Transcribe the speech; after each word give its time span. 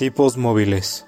Tipos 0.00 0.38
móviles. 0.38 1.06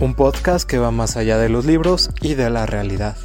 Un 0.00 0.14
podcast 0.16 0.66
que 0.66 0.78
va 0.78 0.90
más 0.90 1.18
allá 1.18 1.36
de 1.36 1.50
los 1.50 1.66
libros 1.66 2.08
y 2.22 2.32
de 2.32 2.48
la 2.48 2.64
realidad. 2.64 3.18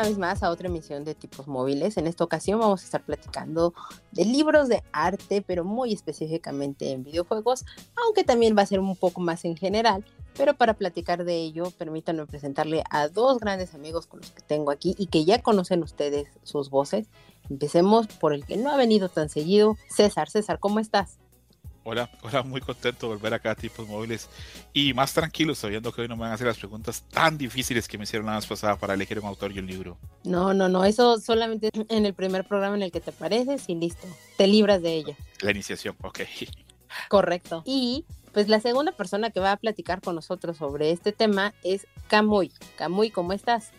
Una 0.00 0.08
vez 0.08 0.18
más 0.18 0.42
a 0.42 0.50
otra 0.50 0.68
emisión 0.68 1.04
de 1.04 1.14
tipos 1.14 1.46
móviles. 1.46 1.98
En 1.98 2.06
esta 2.06 2.24
ocasión 2.24 2.58
vamos 2.58 2.80
a 2.80 2.84
estar 2.84 3.04
platicando 3.04 3.74
de 4.12 4.24
libros 4.24 4.68
de 4.68 4.82
arte, 4.92 5.42
pero 5.42 5.62
muy 5.62 5.92
específicamente 5.92 6.92
en 6.92 7.04
videojuegos, 7.04 7.66
aunque 8.02 8.24
también 8.24 8.56
va 8.56 8.62
a 8.62 8.66
ser 8.66 8.80
un 8.80 8.96
poco 8.96 9.20
más 9.20 9.44
en 9.44 9.58
general. 9.58 10.02
Pero 10.38 10.54
para 10.54 10.72
platicar 10.72 11.24
de 11.24 11.36
ello, 11.36 11.70
permítanme 11.76 12.24
presentarle 12.24 12.82
a 12.88 13.08
dos 13.08 13.40
grandes 13.40 13.74
amigos 13.74 14.06
con 14.06 14.20
los 14.20 14.30
que 14.30 14.40
tengo 14.40 14.70
aquí 14.70 14.94
y 14.96 15.08
que 15.08 15.26
ya 15.26 15.42
conocen 15.42 15.82
ustedes 15.82 16.28
sus 16.44 16.70
voces. 16.70 17.08
Empecemos 17.50 18.06
por 18.06 18.32
el 18.32 18.46
que 18.46 18.56
no 18.56 18.70
ha 18.70 18.78
venido 18.78 19.10
tan 19.10 19.28
seguido, 19.28 19.76
César. 19.90 20.30
César, 20.30 20.60
¿cómo 20.60 20.80
estás? 20.80 21.18
Hola, 21.82 22.10
hola, 22.22 22.42
muy 22.42 22.60
contento 22.60 23.08
de 23.08 23.14
volver 23.14 23.34
acá 23.34 23.52
a 23.52 23.54
Tipos 23.54 23.88
Móviles 23.88 24.28
y 24.72 24.92
más 24.92 25.14
tranquilo 25.14 25.54
sabiendo 25.54 25.92
que 25.92 26.02
hoy 26.02 26.08
no 26.08 26.16
me 26.16 26.22
van 26.22 26.32
a 26.32 26.34
hacer 26.34 26.46
las 26.46 26.58
preguntas 26.58 27.02
tan 27.10 27.38
difíciles 27.38 27.88
que 27.88 27.96
me 27.96 28.04
hicieron 28.04 28.26
la 28.26 28.36
vez 28.36 28.46
pasada 28.46 28.76
para 28.76 28.94
elegir 28.94 29.18
un 29.18 29.26
autor 29.26 29.52
y 29.52 29.58
un 29.58 29.66
libro. 29.66 29.96
No, 30.24 30.52
no, 30.52 30.68
no, 30.68 30.84
eso 30.84 31.18
solamente 31.18 31.70
en 31.88 32.06
el 32.06 32.14
primer 32.14 32.44
programa 32.44 32.76
en 32.76 32.82
el 32.82 32.92
que 32.92 33.00
te 33.00 33.10
apareces 33.10 33.68
y 33.68 33.74
listo, 33.74 34.06
te 34.36 34.46
libras 34.46 34.82
de 34.82 34.94
ella. 34.94 35.16
La 35.40 35.50
iniciación, 35.50 35.96
ok. 36.02 36.20
Correcto. 37.08 37.62
Y 37.64 38.04
pues 38.32 38.48
la 38.48 38.60
segunda 38.60 38.92
persona 38.92 39.30
que 39.30 39.40
va 39.40 39.52
a 39.52 39.56
platicar 39.56 40.00
con 40.00 40.14
nosotros 40.14 40.56
sobre 40.56 40.90
este 40.90 41.12
tema 41.12 41.54
es 41.64 41.86
Camuy. 42.08 42.52
Camuy, 42.76 43.10
¿cómo 43.10 43.32
estás? 43.32 43.70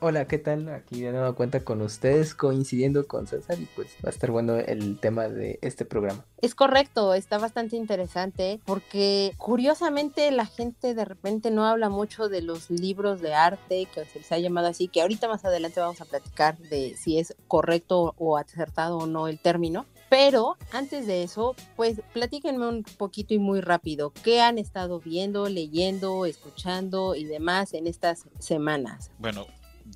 Hola, 0.00 0.26
¿qué 0.26 0.38
tal? 0.38 0.68
Aquí 0.68 1.00
de 1.00 1.12
nuevo 1.12 1.34
cuenta 1.34 1.64
con 1.64 1.80
ustedes, 1.80 2.34
coincidiendo 2.34 3.06
con 3.06 3.26
César 3.26 3.58
y 3.60 3.66
pues 3.66 3.88
va 4.04 4.08
a 4.08 4.10
estar 4.10 4.30
bueno 4.30 4.56
el 4.56 4.98
tema 4.98 5.28
de 5.28 5.58
este 5.62 5.84
programa. 5.84 6.26
Es 6.42 6.54
correcto, 6.54 7.14
está 7.14 7.38
bastante 7.38 7.76
interesante 7.76 8.60
porque 8.66 9.32
curiosamente 9.38 10.30
la 10.30 10.46
gente 10.46 10.94
de 10.94 11.04
repente 11.04 11.50
no 11.50 11.64
habla 11.64 11.88
mucho 11.88 12.28
de 12.28 12.42
los 12.42 12.70
libros 12.70 13.22
de 13.22 13.34
arte 13.34 13.86
que 13.94 14.04
se 14.04 14.18
les 14.18 14.32
ha 14.32 14.38
llamado 14.38 14.66
así, 14.66 14.88
que 14.88 15.00
ahorita 15.00 15.28
más 15.28 15.44
adelante 15.44 15.80
vamos 15.80 16.00
a 16.00 16.04
platicar 16.04 16.58
de 16.58 16.96
si 16.96 17.18
es 17.18 17.34
correcto 17.48 18.14
o 18.18 18.36
acertado 18.36 18.98
o 18.98 19.06
no 19.06 19.28
el 19.28 19.38
término. 19.38 19.86
Pero 20.10 20.56
antes 20.70 21.06
de 21.06 21.22
eso, 21.22 21.56
pues 21.76 22.00
platíquenme 22.12 22.68
un 22.68 22.82
poquito 22.82 23.34
y 23.34 23.38
muy 23.38 23.60
rápido, 23.60 24.12
¿qué 24.22 24.40
han 24.40 24.58
estado 24.58 25.00
viendo, 25.00 25.48
leyendo, 25.48 26.26
escuchando 26.26 27.14
y 27.14 27.24
demás 27.24 27.72
en 27.74 27.86
estas 27.86 28.26
semanas? 28.38 29.10
Bueno, 29.18 29.46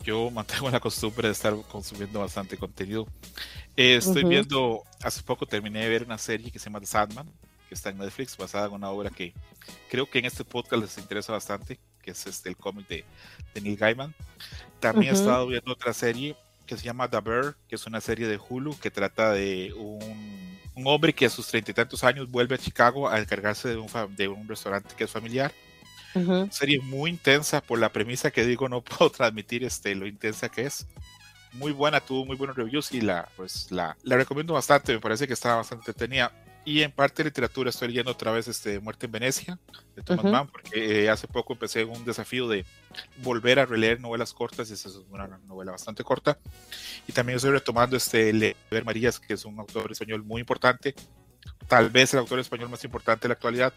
yo 0.00 0.30
mantengo 0.32 0.70
la 0.70 0.80
costumbre 0.80 1.28
de 1.28 1.32
estar 1.32 1.54
consumiendo 1.70 2.20
bastante 2.20 2.56
contenido. 2.56 3.06
Eh, 3.77 3.96
estoy 3.96 4.24
viendo, 4.24 4.82
hace 5.02 5.22
poco 5.22 5.46
terminé 5.46 5.80
de 5.80 5.88
ver 5.88 6.04
una 6.04 6.18
serie 6.18 6.50
que 6.50 6.58
se 6.58 6.66
llama 6.66 6.80
The 6.80 6.86
Sandman, 6.86 7.30
que 7.68 7.74
está 7.74 7.91
en 7.91 7.98
Netflix, 7.98 8.36
basada 8.36 8.66
en 8.66 8.72
una 8.72 8.91
obra 8.91 9.10
que 9.10 9.32
creo 9.91 10.08
que 10.08 10.19
en 10.19 10.24
este 10.24 10.44
podcast 10.44 10.82
les 10.82 10.98
interesa 10.98 11.32
bastante, 11.32 11.78
que 12.02 12.10
es 12.10 12.26
este, 12.26 12.48
el 12.48 12.56
cómic 12.56 12.88
de, 12.88 13.04
Neil 13.60 13.76
Gaiman. 13.76 14.14
También 14.80 15.12
he 15.12 15.16
estado 15.16 15.46
viendo 15.46 15.72
otra 15.72 15.92
serie 15.92 16.36
que 16.66 16.76
se 16.76 16.84
llama 16.84 17.08
The 17.08 17.20
Bear, 17.20 17.56
que 17.69 17.76
es 17.76 17.86
una 17.86 18.00
serie 18.00 18.26
de 18.26 18.38
Hulu 18.38 18.78
que 18.78 18.91
trata 18.91 19.32
de 19.32 19.72
un, 19.76 20.58
un 20.74 20.86
hombre 20.86 21.12
que 21.12 21.26
a 21.26 21.30
sus 21.30 21.46
treinta 21.48 21.70
y 21.70 21.74
tantos 21.74 22.04
años 22.04 22.30
vuelve 22.30 22.54
a 22.54 22.58
Chicago 22.58 23.09
a 23.09 23.19
encargarse 23.19 23.69
de 23.69 23.76
un, 23.76 23.88
de 24.16 24.28
un 24.28 24.48
restaurante 24.48 24.94
que 24.97 25.04
es 25.04 25.10
familiar 25.10 25.53
Serie 26.50 26.80
muy 26.80 27.10
intensa 27.10 27.60
por 27.60 27.78
la 27.78 27.92
premisa 27.92 28.30
que 28.30 28.44
digo, 28.44 28.69
no 28.69 28.80
puedo 28.84 29.10
transmitir 29.10 29.64
este, 29.64 29.94
lo 29.94 30.06
intensa 30.06 30.48
que 30.48 30.62
es. 30.62 30.86
Muy 31.52 31.72
buena, 31.72 32.00
tuvo 32.00 32.26
muy 32.26 32.36
buenos 32.36 32.56
reviews 32.56 32.92
y 32.92 33.00
la, 33.00 33.28
pues, 33.36 33.70
la, 33.70 33.96
la 34.02 34.16
recomiendo 34.16 34.52
bastante, 34.52 34.92
me 34.92 35.00
parece 35.00 35.26
que 35.26 35.32
está 35.32 35.56
bastante 35.56 35.91
entretenida. 35.91 36.32
Y 36.64 36.82
en 36.82 36.92
parte 36.92 37.22
de 37.22 37.30
literatura 37.30 37.70
estoy 37.70 37.88
leyendo 37.88 38.10
otra 38.10 38.30
vez 38.30 38.47
este 38.47 38.78
Muerte 38.78 39.06
en 39.06 39.12
Venecia 39.12 39.58
de 39.97 40.02
Thomas 40.02 40.24
Mann, 40.26 40.48
porque 40.48 41.04
eh, 41.04 41.08
hace 41.08 41.26
poco 41.26 41.54
empecé 41.54 41.82
un 41.84 42.04
desafío 42.04 42.47
de 42.47 42.66
volver 43.22 43.58
a 43.58 43.64
releer 43.64 44.00
novelas 44.02 44.34
cortas, 44.34 44.68
y 44.68 44.74
esa 44.74 44.91
es 44.91 44.97
una 45.08 45.26
novela 45.47 45.72
bastante 45.72 46.04
corta. 46.04 46.38
Y 47.06 47.12
también 47.12 47.36
estoy 47.36 47.52
retomando 47.52 47.97
este 47.97 48.34
Lever 48.34 48.84
Marías, 48.84 49.18
que 49.18 49.32
es 49.32 49.47
un 49.47 49.58
autor 49.58 49.91
español 49.92 50.24
muy 50.24 50.41
importante, 50.41 50.94
tal 51.66 51.91
vez 51.91 52.12
el 52.15 52.21
autor 52.21 52.38
español 52.38 52.69
más 52.69 52.84
importante 52.84 53.22
de 53.22 53.28
la 53.28 53.34
actualidad 53.34 53.72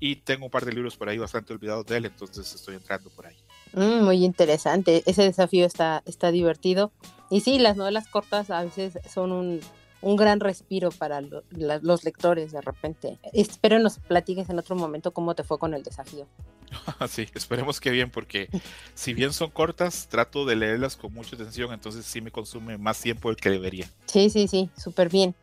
y 0.00 0.16
tengo 0.16 0.46
un 0.46 0.50
par 0.50 0.64
de 0.64 0.72
libros 0.72 0.96
por 0.96 1.08
ahí 1.08 1.18
bastante 1.18 1.52
olvidados 1.52 1.86
de 1.86 1.96
él, 1.96 2.04
entonces 2.06 2.54
estoy 2.54 2.76
entrando 2.76 3.10
por 3.10 3.26
ahí. 3.26 3.36
Mm, 3.74 4.04
muy 4.04 4.24
interesante, 4.24 5.02
ese 5.06 5.22
desafío 5.22 5.66
está, 5.66 6.02
está 6.06 6.30
divertido. 6.30 6.92
Y 7.30 7.40
sí, 7.40 7.58
las 7.58 7.76
novelas 7.76 8.08
cortas 8.08 8.50
a 8.50 8.62
veces 8.62 8.98
son 9.12 9.32
un, 9.32 9.60
un 10.02 10.16
gran 10.16 10.40
respiro 10.40 10.90
para 10.90 11.20
los 11.20 12.04
lectores 12.04 12.52
de 12.52 12.60
repente. 12.60 13.18
Espero 13.32 13.78
nos 13.78 13.98
platiques 13.98 14.50
en 14.50 14.58
otro 14.58 14.76
momento 14.76 15.12
cómo 15.12 15.34
te 15.34 15.44
fue 15.44 15.58
con 15.58 15.72
el 15.74 15.82
desafío. 15.82 16.26
Sí, 17.08 17.26
esperemos 17.34 17.80
que 17.80 17.90
bien, 17.90 18.10
porque 18.10 18.48
si 18.94 19.12
bien 19.12 19.34
son 19.34 19.50
cortas, 19.50 20.08
trato 20.08 20.46
de 20.46 20.56
leerlas 20.56 20.96
con 20.96 21.12
mucha 21.12 21.36
atención, 21.36 21.72
entonces 21.72 22.06
sí 22.06 22.22
me 22.22 22.30
consume 22.30 22.78
más 22.78 23.00
tiempo 23.00 23.28
del 23.28 23.36
que 23.36 23.50
debería. 23.50 23.90
Sí, 24.06 24.30
sí, 24.30 24.48
sí, 24.48 24.70
súper 24.76 25.10
bien. 25.10 25.34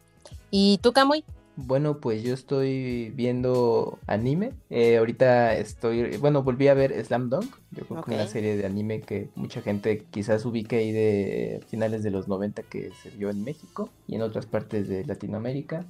¿Y 0.50 0.80
tú, 0.82 0.92
Camuy? 0.92 1.24
Bueno, 1.66 2.00
pues 2.00 2.24
yo 2.24 2.34
estoy 2.34 3.12
viendo 3.16 4.00
anime. 4.08 4.54
Eh, 4.70 4.98
ahorita 4.98 5.58
estoy, 5.58 6.16
bueno, 6.18 6.42
volví 6.42 6.70
a 6.70 6.74
ver 6.74 6.94
Slam 7.04 7.30
Dunk. 7.30 7.54
Yo 7.72 7.86
creo 7.86 8.02
que 8.02 8.14
una 8.14 8.28
serie 8.28 8.56
de 8.56 8.66
anime 8.66 9.02
que 9.02 9.30
mucha 9.36 9.62
gente 9.62 10.06
quizás 10.10 10.46
ubique 10.46 10.78
ahí 10.78 10.92
de 10.94 11.62
finales 11.68 12.02
de 12.02 12.12
los 12.12 12.30
90 12.30 12.64
que 12.64 12.92
se 13.04 13.10
vio 13.10 13.30
en 13.30 13.44
México 13.44 13.90
y 14.08 14.16
en 14.16 14.22
otras 14.22 14.46
partes 14.46 14.88
de 14.88 15.04
Latinoamérica. 15.06 15.86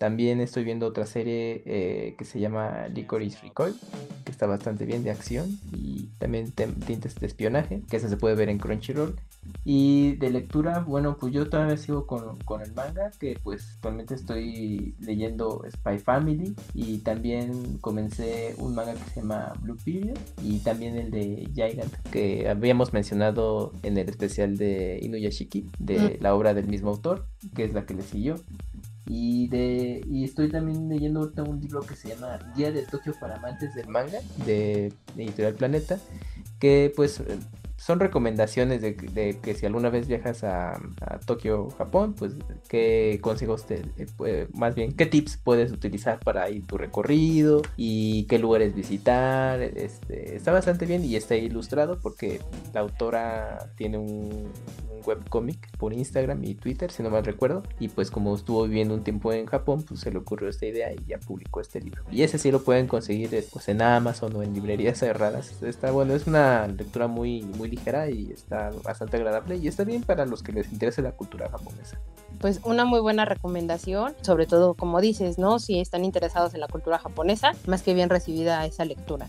También 0.00 0.40
estoy 0.40 0.64
viendo 0.64 0.86
otra 0.86 1.04
serie 1.04 1.62
eh, 1.66 2.14
que 2.16 2.24
se 2.24 2.40
llama 2.40 2.88
Licorice 2.88 3.38
Recoil, 3.42 3.74
que 4.24 4.32
está 4.32 4.46
bastante 4.46 4.86
bien 4.86 5.04
de 5.04 5.10
acción 5.10 5.58
y 5.74 6.06
también 6.16 6.52
tintes 6.52 7.16
de 7.16 7.26
espionaje, 7.26 7.82
que 7.86 7.98
esa 7.98 8.08
se 8.08 8.16
puede 8.16 8.34
ver 8.34 8.48
en 8.48 8.56
Crunchyroll. 8.56 9.20
Y 9.62 10.12
de 10.16 10.30
lectura, 10.30 10.78
bueno, 10.78 11.18
pues 11.20 11.34
yo 11.34 11.50
todavía 11.50 11.76
sigo 11.76 12.06
con, 12.06 12.38
con, 12.46 12.62
el 12.62 12.72
manga, 12.72 13.10
que 13.20 13.38
pues 13.42 13.74
actualmente 13.74 14.14
estoy 14.14 14.94
leyendo 15.00 15.64
Spy 15.70 15.98
Family 15.98 16.54
y 16.72 17.00
también 17.00 17.76
comencé 17.82 18.54
un 18.56 18.74
manga 18.74 18.94
que 18.94 19.10
se 19.10 19.20
llama 19.20 19.52
Blue 19.60 19.76
Period 19.84 20.16
y 20.42 20.60
también 20.60 20.96
el 20.96 21.10
de 21.10 21.46
Gigant, 21.52 21.94
que 22.10 22.48
habíamos 22.48 22.94
mencionado 22.94 23.74
en 23.82 23.98
el 23.98 24.08
especial 24.08 24.56
de 24.56 24.98
Inuyashiki, 25.02 25.68
de 25.78 26.16
la 26.22 26.34
obra 26.34 26.54
del 26.54 26.68
mismo 26.68 26.88
autor, 26.88 27.26
que 27.54 27.64
es 27.64 27.74
la 27.74 27.84
que 27.84 27.92
le 27.92 28.02
siguió. 28.02 28.36
Y, 29.12 29.48
de, 29.48 30.04
y 30.08 30.22
estoy 30.22 30.50
también 30.50 30.88
leyendo 30.88 31.32
un 31.44 31.60
libro 31.60 31.80
que 31.80 31.96
se 31.96 32.10
llama 32.10 32.38
Día 32.54 32.70
de 32.70 32.82
Tokio 32.82 33.12
para 33.18 33.34
amantes 33.34 33.74
del 33.74 33.88
manga, 33.88 34.20
de 34.46 34.92
Editorial 35.16 35.54
Planeta, 35.54 35.98
que 36.60 36.92
pues 36.94 37.20
son 37.76 37.98
recomendaciones 37.98 38.82
de, 38.82 38.94
que 39.42 39.54
si 39.54 39.66
alguna 39.66 39.90
vez 39.90 40.06
viajas 40.06 40.44
a, 40.44 40.78
Tokio, 41.26 41.70
Japón, 41.70 42.14
pues 42.14 42.34
qué 42.68 43.18
consejos 43.20 43.66
te, 43.66 43.82
eh, 44.26 44.46
más 44.52 44.76
bien, 44.76 44.92
qué 44.92 45.06
tips 45.06 45.38
puedes 45.38 45.72
utilizar 45.72 46.20
para 46.20 46.48
ir 46.50 46.66
tu 46.66 46.78
recorrido 46.78 47.62
y 47.76 48.26
qué 48.26 48.38
lugares 48.38 48.76
visitar. 48.76 49.60
Este, 49.60 50.36
está 50.36 50.52
bastante 50.52 50.86
bien 50.86 51.04
y 51.04 51.16
está 51.16 51.34
ilustrado 51.34 51.98
porque 52.00 52.40
la 52.74 52.80
autora 52.80 53.70
tiene 53.76 53.98
un, 53.98 54.52
webcomic 55.06 55.76
por 55.76 55.92
Instagram 55.92 56.44
y 56.44 56.54
Twitter, 56.54 56.90
si 56.90 57.02
no 57.02 57.10
mal 57.10 57.24
recuerdo. 57.24 57.62
Y 57.78 57.88
pues 57.88 58.10
como 58.10 58.34
estuvo 58.34 58.64
viviendo 58.64 58.94
un 58.94 59.02
tiempo 59.02 59.32
en 59.32 59.46
Japón, 59.46 59.84
pues 59.86 60.00
se 60.00 60.10
le 60.10 60.18
ocurrió 60.18 60.48
esta 60.48 60.66
idea 60.66 60.92
y 60.92 61.04
ya 61.06 61.18
publicó 61.18 61.60
este 61.60 61.80
libro. 61.80 62.02
Y 62.10 62.22
ese 62.22 62.38
sí 62.38 62.50
lo 62.50 62.62
pueden 62.62 62.86
conseguir 62.86 63.30
pues, 63.52 63.68
en 63.68 63.82
Amazon 63.82 64.34
o 64.36 64.42
en 64.42 64.54
librerías 64.54 64.98
cerradas. 64.98 65.62
Está 65.62 65.90
bueno, 65.90 66.14
es 66.14 66.26
una 66.26 66.66
lectura 66.66 67.06
muy, 67.06 67.42
muy 67.42 67.70
ligera 67.70 68.10
y 68.10 68.30
está 68.32 68.70
bastante 68.84 69.16
agradable 69.16 69.56
y 69.56 69.68
está 69.68 69.84
bien 69.84 70.02
para 70.02 70.26
los 70.26 70.42
que 70.42 70.52
les 70.52 70.72
interese 70.72 71.02
la 71.02 71.12
cultura 71.12 71.48
japonesa. 71.48 71.98
Pues 72.40 72.60
una 72.64 72.84
muy 72.84 73.00
buena 73.00 73.24
recomendación, 73.24 74.14
sobre 74.22 74.46
todo 74.46 74.74
como 74.74 75.00
dices, 75.00 75.38
¿no? 75.38 75.58
Si 75.58 75.78
están 75.78 76.04
interesados 76.04 76.54
en 76.54 76.60
la 76.60 76.68
cultura 76.68 76.98
japonesa, 76.98 77.52
más 77.66 77.82
que 77.82 77.94
bien 77.94 78.08
recibida 78.08 78.64
esa 78.66 78.84
lectura. 78.84 79.28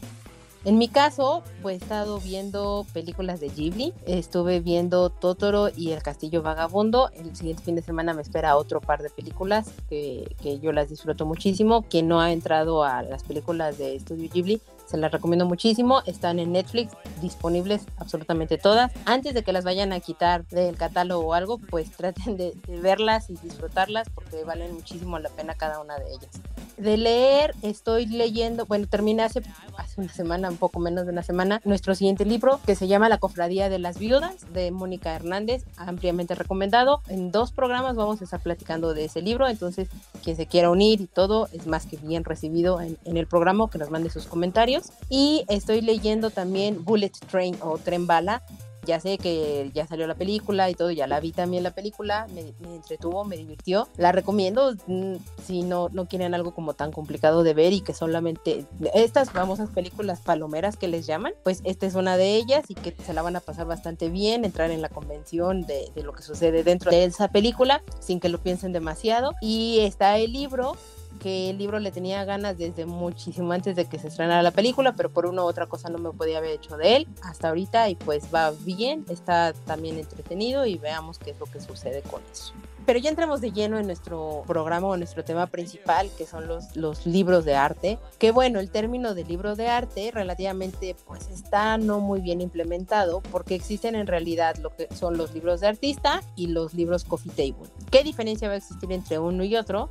En 0.63 0.77
mi 0.77 0.87
caso, 0.89 1.43
pues 1.63 1.73
he 1.73 1.83
estado 1.83 2.19
viendo 2.19 2.85
películas 2.93 3.39
de 3.39 3.49
Ghibli. 3.49 3.93
Estuve 4.05 4.59
viendo 4.59 5.09
Totoro 5.09 5.69
y 5.75 5.91
El 5.91 6.03
Castillo 6.03 6.43
Vagabundo. 6.43 7.09
El 7.15 7.35
siguiente 7.35 7.63
fin 7.63 7.75
de 7.75 7.81
semana 7.81 8.13
me 8.13 8.21
espera 8.21 8.55
otro 8.55 8.79
par 8.79 9.01
de 9.01 9.09
películas 9.09 9.71
que, 9.89 10.35
que 10.39 10.59
yo 10.59 10.71
las 10.71 10.89
disfruto 10.89 11.25
muchísimo. 11.25 11.81
Quien 11.83 12.07
no 12.07 12.21
ha 12.21 12.31
entrado 12.31 12.83
a 12.83 13.01
las 13.01 13.23
películas 13.23 13.79
de 13.79 13.95
Estudio 13.95 14.29
Ghibli 14.31 14.61
se 14.91 14.97
las 14.97 15.11
recomiendo 15.11 15.45
muchísimo. 15.45 16.03
Están 16.05 16.37
en 16.37 16.51
Netflix, 16.51 16.93
disponibles 17.21 17.85
absolutamente 17.97 18.57
todas. 18.57 18.91
Antes 19.05 19.33
de 19.33 19.43
que 19.43 19.53
las 19.53 19.63
vayan 19.63 19.93
a 19.93 20.01
quitar 20.01 20.45
del 20.47 20.75
catálogo 20.75 21.27
o 21.27 21.33
algo, 21.33 21.57
pues 21.57 21.89
traten 21.97 22.37
de, 22.37 22.53
verlas 22.67 23.29
y 23.29 23.37
disfrutarlas 23.37 24.09
porque 24.09 24.43
valen 24.43 24.73
muchísimo 24.73 25.17
la 25.17 25.29
pena 25.29 25.55
cada 25.55 25.79
una 25.79 25.97
de 25.97 26.13
ellas. 26.13 26.41
De 26.77 26.97
leer, 26.97 27.53
estoy 27.61 28.05
leyendo, 28.07 28.65
bueno, 28.65 28.87
terminé 28.87 29.23
hace, 29.23 29.41
hace 29.77 30.01
una 30.01 30.11
semana, 30.11 30.49
un 30.49 30.57
poco 30.57 30.79
menos 30.79 31.05
de 31.05 31.11
una 31.11 31.21
semana, 31.21 31.61
nuestro 31.63 31.93
siguiente 31.93 32.25
libro 32.25 32.59
que 32.65 32.75
se 32.75 32.87
llama 32.87 33.09
La 33.09 33.19
Cofradía 33.19 33.69
de 33.69 33.77
las 33.77 33.99
Viudas 33.99 34.51
de 34.53 34.71
Mónica 34.71 35.15
Hernández, 35.15 35.63
ampliamente 35.77 36.33
recomendado. 36.33 37.01
En 37.07 37.31
dos 37.31 37.51
programas 37.51 37.95
vamos 37.95 38.21
a 38.21 38.23
estar 38.23 38.39
platicando 38.39 38.93
de 38.93 39.05
ese 39.05 39.21
libro, 39.21 39.47
entonces 39.47 39.89
quien 40.23 40.35
se 40.35 40.47
quiera 40.47 40.69
unir 40.69 41.01
y 41.01 41.07
todo 41.07 41.49
es 41.51 41.67
más 41.67 41.85
que 41.85 41.97
bien 41.97 42.23
recibido 42.23 42.81
en, 42.81 42.97
en 43.05 43.17
el 43.17 43.27
programa, 43.27 43.69
que 43.69 43.77
nos 43.77 43.91
mande 43.91 44.09
sus 44.09 44.25
comentarios. 44.25 44.91
Y 45.09 45.45
estoy 45.49 45.81
leyendo 45.81 46.29
también 46.29 46.83
Bullet 46.83 47.11
Train 47.29 47.57
o 47.61 47.77
Tren 47.77 48.07
Bala 48.07 48.41
ya 48.85 48.99
sé 48.99 49.17
que 49.17 49.71
ya 49.73 49.87
salió 49.87 50.07
la 50.07 50.15
película 50.15 50.69
y 50.69 50.75
todo, 50.75 50.91
ya 50.91 51.07
la 51.07 51.19
vi 51.19 51.31
también 51.31 51.63
la 51.63 51.71
película, 51.71 52.27
me, 52.33 52.53
entretuvo, 52.73 53.25
me 53.25 53.37
divirtió. 53.37 53.87
La 53.97 54.11
recomiendo 54.11 54.73
mm, 54.87 55.15
si 55.43 55.63
no, 55.63 55.89
no 55.91 56.07
quieren 56.07 56.33
algo 56.33 56.53
como 56.53 56.73
tan 56.73 56.91
complicado 56.91 57.43
de 57.43 57.53
ver 57.53 57.73
y 57.73 57.81
que 57.81 57.93
solamente 57.93 58.65
estas 58.93 59.31
famosas 59.31 59.69
películas 59.69 60.21
palomeras 60.21 60.77
que 60.77 60.87
les 60.87 61.05
llaman, 61.05 61.33
pues 61.43 61.61
esta 61.63 61.85
es 61.85 61.95
una 61.95 62.17
de 62.17 62.35
ellas 62.35 62.65
y 62.67 62.75
que 62.75 62.95
se 63.03 63.13
la 63.13 63.21
van 63.21 63.35
a 63.35 63.39
pasar 63.39 63.67
bastante 63.67 64.09
bien, 64.09 64.45
entrar 64.45 64.71
en 64.71 64.81
la 64.81 64.89
convención 64.89 65.61
de 65.61 65.91
lo 66.03 66.13
que 66.13 66.23
sucede 66.23 66.63
dentro 66.63 66.91
de 66.91 67.05
esa 67.05 67.27
película 67.27 67.81
sin 67.99 68.19
que 68.19 68.29
lo 68.29 68.39
piensen 68.39 68.73
demasiado. 68.73 69.33
Y 69.41 69.79
está 69.81 70.17
el 70.17 70.33
libro 70.33 70.75
que 71.21 71.51
el 71.51 71.59
libro 71.59 71.79
le 71.79 71.91
tenía 71.91 72.25
ganas 72.25 72.57
desde 72.57 72.85
muchísimo 72.85 73.53
antes 73.53 73.75
de 73.75 73.85
que 73.85 73.99
se 73.99 74.07
estrenara 74.07 74.41
la 74.41 74.51
película, 74.51 74.93
pero 74.93 75.09
por 75.09 75.27
una 75.27 75.43
u 75.43 75.45
otra 75.45 75.67
cosa 75.67 75.89
no 75.89 75.99
me 75.99 76.11
podía 76.11 76.39
haber 76.39 76.51
hecho 76.51 76.77
de 76.77 76.95
él 76.95 77.07
hasta 77.21 77.49
ahorita 77.49 77.89
y 77.89 77.95
pues 77.95 78.33
va 78.33 78.51
bien, 78.51 79.05
está 79.07 79.53
también 79.65 79.99
entretenido 79.99 80.65
y 80.65 80.79
veamos 80.79 81.19
qué 81.19 81.29
es 81.29 81.39
lo 81.39 81.45
que 81.45 81.61
sucede 81.61 82.01
con 82.01 82.21
eso. 82.31 82.53
Pero 82.85 82.97
ya 82.97 83.11
entramos 83.11 83.41
de 83.41 83.51
lleno 83.51 83.77
en 83.77 83.85
nuestro 83.85 84.43
programa 84.47 84.87
o 84.87 84.97
nuestro 84.97 85.23
tema 85.23 85.45
principal, 85.45 86.09
que 86.17 86.25
son 86.25 86.47
los, 86.47 86.75
los 86.75 87.05
libros 87.05 87.45
de 87.45 87.55
arte. 87.55 87.99
Que 88.17 88.31
bueno, 88.31 88.59
el 88.59 88.71
término 88.71 89.13
de 89.13 89.23
libro 89.23 89.55
de 89.55 89.67
arte 89.67 90.09
relativamente 90.11 90.95
pues 91.05 91.29
está 91.29 91.77
no 91.77 91.99
muy 91.99 92.21
bien 92.21 92.41
implementado 92.41 93.21
porque 93.31 93.53
existen 93.53 93.95
en 93.95 94.07
realidad 94.07 94.55
lo 94.57 94.75
que 94.75 94.87
son 94.95 95.15
los 95.15 95.33
libros 95.33 95.61
de 95.61 95.67
artista 95.67 96.23
y 96.35 96.47
los 96.47 96.73
libros 96.73 97.03
coffee 97.03 97.31
table. 97.31 97.69
¿Qué 97.91 98.03
diferencia 98.03 98.47
va 98.47 98.55
a 98.55 98.57
existir 98.57 98.91
entre 98.91 99.19
uno 99.19 99.43
y 99.43 99.55
otro? 99.55 99.87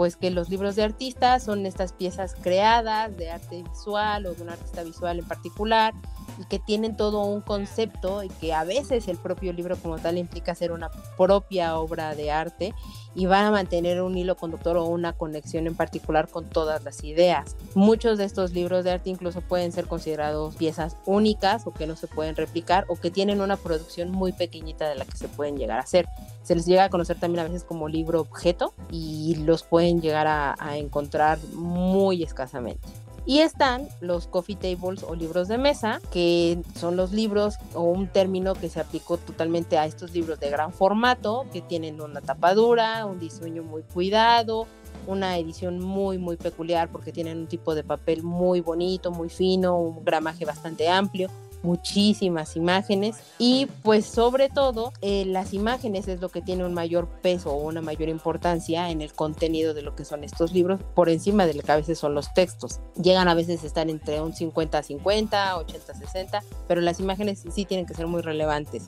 Pues 0.00 0.16
que 0.16 0.30
los 0.30 0.48
libros 0.48 0.76
de 0.76 0.84
artistas 0.84 1.42
son 1.42 1.66
estas 1.66 1.92
piezas 1.92 2.34
creadas 2.34 3.14
de 3.18 3.30
arte 3.30 3.62
visual 3.62 4.24
o 4.24 4.32
de 4.32 4.42
un 4.42 4.48
artista 4.48 4.82
visual 4.82 5.18
en 5.18 5.26
particular 5.26 5.92
y 6.38 6.46
que 6.46 6.58
tienen 6.58 6.96
todo 6.96 7.22
un 7.24 7.42
concepto 7.42 8.22
y 8.22 8.28
que 8.28 8.54
a 8.54 8.64
veces 8.64 9.08
el 9.08 9.18
propio 9.18 9.52
libro 9.52 9.76
como 9.76 9.98
tal 9.98 10.16
implica 10.16 10.54
ser 10.54 10.72
una 10.72 10.90
propia 11.18 11.76
obra 11.76 12.14
de 12.14 12.30
arte 12.30 12.74
y 13.14 13.26
van 13.26 13.44
a 13.44 13.50
mantener 13.50 14.00
un 14.00 14.16
hilo 14.16 14.36
conductor 14.36 14.76
o 14.76 14.86
una 14.86 15.12
conexión 15.12 15.66
en 15.66 15.74
particular 15.74 16.28
con 16.28 16.48
todas 16.48 16.82
las 16.84 17.04
ideas. 17.04 17.56
Muchos 17.74 18.16
de 18.18 18.24
estos 18.24 18.52
libros 18.52 18.84
de 18.84 18.92
arte 18.92 19.10
incluso 19.10 19.40
pueden 19.40 19.72
ser 19.72 19.86
considerados 19.86 20.56
piezas 20.56 20.96
únicas 21.04 21.66
o 21.66 21.72
que 21.72 21.86
no 21.86 21.96
se 21.96 22.06
pueden 22.06 22.36
replicar 22.36 22.86
o 22.88 22.96
que 22.96 23.10
tienen 23.10 23.40
una 23.40 23.56
producción 23.56 24.10
muy 24.10 24.32
pequeñita 24.32 24.88
de 24.88 24.94
la 24.94 25.04
que 25.04 25.16
se 25.16 25.28
pueden 25.28 25.58
llegar 25.58 25.78
a 25.78 25.82
hacer. 25.82 26.08
Se 26.42 26.54
les 26.54 26.66
llega 26.66 26.84
a 26.84 26.88
conocer 26.88 27.18
también 27.18 27.44
a 27.44 27.48
veces 27.48 27.64
como 27.64 27.88
libro 27.88 28.20
objeto 28.20 28.72
y 28.90 29.34
los 29.44 29.62
pueden 29.62 29.89
llegar 29.98 30.26
a, 30.26 30.76
encontrar 30.76 31.38
muy 31.54 32.22
escasamente. 32.22 32.86
Y 33.26 33.40
están 33.40 33.88
los 34.00 34.26
coffee 34.26 34.56
tables 34.56 35.02
o 35.02 35.14
libros 35.14 35.48
de 35.48 35.58
mesa, 35.58 36.00
que 36.10 36.58
son 36.74 36.96
los 36.96 37.12
libros 37.12 37.56
o 37.74 37.82
un 37.82 38.08
término 38.08 38.54
que 38.54 38.68
se 38.68 38.80
aplicó 38.80 39.18
totalmente 39.18 39.78
a 39.78 39.86
estos 39.86 40.12
libros 40.12 40.40
de 40.40 40.50
gran 40.50 40.72
formato, 40.72 41.46
que 41.52 41.60
tienen 41.60 42.00
una 42.00 42.20
tapadura, 42.20 43.06
un 43.06 43.18
diseño 43.18 43.62
muy 43.62 43.82
cuidado, 43.82 44.66
una 45.06 45.38
edición 45.38 45.80
muy 45.80 46.18
muy 46.18 46.36
peculiar 46.36 46.90
porque 46.90 47.12
tienen 47.12 47.38
un 47.38 47.46
tipo 47.46 47.74
de 47.74 47.84
papel 47.84 48.22
muy 48.22 48.60
bonito, 48.60 49.10
muy 49.10 49.28
fino, 49.28 49.78
un 49.78 50.04
gramaje 50.04 50.44
bastante 50.44 50.88
amplio 50.88 51.28
muchísimas 51.62 52.56
imágenes 52.56 53.16
y 53.38 53.66
pues 53.82 54.06
sobre 54.06 54.48
todo 54.48 54.92
eh, 55.02 55.24
las 55.26 55.52
imágenes 55.52 56.08
es 56.08 56.20
lo 56.20 56.28
que 56.28 56.42
tiene 56.42 56.64
un 56.64 56.74
mayor 56.74 57.08
peso 57.22 57.52
o 57.52 57.66
una 57.66 57.80
mayor 57.80 58.08
importancia 58.08 58.90
en 58.90 59.00
el 59.02 59.12
contenido 59.12 59.74
de 59.74 59.82
lo 59.82 59.94
que 59.94 60.04
son 60.04 60.24
estos 60.24 60.52
libros 60.52 60.80
por 60.94 61.08
encima 61.08 61.46
de 61.46 61.54
lo 61.54 61.62
que 61.62 61.72
a 61.72 61.76
veces 61.76 61.98
son 61.98 62.14
los 62.14 62.32
textos. 62.34 62.80
Llegan 63.00 63.28
a 63.28 63.34
veces 63.34 63.62
a 63.62 63.66
estar 63.66 63.88
entre 63.88 64.20
un 64.20 64.32
50-50, 64.32 65.00
80-60, 65.00 66.42
pero 66.68 66.80
las 66.80 67.00
imágenes 67.00 67.44
sí 67.50 67.64
tienen 67.64 67.86
que 67.86 67.94
ser 67.94 68.06
muy 68.06 68.22
relevantes. 68.22 68.86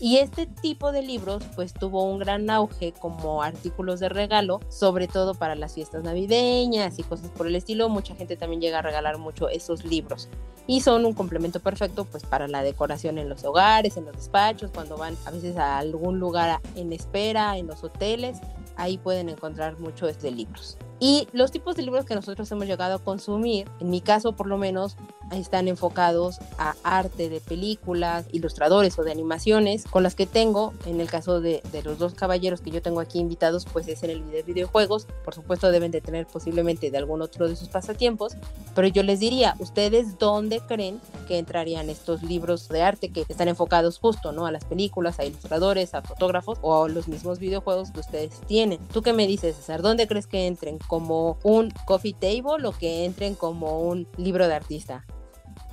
Y 0.00 0.18
este 0.18 0.46
tipo 0.46 0.92
de 0.92 1.02
libros 1.02 1.42
pues 1.56 1.74
tuvo 1.74 2.04
un 2.04 2.18
gran 2.18 2.48
auge 2.50 2.92
como 2.92 3.42
artículos 3.42 3.98
de 3.98 4.08
regalo, 4.08 4.60
sobre 4.68 5.08
todo 5.08 5.34
para 5.34 5.56
las 5.56 5.74
fiestas 5.74 6.04
navideñas 6.04 6.98
y 6.98 7.02
cosas 7.02 7.30
por 7.30 7.48
el 7.48 7.56
estilo. 7.56 7.88
Mucha 7.88 8.14
gente 8.14 8.36
también 8.36 8.60
llega 8.60 8.78
a 8.78 8.82
regalar 8.82 9.18
mucho 9.18 9.48
esos 9.48 9.84
libros 9.84 10.28
y 10.68 10.82
son 10.82 11.06
un 11.06 11.14
complemento 11.14 11.60
perfecto 11.60 12.04
pues 12.04 12.22
para 12.24 12.46
la 12.46 12.62
decoración 12.62 13.18
en 13.18 13.28
los 13.28 13.42
hogares, 13.42 13.96
en 13.96 14.04
los 14.04 14.14
despachos, 14.14 14.70
cuando 14.70 14.96
van 14.96 15.16
a 15.24 15.30
veces 15.30 15.56
a 15.56 15.78
algún 15.78 16.20
lugar 16.20 16.60
en 16.76 16.92
espera, 16.92 17.56
en 17.56 17.66
los 17.66 17.82
hoteles, 17.82 18.38
ahí 18.76 18.98
pueden 18.98 19.30
encontrar 19.30 19.80
muchos 19.80 20.20
de 20.20 20.30
libros. 20.30 20.76
Y 21.00 21.26
los 21.32 21.52
tipos 21.52 21.74
de 21.74 21.82
libros 21.82 22.04
que 22.04 22.14
nosotros 22.14 22.50
hemos 22.52 22.66
llegado 22.66 22.96
a 22.96 22.98
consumir, 22.98 23.66
en 23.80 23.88
mi 23.88 24.02
caso 24.02 24.32
por 24.32 24.46
lo 24.46 24.58
menos, 24.58 24.96
están 25.32 25.68
enfocados 25.68 26.38
a 26.58 26.74
arte 26.82 27.30
de 27.30 27.40
películas, 27.40 28.26
ilustradores 28.32 28.98
o 28.98 29.04
de 29.04 29.12
animaciones, 29.12 29.84
con 29.90 30.02
las 30.02 30.14
que 30.14 30.26
tengo, 30.26 30.72
en 30.86 31.00
el 31.00 31.10
caso 31.10 31.40
de, 31.40 31.62
de 31.72 31.82
los 31.82 31.98
dos 31.98 32.14
caballeros 32.14 32.60
que 32.60 32.70
yo 32.70 32.82
tengo 32.82 33.00
aquí 33.00 33.18
invitados, 33.18 33.66
pues 33.72 33.88
es 33.88 34.02
en 34.02 34.10
el 34.10 34.30
de 34.30 34.42
videojuegos, 34.42 35.06
por 35.24 35.34
supuesto 35.34 35.70
deben 35.70 35.90
de 35.90 36.00
tener 36.00 36.26
posiblemente 36.26 36.90
de 36.90 36.98
algún 36.98 37.22
otro 37.22 37.48
de 37.48 37.56
sus 37.56 37.68
pasatiempos, 37.68 38.36
pero 38.74 38.88
yo 38.88 39.02
les 39.02 39.20
diría, 39.20 39.54
¿ustedes 39.58 40.18
dónde 40.18 40.60
creen 40.60 41.00
que 41.26 41.38
entrarían 41.38 41.90
estos 41.90 42.22
libros 42.22 42.68
de 42.68 42.82
arte 42.82 43.10
que 43.10 43.24
están 43.28 43.48
enfocados 43.48 43.98
justo, 43.98 44.32
¿no? 44.32 44.46
A 44.46 44.52
las 44.52 44.64
películas, 44.64 45.18
a 45.18 45.24
ilustradores, 45.24 45.94
a 45.94 46.02
fotógrafos 46.02 46.58
o 46.62 46.84
a 46.84 46.88
los 46.88 47.08
mismos 47.08 47.38
videojuegos 47.38 47.90
que 47.90 48.00
ustedes 48.00 48.40
tienen. 48.46 48.78
¿Tú 48.92 49.02
qué 49.02 49.12
me 49.12 49.26
dices, 49.26 49.56
César? 49.56 49.82
¿Dónde 49.82 50.06
crees 50.06 50.26
que 50.26 50.46
entren? 50.46 50.78
como 50.86 51.38
un 51.42 51.70
coffee 51.86 52.14
table 52.14 52.66
o 52.66 52.72
que 52.72 53.04
entren 53.04 53.34
como 53.34 53.82
un 53.82 54.06
libro 54.16 54.48
de 54.48 54.54
artista? 54.54 55.04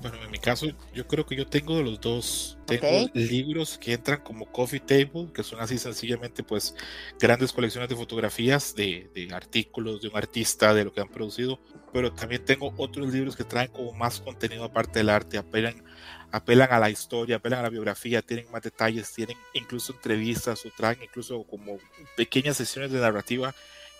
Bueno, 0.05 0.23
en 0.23 0.29
mi 0.29 0.37
caso, 0.37 0.67
yo 0.93 1.07
creo 1.07 1.25
que 1.25 1.35
yo 1.35 1.47
tengo 1.47 1.77
de 1.77 1.83
los 1.83 1.99
dos. 1.99 2.59
Tengo 2.67 3.09
libros 3.15 3.79
que 3.79 3.93
entran 3.93 4.21
como 4.21 4.45
coffee 4.51 4.79
table, 4.79 5.31
que 5.33 5.41
son 5.41 5.59
así 5.59 5.79
sencillamente, 5.79 6.43
pues, 6.43 6.75
grandes 7.19 7.51
colecciones 7.51 7.89
de 7.89 7.95
fotografías 7.95 8.75
de, 8.75 9.09
de, 9.15 9.33
artículos 9.33 10.03
de 10.03 10.09
un 10.09 10.15
artista, 10.15 10.75
de 10.75 10.85
lo 10.85 10.93
que 10.93 11.01
han 11.01 11.07
producido. 11.07 11.59
Pero 11.91 12.13
también 12.13 12.45
tengo 12.45 12.71
otros 12.77 13.11
libros 13.11 13.35
que 13.35 13.45
traen 13.45 13.71
como 13.71 13.93
más 13.93 14.21
contenido 14.21 14.65
aparte 14.65 14.99
del 14.99 15.09
arte, 15.09 15.39
apelan, 15.39 15.83
apelan 16.31 16.71
a 16.71 16.77
la 16.77 16.91
historia, 16.91 17.37
apelan 17.37 17.61
a 17.61 17.63
la 17.63 17.69
biografía, 17.69 18.21
tienen 18.21 18.51
más 18.51 18.61
detalles, 18.61 19.11
tienen 19.11 19.37
incluso 19.55 19.91
entrevistas 19.91 20.63
o 20.67 20.69
traen 20.77 20.99
incluso 21.01 21.43
como 21.45 21.79
pequeñas 22.15 22.57
sesiones 22.57 22.91
de 22.91 22.99
narrativa 22.99 23.55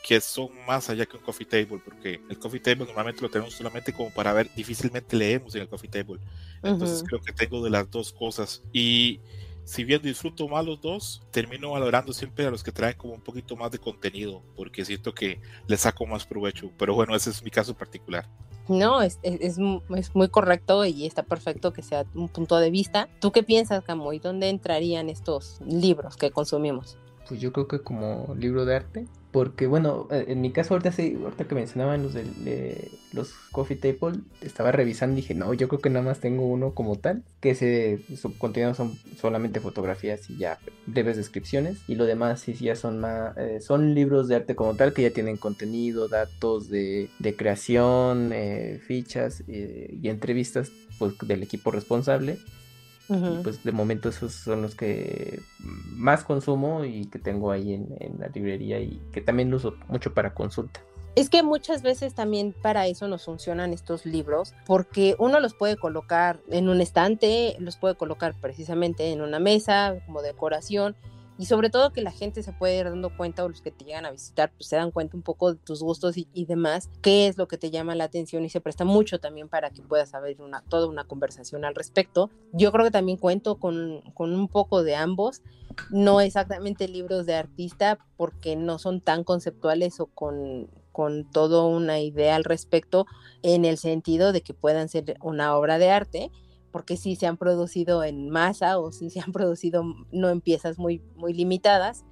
que 0.05 0.21
son 0.21 0.49
más 0.67 0.87
allá 0.91 1.07
que 1.07 1.17
un 1.17 1.23
coffee 1.23 1.47
table, 1.47 1.81
porque 1.83 2.21
el 2.29 2.37
coffee 2.37 2.59
table 2.59 2.85
normalmente 2.85 3.23
lo 3.23 3.29
tenemos 3.29 3.55
solamente 3.55 3.91
como 3.91 4.11
para 4.11 4.33
ver, 4.33 4.51
difícilmente 4.55 5.15
leemos 5.15 5.55
en 5.55 5.63
el 5.63 5.67
coffee 5.67 5.89
table. 5.89 6.19
Entonces 6.61 7.03
creo 7.07 7.19
que 7.19 7.33
tengo 7.33 7.63
de 7.63 7.71
las 7.71 7.89
dos 7.89 8.13
cosas. 8.13 8.61
Y 8.71 9.19
si 9.63 9.83
bien 9.83 10.03
disfruto 10.03 10.47
más 10.47 10.63
los 10.63 10.79
dos, 10.79 11.23
termino 11.31 11.71
valorando 11.71 12.13
siempre 12.13 12.45
a 12.45 12.51
los 12.51 12.63
que 12.63 12.71
traen 12.71 12.95
como 12.95 13.15
un 13.15 13.21
poquito 13.21 13.55
más 13.55 13.71
de 13.71 13.79
contenido, 13.79 14.43
porque 14.55 14.85
siento 14.85 15.11
que 15.11 15.41
les 15.65 15.81
saco 15.81 16.05
más 16.05 16.23
provecho. 16.23 16.69
Pero 16.77 16.93
bueno, 16.93 17.15
ese 17.15 17.31
es 17.31 17.41
mi 17.41 17.49
caso 17.49 17.73
particular. 17.73 18.29
No, 18.67 19.01
es, 19.01 19.17
es, 19.23 19.57
es, 19.57 20.15
muy 20.15 20.29
correcto 20.29 20.85
y 20.85 21.07
está 21.07 21.23
perfecto 21.23 21.73
que 21.73 21.81
sea 21.81 22.05
un 22.13 22.29
punto 22.29 22.57
de 22.57 22.69
vista. 22.69 23.09
¿Tú 23.19 23.31
qué 23.31 23.41
piensas, 23.41 23.83
Camo? 23.83 24.13
¿Y 24.13 24.19
dónde 24.19 24.49
entrarían 24.49 25.09
estos 25.09 25.59
libros 25.65 26.15
que 26.15 26.29
consumimos? 26.29 26.99
Pues 27.27 27.41
yo 27.41 27.51
creo 27.51 27.67
que 27.67 27.79
como 27.79 28.35
libro 28.37 28.65
de 28.65 28.75
arte, 28.75 29.05
porque 29.31 29.67
bueno, 29.67 30.07
eh, 30.11 30.25
en 30.29 30.39
mi 30.39 30.51
caso 30.51 30.73
ahorita 30.73 30.93
sí, 30.93 31.17
ahorita 31.21 31.43
que 31.45 31.55
mencionaban 31.55 32.03
los 32.03 32.13
de 32.13 32.89
los 33.11 33.33
Coffee 33.51 33.75
Table, 33.75 34.21
estaba 34.41 34.71
revisando 34.71 35.17
y 35.17 35.21
dije, 35.21 35.33
no, 35.33 35.53
yo 35.53 35.67
creo 35.67 35.81
que 35.81 35.89
nada 35.89 36.05
más 36.05 36.19
tengo 36.21 36.47
uno 36.47 36.73
como 36.73 36.97
tal, 36.97 37.23
que 37.41 37.53
se 37.53 37.99
su 38.15 38.37
contenido 38.37 38.73
son 38.73 38.93
solamente 39.19 39.59
fotografías 39.59 40.29
y 40.29 40.37
ya 40.37 40.59
breves 40.85 41.17
descripciones, 41.17 41.79
y 41.87 41.95
lo 41.95 42.05
demás 42.05 42.39
sí, 42.39 42.53
ya 42.53 42.77
son 42.77 42.99
más, 42.99 43.35
eh, 43.37 43.59
son 43.59 43.93
libros 43.93 44.29
de 44.29 44.35
arte 44.35 44.55
como 44.55 44.75
tal 44.75 44.93
que 44.93 45.01
ya 45.01 45.11
tienen 45.11 45.35
contenido, 45.35 46.07
datos 46.07 46.69
de, 46.69 47.09
de 47.19 47.35
creación, 47.35 48.31
eh, 48.31 48.79
fichas 48.87 49.43
y 49.47 50.07
entrevistas 50.07 50.71
pues, 50.97 51.13
del 51.27 51.43
equipo 51.43 51.71
responsable 51.71 52.37
pues 53.07 53.63
de 53.63 53.71
momento 53.71 54.09
esos 54.09 54.33
son 54.33 54.61
los 54.61 54.75
que 54.75 55.39
más 55.93 56.23
consumo 56.23 56.85
y 56.85 57.05
que 57.05 57.19
tengo 57.19 57.51
ahí 57.51 57.73
en, 57.73 58.19
la 58.19 58.27
librería 58.29 58.79
y 58.79 59.01
que 59.11 59.21
también 59.21 59.53
uso 59.53 59.75
mucho 59.87 60.13
para 60.13 60.33
consulta. 60.33 60.81
Es 61.15 61.29
que 61.29 61.43
muchas 61.43 61.81
veces 61.81 62.13
también 62.13 62.53
para 62.61 62.87
eso 62.87 63.07
nos 63.07 63.23
funcionan 63.23 63.71
estos 63.71 64.05
libros, 64.05 64.53
porque 64.65 65.15
uno 65.17 65.39
los 65.39 65.53
puede 65.53 65.77
colocar 65.77 66.41
en 66.49 66.67
un 66.67 66.81
estante, 66.81 67.55
los 67.59 67.77
puede 67.77 67.95
colocar 67.95 68.33
precisamente 68.41 69.11
en 69.13 69.21
una 69.21 69.39
mesa 69.39 69.95
como 70.05 70.21
decoración, 70.21 70.97
y 71.37 71.45
sobre 71.45 71.69
todo 71.69 71.91
que 71.91 72.01
la 72.01 72.11
gente 72.11 72.43
se 72.43 72.53
puede 72.53 72.77
ir 72.77 72.85
dando 72.85 73.15
cuenta 73.15 73.43
o 73.43 73.49
los 73.49 73.61
que 73.61 73.71
te 73.71 73.85
llegan 73.85 74.05
a 74.05 74.11
visitar 74.11 74.51
pues 74.51 74.67
se 74.67 74.75
dan 74.75 74.91
cuenta 74.91 75.17
un 75.17 75.23
poco 75.23 75.53
de 75.53 75.59
tus 75.59 75.81
gustos 75.81 76.15
y, 76.17 76.45
demás, 76.45 76.89
qué 77.01 77.27
es 77.27 77.37
lo 77.37 77.47
que 77.47 77.57
te 77.57 77.71
llama 77.71 77.95
la 77.95 78.05
atención 78.05 78.45
y 78.45 78.49
se 78.49 78.61
presta 78.61 78.85
mucho 78.85 79.19
también 79.19 79.49
para 79.49 79.69
que 79.69 79.81
puedas 79.81 80.09
saber 80.09 80.41
una, 80.41 80.61
toda 80.61 80.87
una 80.87 81.03
conversación 81.03 81.65
al 81.65 81.75
respecto. 81.75 82.29
Yo 82.53 82.71
creo 82.71 82.85
que 82.85 82.91
también 82.91 83.17
cuento 83.17 83.57
con, 83.57 84.01
con 84.13 84.33
un 84.33 84.47
poco 84.47 84.83
de 84.83 84.95
ambos, 84.95 85.41
no 85.89 86.21
exactamente 86.21 86.87
libros 86.87 87.25
de 87.25 87.35
artista 87.35 87.99
porque 88.17 88.55
no 88.55 88.79
son 88.79 89.01
tan 89.01 89.23
conceptuales 89.23 89.99
o 89.99 90.05
con 90.05 90.69
con 90.95 91.25
toda 91.29 91.65
una 91.65 91.99
idea 91.99 92.37
al 92.37 92.45
respecto 92.45 93.05
en 93.43 93.65
el 93.65 93.77
sentido 93.77 94.31
de 94.31 94.39
que 94.39 94.53
puedan 94.53 94.87
ser 94.87 95.17
una 95.21 95.53
obra 95.57 95.77
de 95.77 95.89
arte, 95.89 96.31
porque 96.75 96.97
sí 96.97 97.15
se 97.15 97.25
han 97.25 97.37
producido 97.37 98.03
en 98.03 98.29
masa 98.29 98.79
o 98.79 98.91
sí 98.91 99.09
se 99.09 99.21
han 99.21 99.31
producido 99.31 99.85
no 100.11 100.29
en 100.29 100.41
piezas 100.41 100.77
muy, 100.77 101.01
muy 101.15 101.31
limitadas, 101.31 102.03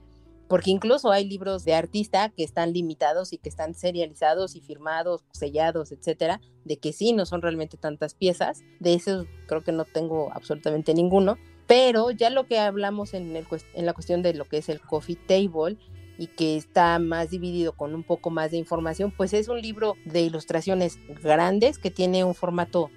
porque 0.48 0.72
incluso 0.72 1.12
hay 1.12 1.28
libros 1.28 1.66
de 1.66 1.74
artista 1.74 2.30
que 2.30 2.46
están 2.46 2.72
limitados 2.72 3.34
y 3.34 3.40
que 3.40 3.50
están 3.50 3.74
serializados 3.74 4.56
y 4.56 4.62
firmados, 4.62 5.26
sellados, 5.34 5.92
etcétera, 5.92 6.40
de 6.64 6.78
que 6.78 6.94
sí 6.94 7.12
no 7.12 7.26
son 7.26 7.42
realmente 7.42 7.76
tantas 7.76 8.14
piezas. 8.14 8.64
De 8.80 8.94
esos 8.94 9.28
creo 9.48 9.66
que 9.66 9.74
no 9.74 9.84
tengo 9.84 10.32
absolutamente 10.32 10.94
ninguno. 10.94 11.38
Pero 11.68 12.12
ya 12.12 12.30
lo 12.30 12.48
que 12.48 12.58
hablamos 12.58 13.14
en, 13.14 13.36
el, 13.36 13.46
en 13.74 13.86
la 13.86 13.92
cuestión 13.92 14.22
de 14.22 14.34
lo 14.34 14.46
que 14.46 14.60
es 14.60 14.70
el 14.70 14.80
coffee 14.80 15.18
table 15.18 15.78
y 16.18 16.28
que 16.28 16.56
está 16.56 17.00
más 17.00 17.32
dividido 17.32 17.74
con 17.74 17.94
un 17.94 18.04
poco 18.04 18.30
más 18.30 18.52
de 18.52 18.58
información, 18.60 19.12
pues 19.12 19.34
es 19.34 19.50
un 19.50 19.62
libro 19.62 19.96
de 20.06 20.22
ilustraciones 20.22 21.00
grandes 21.22 21.80
que 21.80 21.92
tiene 21.92 22.24
un 22.24 22.34
formato 22.34 22.92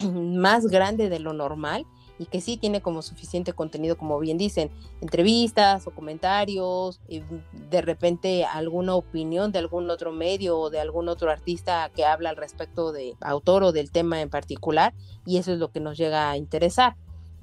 más 0.14 0.66
grande 0.66 1.08
de 1.08 1.18
lo 1.18 1.32
normal 1.32 1.86
y 2.20 2.26
que 2.26 2.42
sí 2.42 2.58
tiene 2.58 2.82
como 2.82 3.00
suficiente 3.00 3.54
contenido, 3.54 3.96
como 3.96 4.18
bien 4.18 4.36
dicen, 4.36 4.70
entrevistas 5.00 5.86
o 5.86 5.90
comentarios, 5.90 7.00
y 7.08 7.22
de 7.70 7.80
repente 7.80 8.44
alguna 8.44 8.94
opinión 8.94 9.52
de 9.52 9.58
algún 9.58 9.88
otro 9.88 10.12
medio 10.12 10.58
o 10.58 10.68
de 10.68 10.80
algún 10.80 11.08
otro 11.08 11.30
artista 11.30 11.90
que 11.94 12.04
habla 12.04 12.28
al 12.28 12.36
respecto 12.36 12.92
de 12.92 13.16
autor 13.22 13.62
o 13.62 13.72
del 13.72 13.90
tema 13.90 14.20
en 14.20 14.28
particular, 14.28 14.92
y 15.24 15.38
eso 15.38 15.50
es 15.50 15.58
lo 15.58 15.70
que 15.72 15.80
nos 15.80 15.96
llega 15.96 16.30
a 16.30 16.36
interesar. 16.36 16.94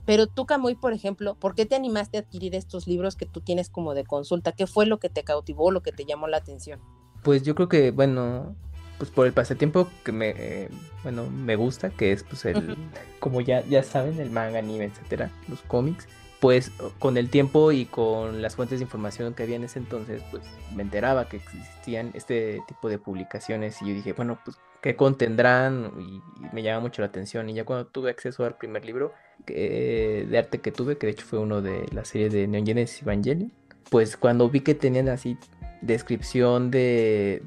Pero 0.06 0.28
tú, 0.28 0.46
Camuy, 0.46 0.76
por 0.76 0.94
ejemplo, 0.94 1.34
¿por 1.34 1.56
qué 1.56 1.66
te 1.66 1.76
animaste 1.76 2.18
a 2.18 2.22
adquirir 2.22 2.54
estos 2.54 2.86
libros 2.86 3.16
que 3.16 3.26
tú 3.26 3.42
tienes 3.42 3.70
como 3.70 3.96
de 3.96 4.06
consulta? 4.06 4.52
¿Qué 4.52 4.68
fue 4.68 4.86
lo 4.86 5.00
que 5.00 5.10
te 5.10 5.24
cautivó, 5.24 5.72
lo 5.72 5.82
que 5.82 5.92
te 5.92 6.06
llamó 6.06 6.28
la 6.28 6.38
atención? 6.38 6.80
Pues 7.24 7.42
yo 7.42 7.56
creo 7.56 7.68
que, 7.68 7.90
bueno, 7.90 8.56
pues 8.98 9.12
por 9.12 9.28
el 9.28 9.34
pasatiempo 9.34 9.88
que 10.04 10.12
me, 10.12 10.70
bueno, 11.04 11.30
me 11.30 11.56
gusta, 11.56 11.90
que 11.90 12.12
es 12.12 12.24
pues 12.24 12.46
el, 12.46 12.76
como 13.20 13.42
ya, 13.42 13.64
ya 13.66 13.84
saben, 13.84 14.20
el 14.20 14.32
manga, 14.32 14.60
anime, 14.60 14.86
etcétera, 14.86 15.32
los 15.48 15.62
cómics, 15.62 16.08
pues 16.40 16.72
con 17.00 17.18
el 17.18 17.30
tiempo 17.30 17.72
y 17.72 17.86
con 17.86 18.42
las 18.42 18.56
fuentes 18.56 18.80
de 18.80 18.84
información 18.84 19.34
que 19.34 19.44
había 19.44 19.56
en 19.56 19.64
ese 19.64 19.80
entonces, 19.80 20.24
pues 20.32 20.44
me 20.76 20.84
enteraba 20.84 21.28
que 21.28 21.38
existían 21.38 22.12
este 22.14 22.62
tipo 22.68 22.90
de 22.90 23.00
publicaciones 23.00 23.82
y 23.82 23.90
yo 23.90 23.94
dije, 23.94 24.14
bueno, 24.14 24.40
pues 24.44 24.58
qué 24.82 24.96
contendrán 24.96 25.92
y, 26.00 26.22
me 26.54 26.64
llama 26.64 26.82
mucho 26.82 27.02
la 27.02 27.08
atención. 27.08 27.50
Y 27.50 27.54
ya 27.54 27.66
cuando 27.66 27.88
tuve 27.88 28.12
acceso 28.12 28.46
al 28.46 28.58
primer 28.58 28.86
libro 28.86 29.14
de 29.46 30.36
arte 30.38 30.60
que 30.60 30.72
tuve, 30.72 30.98
que 30.98 31.08
de 31.08 31.14
hecho 31.14 31.26
fue 31.26 31.40
uno 31.40 31.62
de 31.62 31.86
la 31.92 32.06
serie 32.06 32.30
de 32.30 32.48
Neon 32.48 32.66
Genesis 32.66 33.02
Evangelion, 33.02 33.52
pues 33.90 34.18
cuando 34.18 34.50
vi 34.50 34.62
que 34.62 34.76
tenían 34.76 35.10
así 35.10 35.38
descripción 35.82 36.72
de, 36.72 37.42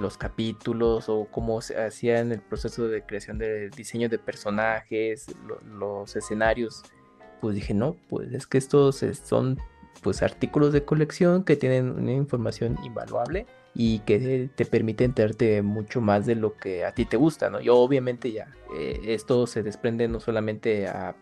los 0.00 0.16
capítulos 0.16 1.08
o 1.08 1.26
cómo 1.30 1.60
se 1.60 1.80
hacía 1.82 2.20
en 2.20 2.32
el 2.32 2.40
proceso 2.40 2.88
de 2.88 3.02
creación 3.02 3.38
del 3.38 3.70
diseño 3.70 4.08
de 4.08 4.18
personajes, 4.18 5.26
los 5.64 6.16
escenarios, 6.16 6.82
pues 7.40 7.54
dije, 7.56 7.74
no, 7.74 7.96
pues 8.08 8.32
es 8.32 8.46
que 8.46 8.58
estos 8.58 9.04
son 9.24 9.58
pues 10.02 10.22
artículos 10.22 10.72
de 10.72 10.84
colección 10.84 11.44
que 11.44 11.56
tienen 11.56 11.90
una 11.90 12.12
información 12.12 12.78
invaluable 12.84 13.46
y 13.74 14.00
que 14.00 14.48
te 14.54 14.64
permite 14.66 15.04
enterarte 15.04 15.62
mucho 15.62 16.00
más 16.00 16.26
de 16.26 16.36
lo 16.36 16.56
que 16.56 16.84
a 16.84 16.92
ti 16.92 17.04
te 17.04 17.16
gusta, 17.16 17.50
¿no? 17.50 17.60
Yo 17.60 17.76
obviamente 17.76 18.30
ya, 18.30 18.52
eh, 18.76 19.00
esto 19.06 19.46
se 19.46 19.62
desprende 19.62 20.06
no 20.06 20.20
solamente 20.20 20.86
a, 20.86 21.16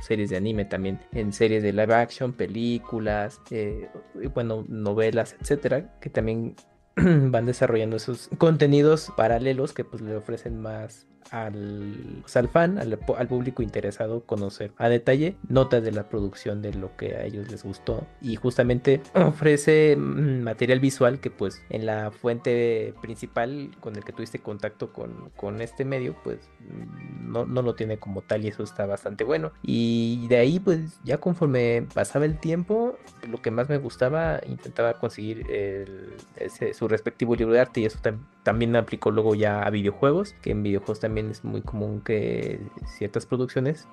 series 0.00 0.30
de 0.30 0.36
anime, 0.36 0.64
también 0.64 1.00
en 1.12 1.32
series 1.32 1.62
de 1.62 1.72
live 1.72 1.94
action, 1.94 2.32
películas, 2.32 3.40
eh, 3.50 3.88
bueno, 4.34 4.64
novelas, 4.68 5.36
etcétera, 5.40 5.98
que 6.00 6.10
también 6.10 6.56
van 6.96 7.46
desarrollando 7.46 7.96
esos 7.96 8.28
contenidos 8.38 9.12
paralelos 9.16 9.72
que 9.72 9.84
pues 9.84 10.02
le 10.02 10.16
ofrecen 10.16 10.60
más 10.60 11.06
al, 11.30 12.18
pues, 12.22 12.36
al 12.36 12.48
fan, 12.48 12.78
al, 12.78 12.98
público 13.28 13.62
interesado 13.62 14.24
conocer 14.24 14.72
a 14.76 14.88
detalle 14.88 15.36
notas 15.48 15.82
de 15.82 15.92
la 15.92 16.08
producción 16.08 16.62
de 16.62 16.74
lo 16.74 16.96
que 16.96 17.16
a 17.16 17.24
ellos 17.24 17.50
les 17.50 17.64
gustó. 17.64 18.06
Y 18.20 18.36
justamente 18.36 19.00
ofrece 19.14 19.96
mm, 19.96 20.42
material 20.42 20.80
visual 20.80 21.20
que 21.20 21.30
pues 21.30 21.62
en 21.70 21.86
la 21.86 22.10
fuente 22.10 22.94
principal 23.00 23.70
con 23.80 23.96
el 23.96 24.04
que 24.04 24.12
tuviste 24.12 24.38
contacto 24.38 24.92
con, 24.92 25.30
con 25.36 25.60
este 25.60 25.84
medio 25.84 26.16
pues 26.22 26.38
mm, 26.60 27.32
no, 27.32 27.46
no, 27.46 27.62
lo 27.62 27.74
tiene 27.74 27.98
como 27.98 28.22
tal 28.22 28.44
y 28.44 28.48
eso 28.48 28.62
está 28.62 28.86
bastante 28.86 29.24
bueno. 29.24 29.52
Y 29.62 30.26
de 30.28 30.36
ahí 30.36 30.60
pues 30.60 31.00
ya 31.04 31.18
conforme 31.18 31.86
pasaba 31.94 32.24
el 32.24 32.38
tiempo 32.38 32.96
lo 33.28 33.42
que 33.42 33.50
más 33.50 33.68
me 33.68 33.78
gustaba 33.78 34.40
intentaba 34.46 34.94
conseguir 34.94 35.50
el, 35.50 36.14
ese, 36.36 36.74
su 36.74 36.88
respectivo 36.88 37.34
libro 37.34 37.52
de 37.52 37.60
arte 37.60 37.80
y 37.80 37.86
eso 37.86 37.98
también 38.00 38.35
aplicó 38.48 39.10
luego 39.10 39.34
ya 39.34 39.62
a 39.62 39.70
videojuegos 39.70 40.34
que 40.42 40.50
en 40.50 40.62
videojuegos 40.62 41.00
también 41.00 41.30
es 41.30 41.44
muy 41.44 41.62
común 41.62 42.00
que 42.00 42.60
ciertas 42.86 43.26
producciones 43.26 43.86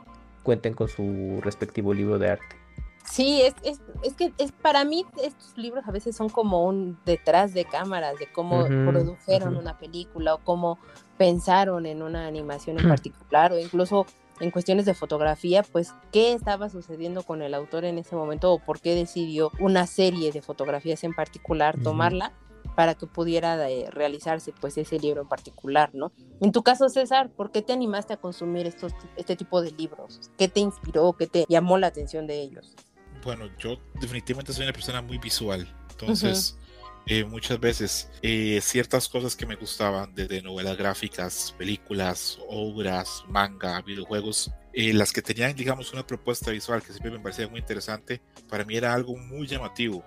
cuenten 0.44 0.74
con 0.74 0.88
su 0.88 1.40
respectivo 1.42 1.94
libro 1.94 2.20
de 2.20 2.32
arte. 2.32 2.64
Sí, 3.06 3.42
es, 3.42 3.54
es, 3.64 3.82
es 4.04 4.14
que 4.14 4.34
es, 4.38 4.52
para 4.52 4.86
mí 4.86 5.06
estos 5.22 5.58
libros 5.58 5.86
a 5.88 5.92
veces 5.92 6.16
son 6.16 6.30
como 6.30 6.66
un 6.66 6.98
detrás 7.06 7.54
de 7.54 7.66
cámaras, 7.66 8.18
de 8.18 8.32
cómo 8.32 8.66
produjeron 8.66 9.58
una 9.58 9.78
película 9.78 10.36
o 10.36 10.38
cómo 10.40 10.80
pensaron 11.18 11.86
en 11.86 12.02
una 12.02 12.28
animación 12.28 12.80
en 12.80 12.88
particular 12.88 13.52
o 13.52 13.60
incluso 13.60 14.06
en 14.40 14.52
cuestiones 14.52 14.86
de 14.86 14.94
fotografía, 14.94 15.64
pues 15.64 15.94
qué 16.12 16.34
estaba 16.34 16.70
sucediendo 16.70 17.24
con 17.24 17.42
el 17.42 17.54
autor 17.54 17.86
en 17.86 17.98
ese 17.98 18.16
momento 18.16 18.52
o 18.52 18.60
por 18.60 18.80
qué 18.80 18.96
decidió 18.96 19.52
una 19.60 19.86
serie 19.86 20.32
de 20.32 20.42
fotografías 20.42 21.04
en 21.04 21.14
particular 21.14 21.78
tomarla 21.84 22.32
para 22.76 22.96
que 22.96 23.08
pudiera 23.08 23.70
eh, 23.70 23.90
realizarse 23.92 24.54
pues 24.60 24.78
ese 24.78 25.00
libro 25.00 25.22
en 25.22 25.28
particular, 25.28 25.92
¿no? 25.94 26.12
En 26.42 26.52
tu 26.52 26.64
caso, 26.64 26.90
César, 26.90 27.30
¿por 27.32 27.52
qué 27.52 27.62
te 27.62 27.74
animaste 27.74 28.14
a 28.14 28.18
consumir 28.18 28.68
estos, 28.68 28.94
este 29.16 29.36
tipo 29.36 29.62
de 29.62 29.72
libros? 29.72 30.32
¿Qué 30.38 30.48
te 30.48 30.60
inspiró? 30.60 31.14
¿Qué 31.14 31.28
te 31.28 31.46
llamó 31.48 31.78
la 31.78 31.88
atención 31.88 32.28
de 32.28 32.42
ellos? 32.42 32.76
Bueno, 33.24 33.46
yo 33.58 33.78
definitivamente 34.02 34.54
soy 34.54 34.64
una 34.64 34.74
persona 34.74 35.02
muy 35.02 35.18
visual, 35.18 35.68
entonces... 35.92 36.58
Eh, 37.06 37.26
muchas 37.26 37.60
veces 37.60 38.10
eh, 38.22 38.62
ciertas 38.62 39.10
cosas 39.10 39.36
que 39.36 39.46
me 39.46 39.58
gustaban, 39.58 40.16
desde 40.16 40.42
novelas 40.42 40.78
gráficas, 40.78 41.54
películas, 41.58 42.40
obras, 42.48 43.26
manga, 43.28 43.82
videojuegos, 43.82 44.54
las 44.74 45.12
que 45.12 45.22
tenían, 45.22 45.54
digamos, 45.54 45.92
una 45.92 46.08
propuesta 46.08 46.52
visual 46.52 46.82
que 46.82 46.94
siempre 46.94 47.12
me 47.12 47.20
parecía 47.20 47.50
muy 47.50 47.60
interesante, 47.60 48.22
para 48.48 48.64
mí 48.64 48.78
era 48.78 48.94
algo 48.94 49.18
muy 49.18 49.48
llamativo 49.48 50.02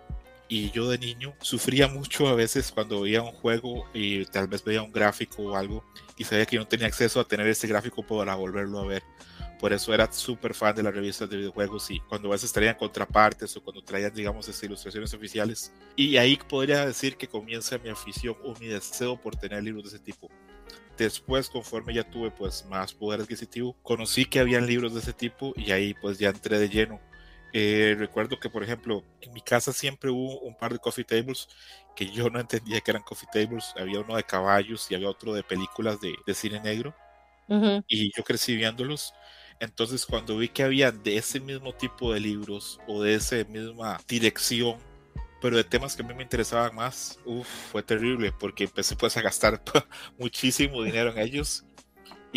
y 0.48 0.70
yo 0.70 0.88
de 0.88 0.98
niño 0.98 1.34
sufría 1.40 1.88
mucho 1.88 2.28
a 2.28 2.34
veces 2.34 2.70
cuando 2.72 3.00
veía 3.00 3.22
un 3.22 3.32
juego 3.32 3.86
y 3.92 4.24
tal 4.26 4.46
vez 4.46 4.62
veía 4.64 4.82
un 4.82 4.92
gráfico 4.92 5.42
o 5.42 5.56
algo 5.56 5.84
y 6.16 6.24
sabía 6.24 6.46
que 6.46 6.56
yo 6.56 6.62
no 6.62 6.68
tenía 6.68 6.86
acceso 6.86 7.20
a 7.20 7.26
tener 7.26 7.46
ese 7.46 7.66
gráfico 7.66 8.02
para 8.02 8.34
volverlo 8.34 8.78
a 8.78 8.86
ver. 8.86 9.02
Por 9.58 9.72
eso 9.72 9.94
era 9.94 10.12
súper 10.12 10.52
fan 10.52 10.76
de 10.76 10.82
las 10.82 10.94
revistas 10.94 11.30
de 11.30 11.38
videojuegos 11.38 11.90
y 11.90 12.00
cuando 12.00 12.28
a 12.28 12.32
veces 12.32 12.52
traían 12.52 12.74
contrapartes 12.74 13.56
o 13.56 13.62
cuando 13.62 13.82
traían, 13.82 14.12
digamos, 14.14 14.46
esas 14.46 14.62
ilustraciones 14.62 15.14
oficiales. 15.14 15.72
Y 15.96 16.18
ahí 16.18 16.36
podría 16.36 16.84
decir 16.84 17.16
que 17.16 17.26
comienza 17.26 17.78
mi 17.78 17.88
afición 17.88 18.36
o 18.44 18.54
mi 18.60 18.66
deseo 18.66 19.18
por 19.18 19.34
tener 19.36 19.64
libros 19.64 19.84
de 19.84 19.96
ese 19.96 19.98
tipo. 19.98 20.28
Después, 20.98 21.48
conforme 21.48 21.94
ya 21.94 22.04
tuve 22.04 22.30
pues 22.30 22.66
más 22.68 22.92
poder 22.92 23.22
adquisitivo, 23.22 23.74
conocí 23.82 24.26
que 24.26 24.40
habían 24.40 24.66
libros 24.66 24.92
de 24.92 25.00
ese 25.00 25.14
tipo 25.14 25.54
y 25.56 25.70
ahí 25.70 25.94
pues 26.00 26.18
ya 26.18 26.28
entré 26.28 26.58
de 26.58 26.68
lleno 26.68 27.00
eh, 27.58 27.94
recuerdo 27.98 28.38
que, 28.38 28.50
por 28.50 28.62
ejemplo, 28.62 29.02
en 29.22 29.32
mi 29.32 29.40
casa 29.40 29.72
siempre 29.72 30.10
hubo 30.10 30.40
un 30.40 30.54
par 30.54 30.74
de 30.74 30.78
coffee 30.78 31.06
tables 31.06 31.48
que 31.96 32.04
yo 32.10 32.28
no 32.28 32.38
entendía 32.38 32.82
que 32.82 32.90
eran 32.90 33.02
coffee 33.02 33.30
tables. 33.32 33.72
Había 33.78 34.00
uno 34.00 34.14
de 34.14 34.24
caballos 34.24 34.90
y 34.90 34.94
había 34.94 35.08
otro 35.08 35.32
de 35.32 35.42
películas 35.42 35.96
de, 36.02 36.34
cine 36.34 36.60
negro. 36.60 36.94
Y 37.88 38.12
yo 38.14 38.24
crecí 38.24 38.54
viéndolos. 38.56 39.14
Entonces, 39.58 40.04
cuando 40.04 40.36
vi 40.36 40.50
que 40.50 40.64
había 40.64 40.92
de 40.92 41.16
ese 41.16 41.40
mismo 41.40 41.72
tipo 41.72 42.12
de 42.12 42.20
libros 42.20 42.78
o 42.86 43.02
de 43.02 43.14
esa 43.14 43.36
misma 43.44 43.98
dirección, 44.06 44.76
pero 45.40 45.56
de 45.56 45.64
temas 45.64 45.96
que 45.96 46.02
a 46.02 46.06
mí 46.06 46.12
me 46.12 46.24
interesaban 46.24 46.74
más, 46.74 47.18
fue 47.72 47.82
terrible 47.82 48.32
porque 48.38 48.64
empecé 48.64 48.96
pues 48.96 49.16
a 49.16 49.22
gastar 49.22 49.62
muchísimo 50.18 50.82
dinero 50.82 51.10
en 51.10 51.20
ellos 51.20 51.64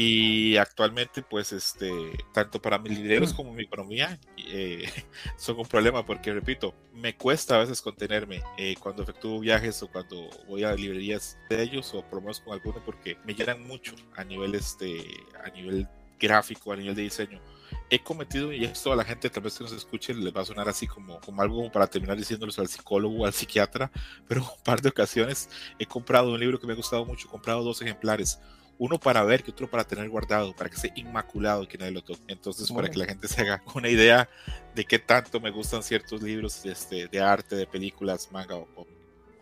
Y 0.02 0.56
actualmente, 0.56 1.22
pues, 1.22 1.52
este, 1.52 1.92
tanto 2.34 2.62
para 2.62 2.80
mis 2.80 2.98
libreros 2.98 3.34
como 3.34 3.52
mi 3.52 3.64
economía 3.64 4.18
eh, 4.38 4.90
son 5.38 5.60
un 5.60 5.68
problema 5.68 6.06
porque, 6.06 6.32
repito, 6.32 6.74
me 6.94 7.18
cuesta 7.18 7.58
a 7.58 7.60
veces 7.60 7.82
contenerme 7.82 8.42
eh, 8.58 8.76
cuando 8.80 9.04
efectúo 9.04 9.42
viajes 9.42 9.84
o 9.84 9.92
cuando 9.92 10.30
voy 10.48 10.64
a 10.64 10.74
librerías 10.74 11.38
de 11.50 11.62
ellos 11.62 11.94
o 11.94 12.06
menos 12.22 12.40
con 12.40 12.54
alguno 12.54 12.82
porque 12.86 13.18
me 13.26 13.34
llenan 13.34 13.68
mucho 13.68 13.94
a 14.16 14.24
nivel, 14.24 14.56
este, 14.56 15.06
a 15.44 15.50
nivel 15.50 15.86
gráfico, 16.18 16.72
a 16.72 16.78
nivel 16.78 16.96
de 16.96 17.02
diseño. 17.02 17.42
He 17.90 18.02
cometido, 18.02 18.54
y 18.54 18.64
esto 18.64 18.94
a 18.94 18.96
la 18.96 19.04
gente 19.04 19.30
tal 19.30 19.44
vez 19.44 19.58
que 19.58 19.66
nos 19.66 19.74
escuche 19.74 20.14
les 20.14 20.34
va 20.34 20.44
a 20.44 20.46
sonar 20.46 20.70
así 20.70 20.88
como, 20.88 21.20
como 21.20 21.42
algo 21.42 21.70
para 21.74 21.88
terminar 21.88 22.16
diciéndoles 22.16 22.58
al 22.58 22.70
psicólogo 22.70 23.18
o 23.18 23.26
al 23.26 23.34
psiquiatra, 23.34 23.92
pero 24.30 24.44
un 24.44 24.64
par 24.64 24.82
de 24.82 24.88
ocasiones 24.88 25.50
he 25.78 25.86
comprado 25.86 26.32
un 26.32 26.40
libro 26.40 26.58
que 26.58 26.68
me 26.68 26.72
ha 26.72 26.78
gustado 26.78 27.04
mucho, 27.04 27.28
he 27.28 27.32
comprado 27.32 27.66
dos 27.66 27.82
ejemplares, 27.82 28.40
uno 28.80 28.98
para 28.98 29.24
ver 29.24 29.44
y 29.46 29.52
otro 29.52 29.70
para 29.70 29.84
tener 29.84 30.10
guardado, 30.10 30.56
para 30.56 30.70
que 30.70 30.78
sea 30.78 30.92
inmaculado 30.96 31.68
que 31.68 31.78
nadie 31.78 31.92
lo 31.92 32.02
toque. 32.02 32.22
Entonces, 32.28 32.72
para 32.72 32.90
que 32.90 32.98
la 32.98 33.06
gente 33.06 33.28
se 33.28 33.42
haga 33.42 33.62
una 33.76 33.90
idea 33.90 34.30
de 34.74 34.86
qué 34.86 34.98
tanto 34.98 35.40
me 35.40 35.52
gustan 35.52 35.84
ciertos 35.84 36.24
libros 36.24 36.66
este, 36.66 37.08
de 37.08 37.20
arte, 37.20 37.56
de 37.56 37.68
películas, 37.68 38.32
manga 38.32 38.56
o 38.56 38.68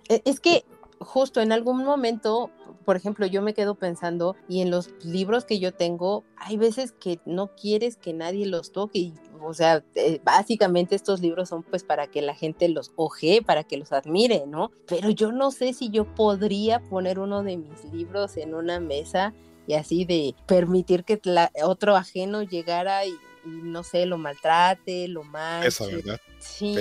e, 0.10 0.22
Es 0.26 0.40
que 0.40 0.66
justo 1.00 1.40
en 1.40 1.52
algún 1.52 1.84
momento, 1.84 2.50
por 2.84 2.96
ejemplo, 2.96 3.28
yo 3.28 3.44
me 3.44 3.54
quedo 3.54 3.76
pensando 3.76 4.36
y 4.50 4.62
en 4.62 4.72
los 4.72 4.92
libros 5.04 5.46
que 5.46 5.60
yo 5.60 5.72
tengo, 5.72 6.24
hay 6.36 6.58
veces 6.58 6.92
que 6.92 7.20
no 7.26 7.56
quieres 7.56 7.96
que 7.96 8.14
nadie 8.14 8.48
los 8.48 8.72
toque 8.72 9.00
y 9.00 9.14
o 9.42 9.54
sea, 9.54 9.84
eh, 9.96 10.20
básicamente 10.24 10.96
estos 10.96 11.22
libros 11.22 11.50
son 11.50 11.64
pues 11.64 11.84
para 11.84 12.08
que 12.08 12.22
la 12.22 12.36
gente 12.36 12.68
los 12.70 12.92
oje, 12.96 13.42
para 13.42 13.64
que 13.64 13.78
los 13.78 13.92
admire, 13.92 14.46
¿no? 14.48 14.72
Pero 14.88 15.10
yo 15.10 15.32
no 15.32 15.52
sé 15.52 15.74
si 15.74 15.90
yo 15.90 16.06
podría 16.16 16.82
poner 16.84 17.20
uno 17.20 17.44
de 17.44 17.58
mis 17.58 17.86
libros 17.92 18.38
en 18.38 18.54
una 18.54 18.80
mesa 18.80 19.34
y 19.68 19.74
así 19.74 20.06
de 20.06 20.34
permitir 20.46 21.04
que 21.04 21.20
otro 21.64 21.96
ajeno 21.96 22.44
llegara 22.44 23.06
y, 23.06 23.14
no 23.46 23.84
sé, 23.84 24.06
lo 24.06 24.18
maltrate, 24.18 25.08
lo 25.08 25.24
manche. 25.24 25.68
Esa 25.68 25.86
verdad. 25.88 26.22
Sí, 26.40 26.76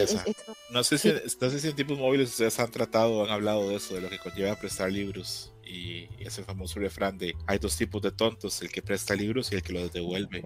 no, 0.71 0.85
sé 0.85 0.99
si, 0.99 1.13
no 1.41 1.51
sé 1.51 1.59
si 1.59 1.69
en 1.69 1.77
tipos 1.77 1.99
móviles 1.99 2.31
ustedes 2.31 2.59
han 2.61 2.71
tratado, 2.71 3.25
han 3.25 3.31
hablado 3.31 3.69
de 3.69 3.77
eso, 3.77 3.95
de 3.95 4.03
lo 4.03 4.09
que 4.09 4.19
conlleva 4.19 4.55
prestar 4.57 4.93
libros 4.93 5.53
y 5.67 6.09
ese 6.19 6.45
famoso 6.45 6.79
refrán 6.79 7.19
de 7.19 7.35
hay 7.47 7.59
dos 7.59 7.77
tipos 7.77 8.01
de 8.03 8.13
tontos, 8.13 8.63
el 8.63 8.71
que 8.71 8.83
presta 8.83 9.15
libros 9.15 9.53
y 9.53 9.57
el 9.57 9.63
que 9.63 9.73
los 9.73 9.93
devuelve. 9.93 10.45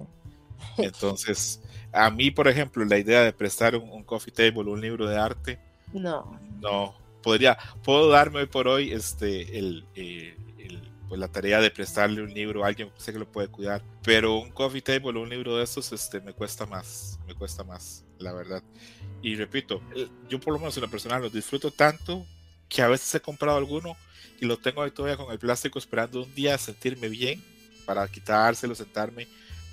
Entonces, 0.78 1.60
a 1.92 2.10
mí, 2.10 2.30
por 2.30 2.48
ejemplo, 2.48 2.84
la 2.84 2.98
idea 2.98 3.22
de 3.22 3.32
prestar 3.32 3.76
un, 3.76 4.02
coffee 4.04 4.32
table, 4.32 4.70
un 4.70 4.80
libro 4.80 5.06
de 5.06 5.18
arte, 5.18 5.58
no, 5.92 6.38
no 6.60 6.94
podría, 7.22 7.58
puedo 7.82 8.08
darme 8.08 8.40
hoy 8.40 8.46
por 8.46 8.68
hoy 8.68 8.92
este 8.92 9.58
el, 9.58 9.84
eh, 9.94 10.36
pues 11.10 11.18
la 11.18 11.26
tarea 11.26 11.60
de 11.60 11.72
prestarle 11.72 12.22
un 12.22 12.32
libro 12.32 12.64
a 12.64 12.68
alguien 12.68 12.88
que 12.88 13.00
sé 13.00 13.12
que 13.12 13.18
lo 13.18 13.26
puede 13.26 13.48
cuidar, 13.48 13.82
pero 14.04 14.38
un 14.38 14.50
coffee 14.52 14.80
table 14.80 15.18
o 15.18 15.22
un 15.22 15.28
libro 15.28 15.56
de 15.56 15.64
estos 15.64 15.90
este 15.92 16.20
me 16.20 16.32
cuesta 16.32 16.66
más, 16.66 17.18
me 17.26 17.34
cuesta 17.34 17.64
más, 17.64 18.04
la 18.20 18.32
verdad. 18.32 18.62
Y 19.20 19.34
repito, 19.34 19.82
yo 20.28 20.38
por 20.38 20.52
lo 20.52 20.60
menos 20.60 20.76
en 20.76 20.82
lo 20.82 20.88
personal 20.88 21.20
los 21.20 21.32
disfruto 21.32 21.72
tanto 21.72 22.24
que 22.68 22.80
a 22.80 22.86
veces 22.86 23.12
he 23.12 23.20
comprado 23.20 23.58
alguno 23.58 23.96
y 24.40 24.46
lo 24.46 24.56
tengo 24.56 24.82
ahí 24.82 24.92
todavía 24.92 25.16
con 25.16 25.32
el 25.32 25.40
plástico 25.40 25.80
esperando 25.80 26.22
un 26.22 26.32
día 26.32 26.56
sentirme 26.56 27.08
bien 27.08 27.42
para 27.84 28.06
quitárselo, 28.06 28.76
sentarme, 28.76 29.26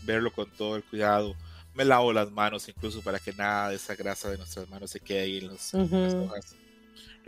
verlo 0.07 0.31
con 0.31 0.49
todo 0.49 0.75
el 0.75 0.83
cuidado. 0.83 1.35
Me 1.75 1.85
lavo 1.85 2.11
las 2.11 2.31
manos 2.31 2.67
incluso 2.67 3.03
para 3.03 3.19
que 3.19 3.31
nada 3.33 3.69
de 3.69 3.75
esa 3.75 3.95
grasa 3.95 4.31
de 4.31 4.37
nuestras 4.37 4.67
manos 4.67 4.89
se 4.89 4.99
quede 4.99 5.19
ahí 5.19 5.37
en, 5.37 5.49
los, 5.49 5.73
las 5.73 6.15
hojas 6.15 6.55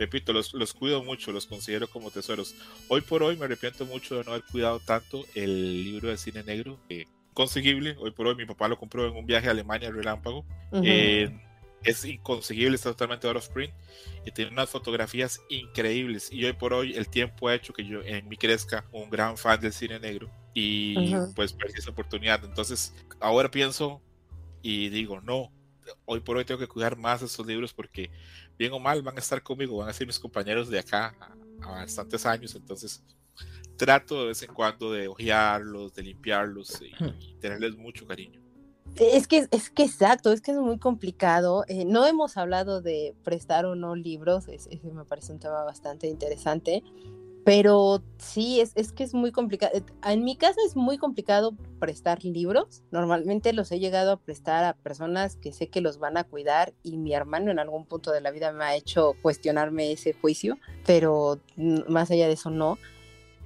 repito, 0.00 0.32
los, 0.32 0.54
los, 0.54 0.72
cuido 0.72 1.04
mucho, 1.04 1.30
los 1.30 1.46
considero 1.46 1.86
como 1.86 2.10
tesoros. 2.10 2.54
Hoy 2.88 3.02
por 3.02 3.22
hoy 3.22 3.36
me 3.36 3.44
arrepiento 3.44 3.84
mucho 3.84 4.16
de 4.16 4.24
no 4.24 4.30
haber 4.32 4.44
cuidado 4.50 4.80
tanto 4.80 5.26
el 5.34 5.84
libro 5.84 6.08
de 6.08 6.16
cine 6.16 6.42
negro, 6.42 6.80
que 6.88 7.06
conseguible, 7.34 7.96
hoy 7.98 8.10
por 8.10 8.26
hoy 8.26 8.34
mi 8.34 8.46
papá 8.46 8.66
lo 8.66 8.78
compró 8.78 9.06
en 9.06 9.14
un 9.14 9.26
viaje 9.26 9.48
a 9.48 9.50
Alemania 9.50 9.90
relámpago. 9.90 10.44
Eh, 10.82 11.30
es 11.84 12.04
inconseguible, 12.06 12.76
está 12.76 12.90
totalmente 12.90 13.28
out 13.28 13.36
of 13.36 13.48
print 13.50 13.72
y 14.24 14.30
tiene 14.30 14.50
unas 14.52 14.70
fotografías 14.70 15.40
increíbles. 15.50 16.32
Y 16.32 16.46
hoy 16.46 16.54
por 16.54 16.72
hoy 16.72 16.94
el 16.94 17.08
tiempo 17.08 17.48
ha 17.48 17.54
hecho 17.54 17.74
que 17.74 17.84
yo 17.84 18.00
en 18.02 18.26
mí 18.26 18.38
crezca 18.38 18.86
un 18.92 19.10
gran 19.10 19.36
fan 19.36 19.60
del 19.60 19.72
cine 19.72 20.00
negro 20.00 20.30
y 20.54 21.14
pues 21.34 21.52
perdí 21.52 21.74
esa 21.78 21.90
oportunidad. 21.90 22.44
Entonces 22.44 22.94
ahora 23.20 23.50
pienso 23.50 24.00
y 24.62 24.88
digo, 24.88 25.20
no, 25.20 25.50
hoy 26.04 26.20
por 26.20 26.36
hoy 26.36 26.44
tengo 26.44 26.60
que 26.60 26.68
cuidar 26.68 26.96
más 26.96 27.22
estos 27.22 27.46
libros 27.46 27.72
porque 27.72 28.10
bien 28.58 28.72
o 28.72 28.78
mal 28.78 29.02
van 29.02 29.16
a 29.16 29.20
estar 29.20 29.42
conmigo, 29.42 29.78
van 29.78 29.88
a 29.88 29.92
ser 29.92 30.06
mis 30.06 30.18
compañeros 30.18 30.68
de 30.68 30.78
acá 30.78 31.14
a, 31.60 31.68
bastantes 31.68 32.26
años, 32.26 32.54
entonces 32.54 33.02
trato 33.76 34.22
de 34.22 34.28
vez 34.28 34.42
en 34.42 34.52
cuando 34.52 34.92
de 34.92 35.08
ojearlos, 35.08 35.94
de 35.94 36.02
limpiarlos 36.02 36.82
y, 36.82 37.34
tenerles 37.40 37.76
mucho 37.76 38.06
cariño. 38.06 38.40
Es 38.96 39.28
que, 39.28 39.46
es 39.50 39.70
que 39.70 39.84
exacto, 39.84 40.32
es 40.32 40.40
que 40.40 40.50
es 40.50 40.58
muy 40.58 40.78
complicado. 40.78 41.64
Eh, 41.68 41.84
no 41.84 42.06
hemos 42.06 42.36
hablado 42.36 42.82
de 42.82 43.14
prestar 43.22 43.64
o 43.64 43.76
no 43.76 43.94
libros, 43.94 44.48
ese 44.48 44.78
me 44.92 45.04
parece 45.04 45.32
un 45.32 45.38
tema 45.38 45.62
bastante 45.62 46.08
interesante. 46.08 46.82
Pero 47.44 48.02
sí, 48.18 48.60
es, 48.60 48.72
es, 48.74 48.92
que 48.92 49.02
es 49.02 49.14
muy 49.14 49.32
complicado. 49.32 49.72
Eh, 49.74 49.82
en 50.04 50.24
mi 50.24 50.36
caso 50.36 50.58
es 50.66 50.76
muy 50.76 50.98
complicado 50.98 51.54
prestar 51.78 52.22
libros. 52.24 52.82
Normalmente 52.90 53.52
los 53.52 53.72
he 53.72 53.78
llegado 53.78 54.12
a 54.12 54.16
prestar 54.18 54.64
a 54.64 54.74
personas 54.74 55.36
que 55.36 55.52
sé 55.52 55.68
que 55.68 55.80
los 55.80 55.98
van 55.98 56.16
a 56.16 56.24
cuidar 56.24 56.74
y 56.82 56.96
mi 56.98 57.14
hermano 57.14 57.50
en 57.50 57.58
algún 57.58 57.86
punto 57.86 58.12
de 58.12 58.20
la 58.20 58.30
vida 58.30 58.52
me 58.52 58.64
ha 58.64 58.76
hecho 58.76 59.14
cuestionarme 59.22 59.92
ese 59.92 60.12
juicio, 60.12 60.58
pero 60.84 61.40
más 61.56 62.10
allá 62.10 62.26
de 62.26 62.34
eso 62.34 62.50
no. 62.50 62.78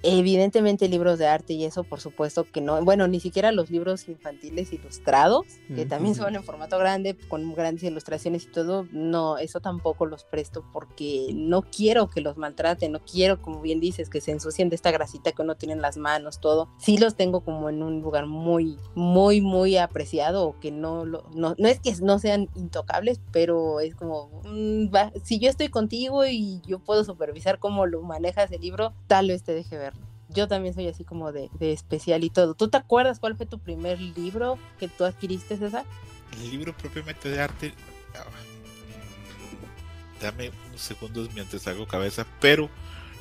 Evidentemente 0.06 0.86
libros 0.86 1.18
de 1.18 1.26
arte 1.26 1.54
y 1.54 1.64
eso, 1.64 1.82
por 1.82 1.98
supuesto 1.98 2.44
que 2.44 2.60
no. 2.60 2.84
Bueno, 2.84 3.08
ni 3.08 3.20
siquiera 3.20 3.52
los 3.52 3.70
libros 3.70 4.06
infantiles 4.06 4.70
ilustrados, 4.70 5.46
que 5.74 5.86
también 5.86 6.14
son 6.14 6.36
en 6.36 6.44
formato 6.44 6.78
grande, 6.78 7.16
con 7.28 7.54
grandes 7.54 7.84
ilustraciones 7.84 8.44
y 8.44 8.48
todo, 8.48 8.86
no, 8.92 9.38
eso 9.38 9.60
tampoco 9.60 10.04
los 10.04 10.24
presto 10.24 10.62
porque 10.74 11.30
no 11.32 11.62
quiero 11.62 12.10
que 12.10 12.20
los 12.20 12.36
maltraten, 12.36 12.92
no 12.92 13.00
quiero, 13.00 13.40
como 13.40 13.62
bien 13.62 13.80
dices, 13.80 14.10
que 14.10 14.20
se 14.20 14.32
ensucien 14.32 14.68
de 14.68 14.76
esta 14.76 14.90
grasita 14.90 15.32
que 15.32 15.40
uno 15.40 15.54
tiene 15.54 15.72
en 15.72 15.80
las 15.80 15.96
manos, 15.96 16.38
todo. 16.38 16.68
Sí 16.76 16.98
los 16.98 17.14
tengo 17.14 17.40
como 17.40 17.70
en 17.70 17.82
un 17.82 18.02
lugar 18.02 18.26
muy, 18.26 18.76
muy, 18.94 19.40
muy 19.40 19.78
apreciado 19.78 20.46
o 20.46 20.60
que 20.60 20.70
no, 20.70 21.06
lo, 21.06 21.24
no, 21.34 21.54
no 21.56 21.68
es 21.68 21.80
que 21.80 21.94
no 22.02 22.18
sean 22.18 22.50
intocables, 22.56 23.22
pero 23.32 23.80
es 23.80 23.94
como, 23.94 24.42
mm, 24.44 24.88
si 25.22 25.38
yo 25.38 25.48
estoy 25.48 25.68
contigo 25.68 26.26
y 26.26 26.60
yo 26.66 26.78
puedo 26.78 27.04
supervisar 27.04 27.58
cómo 27.58 27.86
lo 27.86 28.02
manejas 28.02 28.52
el 28.52 28.60
libro, 28.60 28.92
tal 29.06 29.28
vez 29.28 29.42
te 29.44 29.54
deje 29.54 29.78
ver 29.78 29.93
yo 30.35 30.49
también 30.49 30.75
soy 30.75 30.88
así 30.88 31.05
como 31.05 31.33
de, 31.33 31.51
especial 31.61 32.25
y 32.25 32.31
todo. 32.31 32.55
¿Tú 32.55 32.68
te 32.68 32.77
acuerdas 32.77 33.20
cuál 33.20 33.37
fue 33.37 33.47
tu 33.47 33.59
primer 33.59 34.01
libro 34.01 34.59
que 34.79 34.88
tú 34.88 35.05
adquiriste, 35.05 35.57
César? 35.57 35.85
El 36.33 36.51
libro 36.51 36.77
propiamente 36.77 37.29
de 37.29 37.40
arte. 37.40 37.75
Ah, 38.14 38.25
dame 40.20 40.51
unos 40.68 40.81
segundos 40.81 41.33
mientras 41.35 41.66
hago 41.66 41.87
cabeza, 41.87 42.27
pero 42.40 42.68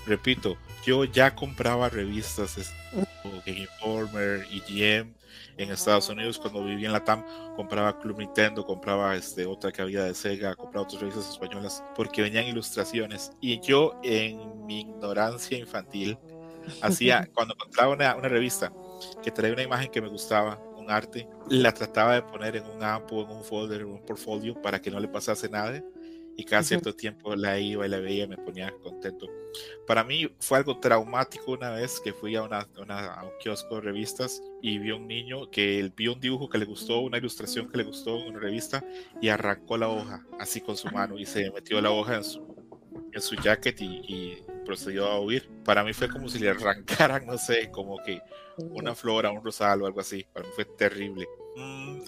repito, 0.05 0.57
yo 0.85 1.05
ya 1.05 1.35
compraba 1.35 1.89
revistas 1.89 2.73
como 3.21 3.41
Game 3.45 3.59
Informer, 3.59 4.45
EGM 4.51 5.13
en 5.57 5.71
Estados 5.71 6.09
Unidos 6.09 6.39
cuando 6.39 6.63
vivía 6.63 6.87
en 6.87 6.93
la 6.93 7.03
TAM, 7.03 7.23
compraba 7.55 7.99
Club 7.99 8.19
Nintendo, 8.19 8.65
compraba 8.65 9.15
este, 9.15 9.45
otra 9.45 9.71
que 9.71 9.81
había 9.81 10.03
de 10.03 10.13
Sega, 10.13 10.55
compraba 10.55 10.85
otras 10.85 11.01
revistas 11.01 11.29
españolas 11.29 11.83
porque 11.95 12.21
venían 12.21 12.45
ilustraciones 12.45 13.31
y 13.39 13.59
yo 13.61 13.99
en 14.03 14.65
mi 14.65 14.81
ignorancia 14.81 15.57
infantil 15.57 16.17
hacía, 16.81 17.29
cuando 17.33 17.53
encontraba 17.53 17.93
una, 17.93 18.15
una, 18.15 18.27
revista 18.27 18.71
que 19.21 19.31
traía 19.31 19.53
una 19.53 19.63
imagen 19.63 19.91
que 19.91 20.01
me 20.01 20.07
gustaba, 20.07 20.59
un 20.83 20.91
arte, 20.91 21.27
la 21.49 21.73
trataba 21.73 22.15
de 22.15 22.21
poner 22.21 22.55
en 22.55 22.65
un 22.65 22.83
app 22.83 23.11
o 23.11 23.23
en 23.23 23.29
un 23.29 23.43
folder, 23.43 23.81
en 23.81 23.87
un 23.87 24.05
portfolio 24.05 24.61
para 24.61 24.81
que 24.81 24.91
no 24.91 24.99
le 24.99 25.07
pasase 25.07 25.49
nada. 25.49 25.83
Y 26.35 26.45
cada 26.45 26.63
cierto 26.63 26.95
tiempo 26.95 27.35
la 27.35 27.59
iba 27.59 27.85
y 27.85 27.89
la 27.89 27.99
veía 27.99 28.23
y 28.23 28.27
me 28.27 28.37
ponía 28.37 28.73
contento. 28.81 29.27
Para 29.85 30.03
mí 30.03 30.27
fue 30.39 30.57
algo 30.57 30.79
traumático 30.79 31.51
una 31.51 31.69
vez 31.69 31.99
que 32.03 32.11
fui 32.11 32.35
a, 32.35 32.41
una, 32.41 32.61
a 32.61 33.23
un 33.23 33.31
kiosco 33.39 33.75
de 33.75 33.81
revistas 33.81 34.41
y 34.59 34.79
vi 34.79 34.89
a 34.89 34.95
un 34.95 35.07
niño 35.07 35.51
que 35.51 35.91
vio 35.95 36.13
un 36.13 36.19
dibujo 36.19 36.49
que 36.49 36.57
le 36.57 36.65
gustó, 36.65 37.01
una 37.01 37.19
ilustración 37.19 37.69
que 37.69 37.77
le 37.77 37.83
gustó 37.83 38.17
en 38.17 38.29
una 38.29 38.39
revista 38.39 38.83
y 39.21 39.29
arrancó 39.29 39.77
la 39.77 39.89
hoja 39.89 40.25
así 40.39 40.59
con 40.59 40.75
su 40.75 40.89
mano 40.89 41.19
y 41.19 41.27
se 41.27 41.51
metió 41.51 41.79
la 41.81 41.91
hoja 41.91 42.15
en 42.15 42.23
su, 42.23 42.41
en 43.11 43.21
su 43.21 43.35
jacket 43.35 43.79
y 43.79 44.43
procedió 44.63 45.07
a 45.07 45.19
huir. 45.19 45.49
Para 45.63 45.83
mí 45.83 45.93
fue 45.93 46.09
como 46.09 46.27
si 46.29 46.39
le 46.39 46.49
arrancaran, 46.49 47.25
no 47.25 47.37
sé, 47.37 47.69
como 47.71 47.97
que 48.03 48.21
una 48.57 48.95
flora, 48.95 49.31
un 49.31 49.43
rosal 49.43 49.81
o 49.81 49.85
algo 49.85 49.99
así. 49.99 50.25
Para 50.33 50.47
mí 50.47 50.51
fue 50.55 50.65
terrible. 50.65 51.27
Mm, 51.55 52.01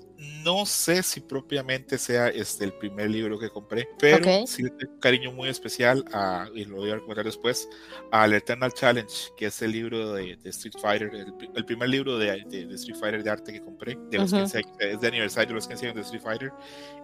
no 0.43 0.65
sé 0.65 1.03
si 1.03 1.19
propiamente 1.21 1.97
sea 1.97 2.29
este 2.29 2.65
el 2.65 2.73
primer 2.73 3.09
libro 3.11 3.37
que 3.37 3.49
compré, 3.49 3.87
pero 3.99 4.47
sí 4.47 4.63
tengo 4.63 4.93
un 4.93 4.99
cariño 4.99 5.31
muy 5.31 5.49
especial, 5.49 6.03
a, 6.13 6.47
y 6.53 6.65
lo 6.65 6.77
voy 6.77 6.89
a 6.91 6.95
recordar 6.95 7.25
después, 7.25 7.69
al 8.11 8.33
Eternal 8.33 8.73
Challenge, 8.73 9.13
que 9.37 9.47
es 9.47 9.61
el 9.61 9.71
libro 9.71 10.13
de, 10.13 10.37
Street 10.45 10.75
Fighter, 10.81 11.11
el, 11.55 11.65
primer 11.65 11.89
libro 11.89 12.17
de, 12.17 12.43
Street 12.71 12.97
Fighter 12.99 13.23
de 13.23 13.29
arte 13.29 13.53
que 13.53 13.61
compré, 13.61 13.97
de 14.09 14.17
los 14.17 14.33
es 14.33 15.01
de 15.01 15.07
aniversario 15.07 15.49
de 15.49 15.55
los 15.55 15.67
15 15.67 15.85
años 15.85 15.95
de 15.95 16.01
Street 16.01 16.23
Fighter, 16.23 16.51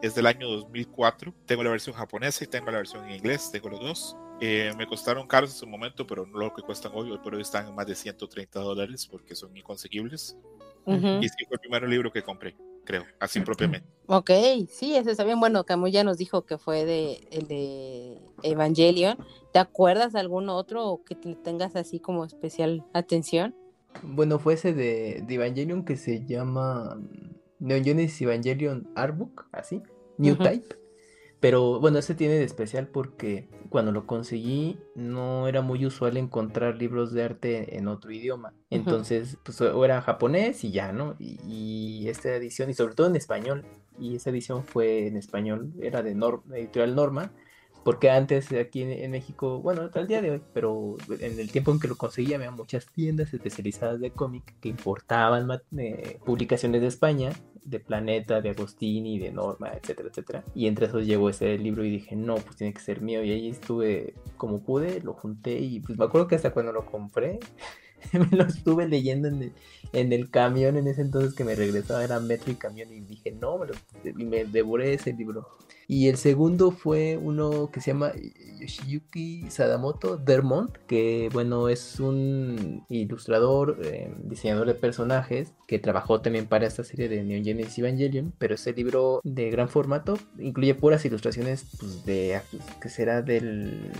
es 0.01 0.15
del 0.15 0.25
año 0.25 0.47
2004. 0.47 1.33
Tengo 1.45 1.63
la 1.63 1.69
versión 1.71 1.95
japonesa 1.95 2.43
y 2.43 2.47
tengo 2.47 2.71
la 2.71 2.77
versión 2.77 3.05
en 3.05 3.15
inglés, 3.15 3.49
tengo 3.51 3.69
los 3.69 3.79
dos 3.79 4.17
Eh, 4.43 4.73
me 4.75 4.87
costaron 4.87 5.27
caros 5.27 5.51
en 5.51 5.57
su 5.57 5.67
momento, 5.67 6.07
pero 6.07 6.25
no 6.25 6.39
lo 6.39 6.51
que 6.51 6.63
cuestan 6.63 6.91
hoy. 6.95 7.11
Hoy 7.11 7.19
por 7.19 7.35
hoy 7.35 7.43
están 7.43 7.67
en 7.67 7.75
más 7.75 7.85
de 7.85 7.93
130 7.93 8.59
dólares 8.59 9.07
porque 9.09 9.35
son 9.35 9.55
inconseguibles. 9.55 10.35
Y 10.87 11.29
sí 11.29 11.45
fue 11.47 11.57
el 11.57 11.59
primer 11.59 11.87
libro 11.87 12.11
que 12.11 12.23
compré, 12.23 12.55
creo, 12.83 13.05
así 13.19 13.39
propiamente. 13.41 13.87
Ok, 14.07 14.31
sí, 14.67 14.95
eso 14.95 15.11
está 15.11 15.23
bien. 15.23 15.39
Bueno, 15.39 15.63
Camus 15.63 15.91
ya 15.91 16.03
nos 16.03 16.17
dijo 16.17 16.47
que 16.47 16.57
fue 16.57 16.85
de, 16.85 17.27
el 17.29 17.47
de 17.47 18.17
Evangelion. 18.41 19.15
¿Te 19.53 19.59
acuerdas 19.59 20.13
de 20.13 20.21
algún 20.21 20.49
otro 20.49 21.01
que 21.05 21.13
te 21.13 21.35
tengas 21.35 21.75
así 21.75 21.99
como 21.99 22.25
especial 22.25 22.83
atención? 22.93 23.55
Bueno, 24.01 24.39
fue 24.39 24.55
ese 24.55 24.73
de, 24.73 25.23
de 25.23 25.35
Evangelion 25.35 25.85
que 25.85 25.97
se 25.97 26.25
llama 26.25 26.99
Neon 27.59 27.83
Genesis 27.83 28.23
Evangelion 28.23 28.89
Artbook, 28.95 29.45
así, 29.51 29.83
New 30.17 30.35
Type. 30.35 30.80
Pero 31.41 31.79
bueno, 31.79 31.97
ese 31.97 32.13
tiene 32.13 32.35
de 32.35 32.43
especial 32.43 32.87
porque 32.87 33.49
cuando 33.69 33.91
lo 33.91 34.05
conseguí 34.05 34.79
no 34.93 35.47
era 35.47 35.61
muy 35.61 35.85
usual 35.87 36.17
encontrar 36.17 36.77
libros 36.77 37.11
de 37.13 37.23
arte 37.23 37.77
en 37.77 37.87
otro 37.87 38.11
idioma. 38.11 38.53
Entonces, 38.69 39.37
pues 39.43 39.59
o 39.59 39.83
era 39.83 40.01
japonés 40.03 40.63
y 40.63 40.71
ya, 40.71 40.93
¿no? 40.93 41.15
Y, 41.19 42.07
esta 42.07 42.35
edición, 42.35 42.69
y 42.69 42.75
sobre 42.75 42.93
todo 42.93 43.07
en 43.07 43.15
español, 43.15 43.65
y 43.97 44.15
esa 44.15 44.29
edición 44.29 44.63
fue 44.63 45.07
en 45.07 45.17
español, 45.17 45.73
era 45.81 46.03
de 46.03 46.11
editorial 46.11 46.95
Norma, 46.95 47.31
porque 47.83 48.09
antes 48.09 48.51
aquí 48.51 48.83
en, 48.83 49.11
México, 49.11 49.59
bueno, 49.59 49.81
hasta 49.83 49.99
el 49.99 50.07
día 50.07 50.21
de 50.21 50.31
hoy, 50.31 50.41
pero 50.53 50.97
en 51.19 51.39
el 51.39 51.51
tiempo 51.51 51.71
en 51.71 51.79
que 51.79 51.87
lo 51.87 51.95
conseguía 51.97 52.37
había 52.37 52.51
muchas 52.51 52.85
tiendas 52.87 53.33
especializadas 53.33 53.99
de 53.99 54.11
cómic 54.11 54.55
que 54.59 54.69
importaban 54.69 55.47
eh, 55.77 56.19
publicaciones 56.25 56.81
de 56.81 56.87
España 56.87 57.31
de 57.63 57.79
Planeta, 57.79 58.41
de 58.41 58.49
Agostini, 58.49 59.19
de 59.19 59.31
Norma, 59.31 59.71
etcétera, 59.73 60.09
etcétera. 60.09 60.43
Y 60.55 60.67
entre 60.67 60.87
esos 60.87 61.05
llegó 61.05 61.29
ese 61.29 61.57
libro 61.57 61.83
y 61.83 61.91
dije, 61.91 62.15
no, 62.15 62.35
pues 62.35 62.55
tiene 62.55 62.73
que 62.73 62.81
ser 62.81 63.01
mío. 63.01 63.23
Y 63.23 63.31
ahí 63.31 63.49
estuve 63.49 64.15
como 64.37 64.63
pude, 64.63 65.01
lo 65.01 65.13
junté 65.13 65.59
y 65.59 65.79
pues 65.79 65.97
me 65.97 66.05
acuerdo 66.05 66.27
que 66.27 66.35
hasta 66.35 66.51
cuando 66.51 66.71
lo 66.71 66.85
compré, 66.85 67.39
me 68.13 68.37
lo 68.37 68.45
estuve 68.45 68.87
leyendo 68.87 69.27
en 69.27 69.53
el, 70.13 70.29
camión 70.29 70.77
en 70.77 70.87
ese 70.87 71.01
entonces 71.01 71.33
que 71.33 71.43
me 71.43 71.55
regresaba, 71.55 72.03
era 72.03 72.19
metro 72.19 72.51
y 72.51 72.55
camión 72.55 72.91
y 72.91 73.01
dije, 73.01 73.31
no, 73.31 73.57
me, 73.57 73.67
y 74.03 74.25
me 74.25 74.45
devoré 74.45 74.93
ese 74.93 75.13
libro. 75.13 75.57
Y 75.91 76.07
el 76.07 76.15
segundo 76.15 76.71
fue 76.71 77.19
uno 77.21 77.69
que 77.69 77.81
se 77.81 77.91
llama 77.91 78.13
Yoshiyuki 78.61 79.49
Sadamoto 79.49 80.15
Dermont, 80.15 80.77
que 80.87 81.27
bueno, 81.33 81.67
es 81.67 81.99
un 81.99 82.85
ilustrador, 82.87 83.77
eh, 83.83 84.09
diseñador 84.23 84.67
de 84.67 84.75
personajes, 84.75 85.51
que 85.67 85.79
trabajó 85.79 86.21
también 86.21 86.47
para 86.47 86.65
esta 86.65 86.85
serie 86.85 87.09
de 87.09 87.25
Neon 87.25 87.43
Genesis 87.43 87.79
Evangelion, 87.79 88.31
pero 88.37 88.55
ese 88.55 88.71
libro 88.71 89.19
de 89.25 89.49
gran 89.49 89.67
formato 89.67 90.17
incluye 90.39 90.75
puras 90.75 91.03
ilustraciones 91.03 91.65
pues, 91.77 92.05
de 92.05 92.39
que 92.81 92.87
será 92.87 93.21
del 93.21 93.91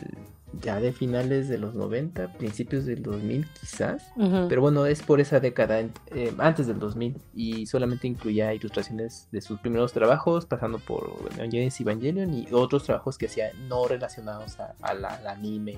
ya 0.59 0.79
de 0.79 0.91
finales 0.91 1.47
de 1.47 1.57
los 1.57 1.73
90, 1.73 2.33
principios 2.33 2.85
del 2.85 3.01
2000 3.03 3.47
quizás, 3.59 4.11
pero 4.49 4.61
bueno, 4.61 4.85
es 4.85 5.01
por 5.01 5.19
esa 5.19 5.39
década, 5.39 5.79
eh, 5.79 6.33
antes 6.37 6.67
del 6.67 6.79
2000, 6.79 7.17
y 7.33 7.65
solamente 7.65 8.07
incluía 8.07 8.53
ilustraciones 8.53 9.27
de 9.31 9.41
sus 9.41 9.59
primeros 9.59 9.93
trabajos, 9.93 10.45
pasando 10.45 10.79
por 10.79 11.31
Genesis 11.35 11.81
Evangelion 11.81 12.33
y 12.33 12.47
otros 12.51 12.83
trabajos 12.83 13.17
que 13.17 13.27
hacía 13.27 13.51
no 13.67 13.87
relacionados 13.87 14.57
a, 14.59 14.93
la, 14.93 15.09
al 15.09 15.27
anime. 15.27 15.77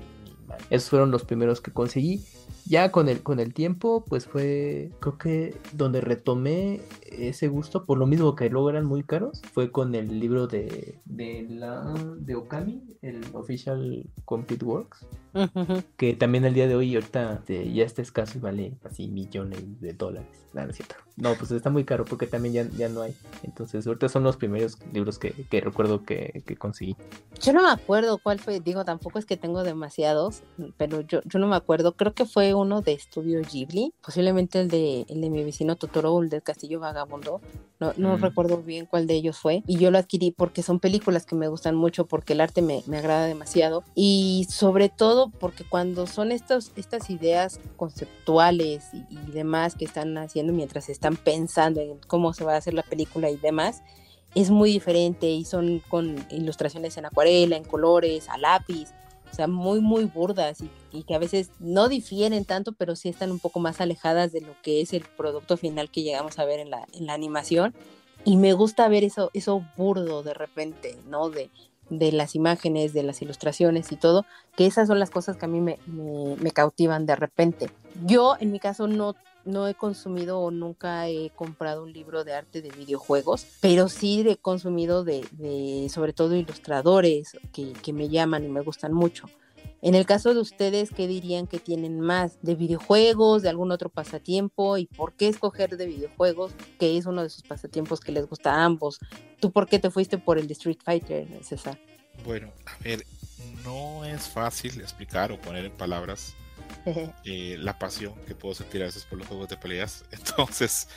Esos 0.70 0.90
fueron 0.90 1.10
los 1.10 1.24
primeros 1.24 1.60
que 1.60 1.72
conseguí. 1.72 2.24
Ya 2.66 2.90
con 2.90 3.08
el, 3.08 3.22
con 3.22 3.40
el 3.40 3.52
tiempo, 3.52 4.04
pues 4.08 4.26
fue, 4.26 4.90
creo 5.00 5.18
que 5.18 5.56
donde 5.72 6.00
retomé 6.00 6.80
ese 7.02 7.48
gusto, 7.48 7.84
por 7.84 7.98
lo 7.98 8.06
mismo 8.06 8.34
que 8.34 8.48
luego 8.48 8.70
eran 8.70 8.86
muy 8.86 9.02
caros, 9.02 9.42
fue 9.52 9.70
con 9.70 9.94
el 9.94 10.18
libro 10.18 10.46
de, 10.46 10.98
de, 11.04 11.46
la, 11.50 11.94
de 12.18 12.34
Okami, 12.34 12.82
el 13.02 13.20
Official 13.34 14.06
Complete 14.24 14.64
Works, 14.64 15.06
que 15.96 16.14
también 16.14 16.46
al 16.46 16.54
día 16.54 16.66
de 16.66 16.74
hoy 16.74 16.94
ahorita 16.94 17.34
este, 17.34 17.70
ya 17.72 17.84
está 17.84 18.00
escaso 18.00 18.38
y 18.38 18.40
vale 18.40 18.78
así 18.84 19.08
millones 19.08 19.80
de 19.80 19.92
dólares. 19.92 20.44
No, 20.54 20.72
cierto. 20.72 20.94
No, 21.16 21.34
pues 21.34 21.50
está 21.50 21.70
muy 21.70 21.84
caro 21.84 22.04
porque 22.04 22.26
también 22.26 22.54
ya, 22.54 22.76
ya 22.76 22.88
no 22.88 23.02
hay. 23.02 23.14
Entonces, 23.42 23.86
ahorita 23.86 24.08
son 24.08 24.22
los 24.22 24.36
primeros 24.36 24.78
libros 24.92 25.18
que, 25.18 25.32
que 25.32 25.60
recuerdo 25.60 26.04
que, 26.04 26.42
que, 26.46 26.56
conseguí. 26.56 26.96
Yo 27.40 27.52
no 27.52 27.62
me 27.62 27.70
acuerdo 27.70 28.18
cuál 28.18 28.38
fue, 28.38 28.60
digo, 28.60 28.84
tampoco 28.84 29.18
es 29.18 29.26
que 29.26 29.36
tengo 29.36 29.64
demasiados, 29.64 30.33
pero 30.76 31.00
yo, 31.00 31.20
yo 31.24 31.38
no 31.38 31.46
me 31.46 31.56
acuerdo. 31.56 31.92
Creo 31.92 32.14
que 32.14 32.26
fue 32.26 32.54
uno 32.54 32.80
de 32.80 32.92
Estudio 32.92 33.40
Ghibli, 33.40 33.92
posiblemente 34.02 34.60
el 34.60 34.68
de, 34.68 35.04
el 35.08 35.20
de 35.20 35.30
mi 35.30 35.44
vecino 35.44 35.76
Totoro, 35.76 36.20
el 36.22 36.28
del 36.28 36.42
Castillo 36.42 36.80
Vagabundo. 36.80 37.40
No, 37.80 37.92
no 37.96 38.16
recuerdo 38.16 38.58
bien 38.62 38.86
cuál 38.86 39.06
de 39.06 39.14
ellos 39.14 39.38
fue. 39.38 39.62
Y 39.66 39.78
yo 39.78 39.90
lo 39.90 39.98
adquirí 39.98 40.30
porque 40.30 40.62
son 40.62 40.80
películas 40.80 41.26
que 41.26 41.34
me 41.34 41.48
gustan 41.48 41.74
mucho, 41.74 42.06
porque 42.06 42.32
el 42.32 42.40
arte 42.40 42.62
me, 42.62 42.82
me 42.86 42.98
agrada 42.98 43.26
demasiado. 43.26 43.84
Y 43.94 44.46
sobre 44.48 44.88
todo 44.88 45.30
porque 45.30 45.64
cuando 45.64 46.06
son 46.06 46.32
estos, 46.32 46.72
estas 46.76 47.10
ideas 47.10 47.60
conceptuales 47.76 48.88
y, 48.92 49.04
y 49.10 49.32
demás 49.32 49.74
que 49.74 49.84
están 49.84 50.16
haciendo 50.18 50.52
mientras 50.52 50.88
están 50.88 51.16
pensando 51.16 51.80
en 51.80 51.98
cómo 52.06 52.32
se 52.32 52.44
va 52.44 52.54
a 52.54 52.58
hacer 52.58 52.74
la 52.74 52.82
película 52.82 53.30
y 53.30 53.36
demás, 53.36 53.82
es 54.34 54.50
muy 54.50 54.72
diferente 54.72 55.26
y 55.26 55.44
son 55.44 55.80
con 55.88 56.16
ilustraciones 56.30 56.96
en 56.96 57.06
acuarela, 57.06 57.56
en 57.56 57.64
colores, 57.64 58.28
a 58.28 58.36
lápiz, 58.36 58.92
o 59.34 59.36
sea, 59.36 59.48
muy, 59.48 59.80
muy 59.80 60.04
burdas 60.04 60.58
y, 60.92 61.02
que 61.02 61.14
a 61.16 61.18
veces 61.18 61.50
no 61.58 61.88
difieren 61.88 62.44
tanto, 62.44 62.70
pero 62.70 62.94
sí 62.94 63.08
están 63.08 63.32
un 63.32 63.40
poco 63.40 63.58
más 63.58 63.80
alejadas 63.80 64.30
de 64.30 64.42
lo 64.42 64.54
que 64.62 64.80
es 64.80 64.92
el 64.92 65.04
producto 65.16 65.56
final 65.56 65.90
que 65.90 66.04
llegamos 66.04 66.38
a 66.38 66.44
ver 66.44 66.60
en 66.60 66.70
la, 66.70 66.86
en 66.92 67.06
la 67.06 67.14
animación. 67.14 67.74
Y 68.24 68.36
me 68.36 68.52
gusta 68.52 68.86
ver 68.86 69.02
eso, 69.02 69.30
eso 69.34 69.66
burdo 69.76 70.22
de 70.22 70.34
repente, 70.34 70.96
¿no? 71.08 71.30
De, 71.30 71.50
de 71.90 72.12
las 72.12 72.36
imágenes, 72.36 72.92
de 72.92 73.02
las 73.02 73.22
ilustraciones 73.22 73.90
y 73.90 73.96
todo, 73.96 74.24
que 74.56 74.66
esas 74.66 74.86
son 74.86 75.00
las 75.00 75.10
cosas 75.10 75.36
que 75.36 75.46
a 75.46 75.48
mí 75.48 75.60
me, 75.60 75.80
me, 75.88 76.52
cautivan 76.52 77.04
de 77.04 77.16
repente. 77.16 77.70
Yo, 78.06 78.36
en 78.38 78.52
mi 78.52 78.60
caso, 78.60 78.86
no, 78.86 79.16
no 79.44 79.68
he 79.68 79.74
consumido 79.74 80.40
o 80.40 80.50
nunca 80.50 81.08
he 81.08 81.30
comprado 81.30 81.82
un 81.82 81.92
libro 81.92 82.24
de 82.24 82.34
arte 82.34 82.62
de 82.62 82.70
videojuegos, 82.70 83.46
pero 83.60 83.88
sí 83.88 84.24
he 84.28 84.36
consumido 84.36 85.04
de, 85.04 85.26
de 85.32 85.88
sobre 85.90 86.12
todo 86.12 86.34
ilustradores 86.34 87.32
que, 87.52 87.72
que 87.72 87.92
me 87.92 88.08
llaman 88.08 88.44
y 88.44 88.48
me 88.48 88.60
gustan 88.60 88.92
mucho. 88.92 89.26
En 89.82 89.94
el 89.94 90.06
caso 90.06 90.32
de 90.32 90.40
ustedes, 90.40 90.88
¿qué 90.90 91.06
dirían 91.06 91.46
que 91.46 91.58
tienen 91.58 92.00
más? 92.00 92.38
¿De 92.40 92.54
videojuegos, 92.54 93.42
de 93.42 93.50
algún 93.50 93.70
otro 93.70 93.90
pasatiempo? 93.90 94.78
¿Y 94.78 94.86
por 94.86 95.12
qué 95.12 95.28
escoger 95.28 95.76
de 95.76 95.84
videojuegos, 95.84 96.52
que 96.78 96.96
es 96.96 97.04
uno 97.04 97.22
de 97.22 97.28
sus 97.28 97.42
pasatiempos 97.42 98.00
que 98.00 98.10
les 98.10 98.26
gusta 98.26 98.54
a 98.54 98.64
ambos? 98.64 98.98
¿Tú 99.40 99.52
por 99.52 99.68
qué 99.68 99.78
te 99.78 99.90
fuiste 99.90 100.16
por 100.16 100.38
el 100.38 100.46
de 100.46 100.54
Street 100.54 100.78
Fighter, 100.82 101.28
César? 101.44 101.78
Bueno, 102.24 102.50
a 102.64 102.82
ver, 102.82 103.04
no 103.62 104.06
es 104.06 104.26
fácil 104.26 104.80
explicar 104.80 105.30
o 105.32 105.38
poner 105.38 105.66
en 105.66 105.72
palabras 105.72 106.34
eh, 107.24 107.56
la 107.58 107.78
pasión 107.78 108.14
que 108.26 108.34
puedo 108.34 108.54
sentir 108.54 108.82
a 108.82 108.86
veces 108.86 109.04
por 109.04 109.18
los 109.18 109.26
juegos 109.26 109.48
de 109.48 109.56
peleas. 109.56 110.04
Entonces, 110.10 110.88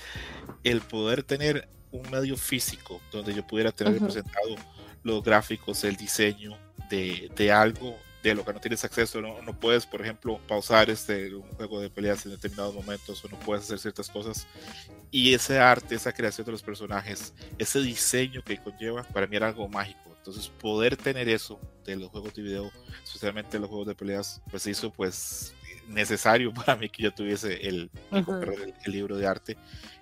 el 0.63 0.81
poder 0.81 1.23
tener 1.23 1.67
un 1.91 2.09
medio 2.11 2.37
físico 2.37 3.01
donde 3.11 3.33
yo 3.33 3.45
pudiera 3.45 3.71
tener 3.71 3.93
representado 3.93 4.55
los 5.03 5.23
gráficos, 5.23 5.83
el 5.83 5.95
diseño 5.95 6.57
de, 6.89 7.31
de 7.35 7.51
algo 7.51 7.97
de 8.23 8.35
lo 8.35 8.43
que 8.43 8.53
no 8.53 8.59
tienes 8.59 8.83
acceso, 8.83 9.21
no, 9.21 9.41
no, 9.41 9.57
puedes, 9.57 9.85
por 9.85 10.01
ejemplo, 10.01 10.39
pausar 10.47 10.89
este, 10.89 11.33
un 11.33 11.49
juego 11.53 11.79
de 11.79 11.89
peleas 11.89 12.25
en 12.25 12.31
determinados 12.31 12.73
momentos 12.73 13.23
o 13.23 13.29
no 13.29 13.39
puedes 13.39 13.65
hacer 13.65 13.79
ciertas 13.79 14.09
cosas. 14.09 14.47
Y 15.11 15.33
ese 15.33 15.59
arte, 15.59 15.95
esa 15.95 16.11
creación 16.11 16.45
de 16.45 16.51
los 16.51 16.63
personajes, 16.63 17.33
ese 17.57 17.79
diseño 17.79 18.43
que 18.43 18.57
conlleva, 18.57 19.03
para 19.03 19.27
mí 19.27 19.35
era 19.35 19.47
algo 19.47 19.67
mágico. 19.69 20.13
Entonces, 20.17 20.49
poder 20.49 20.97
tener 20.97 21.29
eso 21.29 21.59
de 21.85 21.95
los 21.95 22.09
juegos 22.09 22.33
de 22.33 22.41
video, 22.41 22.71
especialmente 23.03 23.59
los 23.59 23.69
juegos 23.69 23.87
de 23.87 23.95
peleas, 23.95 24.41
pues 24.49 24.67
hizo 24.67 24.91
pues 24.91 25.53
necesario 25.87 26.53
para 26.53 26.75
mí 26.75 26.89
que 26.89 27.03
yo 27.03 27.13
tuviese 27.13 27.67
el, 27.67 27.89
el, 28.11 28.91
libro 28.91 29.17
de 29.17 29.27
arte. 29.27 29.57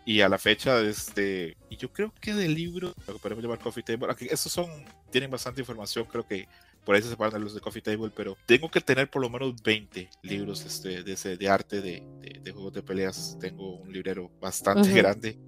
Y 0.05 0.21
a 0.21 0.29
la 0.29 0.37
fecha, 0.37 0.81
este, 0.81 1.57
y 1.69 1.77
yo 1.77 1.91
creo 1.91 2.13
que 2.21 2.33
del 2.33 2.53
libro, 2.53 2.93
lo 3.07 3.13
que 3.13 3.19
podemos 3.19 3.43
llamar 3.43 3.59
Coffee 3.59 3.83
Table, 3.83 4.11
aquí, 4.11 4.27
estos 4.29 4.51
son, 4.51 4.69
tienen 5.09 5.31
bastante 5.31 5.61
información, 5.61 6.05
creo 6.05 6.27
que 6.27 6.47
por 6.85 6.95
ahí 6.95 7.01
se 7.01 7.09
separan 7.09 7.43
los 7.43 7.55
de 7.55 7.61
Coffee 7.61 7.81
Table, 7.81 8.11
pero 8.15 8.37
tengo 8.45 8.69
que 8.69 8.79
tener 8.79 9.09
por 9.09 9.21
lo 9.21 9.29
menos 9.29 9.55
20 9.63 10.07
libros 10.21 10.63
mm. 10.63 10.67
este, 10.67 11.03
de, 11.03 11.13
ese, 11.13 11.37
de 11.37 11.49
arte 11.49 11.81
de, 11.81 12.03
de, 12.41 12.51
juegos 12.51 12.73
de 12.73 12.83
peleas. 12.83 13.37
Tengo 13.41 13.77
un 13.77 13.91
librero 13.91 14.29
bastante 14.39 14.91
grande. 14.93 15.39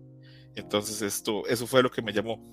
Entonces 0.58 1.04
esto, 1.04 1.46
eso 1.48 1.68
fue 1.68 1.84
lo 1.84 1.92
que 1.92 2.02
me 2.02 2.12
llamó. 2.12 2.44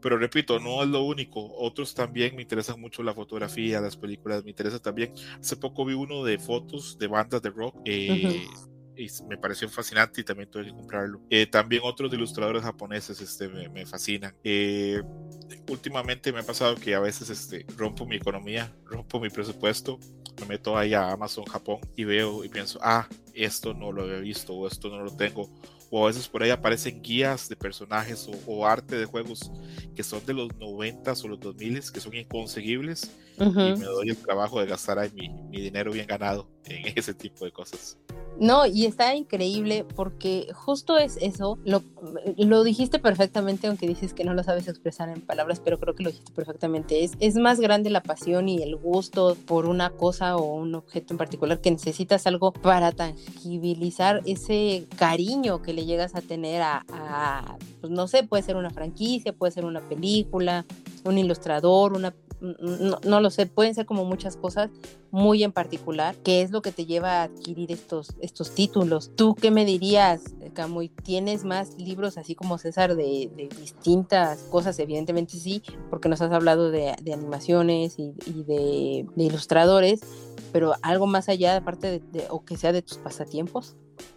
Pero 0.00 0.18
repito, 0.18 0.58
no 0.58 0.82
es 0.82 0.88
lo 0.88 1.04
único. 1.04 1.54
Otros 1.56 1.94
también 1.94 2.34
me 2.34 2.42
interesan 2.42 2.80
mucho 2.80 3.02
la 3.02 3.14
fotografía, 3.14 3.80
las 3.80 3.96
películas, 3.96 4.42
me 4.42 4.50
interesa 4.50 4.80
también. 4.80 5.12
Hace 5.38 5.56
poco 5.56 5.84
vi 5.84 5.94
uno 5.94 6.24
de 6.24 6.38
fotos 6.38 6.98
de 6.98 7.06
bandas 7.06 7.40
de 7.40 7.50
rock. 7.50 7.76
Eh, 7.84 8.44
y 8.96 9.06
me 9.28 9.38
pareció 9.38 9.68
fascinante 9.68 10.20
y 10.20 10.24
también 10.24 10.50
tuve 10.50 10.66
que 10.66 10.72
comprarlo. 10.72 11.20
Eh, 11.30 11.46
también 11.46 11.82
otros 11.84 12.12
ilustradores 12.12 12.62
japoneses 12.62 13.20
este, 13.20 13.48
me, 13.48 13.68
me 13.68 13.86
fascinan. 13.86 14.34
Eh, 14.42 15.00
últimamente 15.68 16.32
me 16.32 16.40
ha 16.40 16.42
pasado 16.42 16.74
que 16.74 16.94
a 16.96 17.00
veces 17.00 17.30
este, 17.30 17.64
rompo 17.76 18.04
mi 18.06 18.16
economía, 18.16 18.74
rompo 18.84 19.20
mi 19.20 19.30
presupuesto, 19.30 20.00
me 20.40 20.46
meto 20.46 20.76
ahí 20.76 20.94
a 20.94 21.12
Amazon 21.12 21.44
Japón 21.44 21.78
y 21.96 22.04
veo 22.04 22.44
y 22.44 22.48
pienso, 22.48 22.80
ah, 22.82 23.08
esto 23.34 23.72
no 23.72 23.92
lo 23.92 24.02
había 24.02 24.18
visto 24.18 24.52
o 24.52 24.66
esto 24.66 24.88
no 24.88 25.02
lo 25.04 25.16
tengo 25.16 25.48
o 25.94 26.04
a 26.04 26.06
veces 26.06 26.26
por 26.26 26.42
ahí 26.42 26.48
aparecen 26.48 27.02
guías 27.02 27.50
de 27.50 27.54
personajes 27.54 28.26
o, 28.46 28.66
arte 28.66 28.96
de 28.96 29.04
juegos 29.04 29.52
que 29.94 30.02
son 30.02 30.24
de 30.24 30.32
los 30.32 30.48
90 30.56 31.12
o 31.12 31.28
los 31.28 31.38
2000 31.38 31.82
que 31.92 32.00
son 32.00 32.14
inconseguibles 32.14 33.14
y 33.38 33.44
me 33.44 33.84
doy 33.84 34.08
el 34.08 34.16
trabajo 34.16 34.58
de 34.58 34.66
gastar 34.66 34.98
ahí 34.98 35.10
mi, 35.14 35.28
mi 35.28 35.60
dinero 35.60 35.92
bien 35.92 36.06
ganado 36.06 36.48
en 36.66 36.92
ese 36.96 37.14
tipo 37.14 37.44
de 37.44 37.52
cosas. 37.52 37.98
No, 38.38 38.66
y 38.66 38.86
está 38.86 39.14
increíble 39.14 39.84
porque 39.94 40.48
justo 40.54 40.96
es 40.96 41.18
eso, 41.20 41.58
lo, 41.64 41.82
lo, 42.36 42.64
dijiste 42.64 42.98
perfectamente, 42.98 43.66
aunque 43.66 43.86
dices 43.86 44.14
que 44.14 44.24
no 44.24 44.32
lo 44.34 44.42
sabes 44.42 44.66
expresar 44.68 45.08
en 45.10 45.20
palabras, 45.20 45.60
pero 45.60 45.78
creo 45.78 45.94
que 45.94 46.02
lo 46.02 46.10
dijiste 46.10 46.32
perfectamente. 46.32 47.04
Es, 47.04 47.12
es 47.20 47.36
más 47.36 47.60
grande 47.60 47.90
la 47.90 48.02
pasión 48.02 48.48
y 48.48 48.62
el 48.62 48.76
gusto 48.76 49.36
por 49.46 49.66
una 49.66 49.90
cosa 49.90 50.36
o 50.36 50.54
un 50.54 50.74
objeto 50.74 51.14
en 51.14 51.18
particular 51.18 51.60
que 51.60 51.70
necesitas 51.70 52.26
algo 52.26 52.52
para 52.52 52.90
tangibilizar 52.92 54.22
ese 54.24 54.86
cariño 54.96 55.62
que 55.62 55.74
le 55.74 55.84
llegas 55.84 56.14
a 56.14 56.22
tener 56.22 56.62
a, 56.62 56.84
a 56.88 57.58
pues 57.80 57.92
no 57.92 58.08
sé, 58.08 58.22
puede 58.22 58.42
ser 58.42 58.56
una 58.56 58.70
franquicia, 58.70 59.32
puede 59.32 59.52
ser 59.52 59.64
una 59.64 59.80
película, 59.80 60.64
un 61.04 61.18
ilustrador, 61.18 61.92
una 61.92 62.12
no, 62.42 63.20
lo 63.20 63.30
sé, 63.30 63.46
pueden 63.46 63.74
ser 63.74 63.86
como 63.86 64.04
muchas 64.04 64.36
cosas 64.36 64.70
muy 65.10 65.44
en 65.44 65.52
particular, 65.52 66.16
¿qué 66.24 66.42
es 66.42 66.50
lo 66.50 66.60
que 66.60 66.72
te 66.72 66.86
lleva 66.86 67.20
a 67.20 67.22
adquirir 67.24 67.70
estos, 67.70 68.16
estos 68.20 68.54
títulos? 68.54 69.12
¿Tú 69.14 69.34
qué 69.34 69.50
me 69.50 69.64
dirías, 69.64 70.34
Camuy? 70.54 70.88
¿Tienes 70.88 71.44
más 71.44 71.76
libros 71.78 72.18
así 72.18 72.34
como 72.34 72.58
César 72.58 72.96
de, 72.96 73.30
distintas 73.58 74.40
cosas? 74.50 74.78
Evidentemente 74.78 75.38
sí, 75.38 75.62
porque 75.90 76.08
nos 76.08 76.20
has 76.20 76.32
hablado 76.32 76.70
de, 76.70 76.90
animaciones 77.12 77.98
y, 77.98 78.12
de, 78.26 79.06
ilustradores, 79.16 80.00
pero 80.52 80.74
algo 80.82 81.06
más 81.06 81.28
allá, 81.28 81.56
aparte 81.56 82.02
de, 82.12 82.26
o 82.30 82.44
que 82.44 82.56
sea 82.56 82.72
de 82.72 82.82
tus 82.82 82.98
pasatiempos. 82.98 83.76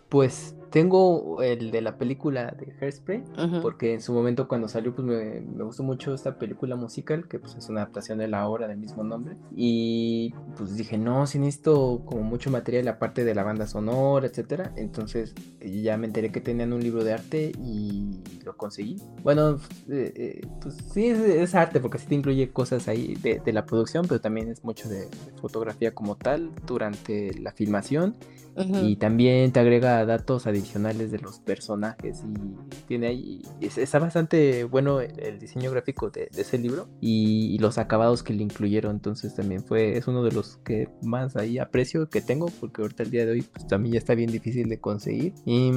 Pues 0.10 0.56
tengo 0.70 1.42
el 1.42 1.72
de 1.72 1.82
la 1.82 1.98
película 1.98 2.52
de 2.52 2.74
Hairspray, 2.80 3.24
porque 3.62 3.94
en 3.94 4.02
su 4.02 4.14
momento 4.14 4.48
cuando 4.48 4.68
salió 4.68 4.94
pues 4.94 5.06
me, 5.06 5.64
gustó 5.64 5.84
mucho 5.84 6.14
esta 6.14 6.38
película 6.38 6.76
musical, 6.76 7.28
que 7.28 7.40
pues 7.40 7.56
es 7.56 7.70
una 7.70 7.82
adaptación 7.82 8.18
de 8.18 8.28
la 8.28 8.48
obra 8.48 8.68
del 8.68 8.78
mismo 8.78 9.04
nombre. 9.04 9.38
Y 9.56 10.34
pues 10.58 10.76
dije, 10.76 10.98
no, 10.98 11.28
si 11.28 11.40
necesito 11.40 12.02
como 12.06 12.24
mucho 12.24 12.52
material 12.52 12.88
aparte 12.88 13.24
de 13.24 13.36
la 13.36 13.44
banda 13.44 13.68
sonora, 13.68 14.28
etcétera. 14.28 14.74
Entonces 14.76 15.34
ya 15.62 15.98
me 15.98 16.08
enteré 16.08 16.32
que 16.32 16.42
tenían 16.42 16.74
un 16.74 16.82
libro 16.82 17.04
de 17.04 17.14
arte 17.14 17.52
y 17.64 18.20
lo 18.44 18.58
conseguí. 18.58 18.98
Bueno, 19.24 19.58
eh, 19.90 20.14
eh, 20.16 20.48
pues 20.62 20.78
sí 20.94 21.08
es, 21.08 21.56
arte, 21.56 21.80
porque 21.80 22.00
sí 22.00 22.08
te 22.08 22.16
incluye 22.16 22.52
cosas 22.52 22.88
ahí 22.88 23.16
de, 23.16 23.54
la 23.54 23.66
producción, 23.66 24.06
pero 24.08 24.20
también 24.20 24.50
es 24.50 24.64
mucho 24.66 24.90
de 24.90 25.08
fotografía 25.40 25.94
como 25.94 26.16
tal 26.18 26.52
durante 26.66 27.34
la 27.40 27.52
filmación. 27.52 28.16
Y 28.58 28.96
también 28.96 29.52
te 29.52 29.60
agrega 29.60 30.06
datos 30.06 30.48
adicionales 30.48 30.55
de 30.56 31.20
los 31.20 31.40
personajes 31.40 32.24
y 32.24 32.86
tiene 32.88 33.08
ahí, 33.08 33.42
está 33.60 34.00
bastante 34.00 34.64
bueno 34.64 35.02
el, 35.02 35.40
diseño 35.40 35.70
gráfico 35.72 36.10
de, 36.10 36.30
ese 36.36 36.58
libro 36.58 36.88
y, 37.02 37.58
los 37.60 37.78
acabados 37.78 38.22
que 38.22 38.34
le 38.34 38.44
incluyeron, 38.44 38.98
entonces 38.98 39.34
también 39.34 39.64
fue, 39.64 39.98
es 39.98 40.08
uno 40.08 40.24
de 40.24 40.32
los 40.32 40.58
que 40.58 40.88
más 41.02 41.36
ahí 41.36 41.58
aprecio 41.58 42.10
que 42.10 42.22
tengo 42.22 42.48
porque 42.60 42.84
ahorita 42.84 43.04
el 43.04 43.12
día 43.12 43.26
de 43.26 43.32
hoy 43.32 43.42
pues 43.42 43.66
también 43.66 43.94
ya 43.94 44.00
está 44.00 44.14
bien 44.14 44.32
difícil 44.32 44.70
de 44.70 44.80
conseguir 44.80 45.34
y, 45.46 45.72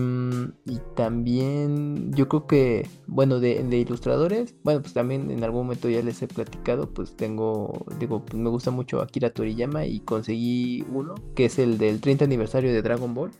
también 0.94 2.12
yo 2.12 2.28
creo 2.28 2.46
que, 2.46 2.88
bueno, 3.06 3.40
de, 3.40 3.60
ilustradores, 3.78 4.54
bueno, 4.64 4.80
pues 4.80 4.92
también 4.92 5.30
en 5.30 5.44
algún 5.44 5.62
momento 5.62 5.88
ya 5.88 6.02
les 6.02 6.20
he 6.22 6.28
platicado, 6.28 6.92
pues 6.92 7.16
tengo, 7.16 7.86
digo, 7.98 8.24
pues 8.24 8.34
me 8.34 8.50
gusta 8.50 8.70
mucho 8.70 9.00
Akira 9.00 9.30
Toriyama 9.30 9.86
y 9.86 10.00
conseguí 10.00 10.84
uno 10.92 11.14
que 11.34 11.46
es 11.46 11.58
el 11.58 11.78
del 11.78 12.00
30 12.00 12.24
aniversario 12.24 12.72
de 12.72 12.82
Dragon 12.82 13.14
Ball. 13.14 13.30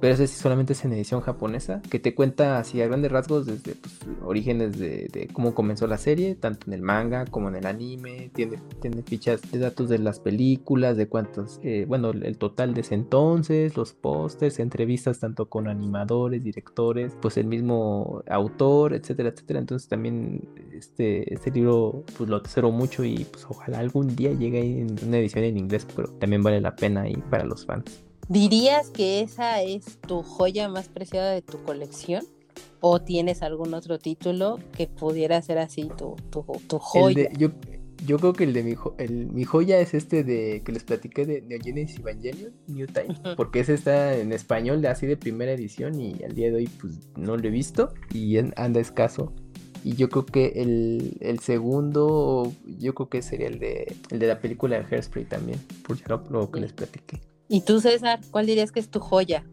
Pero 0.00 0.14
ese 0.14 0.26
sí 0.26 0.38
solamente 0.38 0.74
es 0.74 0.84
en 0.84 0.92
edición 0.92 1.20
japonesa, 1.20 1.80
que 1.90 1.98
te 1.98 2.14
cuenta 2.14 2.58
así 2.58 2.82
a 2.82 2.86
grandes 2.86 3.10
rasgos 3.10 3.46
desde 3.46 3.74
pues, 3.74 3.98
orígenes 4.22 4.78
de, 4.78 5.28
cómo 5.32 5.54
comenzó 5.54 5.86
la 5.86 5.98
serie, 5.98 6.34
tanto 6.34 6.66
en 6.66 6.74
el 6.74 6.82
manga 6.82 7.24
como 7.26 7.48
en 7.48 7.56
el 7.56 7.66
anime. 7.66 8.30
Tiene, 8.34 8.58
tiene 8.80 9.02
fichas 9.02 9.40
de 9.50 9.58
datos 9.58 9.88
de 9.88 9.98
las 9.98 10.20
películas, 10.20 10.96
de 10.96 11.08
cuántos, 11.08 11.60
eh, 11.62 11.86
bueno, 11.88 12.10
el 12.10 12.38
total 12.38 12.74
de 12.74 12.82
ese 12.82 12.94
entonces, 12.94 13.76
los 13.76 13.92
pósters, 13.92 14.58
entrevistas 14.58 15.20
tanto 15.20 15.46
con 15.48 15.68
animadores, 15.68 16.42
directores, 16.42 17.16
pues 17.20 17.36
el 17.36 17.46
mismo 17.46 18.22
autor, 18.28 18.94
etcétera, 18.94 19.30
etcétera. 19.30 19.60
Entonces 19.60 19.88
también 19.88 20.48
este, 20.72 21.32
este 21.32 21.50
libro 21.50 22.04
pues 22.16 22.28
lo 22.28 22.42
tesoro 22.42 22.70
mucho 22.70 23.04
y 23.04 23.24
pues 23.24 23.46
ojalá 23.48 23.78
algún 23.78 24.14
día 24.14 24.32
llegue 24.32 24.80
en 24.80 24.96
una 25.06 25.18
edición 25.18 25.44
en 25.44 25.56
inglés, 25.56 25.86
pero 25.94 26.08
también 26.08 26.42
vale 26.42 26.60
la 26.60 26.76
pena 26.76 27.02
ahí 27.02 27.16
para 27.30 27.44
los 27.44 27.64
fans. 27.64 28.05
¿Dirías 28.28 28.90
que 28.90 29.20
esa 29.20 29.62
es 29.62 29.98
tu 30.00 30.22
joya 30.22 30.68
más 30.68 30.88
preciada 30.88 31.32
de 31.32 31.42
tu 31.42 31.62
colección? 31.62 32.24
¿O 32.80 33.00
tienes 33.00 33.42
algún 33.42 33.72
otro 33.72 33.98
título 33.98 34.58
que 34.76 34.88
pudiera 34.88 35.40
ser 35.42 35.58
así 35.58 35.90
tu, 35.96 36.16
tu, 36.30 36.78
joya? 36.78 37.30
yo, 37.38 37.50
yo 38.04 38.18
creo 38.18 38.32
que 38.32 38.44
el 38.44 38.52
de 38.52 38.62
mi, 38.62 38.74
el, 38.98 39.26
mi 39.28 39.44
joya 39.44 39.78
es 39.78 39.94
este 39.94 40.24
de 40.24 40.62
que 40.64 40.72
les 40.72 40.84
platiqué 40.84 41.24
de 41.24 41.42
Neo 41.42 41.58
Genesis 41.62 42.00
Evangelion, 42.00 42.52
New 42.66 42.86
Time, 42.88 43.36
porque 43.36 43.60
ese 43.60 43.74
está 43.74 44.16
en 44.16 44.32
español 44.32 44.84
así 44.86 45.06
de 45.06 45.16
primera 45.16 45.52
edición 45.52 46.00
y 46.00 46.22
al 46.24 46.34
día 46.34 46.50
de 46.50 46.56
hoy 46.56 46.68
pues 46.80 46.98
no 47.16 47.36
lo 47.36 47.46
he 47.46 47.50
visto 47.50 47.94
y 48.12 48.38
anda 48.38 48.80
escaso. 48.80 49.32
Y 49.84 49.94
yo 49.94 50.08
creo 50.08 50.26
que 50.26 50.46
el, 50.56 51.16
el, 51.20 51.38
segundo, 51.38 52.52
yo 52.66 52.92
creo 52.94 53.08
que 53.08 53.22
sería 53.22 53.46
el 53.46 53.60
de, 53.60 53.94
el 54.10 54.18
de 54.18 54.26
la 54.26 54.40
película 54.40 54.76
de 54.76 54.84
Hairspray 54.84 55.26
también, 55.26 55.60
por 55.86 55.96
lo 56.30 56.50
que 56.50 56.60
les 56.60 56.72
platiqué. 56.72 57.20
¿Y 57.48 57.62
tú, 57.62 57.80
César, 57.80 58.20
cuál 58.30 58.46
dirías 58.46 58.72
que 58.72 58.80
es 58.80 58.90
tu 58.90 59.00
joya? 59.00 59.44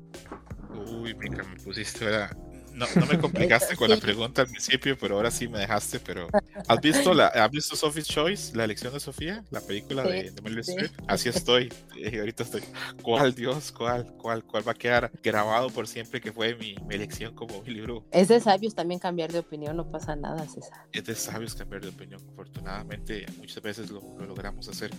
Uy, 0.73 1.13
me 1.15 1.29
pusiste 1.63 2.06
ahora 2.06 2.36
no, 2.73 2.86
no 2.95 3.05
me 3.05 3.19
complicaste 3.19 3.75
con 3.75 3.89
la 3.89 3.97
pregunta 3.97 4.41
al 4.41 4.47
principio, 4.47 4.97
pero 4.97 5.15
ahora 5.15 5.31
sí 5.31 5.47
me 5.47 5.59
dejaste. 5.59 5.99
Pero 5.99 6.27
¿has 6.67 6.81
visto 6.81 7.13
la, 7.13 7.27
¿has 7.27 7.51
visto 7.51 7.75
Sophie's 7.75 8.07
Choice, 8.07 8.55
la 8.55 8.63
elección 8.63 8.93
de 8.93 8.99
Sofía, 8.99 9.43
la 9.51 9.62
película 9.62 10.03
de, 10.03 10.31
de 10.31 10.41
Meryl 10.41 10.59
Streep? 10.59 10.91
Así 11.07 11.29
estoy. 11.29 11.71
Eh, 11.97 12.19
ahorita 12.19 12.43
estoy. 12.43 12.63
¿Cuál 13.01 13.33
Dios? 13.33 13.71
¿Cuál? 13.71 14.13
¿Cuál? 14.17 14.43
¿Cuál 14.43 14.67
va 14.67 14.71
a 14.71 14.75
quedar 14.75 15.12
grabado 15.23 15.69
por 15.69 15.88
siempre 15.88 16.21
que 16.21 16.31
fue 16.31 16.55
mi, 16.55 16.75
mi 16.88 16.95
elección 16.95 17.36
como 17.36 17.62
mi 17.62 17.71
libro? 17.73 18.05
Es 18.12 18.27
de 18.27 18.39
sabios 18.39 18.75
también 18.75 18.99
cambiar 18.99 19.31
de 19.31 19.39
opinión, 19.39 19.77
no 19.77 19.89
pasa 19.89 20.15
nada, 20.15 20.47
César. 20.47 20.86
Es 20.91 21.05
de 21.05 21.15
sabios 21.15 21.55
cambiar 21.55 21.81
de 21.81 21.89
opinión. 21.89 22.21
Afortunadamente, 22.33 23.25
muchas 23.38 23.62
veces 23.62 23.89
lo, 23.89 24.01
lo 24.17 24.25
logramos 24.25 24.67
hacer. 24.67 24.91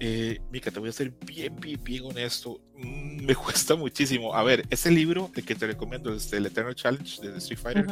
Eh, 0.00 0.40
Mica, 0.50 0.70
te 0.70 0.80
voy 0.80 0.88
a 0.88 0.92
ser 0.92 1.12
bien, 1.24 1.54
bien, 1.60 1.82
bien 1.82 2.04
honesto. 2.04 2.60
Mm, 2.76 3.24
me 3.24 3.34
cuesta 3.34 3.76
muchísimo. 3.76 4.34
A 4.34 4.42
ver, 4.42 4.64
ese 4.70 4.90
libro, 4.90 5.30
el 5.34 5.44
que 5.44 5.54
te 5.54 5.66
recomiendo, 5.66 6.12
es 6.12 6.32
el 6.32 6.46
Eternal 6.46 6.74
Challenge 6.74 7.11
de 7.20 7.38
Street 7.38 7.58
Fighter. 7.58 7.86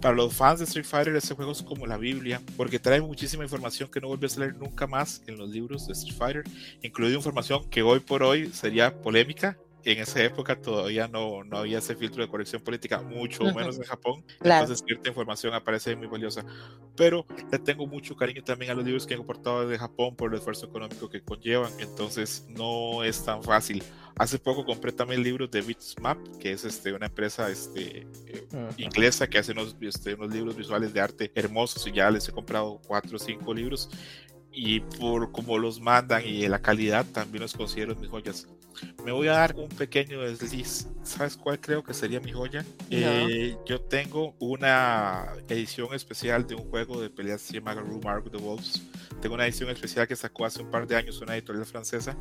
Para 0.00 0.14
los 0.14 0.34
fans 0.34 0.58
de 0.58 0.66
Street 0.66 0.84
Fighter, 0.84 1.16
ese 1.16 1.34
juego 1.34 1.52
es 1.52 1.62
como 1.62 1.86
la 1.86 1.96
Biblia, 1.96 2.42
porque 2.56 2.78
trae 2.78 3.00
muchísima 3.00 3.44
información 3.44 3.90
que 3.90 4.00
no 4.00 4.08
vuelves 4.08 4.36
a 4.36 4.40
leer 4.40 4.56
nunca 4.56 4.86
más 4.86 5.22
en 5.26 5.38
los 5.38 5.48
libros 5.48 5.86
de 5.86 5.94
Street 5.94 6.16
Fighter, 6.16 6.44
incluida 6.82 7.14
información 7.14 7.68
que 7.70 7.82
hoy 7.82 8.00
por 8.00 8.22
hoy 8.22 8.50
sería 8.52 9.00
polémica, 9.00 9.56
en 9.92 10.00
esa 10.00 10.22
época 10.22 10.60
todavía 10.60 11.06
no, 11.06 11.44
no 11.44 11.58
había 11.58 11.78
ese 11.78 11.94
filtro 11.94 12.22
de 12.22 12.28
corrección 12.28 12.62
política, 12.62 13.00
mucho 13.02 13.44
menos 13.54 13.76
en 13.76 13.84
Japón. 13.84 14.24
Entonces 14.40 14.82
cierta 14.84 15.08
información 15.08 15.54
aparece 15.54 15.94
muy 15.94 16.08
valiosa. 16.08 16.44
Pero 16.96 17.24
le 17.52 17.58
tengo 17.58 17.86
mucho 17.86 18.16
cariño 18.16 18.42
también 18.42 18.72
a 18.72 18.74
los 18.74 18.84
libros 18.84 19.06
que 19.06 19.14
han 19.14 19.20
importado 19.20 19.68
de 19.68 19.78
Japón 19.78 20.16
por 20.16 20.32
el 20.32 20.38
esfuerzo 20.38 20.66
económico 20.66 21.08
que 21.08 21.22
conllevan. 21.22 21.72
Entonces 21.78 22.46
no 22.48 23.04
es 23.04 23.24
tan 23.24 23.42
fácil. 23.42 23.82
Hace 24.18 24.38
poco 24.38 24.64
compré 24.64 24.92
también 24.92 25.22
libros 25.22 25.50
de 25.50 25.62
Map 26.00 26.18
que 26.40 26.52
es 26.52 26.64
este, 26.64 26.92
una 26.92 27.06
empresa 27.06 27.50
este, 27.50 28.06
eh, 28.26 28.48
inglesa 28.78 29.26
que 29.28 29.38
hace 29.38 29.52
unos, 29.52 29.76
este, 29.80 30.14
unos 30.14 30.32
libros 30.32 30.56
visuales 30.56 30.92
de 30.94 31.00
arte 31.00 31.30
hermosos 31.34 31.86
y 31.86 31.92
ya 31.92 32.10
les 32.10 32.28
he 32.28 32.32
comprado 32.32 32.80
cuatro 32.86 33.16
o 33.16 33.18
cinco 33.18 33.52
libros 33.52 33.90
y 34.56 34.80
por 34.80 35.30
cómo 35.32 35.58
los 35.58 35.80
mandan 35.80 36.26
y 36.26 36.48
la 36.48 36.60
calidad 36.62 37.04
también 37.04 37.42
los 37.42 37.52
considero 37.52 37.94
mis 37.94 38.08
joyas. 38.08 38.48
Me 39.04 39.12
voy 39.12 39.28
a 39.28 39.32
dar 39.32 39.54
un 39.56 39.68
pequeño 39.68 40.20
desliz. 40.22 40.88
¿Sabes 41.02 41.36
cuál 41.36 41.60
creo 41.60 41.84
que 41.84 41.94
sería 41.94 42.20
mi 42.20 42.32
joya? 42.32 42.64
Eh, 42.90 43.56
yo 43.64 43.80
tengo 43.80 44.34
una 44.40 45.26
edición 45.48 45.94
especial 45.94 46.46
de 46.46 46.56
un 46.56 46.68
juego 46.68 47.00
de 47.00 47.08
peleas 47.08 47.42
que 47.42 47.48
se 47.48 47.54
llama 47.54 47.74
Mark 48.02 48.30
the 48.30 48.38
Wolves. 48.38 48.82
Tengo 49.20 49.34
una 49.34 49.46
edición 49.46 49.70
especial 49.70 50.06
que 50.08 50.16
sacó 50.16 50.44
hace 50.44 50.62
un 50.62 50.70
par 50.70 50.86
de 50.86 50.96
años 50.96 51.20
una 51.20 51.34
editorial 51.36 51.64
francesa 51.64 52.16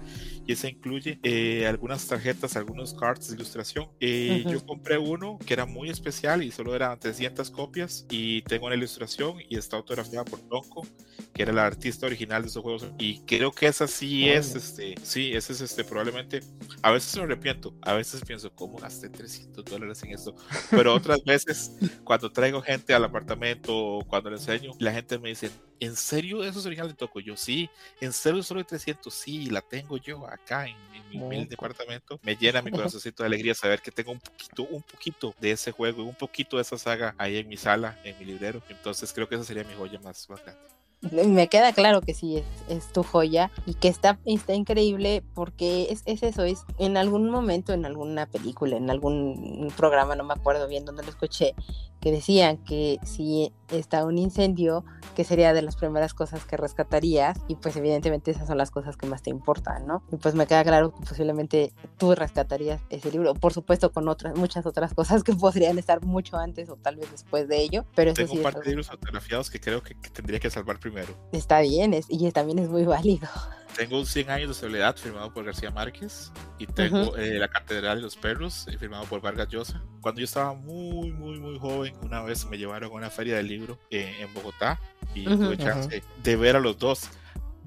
y 0.45 0.53
esa 0.53 0.69
incluye 0.69 1.19
eh, 1.23 1.65
algunas 1.67 2.07
tarjetas, 2.07 2.55
algunos 2.55 2.93
cards 2.93 3.29
de 3.29 3.35
ilustración. 3.35 3.89
Eh, 3.99 4.45
yo 4.47 4.65
compré 4.65 4.97
uno 4.97 5.37
que 5.45 5.53
era 5.53 5.65
muy 5.65 5.89
especial 5.89 6.43
y 6.43 6.51
solo 6.51 6.75
eran 6.75 6.97
300 6.99 7.49
copias 7.51 8.05
y 8.09 8.43
tengo 8.43 8.67
una 8.67 8.75
ilustración 8.75 9.37
y 9.49 9.57
está 9.57 9.77
autografiada 9.77 10.23
por 10.23 10.39
Tonko, 10.41 10.87
que 11.33 11.41
era 11.41 11.51
el 11.51 11.59
artista 11.59 12.05
original 12.05 12.24
original 12.25 12.41
de 12.41 12.47
esos 12.47 12.63
juegos 12.63 12.87
y 12.97 13.19
creo 13.19 13.51
que 13.51 13.67
esa 13.67 13.87
sí 13.87 14.27
es, 14.29 14.55
este, 14.55 14.95
sí, 15.03 15.33
ese 15.33 15.53
es 15.53 15.61
este, 15.61 15.83
probablemente, 15.83 16.41
a 16.81 16.91
veces 16.91 17.15
me 17.17 17.23
arrepiento, 17.23 17.73
a 17.81 17.93
veces 17.93 18.21
pienso, 18.25 18.51
¿cómo 18.53 18.77
gasté 18.77 19.09
300 19.09 19.63
dólares 19.63 20.01
en 20.03 20.11
esto? 20.11 20.35
Pero 20.71 20.93
otras 20.93 21.23
veces, 21.25 21.71
cuando 22.03 22.31
traigo 22.31 22.61
gente 22.61 22.93
al 22.93 23.03
apartamento 23.03 23.75
o 23.75 24.05
cuando 24.05 24.29
le 24.29 24.37
enseño, 24.37 24.71
la 24.79 24.91
gente 24.91 25.19
me 25.19 25.29
dice, 25.29 25.51
¿en 25.79 25.95
serio 25.95 26.43
eso 26.43 26.59
es 26.59 26.65
original 26.65 26.89
de 26.89 26.95
Toco? 26.95 27.19
Yo 27.19 27.37
sí, 27.37 27.69
¿en 28.01 28.13
serio 28.13 28.41
solo 28.43 28.61
de 28.61 28.65
300? 28.65 29.13
Sí, 29.13 29.45
la 29.47 29.61
tengo 29.61 29.97
yo 29.97 30.27
acá 30.27 30.67
en, 30.67 30.75
mi 31.11 31.45
departamento. 31.45 32.19
Me 32.23 32.35
llena 32.35 32.61
mi 32.61 32.71
corazoncito 32.71 33.23
de 33.23 33.27
alegría 33.27 33.53
saber 33.53 33.81
que 33.81 33.91
tengo 33.91 34.11
un 34.11 34.19
poquito, 34.19 34.63
un 34.63 34.81
poquito 34.81 35.33
de 35.39 35.51
ese 35.51 35.71
juego 35.71 36.03
un 36.03 36.15
poquito 36.15 36.57
de 36.57 36.63
esa 36.63 36.77
saga 36.77 37.15
ahí 37.17 37.37
en 37.37 37.47
mi 37.47 37.55
sala, 37.55 37.97
en 38.03 38.17
mi 38.19 38.25
librero. 38.25 38.61
Entonces 38.67 39.13
creo 39.13 39.29
que 39.29 39.35
esa 39.35 39.45
sería 39.45 39.63
mi 39.63 39.73
joya 39.75 39.99
más, 40.01 40.29
más 40.29 40.43
grande 40.43 40.74
me 41.27 41.47
queda 41.47 41.73
claro 41.73 42.01
que 42.01 42.13
sí 42.13 42.43
es, 42.69 42.91
tu 42.91 43.03
joya 43.03 43.51
y 43.65 43.73
que 43.75 43.87
está, 43.87 44.19
está 44.25 44.53
increíble 44.53 45.23
porque 45.33 45.87
es, 45.89 46.03
es, 46.05 46.23
eso, 46.23 46.43
es 46.43 46.63
en 46.77 46.97
algún 46.97 47.29
momento, 47.29 47.73
en 47.73 47.85
alguna 47.85 48.25
película, 48.25 48.77
en 48.77 48.89
algún 48.89 49.71
programa, 49.75 50.15
no 50.15 50.23
me 50.23 50.33
acuerdo 50.33 50.67
bien 50.67 50.85
dónde 50.85 51.03
lo 51.03 51.09
escuché, 51.09 51.55
que 51.99 52.11
decían 52.11 52.57
que 52.57 52.99
si 53.03 53.51
está 53.69 54.05
un 54.05 54.17
incendio, 54.17 54.85
que 55.15 55.23
sería 55.23 55.53
de 55.53 55.61
las 55.61 55.75
primeras 55.75 56.13
cosas 56.13 56.45
que 56.45 56.57
rescatarías 56.57 57.37
y 57.47 57.55
pues 57.55 57.75
evidentemente 57.75 58.31
esas 58.31 58.47
son 58.47 58.57
las 58.57 58.69
cosas 58.69 58.97
que 58.97 59.07
más 59.07 59.23
te 59.23 59.29
importan, 59.29 59.87
¿no? 59.87 60.03
Y 60.11 60.17
pues 60.17 60.35
me 60.35 60.45
queda 60.45 60.63
claro 60.63 60.93
que 60.93 61.05
posiblemente 61.05 61.73
tú 61.97 62.13
rescatarías 62.13 62.81
ese 62.89 63.11
libro, 63.11 63.33
por 63.33 63.53
supuesto 63.53 63.91
con 63.91 64.07
otras 64.07 64.35
muchas 64.35 64.65
otras 64.65 64.93
cosas 64.93 65.23
que 65.23 65.33
podrían 65.33 65.77
estar 65.77 66.03
mucho 66.05 66.37
antes 66.37 66.69
o 66.69 66.75
tal 66.75 66.97
vez 66.97 67.09
después 67.11 67.47
de 67.47 67.61
ello, 67.61 67.85
pero 67.95 68.13
Tengo 68.13 68.33
un 68.33 68.43
par 68.43 68.55
de 68.55 68.65
libros 68.67 68.87
fotografiados 68.87 69.49
que 69.49 69.59
creo 69.59 69.81
que, 69.81 69.95
tendría 69.95 70.39
que 70.39 70.49
salvar 70.49 70.79
primero. 70.79 71.13
Está 71.31 71.61
bien, 71.61 71.93
es, 71.93 72.05
y 72.09 72.31
también 72.31 72.59
es 72.59 72.69
muy 72.69 72.85
válido. 72.85 73.27
Tengo 73.75 73.99
un 73.99 74.05
100 74.05 74.29
años 74.29 74.47
de 74.49 74.53
soledad 74.53 74.95
firmado 74.95 75.33
por 75.33 75.43
García 75.43 75.69
Márquez 75.69 76.31
y 76.57 76.65
tengo 76.65 77.17
eh, 77.17 77.37
La 77.39 77.49
Catedral 77.49 77.97
de 77.97 78.03
los 78.03 78.15
Perros 78.15 78.67
eh, 78.69 78.77
firmado 78.77 79.03
por 79.05 79.21
Vargas 79.21 79.49
Llosa. 79.49 79.81
Cuando 80.01 80.21
yo 80.21 80.25
estaba 80.25 80.53
muy, 80.53 81.11
muy, 81.11 81.39
muy 81.39 81.59
joven, 81.59 81.93
una 82.01 82.21
vez 82.21 82.45
me 82.45 82.57
llevaron 82.57 82.91
a 82.91 82.95
una 82.95 83.09
feria 83.09 83.35
del 83.35 83.47
libro 83.47 83.77
eh, 83.89 84.15
en 84.19 84.33
Bogotá 84.33 84.79
y 85.13 85.25
tuve 85.25 85.57
chance 85.57 86.01
de 86.23 86.35
ver 86.35 86.55
a 86.55 86.59
los 86.59 86.77
dos 86.77 87.09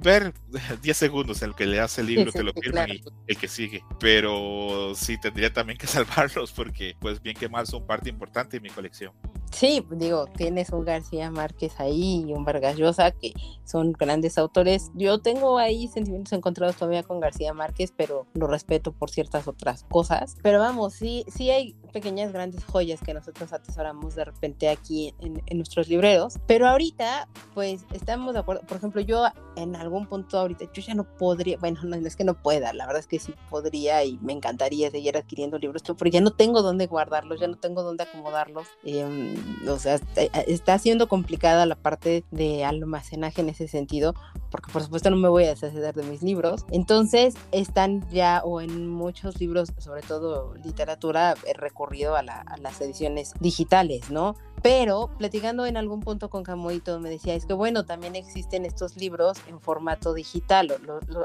ver 0.00 0.32
10 0.82 0.96
segundos 0.96 1.42
el 1.42 1.54
que 1.54 1.66
le 1.66 1.80
hace 1.80 2.00
el 2.00 2.06
libro, 2.06 2.32
te 2.32 2.42
lo 2.42 2.52
firman 2.52 2.90
y 2.90 3.02
el 3.26 3.36
que 3.36 3.48
sigue. 3.48 3.82
Pero 4.00 4.92
sí 4.94 5.18
tendría 5.20 5.52
también 5.52 5.78
que 5.78 5.86
salvarlos 5.86 6.52
porque, 6.52 6.96
pues 7.00 7.22
bien 7.22 7.36
que 7.36 7.48
mal, 7.48 7.66
son 7.66 7.86
parte 7.86 8.08
importante 8.08 8.56
de 8.56 8.60
mi 8.60 8.70
colección. 8.70 9.12
Sí, 9.52 9.84
digo, 9.90 10.26
tienes 10.26 10.70
un 10.70 10.84
García 10.84 11.30
Márquez 11.30 11.80
ahí 11.80 12.24
y 12.26 12.32
un 12.32 12.44
Vargas 12.44 12.76
Llosa 12.76 13.10
que 13.10 13.32
son 13.64 13.92
grandes 13.92 14.38
autores. 14.38 14.90
Yo 14.94 15.20
tengo 15.20 15.58
ahí 15.58 15.88
sentimientos 15.88 16.32
encontrados 16.32 16.76
todavía 16.76 17.02
con 17.02 17.20
García 17.20 17.52
Márquez, 17.54 17.92
pero 17.96 18.26
lo 18.34 18.46
respeto 18.46 18.92
por 18.92 19.10
ciertas 19.10 19.48
otras 19.48 19.84
cosas. 19.90 20.36
Pero 20.42 20.60
vamos, 20.60 20.94
sí, 20.94 21.24
sí 21.28 21.50
hay 21.50 21.74
pequeñas 21.92 22.32
grandes 22.32 22.64
joyas 22.64 23.00
que 23.00 23.14
nosotros 23.14 23.52
atesoramos 23.52 24.14
de 24.14 24.24
repente 24.24 24.68
aquí 24.68 25.14
en, 25.20 25.42
en 25.46 25.56
nuestros 25.56 25.88
libreros. 25.88 26.34
Pero 26.46 26.68
ahorita, 26.68 27.28
pues 27.54 27.84
estamos 27.92 28.34
de 28.34 28.40
acuerdo. 28.40 28.62
Por 28.66 28.76
ejemplo, 28.76 29.00
yo 29.00 29.24
en 29.56 29.76
algún 29.76 30.06
punto 30.06 30.38
ahorita, 30.38 30.66
yo 30.72 30.82
ya 30.82 30.94
no 30.94 31.04
podría, 31.04 31.58
bueno, 31.58 31.80
no, 31.82 31.96
es 31.96 32.16
que 32.16 32.24
no 32.24 32.34
pueda, 32.34 32.72
la 32.72 32.86
verdad 32.86 33.00
es 33.00 33.06
que 33.06 33.18
sí 33.18 33.34
podría 33.50 34.04
y 34.04 34.18
me 34.18 34.32
encantaría 34.32 34.90
seguir 34.90 35.16
adquiriendo 35.16 35.58
libros, 35.58 35.82
pero 35.82 36.10
ya 36.10 36.20
no 36.20 36.30
tengo 36.30 36.62
dónde 36.62 36.86
guardarlos, 36.86 37.40
ya 37.40 37.48
no 37.48 37.56
tengo 37.58 37.82
dónde 37.82 38.04
acomodarlos. 38.04 38.66
Eh, 38.84 39.36
o 39.68 39.78
sea, 39.78 40.00
está 40.46 40.78
siendo 40.78 41.08
complicada 41.08 41.66
la 41.66 41.76
parte 41.76 42.24
de 42.30 42.64
almacenaje 42.64 43.40
en 43.40 43.48
ese 43.48 43.68
sentido, 43.68 44.14
porque 44.50 44.72
por 44.72 44.82
supuesto 44.82 45.10
no 45.10 45.16
me 45.16 45.28
voy 45.28 45.44
a 45.44 45.50
deshacer 45.50 45.94
de 45.94 46.02
mis 46.04 46.22
libros. 46.22 46.64
Entonces 46.70 47.34
están 47.52 48.08
ya, 48.10 48.42
o 48.44 48.60
en 48.60 48.88
muchos 48.88 49.40
libros, 49.40 49.72
sobre 49.78 50.02
todo 50.02 50.54
literatura, 50.54 51.34
he 51.46 51.52
recurrido 51.52 52.16
a, 52.16 52.20
a 52.20 52.56
las 52.58 52.80
ediciones 52.80 53.32
digitales, 53.40 54.10
¿no? 54.10 54.34
Pero 54.62 55.10
platicando 55.18 55.66
en 55.66 55.76
algún 55.76 56.00
punto 56.00 56.30
con 56.30 56.42
Camoito 56.42 56.98
me 57.00 57.10
decía, 57.10 57.34
es 57.34 57.46
que 57.46 57.52
bueno, 57.52 57.84
también 57.84 58.16
existen 58.16 58.64
estos 58.64 58.96
libros 58.96 59.38
en 59.46 59.60
formato 59.60 60.14
digital, 60.14 60.74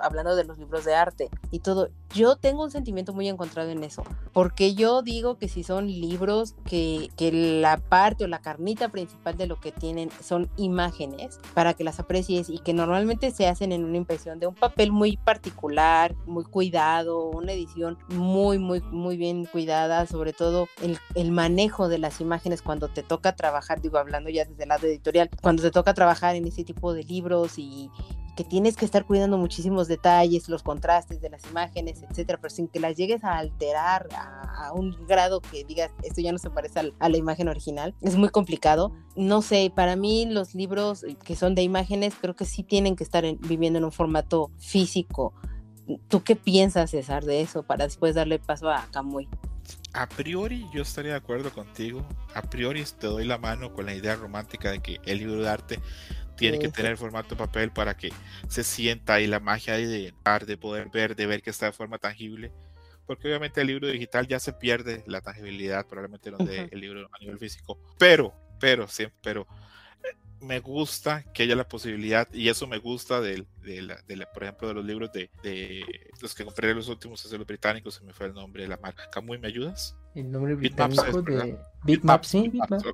hablando 0.02 0.36
de 0.36 0.43
los 0.43 0.58
libros 0.58 0.86
de 0.86 0.96
arte 0.96 1.30
y 1.52 1.60
todo. 1.60 1.89
Yo 2.13 2.36
tengo 2.36 2.63
un 2.63 2.72
sentimiento 2.72 3.12
muy 3.13 3.28
encontrado 3.28 3.69
en 3.69 3.84
eso, 3.84 4.04
porque 4.34 4.76
yo 4.76 5.02
digo 5.02 5.38
que 5.38 5.48
si 5.48 5.63
son 5.63 5.88
libros 5.88 6.56
que, 6.65 7.10
que 7.17 7.32
la 7.32 7.78
parte 7.78 8.24
o 8.24 8.28
la 8.28 8.39
carnita 8.39 8.89
principal 8.89 9.36
de 9.36 9.48
lo 9.48 9.60
que 9.60 9.72
tienen 9.72 10.10
son 10.22 10.50
imágenes 10.58 11.39
para 11.56 11.74
que 11.74 11.84
las 11.84 12.00
aprecies 12.00 12.50
y 12.50 12.60
que 12.60 12.74
normalmente 12.74 13.32
se 13.32 13.48
hacen 13.48 13.72
en 13.72 13.84
una 13.84 13.98
impresión 13.98 14.39
de 14.39 14.46
un 14.46 14.54
papel 14.54 14.91
muy 14.91 15.17
particular, 15.17 16.15
muy 16.28 16.43
cuidado, 16.43 17.26
una 17.30 17.54
edición 17.54 17.98
muy, 18.10 18.60
muy, 18.60 18.82
muy 18.82 19.17
bien 19.17 19.46
cuidada, 19.46 20.06
sobre 20.06 20.34
todo 20.34 20.67
el, 20.84 21.00
el 21.15 21.32
manejo 21.32 21.88
de 21.88 21.98
las 21.98 22.22
imágenes 22.22 22.62
cuando 22.62 22.89
te 22.89 23.02
toca 23.02 23.22
trabajar, 23.31 23.81
digo, 23.81 23.97
hablando 23.97 24.29
ya 24.29 24.43
desde 24.43 24.63
el 24.63 24.69
lado 24.69 24.86
editorial, 24.86 25.29
cuando 25.41 25.63
te 25.63 25.71
toca 25.71 25.93
trabajar 25.93 26.36
en 26.36 26.45
ese 26.45 26.63
tipo 26.63 26.93
de 26.93 27.03
libros 27.03 27.57
y 27.57 27.89
que 28.36 28.43
tienes 28.43 28.75
que 28.75 28.86
estar 28.86 29.05
cuidando 29.05 29.38
muchísimos 29.38 29.88
detalles, 29.88 30.49
los 30.49 30.63
contrastes 30.63 31.21
de 31.21 31.29
las 31.29 31.45
imágenes, 31.45 32.01
etcétera, 32.01 32.39
pero 32.41 32.53
sin 32.53 32.67
que 32.67 32.79
las 32.79 32.97
llegues 32.97 33.23
a 33.23 33.38
alterar 33.38 34.07
a, 34.15 34.71
un 34.73 35.05
grado 35.05 35.41
que 35.41 35.63
digas, 35.65 35.91
esto 36.03 36.21
ya 36.21 36.31
no 36.31 36.39
se 36.39 36.49
parece 36.49 36.93
a, 36.97 37.09
la 37.09 37.17
imagen 37.17 37.47
original, 37.47 37.93
es 38.01 38.15
muy 38.15 38.29
complicado. 38.29 38.91
No 39.15 39.41
sé, 39.41 39.71
para 39.75 39.95
mí 39.95 40.25
los 40.25 40.55
libros 40.55 41.05
que 41.23 41.36
son 41.36 41.53
de 41.53 41.62
imágenes 41.62 42.15
creo 42.19 42.36
que 42.36 42.45
sí 42.45 42.63
tienen 42.63 42.95
que 42.95 43.03
estar 43.03 43.23
viviendo 43.41 43.77
en 43.77 43.86
un 43.86 43.91
formato 43.91 44.49
físico. 44.57 45.33
¿Tú 46.07 46.23
qué 46.23 46.36
piensas, 46.36 46.91
César, 46.91 47.25
de 47.25 47.41
eso 47.41 47.63
para 47.63 47.83
después 47.83 48.15
darle 48.15 48.39
paso 48.39 48.69
a 48.69 48.88
Camuy? 48.91 49.27
A 49.93 50.08
priori 50.08 50.65
yo 50.73 50.82
estaría 50.82 51.12
de 51.12 51.17
acuerdo 51.17 51.51
contigo. 51.51 52.06
A 52.34 52.41
priori 52.41 52.84
te 52.84 53.08
doy 53.08 53.25
la 53.25 53.38
mano 53.38 53.73
con 53.73 53.86
la 53.86 53.93
idea 53.93 54.15
romántica 54.15 54.71
de 54.71 54.82
que 54.82 54.99
el 55.06 55.19
libro 55.19 55.41
de 55.41 55.49
arte 55.49 55.79
tiene 56.36 56.60
que 56.60 56.69
tener 56.69 56.97
formato 56.97 57.38
papel 57.38 57.71
para 57.71 57.95
que 57.95 58.12
se 58.49 58.63
sienta 58.63 59.13
ahí 59.13 59.27
la 59.27 59.39
magia 59.39 59.75
de, 59.77 60.13
de 60.45 60.58
poder 60.58 60.89
ver, 60.89 61.15
de 61.15 61.27
ver 61.27 61.41
que 61.43 61.51
está 61.51 61.67
de 61.67 61.73
forma 61.73 61.99
tangible. 61.99 62.51
Porque 63.06 63.27
obviamente 63.27 63.62
el 63.62 63.67
libro 63.67 63.88
digital 63.88 64.27
ya 64.27 64.39
se 64.39 64.53
pierde 64.53 65.03
la 65.08 65.21
tangibilidad, 65.21 65.86
probablemente 65.86 66.32
donde 66.32 66.69
el 66.71 66.79
libro 66.79 67.10
a 67.13 67.19
nivel 67.19 67.38
físico. 67.38 67.77
Pero, 67.99 68.34
pero, 68.60 68.88
sí, 68.88 69.08
pero 69.21 69.45
me 70.43 70.60
gusta 70.60 71.23
que 71.34 71.43
haya 71.43 71.56
la 71.56 71.67
posibilidad, 71.67 72.27
y 72.34 72.49
eso 72.49 72.67
me 72.67 72.77
gusta 72.77 73.21
del, 73.21 73.47
de, 73.62 74.27
por 74.34 74.43
ejemplo, 74.43 74.67
de 74.67 74.73
los 74.73 74.86
libros 74.86 75.12
de, 75.12 75.29
los 76.21 76.36
que 76.36 76.45
compré 76.45 76.73
los 76.73 76.89
últimos, 76.89 77.29
de 77.29 77.38
los 77.38 77.47
británicos, 77.47 77.95
se 77.95 78.03
me 78.03 78.13
fue 78.13 78.27
el 78.27 78.34
nombre 78.34 78.63
de 78.63 78.69
la 78.69 78.77
marca. 78.77 79.10
Camuy, 79.10 79.38
¿me 79.38 79.47
ayudas? 79.47 79.95
El 80.13 80.32
nombre 80.32 80.53
británico 80.56 81.21
de 81.21 81.58
Bitmaps, 81.84 82.27
sí, 82.27 82.49
Bitmaps. 82.49 82.86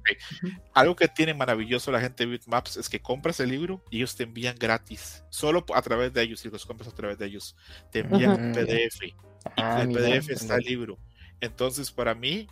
Algo 0.74 0.96
que 0.96 1.08
tiene 1.08 1.34
maravilloso 1.34 1.92
la 1.92 2.00
gente 2.00 2.26
de 2.26 2.32
Bitmaps 2.32 2.78
es 2.78 2.88
que 2.88 3.02
compras 3.02 3.40
el 3.40 3.50
libro 3.50 3.84
y 3.90 3.98
ellos 3.98 4.16
te 4.16 4.24
envían 4.24 4.56
gratis, 4.58 5.24
solo 5.30 5.66
a 5.74 5.82
través 5.82 6.14
de 6.14 6.22
ellos, 6.22 6.40
si 6.40 6.50
los 6.50 6.66
compras 6.66 6.90
a 6.90 6.96
través 6.96 7.18
de 7.18 7.26
ellos, 7.26 7.56
te 7.92 8.00
envían 8.00 8.32
un 8.32 8.52
PDF. 8.54 9.04
y 9.04 9.14
ah, 9.58 9.82
en 9.84 9.92
el 9.92 9.98
PDF 9.98 10.30
está 10.30 10.56
el 10.56 10.64
libro. 10.64 10.98
Entonces, 11.42 11.92
para 11.92 12.14
mí, 12.16 12.48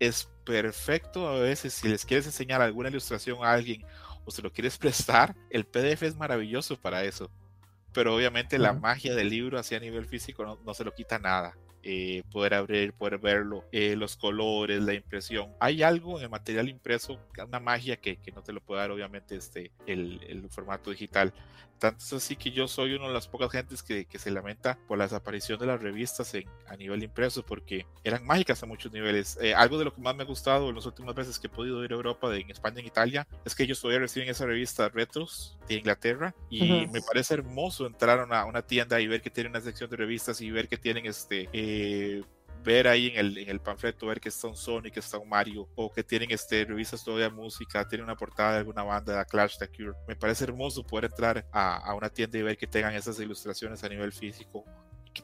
es 0.00 0.28
perfecto 0.44 1.28
a 1.28 1.38
veces 1.38 1.74
si 1.74 1.88
les 1.88 2.04
quieres 2.04 2.26
enseñar 2.26 2.62
alguna 2.62 2.88
ilustración 2.88 3.44
a 3.44 3.52
alguien 3.52 3.84
o 4.30 4.32
se 4.32 4.42
lo 4.42 4.52
quieres 4.52 4.78
prestar, 4.78 5.36
el 5.50 5.64
PDF 5.66 6.04
es 6.04 6.16
maravilloso 6.16 6.80
para 6.80 7.04
eso. 7.04 7.30
Pero 7.92 8.14
obviamente 8.14 8.56
la 8.58 8.72
magia 8.72 9.16
del 9.16 9.30
libro 9.30 9.58
así 9.58 9.74
a 9.74 9.80
nivel 9.80 10.06
físico 10.06 10.44
no, 10.44 10.58
no 10.64 10.74
se 10.74 10.84
lo 10.84 10.94
quita 10.94 11.18
nada. 11.18 11.56
Eh, 11.82 12.22
poder 12.30 12.54
abrir, 12.54 12.92
poder 12.92 13.18
verlo, 13.18 13.64
eh, 13.72 13.96
los 13.96 14.16
colores, 14.16 14.82
la 14.82 14.94
impresión. 14.94 15.50
Hay 15.58 15.82
algo 15.82 16.18
en 16.18 16.24
el 16.24 16.30
material 16.30 16.68
impreso, 16.68 17.18
una 17.44 17.58
magia 17.58 17.96
que, 17.96 18.18
que 18.18 18.32
no 18.32 18.42
te 18.42 18.52
lo 18.52 18.60
puede 18.60 18.82
dar 18.82 18.90
obviamente 18.90 19.34
este, 19.34 19.72
el, 19.86 20.20
el 20.28 20.48
formato 20.50 20.90
digital. 20.90 21.32
Tanto 21.80 22.04
es 22.04 22.12
así 22.12 22.36
que 22.36 22.50
yo 22.50 22.68
soy 22.68 22.92
una 22.92 23.08
de 23.08 23.14
las 23.14 23.26
pocas 23.26 23.50
gentes 23.50 23.82
que, 23.82 24.04
que 24.04 24.18
se 24.18 24.30
lamenta 24.30 24.78
por 24.86 24.98
la 24.98 25.04
desaparición 25.04 25.58
de 25.58 25.64
las 25.64 25.80
revistas 25.80 26.34
en, 26.34 26.44
a 26.68 26.76
nivel 26.76 27.02
impreso, 27.02 27.42
porque 27.42 27.86
eran 28.04 28.24
mágicas 28.26 28.62
a 28.62 28.66
muchos 28.66 28.92
niveles. 28.92 29.38
Eh, 29.40 29.54
algo 29.54 29.78
de 29.78 29.86
lo 29.86 29.94
que 29.94 30.02
más 30.02 30.14
me 30.14 30.22
ha 30.22 30.26
gustado 30.26 30.68
en 30.68 30.76
las 30.76 30.84
últimas 30.84 31.14
veces 31.14 31.38
que 31.38 31.46
he 31.46 31.50
podido 31.50 31.82
ir 31.82 31.92
a 31.92 31.94
Europa, 31.94 32.28
de, 32.28 32.40
en 32.40 32.50
España, 32.50 32.80
en 32.80 32.86
Italia, 32.86 33.26
es 33.46 33.54
que 33.54 33.62
ellos 33.62 33.80
todavía 33.80 34.00
reciben 34.00 34.28
esa 34.28 34.44
revista 34.44 34.90
Retros 34.90 35.58
de 35.68 35.76
Inglaterra 35.76 36.34
y 36.50 36.86
me 36.88 37.00
parece 37.00 37.32
hermoso 37.32 37.86
entrar 37.86 38.20
a 38.20 38.24
una, 38.24 38.44
una, 38.44 38.60
tienda 38.60 39.00
y 39.00 39.06
ver 39.06 39.22
que 39.22 39.30
tienen 39.30 39.52
una 39.52 39.62
sección 39.62 39.88
de 39.88 39.96
revistas 39.96 40.40
y 40.42 40.50
ver 40.50 40.68
que 40.68 40.76
tienen 40.76 41.06
este... 41.06 41.48
Eh, 41.54 42.22
ver 42.62 42.88
ahí 42.88 43.08
en 43.08 43.18
el, 43.18 43.38
en 43.38 43.48
el 43.48 43.60
panfleto, 43.60 44.06
ver 44.06 44.20
que 44.20 44.28
está 44.28 44.48
un 44.48 44.56
Sonic, 44.56 44.94
que 44.94 45.00
está 45.00 45.18
un 45.18 45.28
Mario, 45.28 45.68
o 45.74 45.90
que 45.90 46.04
tienen 46.04 46.30
este, 46.30 46.64
revistas 46.64 47.04
todavía 47.04 47.30
música, 47.30 47.86
tienen 47.86 48.04
una 48.04 48.16
portada 48.16 48.52
de 48.52 48.58
alguna 48.58 48.82
banda, 48.82 49.18
de 49.18 49.24
Clash, 49.26 49.58
The 49.58 49.68
Cure. 49.68 49.92
Me 50.06 50.16
parece 50.16 50.44
hermoso 50.44 50.84
poder 50.84 51.06
entrar 51.06 51.46
a, 51.52 51.76
a, 51.76 51.94
una 51.94 52.08
tienda 52.08 52.38
y 52.38 52.42
ver 52.42 52.56
que 52.56 52.66
tengan 52.66 52.94
esas 52.94 53.18
ilustraciones 53.20 53.82
a 53.84 53.88
nivel 53.88 54.12
físico 54.12 54.64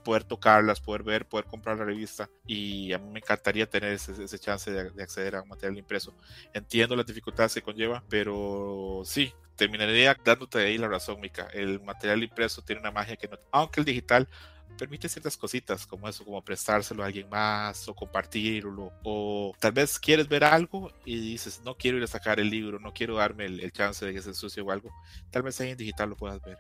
poder 0.05 0.25
tocarlas, 0.25 0.81
poder 0.81 1.03
ver, 1.03 1.27
poder 1.27 1.47
comprar 1.47 1.79
la 1.79 1.85
revista 1.85 2.29
y 2.47 2.93
a 2.93 2.99
mí 2.99 3.09
me 3.11 3.21
encantaría 3.21 3.69
tener 3.69 3.93
ese, 3.93 4.39
chance 4.39 4.71
de, 4.71 4.91
de, 4.91 5.03
acceder 5.03 5.37
a 5.37 5.43
un 5.43 5.49
material 5.49 5.79
impreso. 5.79 6.15
Entiendo 6.53 6.97
las 6.97 7.07
dificultades 7.07 7.55
que 7.55 7.63
conlleva, 7.63 8.05
pero 8.09 9.03
sí, 9.05 9.33
terminaría 9.57 10.17
dándote 10.25 10.59
ahí 10.59 10.79
la 10.79 10.89
razón, 10.89 11.21
Mika. 11.21 11.49
El 11.53 11.81
material 11.83 12.23
impreso 12.23 12.63
tiene 12.63 12.81
una 12.81 12.91
magia 12.91 13.17
que 13.17 13.29
no, 13.29 13.39
aunque 13.51 13.81
el 13.81 13.87
digital 13.87 14.29
permite 14.77 15.09
ciertas 15.09 15.37
cositas 15.37 15.87
como 15.87 16.09
eso, 16.09 16.25
como 16.25 16.43
prestárselo 16.43 17.03
a 17.03 17.07
alguien 17.07 17.29
más 17.29 17.89
o 17.89 17.95
compartirlo. 17.95 18.93
O 19.03 19.55
tal 19.59 19.73
vez 19.73 19.99
quieres 19.99 20.29
ver 20.29 20.45
algo 20.45 20.91
y 21.05 21.19
dices, 21.19 21.61
no 21.65 21.77
quiero 21.77 21.99
ir 21.99 22.05
a 22.05 22.09
sacar 22.09 22.39
el 22.41 22.51
libro, 22.51 22.79
no 22.79 22.93
quiero 22.93 23.17
darme 23.17 23.47
el, 23.47 23.73
chance 23.73 24.05
de 24.05 24.15
que 24.15 24.23
se 24.23 24.31
ensucie 24.31 24.63
o 24.63 24.71
algo. 24.71 24.91
Tal 25.31 25.43
vez 25.43 25.61
ahí 25.61 25.71
en 25.71 25.77
digital 25.77 26.11
lo 26.11 26.17
puedas 26.17 26.41
ver. 26.43 26.59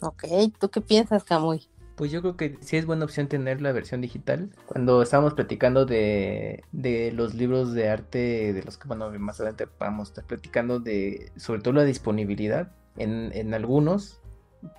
Ok, 0.00 0.24
¿tú 0.58 0.70
qué 0.70 0.80
piensas, 0.80 1.24
Camuy? 1.24 1.68
Pues 1.96 2.10
yo 2.10 2.20
creo 2.22 2.36
que 2.36 2.58
sí 2.60 2.76
es 2.76 2.86
buena 2.86 3.04
opción 3.04 3.28
tener 3.28 3.62
la 3.62 3.72
versión 3.72 4.00
digital. 4.00 4.50
Cuando 4.66 5.00
estábamos 5.02 5.34
platicando 5.34 5.86
de, 5.86 6.64
de 6.72 7.12
los 7.12 7.34
libros 7.34 7.72
de 7.72 7.88
arte, 7.88 8.52
de 8.52 8.62
los 8.64 8.76
que 8.76 8.88
bueno, 8.88 9.10
más 9.18 9.38
adelante 9.40 9.68
vamos 9.78 10.08
a 10.08 10.10
estar 10.10 10.24
platicando 10.24 10.80
de 10.80 11.30
sobre 11.36 11.60
todo 11.60 11.74
la 11.74 11.84
disponibilidad. 11.84 12.72
En, 12.96 13.32
en 13.34 13.54
algunos 13.54 14.20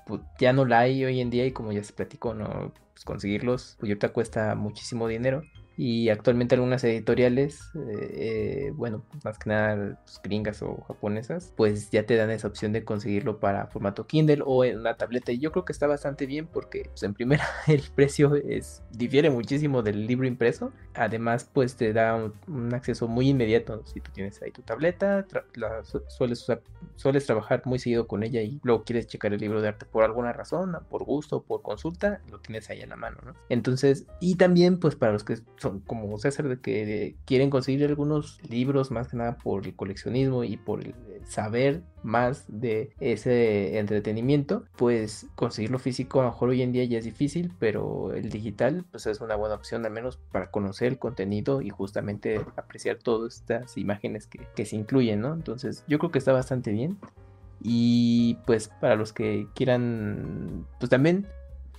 pues, 0.05 0.21
ya 0.39 0.53
no 0.53 0.65
la 0.65 0.79
hay 0.79 1.03
hoy 1.05 1.19
en 1.21 1.29
día 1.29 1.45
y 1.45 1.51
como 1.51 1.71
ya 1.71 1.83
se 1.83 1.93
platicó, 1.93 2.33
no 2.33 2.73
pues, 2.93 3.05
conseguirlos, 3.05 3.75
pues 3.79 3.89
ahorita 3.89 4.13
cuesta 4.13 4.55
muchísimo 4.55 5.07
dinero 5.07 5.43
y 5.77 6.09
actualmente 6.09 6.55
algunas 6.55 6.83
editoriales, 6.83 7.59
eh, 7.89 8.71
bueno, 8.75 9.03
más 9.23 9.37
que 9.37 9.49
nada 9.49 9.99
pues, 10.03 10.21
gringas 10.23 10.61
o 10.61 10.81
japonesas, 10.87 11.53
pues 11.57 11.89
ya 11.91 12.05
te 12.05 12.15
dan 12.15 12.31
esa 12.31 12.47
opción 12.47 12.71
de 12.71 12.85
conseguirlo 12.85 13.39
para 13.39 13.67
formato 13.67 14.07
Kindle 14.07 14.41
o 14.45 14.63
en 14.63 14.79
una 14.79 14.95
tableta. 14.95 15.33
Y 15.33 15.39
yo 15.39 15.51
creo 15.51 15.65
que 15.65 15.73
está 15.73 15.87
bastante 15.87 16.25
bien 16.25 16.47
porque, 16.47 16.83
pues, 16.89 17.03
en 17.03 17.13
primera, 17.13 17.45
el 17.67 17.83
precio 17.93 18.35
es, 18.35 18.83
difiere 18.91 19.29
muchísimo 19.29 19.83
del 19.83 20.07
libro 20.07 20.27
impreso. 20.27 20.71
Además, 20.93 21.49
pues 21.51 21.75
te 21.75 21.91
da 21.91 22.31
un, 22.47 22.73
acceso 22.73 23.07
muy 23.07 23.29
inmediato. 23.29 23.85
Si 23.85 23.99
tú 23.99 24.11
tienes 24.13 24.41
ahí 24.41 24.51
tu 24.51 24.61
tableta, 24.61 25.25
la 25.55 25.83
sueles, 25.83 26.41
usar, 26.41 26.61
sueles 26.95 27.25
trabajar 27.25 27.61
muy 27.65 27.79
seguido 27.79 28.07
con 28.07 28.23
ella 28.23 28.41
y 28.41 28.59
luego 28.63 28.83
quieres 28.83 29.07
checar 29.07 29.33
el 29.33 29.41
libro 29.41 29.61
de 29.61 29.69
arte 29.69 29.85
por 29.85 30.03
alguna 30.03 30.31
razón, 30.31 30.77
por 30.89 31.03
gusto, 31.03 31.43
por 31.43 31.61
consulta, 31.61 32.21
lo 32.31 32.39
tienes 32.39 32.69
ahí 32.69 32.81
en 32.81 32.89
la 32.89 32.95
mano, 32.95 33.17
¿no? 33.25 33.33
Entonces, 33.49 34.05
y 34.19 34.35
también, 34.35 34.79
pues 34.79 34.95
para 34.95 35.11
los 35.11 35.23
que 35.23 35.37
como 35.85 36.17
César 36.17 36.47
de 36.47 36.59
que 36.59 37.15
quieren 37.25 37.49
conseguir 37.49 37.85
algunos 37.85 38.39
libros 38.49 38.91
más 38.91 39.07
que 39.07 39.17
nada 39.17 39.37
por 39.37 39.65
el 39.65 39.75
coleccionismo 39.75 40.43
y 40.43 40.57
por 40.57 40.81
el 40.81 40.93
saber 41.25 41.83
más 42.03 42.45
de 42.47 42.91
ese 42.99 43.79
entretenimiento, 43.79 44.65
pues 44.75 45.27
conseguirlo 45.35 45.79
físico 45.79 46.21
a 46.21 46.25
lo 46.25 46.31
mejor 46.31 46.49
hoy 46.49 46.61
en 46.61 46.71
día 46.71 46.83
ya 46.85 46.99
es 46.99 47.05
difícil, 47.05 47.51
pero 47.59 48.13
el 48.13 48.29
digital 48.29 48.85
pues 48.91 49.07
es 49.07 49.21
una 49.21 49.35
buena 49.35 49.55
opción 49.55 49.85
al 49.85 49.91
menos 49.91 50.17
para 50.31 50.51
conocer 50.51 50.89
el 50.89 50.99
contenido 50.99 51.61
y 51.61 51.69
justamente 51.69 52.39
apreciar 52.55 52.97
todas 52.97 53.35
estas 53.35 53.77
imágenes 53.77 54.27
que, 54.27 54.47
que 54.55 54.65
se 54.65 54.75
incluyen, 54.75 55.21
¿no? 55.21 55.33
Entonces 55.33 55.83
yo 55.87 55.97
creo 55.99 56.11
que 56.11 56.19
está 56.19 56.33
bastante 56.33 56.71
bien. 56.71 56.97
Y 57.61 58.37
pues 58.45 58.67
para 58.67 58.95
los 58.95 59.11
que 59.11 59.47
quieran, 59.55 60.67
pues 60.79 60.89
también 60.89 61.25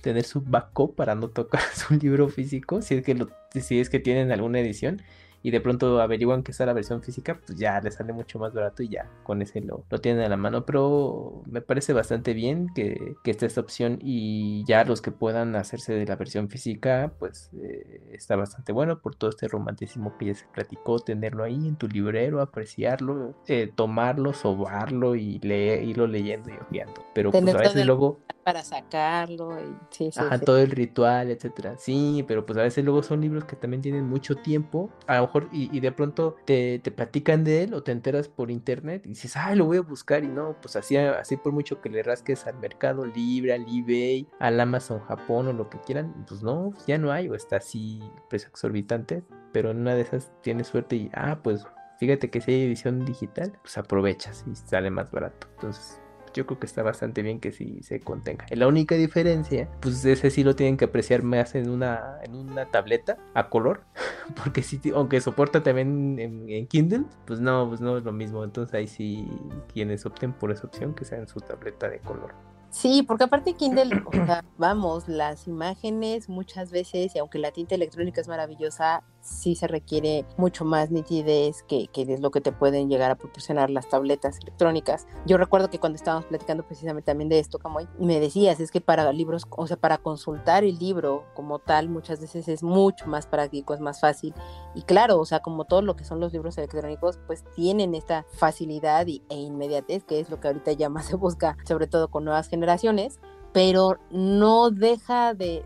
tener 0.01 0.23
su 0.23 0.41
backup 0.41 0.95
para 0.95 1.15
no 1.15 1.29
tocar 1.29 1.61
su 1.73 1.95
libro 1.95 2.29
físico, 2.29 2.81
si 2.81 2.95
es 2.95 3.03
que 3.03 3.15
lo, 3.15 3.29
si 3.53 3.79
es 3.79 3.89
que 3.89 3.99
tienen 3.99 4.31
alguna 4.31 4.59
edición 4.59 5.01
y 5.47 5.49
de 5.49 5.61
pronto 5.61 6.01
averiguan 6.01 6.43
que 6.43 6.51
está 6.51 6.65
la 6.65 6.73
versión 6.73 7.01
física, 7.01 7.39
pues 7.39 7.57
ya 7.57 7.79
les 7.79 7.93
sale 7.93 8.11
mucho 8.11 8.37
más 8.37 8.53
barato 8.53 8.83
y 8.83 8.89
ya 8.89 9.09
con 9.23 9.41
ese 9.41 9.61
lo, 9.61 9.85
lo 9.89 9.99
tienen 9.99 10.21
a 10.25 10.27
la 10.27 10.35
mano. 10.35 10.65
Pero 10.65 11.41
me 11.49 11.61
parece 11.61 11.93
bastante 11.93 12.33
bien 12.33 12.67
que, 12.75 13.15
que 13.23 13.31
esté 13.31 13.45
esta 13.45 13.61
opción 13.61 13.97
y 14.01 14.65
ya 14.65 14.83
los 14.83 15.01
que 15.01 15.11
puedan 15.11 15.55
hacerse 15.55 15.93
de 15.93 16.05
la 16.05 16.17
versión 16.17 16.49
física, 16.49 17.13
pues 17.17 17.49
eh, 17.63 18.11
está 18.11 18.35
bastante 18.35 18.73
bueno 18.73 18.99
por 18.99 19.15
todo 19.15 19.29
este 19.29 19.47
romanticismo 19.47 20.17
que 20.17 20.25
ya 20.25 20.35
se 20.35 20.47
platicó, 20.47 20.99
tenerlo 20.99 21.45
ahí 21.45 21.65
en 21.65 21.77
tu 21.77 21.87
librero, 21.87 22.41
apreciarlo, 22.41 23.33
eh, 23.47 23.71
tomarlo, 23.73 24.33
sobarlo 24.33 25.15
y 25.15 25.39
leer, 25.39 25.81
irlo 25.81 26.07
leyendo 26.07 26.49
y 26.49 26.57
ojeando. 26.57 27.05
Pero 27.13 27.31
pues 27.31 27.55
a 27.55 27.57
veces 27.57 27.85
luego 27.85 28.19
para 28.47 28.63
sacarlo 28.63 29.59
y 29.59 29.75
sí, 29.89 30.09
sí, 30.09 30.19
Ajá, 30.21 30.39
todo 30.39 30.59
el 30.59 30.71
ritual, 30.71 31.29
etcétera. 31.31 31.75
Sí, 31.77 32.23
pero 32.29 32.45
pues 32.45 32.57
a 32.57 32.61
veces 32.61 32.85
luego 32.85 33.03
son 33.03 33.19
libros 33.19 33.43
que 33.43 33.57
también 33.57 33.81
tienen 33.81 34.05
mucho 34.05 34.35
tiempo, 34.35 34.89
a 35.05 35.17
lo 35.17 35.23
mejor 35.23 35.36
y, 35.51 35.79
de 35.79 35.91
pronto 35.91 36.35
te, 36.45 36.79
te, 36.79 36.91
platican 36.91 37.43
de 37.43 37.63
él 37.63 37.73
o 37.73 37.83
te 37.83 37.91
enteras 37.91 38.27
por 38.27 38.51
internet 38.51 39.03
y 39.05 39.09
dices, 39.09 39.35
ay, 39.35 39.55
lo 39.55 39.65
voy 39.65 39.77
a 39.77 39.81
buscar 39.81 40.23
y 40.23 40.27
no, 40.27 40.55
pues 40.61 40.75
así, 40.75 40.97
así 40.97 41.37
por 41.37 41.51
mucho 41.53 41.81
que 41.81 41.89
le 41.89 42.03
rasques 42.03 42.47
al 42.47 42.57
Mercado 42.59 43.05
Libre, 43.05 43.53
al 43.53 43.65
eBay, 43.67 44.27
al 44.39 44.59
Amazon 44.59 44.99
Japón 45.01 45.47
o 45.47 45.53
lo 45.53 45.69
que 45.69 45.79
quieran, 45.79 46.25
pues 46.27 46.43
no, 46.43 46.73
ya 46.87 46.97
no 46.97 47.11
hay 47.11 47.29
o 47.29 47.35
está 47.35 47.57
así 47.57 48.01
precio 48.29 48.49
exorbitante, 48.49 49.23
pero 49.51 49.71
en 49.71 49.79
una 49.79 49.95
de 49.95 50.01
esas 50.01 50.31
tienes 50.41 50.67
suerte 50.67 50.95
y, 50.95 51.09
ah, 51.13 51.39
pues 51.43 51.65
fíjate 51.99 52.29
que 52.29 52.41
si 52.41 52.51
hay 52.51 52.63
edición 52.63 53.05
digital, 53.05 53.53
pues 53.61 53.77
aprovechas 53.77 54.45
y 54.51 54.55
sale 54.55 54.89
más 54.89 55.11
barato. 55.11 55.47
Entonces, 55.55 56.01
yo 56.37 56.45
creo 56.45 56.59
que 56.59 56.67
está 56.67 56.83
bastante 56.83 57.23
bien 57.23 57.39
que 57.39 57.51
sí 57.51 57.81
se 57.81 57.99
contenga. 57.99 58.45
La 58.51 58.67
única 58.67 58.95
diferencia, 58.95 59.67
pues 59.81 60.05
ese 60.05 60.29
sí 60.29 60.43
lo 60.43 60.55
tienen 60.55 60.77
que 60.77 60.85
apreciar 60.85 61.23
más 61.23 61.55
en 61.55 61.69
una, 61.69 62.19
en 62.23 62.35
una 62.35 62.67
tableta 62.67 63.17
a 63.33 63.49
color, 63.49 63.81
porque 64.43 64.61
si, 64.61 64.79
aunque 64.93 65.19
soporta 65.19 65.63
también 65.63 66.19
en, 66.19 66.67
Kindle, 66.67 67.05
pues 67.25 67.39
no, 67.39 67.67
pues 67.67 67.81
no 67.81 67.97
es 67.97 68.03
lo 68.03 68.11
mismo. 68.11 68.43
Entonces 68.43 68.73
ahí 68.75 68.87
sí 68.87 69.27
quienes 69.73 70.05
opten 70.05 70.31
por 70.31 70.51
esa 70.51 70.67
opción 70.67 70.93
que 70.93 71.05
sea 71.05 71.17
en 71.17 71.27
su 71.27 71.39
tableta 71.39 71.89
de 71.89 71.99
color. 71.99 72.33
Sí, 72.69 73.01
porque 73.01 73.23
aparte 73.23 73.53
Kindle, 73.53 74.03
o 74.05 74.11
sea, 74.11 74.43
vamos, 74.57 75.07
las 75.07 75.47
imágenes 75.47 76.29
muchas 76.29 76.69
veces, 76.69 77.15
y 77.15 77.19
aunque 77.19 77.39
la 77.39 77.51
tinta 77.51 77.75
electrónica 77.75 78.21
es 78.21 78.27
maravillosa, 78.27 79.03
sí 79.27 79.55
se 79.55 79.67
requiere 79.67 80.25
mucho 80.37 80.65
más 80.65 80.89
nitidez 80.89 81.63
que, 81.63 81.87
que, 81.87 82.01
es 82.01 82.21
lo 82.21 82.31
que 82.31 82.41
te 82.41 82.51
pueden 82.51 82.89
llegar 82.89 83.11
a 83.11 83.15
proporcionar 83.15 83.69
las 83.69 83.89
tabletas 83.89 84.39
electrónicas. 84.39 85.05
Yo 85.25 85.37
recuerdo 85.37 85.69
que 85.69 85.79
cuando 85.79 85.97
estábamos 85.97 86.25
platicando 86.25 86.65
precisamente 86.65 87.07
también 87.07 87.29
de 87.29 87.39
esto, 87.39 87.59
Camoy, 87.59 87.87
me 87.99 88.19
decías, 88.19 88.59
es 88.59 88.71
que 88.71 88.81
para 88.81 89.11
libros, 89.11 89.43
o 89.49 89.67
sea, 89.67 89.77
para 89.77 89.97
consultar 89.97 90.63
el 90.63 90.77
libro 90.79 91.25
como 91.33 91.59
tal, 91.59 91.89
muchas 91.89 92.21
veces 92.21 92.47
es 92.47 92.63
mucho 92.63 93.07
más 93.07 93.27
práctico, 93.27 93.73
es 93.73 93.79
más 93.79 93.99
fácil. 93.99 94.33
Y 94.73 94.83
claro, 94.83 95.19
o 95.19 95.25
sea, 95.25 95.41
como 95.41 95.65
todo 95.65 95.81
lo 95.81 95.95
que 95.95 96.05
son 96.05 96.19
los 96.19 96.31
libros 96.31 96.57
electrónicos, 96.57 97.19
pues 97.27 97.43
tienen 97.55 97.95
esta 97.95 98.25
facilidad 98.31 99.07
y, 99.07 99.23
e 99.29 99.35
inmediatez, 99.35 100.03
que 100.03 100.19
es 100.19 100.29
lo 100.29 100.39
que 100.39 100.47
ahorita 100.47 100.71
ya 100.71 100.89
más 100.89 101.05
se 101.05 101.15
busca, 101.15 101.57
sobre 101.65 101.87
todo 101.87 102.09
con 102.09 102.23
nuevas 102.23 102.47
generaciones 102.47 103.19
pero 103.57 103.97
no 104.11 104.69
deja 104.69 105.33
de, 105.33 105.65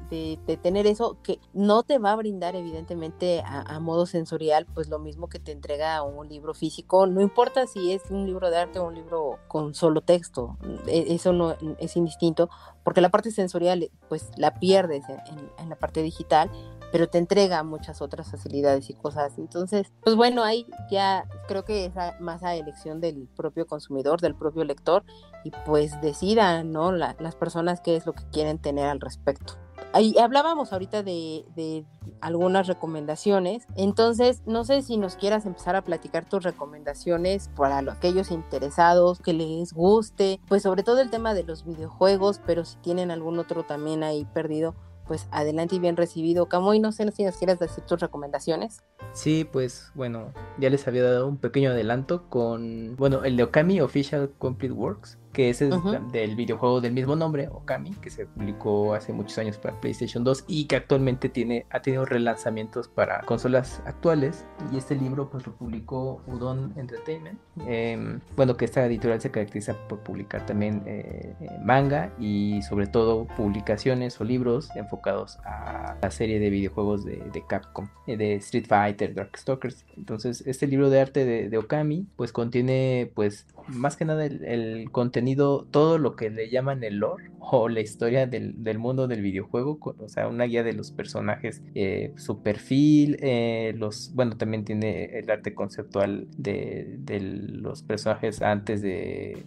tener 0.62 0.88
eso 0.88 1.18
que 1.22 1.40
no 1.52 1.84
te 1.84 1.98
va 1.98 2.14
a 2.14 2.16
brindar 2.16 2.56
evidentemente 2.56 3.44
a, 3.46 3.82
modo 3.82 4.06
sensorial 4.06 4.66
pues 4.74 4.88
lo 4.88 4.98
mismo 4.98 5.28
que 5.28 5.40
te 5.40 5.52
entrega 5.52 6.02
un 6.02 6.30
libro 6.30 6.54
físico, 6.54 7.06
no 7.06 7.20
importa 7.20 7.68
si 7.68 7.92
es 7.92 8.04
un 8.10 8.26
libro 8.26 8.50
de 8.50 8.60
arte 8.60 8.80
o 8.80 8.88
un 8.88 8.96
libro 8.96 9.40
con 9.50 9.74
solo 9.74 10.00
texto, 10.00 10.58
e, 10.88 11.14
eso 11.14 11.34
no 11.34 11.58
es 11.80 11.98
indistinto, 11.98 12.50
porque 12.86 13.02
la 13.02 13.10
parte 13.10 13.30
sensorial 13.30 13.92
pues 14.08 14.30
la 14.38 14.54
pierdes 14.54 15.04
en 15.58 15.68
la 15.68 15.76
parte 15.76 16.02
digital, 16.02 16.50
pero 16.92 17.08
te 17.08 17.18
entrega 17.18 17.64
muchas 17.64 18.02
otras 18.02 18.30
facilidades 18.32 18.90
y 18.90 18.94
cosas. 18.94 19.38
Entonces, 19.38 19.92
pues 20.04 20.16
bueno, 20.16 20.44
ahí 20.44 20.68
ya 20.90 21.26
creo 21.48 21.66
que 21.66 21.86
es 21.86 21.94
más 22.20 22.44
a 22.44 22.56
elección 22.56 23.02
del 23.02 23.28
propio 23.36 23.66
consumidor, 23.66 24.22
del 24.22 24.36
propio 24.36 24.64
lector, 24.64 25.04
y 25.44 25.52
pues 25.66 26.00
decidan, 26.02 26.72
¿no? 26.72 26.92
las 26.92 27.36
personas 27.36 27.82
qué 27.82 27.96
es 27.96 28.06
lo 28.06 28.14
que 28.14 28.24
quieren 28.32 28.60
tener 28.60 28.88
al 28.88 29.00
respecto. 29.00 29.54
Ahí 29.94 30.18
hablábamos 30.18 30.72
ahorita 30.72 31.04
de, 31.04 31.44
de, 31.56 31.86
algunas 32.22 32.68
recomendaciones, 32.68 33.66
entonces 33.76 34.42
no 34.46 34.64
sé 34.64 34.84
si 34.84 34.96
nos 34.96 35.16
quieras 35.16 35.46
empezar 35.46 35.76
a 35.76 35.84
platicar 35.84 36.24
tus 36.30 36.44
recomendaciones 36.44 37.50
para 37.58 37.80
aquellos 37.80 38.32
interesados 38.32 39.20
que 39.20 39.34
les 39.34 39.74
guste, 39.74 40.40
pues 40.48 40.64
sobre 40.64 40.84
todo 40.84 41.02
el 41.02 41.10
tema 41.10 41.34
de 41.34 41.44
los 41.44 41.66
videojuegos, 41.66 42.40
pero 42.46 42.64
si 42.64 42.78
tienen 42.78 43.12
algún 43.12 43.38
otro 43.38 43.64
también 43.64 44.04
ahí 44.04 44.24
perdido, 44.34 44.76
pues 45.12 45.28
adelante 45.30 45.76
y 45.76 45.80
bien 45.80 45.98
recibido. 45.98 46.46
Camoy, 46.46 46.80
no 46.80 46.94
sé 46.94 47.12
si 47.12 47.26
nos 47.26 47.36
quieres 47.36 47.60
decir 47.60 47.84
tus 47.84 48.00
recomendaciones. 48.00 48.82
Sí, 49.12 49.44
pues 49.44 49.92
bueno, 49.94 50.32
ya 50.58 50.70
les 50.70 50.88
había 50.88 51.04
dado 51.04 51.28
un 51.28 51.36
pequeño 51.36 51.72
adelanto 51.72 52.30
con, 52.30 52.96
bueno, 52.96 53.26
el 53.26 53.36
de 53.36 53.44
Okami 53.44 53.82
Official 53.82 54.32
Complete 54.38 54.74
Works, 54.74 55.18
que 55.34 55.50
es 55.50 55.60
del 55.60 56.36
videojuego 56.36 56.82
del 56.82 56.94
mismo 56.94 57.16
nombre, 57.16 57.48
Okami, 57.50 57.92
que 57.96 58.10
se 58.10 58.26
publicó 58.26 58.94
hace 58.94 59.14
muchos 59.14 59.38
años 59.38 59.58
para 59.58 59.80
PlayStation 59.80 60.24
2 60.24 60.46
y 60.48 60.66
que 60.66 60.76
actualmente 60.76 61.30
tiene, 61.30 61.66
ha 61.70 61.82
tenido 61.82 62.06
relanzamientos 62.06 62.88
para 62.88 63.22
consolas 63.22 63.82
actuales. 63.86 64.46
Y 64.72 64.78
este 64.78 64.96
libro 64.96 65.30
pues 65.30 65.46
lo 65.46 65.54
publicó 65.54 66.22
Udon 66.28 66.74
Entertainment. 66.78 67.40
Em, 67.66 68.20
bueno, 68.36 68.58
que 68.58 68.66
esta 68.66 68.86
editorial 68.86 69.22
se 69.22 69.32
caracteriza 69.32 69.76
por 69.88 70.00
publicar 70.00 70.46
también 70.46 70.84
eh, 70.86 71.36
eh, 71.40 71.48
manga 71.64 72.14
y 72.20 72.62
sobre 72.64 72.88
todo 72.88 73.26
publicaciones 73.38 74.20
o 74.20 74.24
libros 74.24 74.70
enfocados 74.76 75.38
a 75.46 75.96
la 76.02 76.12
serie 76.12 76.40
de 76.40 76.50
videojuegos 76.50 77.06
de, 77.06 77.44
Capcom, 77.48 77.88
eh, 78.08 78.18
de 78.18 78.36
Street 78.36 78.66
Fighter, 78.68 79.14
Darkstalkers. 79.14 79.86
Entonces, 79.96 80.44
este 80.46 80.68
libro 80.68 80.90
de 80.90 81.02
arte 81.02 81.26
de, 81.26 81.50
de 81.50 81.58
Okami 81.58 82.08
pues 82.16 82.32
contiene 82.32 83.12
pues 83.16 83.46
más 83.68 83.96
que 83.96 84.06
nada 84.06 84.26
el, 84.26 84.90
contenido, 84.92 85.21
todo 85.72 85.98
lo 85.98 86.16
que 86.16 86.30
le 86.30 86.50
llaman 86.50 86.84
el 86.84 86.98
lore 86.98 87.32
o 87.40 87.70
la 87.70 87.82
historia 87.82 88.28
del, 88.28 88.78
mundo 88.78 89.08
del 89.08 89.22
videojuego, 89.22 89.80
o 89.82 90.10
sea, 90.10 90.28
una 90.28 90.46
guía 90.46 90.64
de 90.64 90.74
los 90.74 90.92
personajes, 90.92 91.62
eh, 91.76 92.14
su 92.18 92.42
perfil, 92.42 93.18
eh, 93.22 93.74
los, 93.78 94.14
bueno, 94.14 94.38
también 94.38 94.64
tiene 94.64 95.06
el 95.18 95.30
arte 95.30 95.54
conceptual 95.54 96.28
de, 96.38 97.00
los 97.52 97.84
personajes 97.84 98.42
antes 98.42 98.82
de 98.82 99.44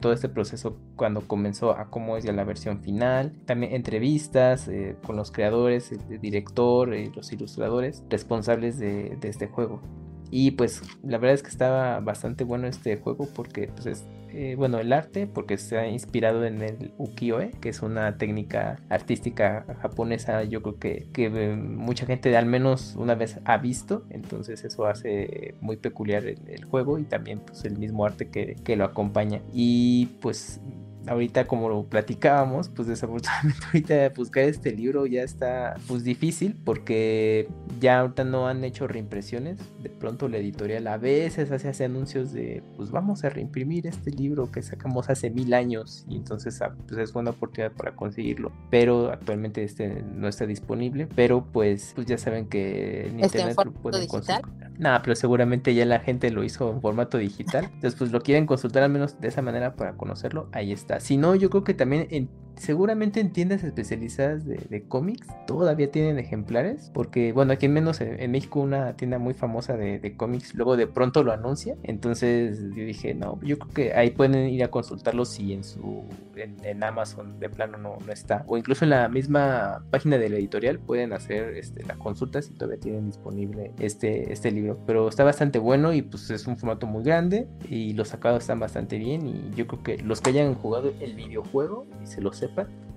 todo 0.00 0.12
este 0.12 0.28
proceso 0.28 0.78
cuando 0.96 1.26
comenzó 1.26 1.72
a 1.72 1.90
cómo 1.90 2.16
es 2.16 2.24
ya 2.24 2.32
la 2.32 2.44
versión 2.44 2.80
final. 2.80 3.32
También 3.44 3.74
entrevistas 3.74 4.68
eh, 4.68 4.96
con 5.04 5.16
los 5.16 5.30
creadores, 5.30 5.92
el, 5.92 6.20
director, 6.20 6.94
y 6.94 7.10
los 7.10 7.32
ilustradores 7.32 8.02
responsables 8.08 8.78
de, 8.78 9.16
este 9.22 9.46
juego. 9.46 9.80
Y 10.30 10.52
pues 10.52 10.82
la 11.02 11.18
verdad 11.18 11.34
es 11.34 11.42
que 11.42 11.48
estaba 11.48 12.00
bastante 12.00 12.44
bueno 12.44 12.66
este 12.66 12.96
juego 12.96 13.28
porque 13.34 13.68
pues 13.68 13.86
es 13.86 14.04
eh, 14.38 14.54
bueno, 14.54 14.78
el 14.78 14.92
arte, 14.92 15.26
porque 15.26 15.56
se 15.56 15.78
ha 15.78 15.88
inspirado 15.88 16.44
en 16.44 16.60
el 16.60 16.92
ukiyo-e, 16.98 17.52
que 17.52 17.70
es 17.70 17.80
una 17.80 18.18
técnica 18.18 18.78
artística 18.90 19.64
japonesa, 19.80 20.44
yo 20.44 20.60
creo 20.60 20.78
que, 20.78 21.06
que 21.14 21.26
eh, 21.26 21.56
mucha 21.56 22.04
gente 22.04 22.36
al 22.36 22.44
menos 22.44 22.96
una 22.98 23.14
vez 23.14 23.40
ha 23.46 23.56
visto, 23.56 24.04
entonces 24.10 24.62
eso 24.62 24.84
hace 24.84 25.54
muy 25.62 25.78
peculiar 25.78 26.26
el, 26.26 26.64
juego 26.66 26.98
y 26.98 27.04
también 27.04 27.38
pues 27.38 27.64
el 27.64 27.78
mismo 27.78 28.04
arte 28.04 28.28
que, 28.28 28.56
que 28.62 28.76
lo 28.76 28.84
acompaña. 28.84 29.40
Y 29.54 30.06
pues 30.20 30.60
ahorita 31.06 31.46
como 31.46 31.68
lo 31.68 31.84
platicábamos, 31.84 32.68
pues 32.68 32.88
desafortunadamente 32.88 33.64
ahorita 33.66 34.08
buscar 34.16 34.44
este 34.44 34.72
libro 34.72 35.06
ya 35.06 35.22
está 35.22 35.74
pues 35.86 36.04
difícil 36.04 36.56
porque 36.64 37.48
ya 37.80 38.00
ahorita 38.00 38.24
no 38.24 38.48
han 38.48 38.64
hecho 38.64 38.86
reimpresiones. 38.86 39.58
De 39.82 39.90
pronto 39.90 40.28
la 40.28 40.38
editorial 40.38 40.86
a 40.86 40.96
veces 40.96 41.50
hace, 41.50 41.68
hace 41.68 41.84
anuncios 41.84 42.32
de 42.32 42.62
pues 42.76 42.90
vamos 42.90 43.24
a 43.24 43.30
reimprimir 43.30 43.86
este 43.86 44.10
libro 44.10 44.50
que 44.50 44.62
sacamos 44.62 45.08
hace 45.10 45.30
mil 45.30 45.54
años 45.54 46.04
y 46.08 46.16
entonces 46.16 46.60
ah, 46.62 46.74
pues 46.86 46.98
es 46.98 47.12
buena 47.12 47.30
oportunidad 47.30 47.72
para 47.72 47.94
conseguirlo. 47.94 48.52
Pero 48.70 49.10
actualmente 49.10 49.62
este 49.62 50.02
no 50.02 50.28
está 50.28 50.46
disponible, 50.46 51.08
pero 51.14 51.44
pues, 51.44 51.92
pues 51.94 52.06
ya 52.06 52.18
saben 52.18 52.46
que 52.48 53.06
en 53.06 53.20
internet 53.20 53.56
lo 53.64 53.72
pueden 53.72 54.06
consultar. 54.06 54.42
Nada, 54.78 55.00
pero 55.02 55.16
seguramente 55.16 55.74
ya 55.74 55.86
la 55.86 56.00
gente 56.00 56.30
lo 56.30 56.44
hizo 56.44 56.70
en 56.70 56.80
formato 56.80 57.18
digital. 57.18 57.64
Entonces 57.64 57.94
pues 57.94 58.12
lo 58.12 58.20
quieren 58.20 58.46
consultar 58.46 58.82
al 58.82 58.90
menos 58.90 59.20
de 59.20 59.28
esa 59.28 59.42
manera 59.42 59.74
para 59.74 59.94
conocerlo. 59.94 60.48
Ahí 60.52 60.72
está. 60.72 60.95
Si 61.00 61.16
no, 61.16 61.34
yo 61.34 61.50
creo 61.50 61.64
que 61.64 61.74
también 61.74 62.08
en 62.10 62.28
seguramente 62.56 63.20
en 63.20 63.32
tiendas 63.32 63.62
especializadas 63.64 64.44
de, 64.44 64.84
cómics 64.88 65.26
todavía 65.46 65.90
tienen 65.90 66.18
ejemplares, 66.18 66.90
porque 66.92 67.32
bueno, 67.32 67.52
aquí 67.52 67.66
en 67.66 67.72
menos 67.72 68.00
en, 68.00 68.30
México 68.30 68.60
una 68.60 68.96
tienda 68.96 69.18
muy 69.18 69.34
famosa 69.34 69.76
de, 69.76 70.14
cómics 70.16 70.54
luego 70.54 70.76
de 70.76 70.86
pronto 70.86 71.22
lo 71.22 71.32
anuncia, 71.32 71.76
entonces 71.82 72.60
yo 72.74 72.84
dije, 72.84 73.14
no, 73.14 73.40
yo 73.42 73.58
creo 73.58 73.74
que 73.74 73.94
ahí 73.94 74.10
pueden 74.10 74.48
ir 74.48 74.62
a 74.64 74.68
consultarlo 74.68 75.24
si 75.24 75.52
en 75.52 75.64
su 75.64 76.04
en, 76.36 76.82
Amazon 76.82 77.38
de 77.40 77.48
plano 77.48 77.78
no, 77.78 77.98
no, 78.04 78.12
está, 78.12 78.44
o 78.46 78.56
incluso 78.56 78.84
en 78.84 78.90
la 78.90 79.08
misma 79.08 79.84
página 79.90 80.18
de 80.18 80.28
la 80.28 80.36
editorial 80.36 80.78
pueden 80.78 81.12
hacer 81.12 81.56
este, 81.56 81.84
la 81.84 81.96
consulta 81.96 82.42
si 82.42 82.52
todavía 82.54 82.80
tienen 82.80 83.06
disponible 83.06 83.72
este, 83.78 84.32
este 84.32 84.50
libro, 84.50 84.78
pero 84.86 85.08
está 85.08 85.24
bastante 85.24 85.58
bueno 85.58 85.92
y 85.92 86.02
pues 86.02 86.30
es 86.30 86.46
un 86.46 86.56
formato 86.56 86.86
muy 86.86 87.02
grande 87.02 87.48
y 87.68 87.92
los 87.94 88.08
sacados 88.08 88.40
están 88.40 88.60
bastante 88.60 88.98
bien. 88.98 89.26
Y 89.26 89.50
yo 89.54 89.66
creo 89.66 89.82
que 89.82 89.98
los 89.98 90.20
que 90.20 90.30
hayan 90.30 90.54
jugado 90.54 90.92
el 91.00 91.14
videojuego 91.14 91.86
y 92.02 92.06
se 92.06 92.20
los 92.20 92.36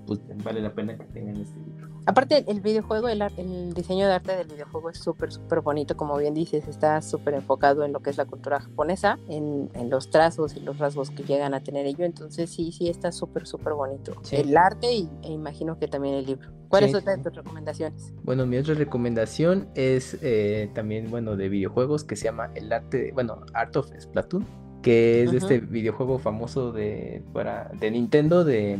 pues 0.06 0.20
vale 0.42 0.60
la 0.60 0.72
pena 0.74 0.96
que 0.96 1.04
tengan 1.04 1.36
este 1.36 1.58
libro. 1.60 1.88
Aparte, 2.06 2.44
el 2.48 2.60
videojuego, 2.60 3.08
el, 3.08 3.22
el 3.36 3.72
diseño 3.74 4.06
de 4.06 4.14
arte 4.14 4.34
del 4.34 4.48
videojuego 4.48 4.90
es 4.90 4.98
súper, 4.98 5.30
súper 5.30 5.60
bonito, 5.60 5.96
como 5.96 6.16
bien 6.16 6.34
dices, 6.34 6.66
está 6.66 7.00
súper 7.02 7.34
enfocado 7.34 7.84
en 7.84 7.92
lo 7.92 8.00
que 8.00 8.10
es 8.10 8.16
la 8.16 8.24
cultura 8.24 8.60
japonesa, 8.60 9.18
en, 9.28 9.70
en, 9.74 9.90
los 9.90 10.10
trazos 10.10 10.56
y 10.56 10.60
los 10.60 10.78
rasgos 10.78 11.10
que 11.10 11.22
llegan 11.22 11.54
a 11.54 11.60
tener 11.60 11.86
ello, 11.86 12.04
entonces 12.04 12.50
sí, 12.50 12.72
sí, 12.72 12.88
está 12.88 13.12
súper, 13.12 13.46
súper 13.46 13.74
bonito. 13.74 14.20
El 14.32 14.56
arte 14.56 14.92
y, 14.92 15.08
e 15.22 15.30
imagino 15.30 15.78
que 15.78 15.88
también 15.88 16.14
el 16.14 16.26
libro. 16.26 16.50
¿Cuáles 16.68 16.92
son 16.92 17.04
tus 17.22 17.34
recomendaciones? 17.34 18.14
Bueno, 18.22 18.46
mi 18.46 18.56
otra 18.56 18.74
recomendación 18.74 19.68
es 19.74 20.16
eh, 20.22 20.70
también, 20.74 21.10
bueno, 21.10 21.36
de 21.36 21.48
videojuegos 21.48 22.04
que 22.04 22.16
se 22.16 22.24
llama 22.24 22.50
el 22.54 22.72
arte, 22.72 23.10
bueno, 23.12 23.44
Art 23.54 23.76
of 23.76 23.90
Splatoon 23.98 24.46
que 24.82 25.22
es 25.22 25.32
de 25.32 25.38
este 25.38 25.58
videojuego 25.60 26.18
famoso 26.18 26.72
de, 26.72 27.22
para, 27.32 27.70
de 27.78 27.90
Nintendo 27.90 28.44
de, 28.44 28.78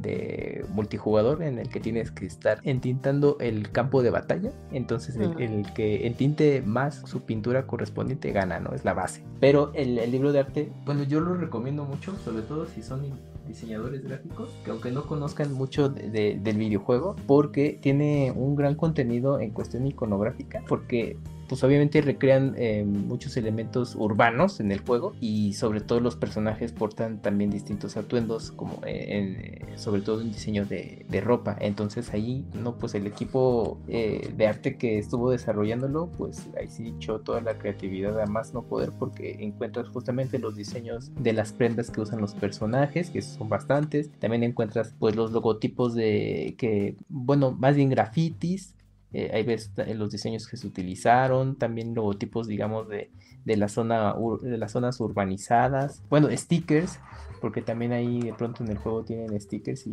de, 0.00 0.64
multijugador 0.72 1.42
en 1.42 1.58
el 1.58 1.68
que 1.68 1.80
tienes 1.80 2.10
que 2.10 2.26
estar 2.26 2.60
entintando 2.64 3.36
el 3.40 3.70
campo 3.70 4.02
de 4.02 4.10
batalla. 4.10 4.52
Entonces 4.72 5.16
el, 5.16 5.66
que 5.74 6.06
entinte 6.06 6.62
más 6.64 7.02
su 7.06 7.22
pintura 7.22 7.66
correspondiente 7.66 8.32
gana, 8.32 8.60
¿no? 8.60 8.74
Es 8.74 8.84
la 8.84 8.94
base. 8.94 9.24
Pero 9.40 9.72
el, 9.74 9.96
libro 10.10 10.32
de 10.32 10.40
arte, 10.40 10.72
bueno, 10.84 11.02
yo 11.04 11.20
lo 11.20 11.34
recomiendo 11.34 11.84
mucho, 11.84 12.16
sobre 12.24 12.42
todo 12.42 12.66
si 12.66 12.82
son 12.82 13.02
diseñadores 13.48 14.04
gráficos, 14.04 14.50
que 14.64 14.70
aunque 14.70 14.92
no 14.92 15.06
conozcan 15.06 15.52
mucho 15.52 15.88
del 15.88 16.56
videojuego, 16.56 17.16
porque 17.26 17.78
tiene 17.80 18.32
un 18.34 18.54
gran 18.54 18.76
contenido 18.76 19.40
en 19.40 19.50
cuestión 19.50 19.86
iconográfica, 19.86 20.62
porque 20.68 21.16
pues 21.50 21.64
obviamente 21.64 22.00
recrean 22.00 22.54
eh, 22.58 22.84
muchos 22.84 23.36
elementos 23.36 23.96
urbanos 23.96 24.60
en 24.60 24.70
el 24.70 24.78
juego 24.78 25.14
y 25.20 25.54
sobre 25.54 25.80
todo 25.80 25.98
los 25.98 26.14
personajes 26.14 26.70
portan 26.70 27.20
también 27.20 27.50
distintos 27.50 27.96
atuendos 27.96 28.52
como 28.52 28.80
eh, 28.86 29.58
sobre 29.74 30.00
todo 30.00 30.20
en 30.20 30.30
diseño 30.30 30.64
de, 30.64 31.04
ropa. 31.24 31.56
Entonces 31.60 32.14
ahí 32.14 32.46
no 32.54 32.76
pues 32.76 32.94
el 32.94 33.04
equipo 33.08 33.80
eh, 33.88 34.32
de 34.36 34.46
arte 34.46 34.76
que 34.76 34.98
estuvo 35.00 35.32
desarrollándolo 35.32 36.08
pues 36.16 36.48
ahí 36.56 36.68
sí 36.68 36.94
echó 36.96 37.18
toda 37.18 37.40
la 37.40 37.58
creatividad 37.58 38.20
a 38.20 38.26
más 38.26 38.54
no 38.54 38.62
poder 38.62 38.92
porque 38.96 39.38
encuentras 39.40 39.88
justamente 39.88 40.38
los 40.38 40.54
diseños 40.54 41.10
de 41.16 41.32
las 41.32 41.52
prendas 41.52 41.90
que 41.90 42.00
usan 42.00 42.20
los 42.20 42.32
personajes 42.34 43.10
que 43.10 43.22
son 43.22 43.48
bastantes. 43.48 44.08
También 44.20 44.44
encuentras 44.44 44.94
pues 45.00 45.16
los 45.16 45.32
logotipos 45.32 45.96
de 45.96 46.54
que 46.56 46.94
bueno 47.08 47.50
más 47.50 47.74
bien 47.74 47.88
grafitis 47.88 48.76
eh, 49.12 49.30
ahí 49.32 49.42
ves 49.42 49.72
los 49.94 50.10
diseños 50.10 50.46
que 50.46 50.56
se 50.56 50.66
utilizaron, 50.66 51.56
también 51.56 51.94
logotipos, 51.94 52.46
digamos, 52.46 52.88
de, 52.88 53.10
de, 53.44 53.56
la 53.56 53.68
zona, 53.68 54.14
de 54.42 54.58
las 54.58 54.72
zonas 54.72 55.00
urbanizadas. 55.00 56.02
Bueno, 56.08 56.28
stickers 56.30 57.00
porque 57.40 57.62
también 57.62 57.92
ahí 57.92 58.20
de 58.20 58.34
pronto 58.34 58.62
en 58.62 58.70
el 58.70 58.78
juego 58.78 59.04
tienen 59.04 59.38
stickers 59.40 59.86
y, 59.86 59.92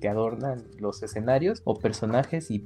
te 0.00 0.08
adornan 0.08 0.64
los 0.78 1.02
escenarios 1.02 1.62
o 1.64 1.78
personajes 1.78 2.48
y, 2.50 2.60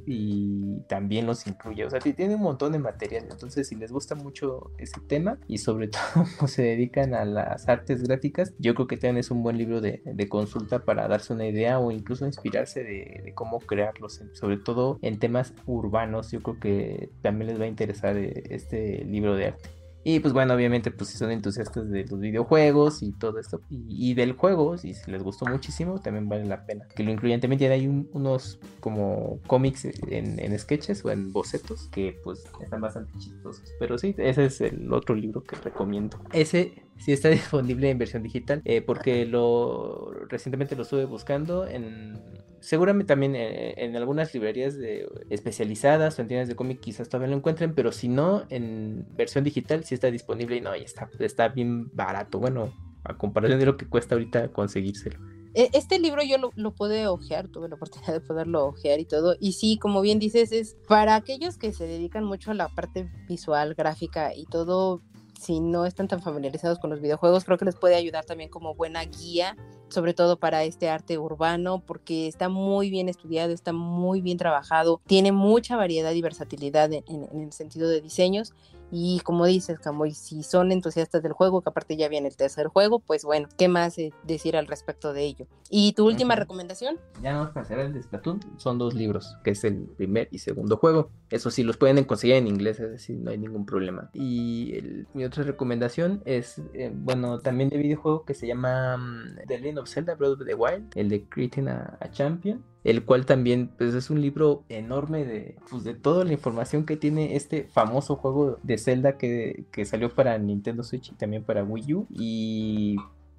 también 0.88 1.26
los 1.26 1.46
incluye. 1.46 1.84
O 1.84 1.90
sea, 1.90 2.00
tiene 2.00 2.34
un 2.34 2.42
montón 2.42 2.72
de 2.72 2.78
material. 2.78 3.26
Entonces, 3.30 3.68
si 3.68 3.74
les 3.74 3.92
gusta 3.92 4.14
mucho 4.14 4.70
ese 4.78 5.00
tema 5.00 5.38
y 5.46 5.58
sobre 5.58 5.88
todo 5.88 6.24
pues, 6.38 6.52
se 6.52 6.62
dedican 6.62 7.14
a 7.14 7.24
las 7.24 7.68
artes 7.68 8.02
gráficas, 8.02 8.54
yo 8.58 8.74
creo 8.74 8.86
que 8.86 8.96
también 8.96 9.18
es 9.18 9.30
un 9.30 9.42
buen 9.42 9.58
libro 9.58 9.80
de, 9.80 10.02
consulta 10.28 10.84
para 10.84 11.06
darse 11.06 11.34
una 11.34 11.46
idea 11.46 11.78
o 11.78 11.90
incluso 11.90 12.24
inspirarse 12.24 12.82
de, 12.82 13.20
de, 13.24 13.34
cómo 13.34 13.60
crearlos, 13.60 14.22
sobre 14.32 14.56
todo 14.56 14.98
en 15.02 15.18
temas 15.18 15.52
urbanos. 15.66 16.30
Yo 16.30 16.40
creo 16.40 16.58
que 16.58 17.10
también 17.22 17.50
les 17.50 17.60
va 17.60 17.64
a 17.64 17.68
interesar 17.68 18.16
eh, 18.16 18.42
este 18.48 19.04
libro 19.04 19.36
de 19.36 19.48
arte. 19.48 19.83
Y 20.04 20.20
pues 20.20 20.34
bueno, 20.34 20.54
obviamente, 20.54 20.90
pues 20.90 21.10
si 21.10 21.16
son 21.16 21.30
entusiastas 21.30 21.90
de 21.90 22.04
los 22.04 22.20
videojuegos 22.20 23.02
y 23.02 23.12
todo 23.12 23.38
esto, 23.38 23.60
y, 23.70 24.12
del 24.14 24.32
juego, 24.32 24.76
si 24.76 24.94
les 25.06 25.22
gustó 25.22 25.46
muchísimo, 25.46 25.98
también 25.98 26.28
vale 26.28 26.44
la 26.44 26.66
pena 26.66 26.86
que 26.94 27.02
lo 27.02 27.10
incluyan. 27.10 27.40
También 27.40 27.58
tiene 27.58 28.06
unos 28.12 28.60
como 28.80 29.40
cómics 29.46 29.86
en, 30.08 30.58
sketches 30.58 31.04
o 31.04 31.10
en 31.10 31.32
bocetos 31.32 31.88
que 31.90 32.18
pues 32.22 32.44
están 32.60 32.82
bastante 32.82 33.12
chistosos. 33.18 33.64
Pero 33.80 33.96
sí, 33.96 34.14
ese 34.18 34.44
es 34.44 34.60
el 34.60 34.92
otro 34.92 35.14
libro 35.14 35.42
que 35.42 35.56
recomiendo. 35.56 36.18
Ese 36.32 36.84
sí 36.98 37.12
está 37.12 37.28
disponible 37.30 37.88
en 37.88 37.98
versión 37.98 38.22
digital, 38.22 38.60
eh, 38.66 38.82
porque 38.82 39.24
lo 39.24 40.12
recientemente 40.28 40.76
lo 40.76 40.82
estuve 40.82 41.06
buscando 41.06 41.66
en 41.66 42.20
seguramente 42.64 43.08
también 43.08 43.36
eh, 43.36 43.74
en, 43.76 43.94
algunas 43.94 44.32
librerías 44.32 44.76
de, 44.76 45.06
especializadas 45.28 46.18
o 46.18 46.22
en 46.22 46.28
tiendas 46.28 46.48
de 46.48 46.56
cómic 46.56 46.80
quizás 46.80 47.08
todavía 47.08 47.30
lo 47.30 47.36
encuentren, 47.36 47.74
pero 47.74 47.92
si 47.92 48.08
no, 48.08 48.44
en 48.48 49.06
versión 49.16 49.44
digital 49.44 49.84
sí 49.84 49.94
está 49.94 50.10
disponible 50.10 50.56
y 50.56 50.60
no, 50.62 50.74
y 50.74 50.82
está, 50.82 51.10
está 51.18 51.48
bien 51.48 51.94
barato. 51.94 52.38
Bueno, 52.38 52.72
a 53.04 53.16
comparación 53.18 53.60
de 53.60 53.66
lo 53.66 53.76
que 53.76 53.86
cuesta 53.86 54.14
ahorita 54.14 54.48
conseguírselo. 54.48 55.18
E, 55.52 55.68
este 55.74 55.98
libro 55.98 56.22
yo 56.22 56.38
lo, 56.38 56.50
lo 56.56 56.74
pude 56.74 57.06
ojear, 57.06 57.48
tuve 57.48 57.68
la 57.68 57.74
oportunidad 57.76 58.14
de 58.14 58.20
poderlo 58.20 58.66
ojear 58.66 58.98
y 58.98 59.04
todo. 59.04 59.36
Y 59.38 59.52
sí, 59.52 59.78
como 59.78 60.00
bien 60.00 60.18
dices, 60.18 60.50
es 60.50 60.76
para 60.88 61.16
aquellos 61.16 61.58
que 61.58 61.72
se 61.72 61.86
dedican 61.86 62.24
mucho 62.24 62.50
a 62.50 62.54
la 62.54 62.68
parte 62.68 63.10
visual, 63.28 63.74
gráfica 63.74 64.34
y 64.34 64.46
todo, 64.46 65.02
si 65.44 65.60
no 65.60 65.84
están 65.84 66.08
tan 66.08 66.22
familiarizados 66.22 66.78
con 66.78 66.90
los 66.90 67.00
videojuegos, 67.00 67.44
creo 67.44 67.58
que 67.58 67.66
les 67.66 67.76
puede 67.76 67.94
ayudar 67.94 68.24
también 68.24 68.48
como 68.48 68.74
buena 68.74 69.04
guía, 69.04 69.56
sobre 69.88 70.14
todo 70.14 70.38
para 70.38 70.64
este 70.64 70.88
arte 70.88 71.18
urbano, 71.18 71.82
porque 71.86 72.26
está 72.26 72.48
muy 72.48 72.90
bien 72.90 73.08
estudiado, 73.08 73.52
está 73.52 73.72
muy 73.72 74.20
bien 74.20 74.38
trabajado, 74.38 75.00
tiene 75.06 75.32
mucha 75.32 75.76
variedad 75.76 76.12
y 76.12 76.22
versatilidad 76.22 76.92
en, 76.92 77.04
el 77.08 77.52
sentido 77.52 77.88
de 77.88 78.00
diseños 78.00 78.52
Y 78.96 79.18
como 79.24 79.44
dices, 79.44 79.80
Camoy, 79.80 80.12
si 80.12 80.44
son 80.44 80.70
entusiastas 80.70 81.20
del 81.20 81.32
juego, 81.32 81.62
que 81.62 81.68
aparte 81.68 81.96
ya 81.96 82.08
viene 82.08 82.28
el 82.28 82.36
tercer 82.36 82.68
juego, 82.68 83.00
pues 83.00 83.24
bueno, 83.24 83.48
¿qué 83.58 83.66
más 83.66 83.98
eh, 83.98 84.12
decir 84.22 84.56
al 84.56 84.68
respecto 84.68 85.12
de 85.12 85.24
ello? 85.24 85.48
¿Y 85.68 85.94
tu 85.94 86.06
última 86.06 86.36
recomendación? 86.36 87.00
Ya 87.20 87.32
no 87.32 87.52
para 87.52 87.62
hacer 87.62 87.80
el 87.80 87.92
de 87.92 88.04
Splatoon, 88.04 88.38
son 88.56 88.78
dos 88.78 88.94
libros, 88.94 89.36
que 89.42 89.50
es 89.50 89.64
el 89.64 89.88
primer 89.96 90.28
y 90.30 90.38
segundo 90.38 90.76
juego. 90.76 91.10
Eso 91.28 91.50
sí, 91.50 91.64
los 91.64 91.76
pueden 91.76 92.04
conseguir 92.04 92.36
en 92.36 92.46
inglés, 92.46 92.78
es 92.78 92.88
decir, 92.88 93.18
no 93.18 93.32
hay 93.32 93.38
ningún 93.38 93.66
problema. 93.66 94.10
Y 94.12 94.78
mi 95.12 95.24
otra 95.24 95.42
recomendación 95.42 96.22
es, 96.24 96.62
eh, 96.72 96.92
bueno, 96.94 97.40
también 97.40 97.70
de 97.70 97.78
videojuego 97.78 98.24
que 98.24 98.34
se 98.34 98.46
llama 98.46 98.96
mm, 98.96 99.46
The 99.48 99.58
Legend 99.58 99.78
of 99.80 99.88
Zelda 99.88 100.14
Breath 100.14 100.40
of 100.40 100.46
the 100.46 100.54
Wild, 100.54 100.92
el 100.94 101.08
de 101.08 101.24
Creating 101.28 101.66
a 101.66 101.98
Champion 102.12 102.62
el 102.84 103.04
cual 103.04 103.24
también 103.24 103.70
pues, 103.78 103.94
es 103.94 104.10
un 104.10 104.20
libro 104.20 104.62
enorme 104.68 105.24
de, 105.24 105.56
pues, 105.70 105.84
de 105.84 105.94
toda 105.94 106.24
la 106.24 106.34
información 106.34 106.84
que 106.84 106.96
tiene 106.96 107.34
este 107.34 107.64
famoso 107.64 108.16
juego 108.16 108.58
de 108.62 108.78
Zelda 108.78 109.16
que, 109.16 109.64
salió 109.86 110.14
para 110.14 110.38
Nintendo 110.38 110.82
Switch 110.82 111.10
y 111.10 111.14
también 111.14 111.42
para 111.42 111.64
Wii 111.64 111.94
U. 111.94 112.06
Y 112.10 112.96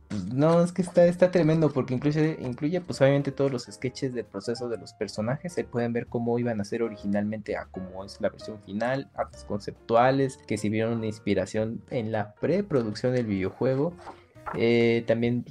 pues, 0.08 0.34
no, 0.34 0.64
es 0.64 0.72
que 0.72 0.82
está, 0.82 1.06
está 1.06 1.30
tremendo 1.30 1.70
porque 1.72 1.94
incluye, 1.94 2.38
incluye 2.42 2.82
pues 2.82 3.00
obviamente 3.02 3.32
todos 3.32 3.52
los 3.52 3.64
sketches 3.64 4.16
del 4.16 4.26
proceso 4.26 4.68
de 4.68 4.78
los 4.78 4.94
personajes. 4.94 5.54
Se 5.54 5.64
pueden 5.64 5.94
ver 5.94 6.08
cómo 6.08 6.40
iban 6.40 6.60
a 6.60 6.66
ser 6.66 6.82
originalmente 6.82 7.56
a 7.56 7.66
cómo 7.66 8.04
es 8.04 8.20
la 8.22 8.30
versión 8.30 8.60
final, 8.64 9.12
artes 9.14 9.44
conceptuales 9.44 10.38
que 10.48 10.58
sirvieron 10.58 10.98
una 10.98 11.06
inspiración 11.06 11.82
en 11.92 12.12
la 12.12 12.34
preproducción 12.34 13.14
del 13.14 13.28
videojuego. 13.28 13.94
Eh, 14.56 15.04
también 15.08 15.46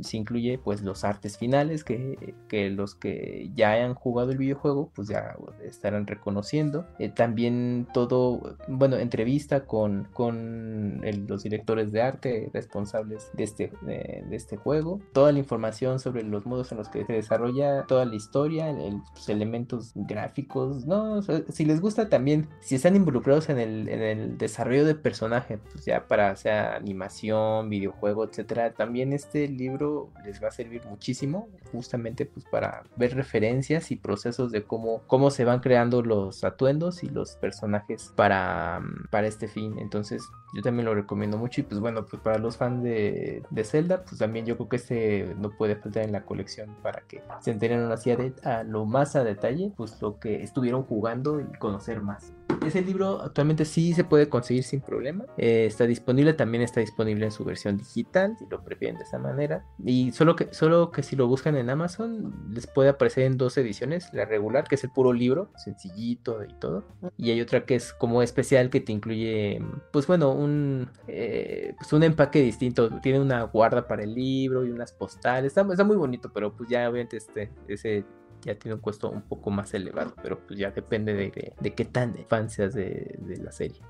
se 0.00 0.16
incluye 0.16 0.58
pues 0.58 0.82
los 0.82 1.04
artes 1.04 1.36
finales 1.36 1.84
que, 1.84 2.34
los 2.70 2.94
que 2.94 3.50
ya 3.54 3.72
hayan 3.72 3.94
jugado 3.94 4.30
el 4.30 4.38
videojuego 4.38 4.90
pues 4.94 5.08
ya 5.08 5.36
estarán 5.62 6.06
reconociendo. 6.06 6.86
Eh, 6.98 7.10
también 7.10 7.86
todo 7.92 8.56
bueno 8.68 8.96
entrevista 8.96 9.66
con, 9.66 10.08
con 10.12 11.02
los 11.28 11.42
directores 11.42 11.92
de 11.92 12.02
arte 12.02 12.50
responsables 12.52 13.30
de 13.34 13.44
este 13.44 13.72
de, 13.82 14.24
este 14.30 14.56
juego. 14.56 15.00
Toda 15.12 15.32
la 15.32 15.38
información 15.38 16.00
sobre 16.00 16.22
los 16.22 16.46
modos 16.46 16.72
en 16.72 16.78
los 16.78 16.88
que 16.88 17.04
se 17.04 17.12
desarrolla 17.12 17.84
toda 17.86 18.04
la 18.04 18.14
historia 18.14 18.72
los 18.72 19.28
elementos 19.28 19.92
gráficos 19.94 20.86
no 20.86 21.20
si 21.22 21.64
les 21.64 21.80
gusta 21.80 22.08
también 22.08 22.48
si 22.60 22.74
están 22.74 22.96
involucrados 22.96 23.48
en 23.48 23.58
el, 23.58 23.88
en 23.88 24.02
el 24.02 24.38
desarrollo 24.38 24.84
de 24.84 24.94
personaje 24.94 25.58
pues 25.58 25.84
ya 25.84 26.06
para 26.06 26.36
sea 26.36 26.76
animación 26.76 27.68
videojuego 27.68 28.24
etcétera 28.24 28.72
también 28.72 29.12
este 29.12 29.49
libro 29.56 30.10
les 30.24 30.42
va 30.42 30.48
a 30.48 30.50
servir 30.50 30.84
muchísimo 30.86 31.48
justamente 31.72 32.26
pues 32.26 32.44
para 32.50 32.82
ver 32.96 33.14
referencias 33.14 33.90
y 33.90 33.96
procesos 33.96 34.52
de 34.52 34.64
cómo, 34.64 35.02
cómo 35.06 35.30
se 35.30 35.44
van 35.44 35.60
creando 35.60 36.02
los 36.02 36.44
atuendos 36.44 37.02
y 37.02 37.08
los 37.08 37.36
personajes 37.36 38.12
para, 38.16 38.82
para 39.10 39.26
este 39.26 39.48
fin. 39.48 39.78
Entonces 39.78 40.22
yo 40.54 40.62
también 40.62 40.86
lo 40.86 40.94
recomiendo 40.94 41.38
mucho 41.38 41.60
y 41.60 41.64
pues 41.64 41.80
bueno, 41.80 42.04
pues 42.06 42.20
para 42.22 42.38
los 42.38 42.56
fans 42.56 42.82
de, 42.82 43.42
de 43.50 43.64
Zelda, 43.64 44.04
pues 44.04 44.18
también 44.18 44.46
yo 44.46 44.56
creo 44.56 44.68
que 44.68 44.76
este 44.76 45.34
no 45.38 45.50
puede 45.50 45.76
faltar 45.76 46.04
en 46.04 46.12
la 46.12 46.24
colección 46.24 46.76
para 46.82 47.02
que 47.02 47.22
se 47.40 47.50
enteren 47.50 47.80
así 47.92 48.10
a, 48.10 48.18
a 48.44 48.64
lo 48.64 48.84
más 48.86 49.16
a 49.16 49.24
detalle, 49.24 49.72
pues 49.76 50.00
lo 50.00 50.18
que 50.18 50.42
estuvieron 50.42 50.82
jugando 50.82 51.40
y 51.40 51.44
conocer 51.58 52.00
más. 52.00 52.32
Ese 52.66 52.82
libro 52.82 53.22
actualmente 53.22 53.64
sí 53.64 53.94
se 53.94 54.04
puede 54.04 54.28
conseguir 54.28 54.64
sin 54.64 54.80
problema. 54.80 55.24
Eh, 55.38 55.66
está 55.66 55.86
disponible, 55.86 56.34
también 56.34 56.62
está 56.62 56.80
disponible 56.80 57.24
en 57.24 57.32
su 57.32 57.44
versión 57.44 57.78
digital, 57.78 58.36
si 58.38 58.46
lo 58.46 58.62
prefieren 58.62 58.98
de 58.98 59.04
esa 59.04 59.18
manera. 59.18 59.64
Y 59.84 60.12
solo 60.12 60.36
que, 60.36 60.52
solo 60.52 60.90
que 60.90 61.02
si 61.02 61.16
lo 61.16 61.26
buscan 61.26 61.56
en 61.56 61.70
Amazon, 61.70 62.34
les 62.52 62.66
puede 62.66 62.90
aparecer 62.90 63.24
en 63.24 63.38
dos 63.38 63.56
ediciones. 63.56 64.12
La 64.12 64.24
regular, 64.24 64.64
que 64.64 64.74
es 64.74 64.84
el 64.84 64.90
puro 64.90 65.12
libro, 65.12 65.50
sencillito 65.56 66.44
y 66.44 66.52
todo. 66.54 66.84
Y 67.16 67.30
hay 67.30 67.40
otra 67.40 67.64
que 67.64 67.76
es 67.76 67.92
como 67.92 68.22
especial 68.22 68.70
que 68.70 68.80
te 68.80 68.92
incluye, 68.92 69.62
pues 69.92 70.06
bueno, 70.06 70.32
un, 70.32 70.90
eh, 71.08 71.74
pues 71.78 71.92
un 71.92 72.02
empaque 72.02 72.42
distinto. 72.42 72.90
Tiene 73.00 73.20
una 73.20 73.42
guarda 73.44 73.86
para 73.86 74.02
el 74.02 74.14
libro 74.14 74.64
y 74.64 74.70
unas 74.70 74.92
postales. 74.92 75.56
Está, 75.56 75.84
muy 75.84 75.96
bonito, 75.96 76.30
pero 76.32 76.54
pues 76.54 76.68
ya 76.68 76.88
obviamente 76.88 77.16
este, 77.16 77.50
ese 77.68 78.04
ya 78.40 78.58
tiene 78.58 78.74
un 78.74 78.80
costo 78.80 79.10
un 79.10 79.22
poco 79.22 79.50
más 79.50 79.72
elevado, 79.74 80.14
pero 80.22 80.38
pues 80.46 80.58
ya 80.58 80.70
depende 80.70 81.14
de, 81.14 81.52
de, 81.58 81.74
qué 81.74 81.84
tan 81.84 82.14
fan 82.28 82.50
seas 82.50 82.74
de, 82.74 83.18
la 83.42 83.52
serie. 83.52 83.80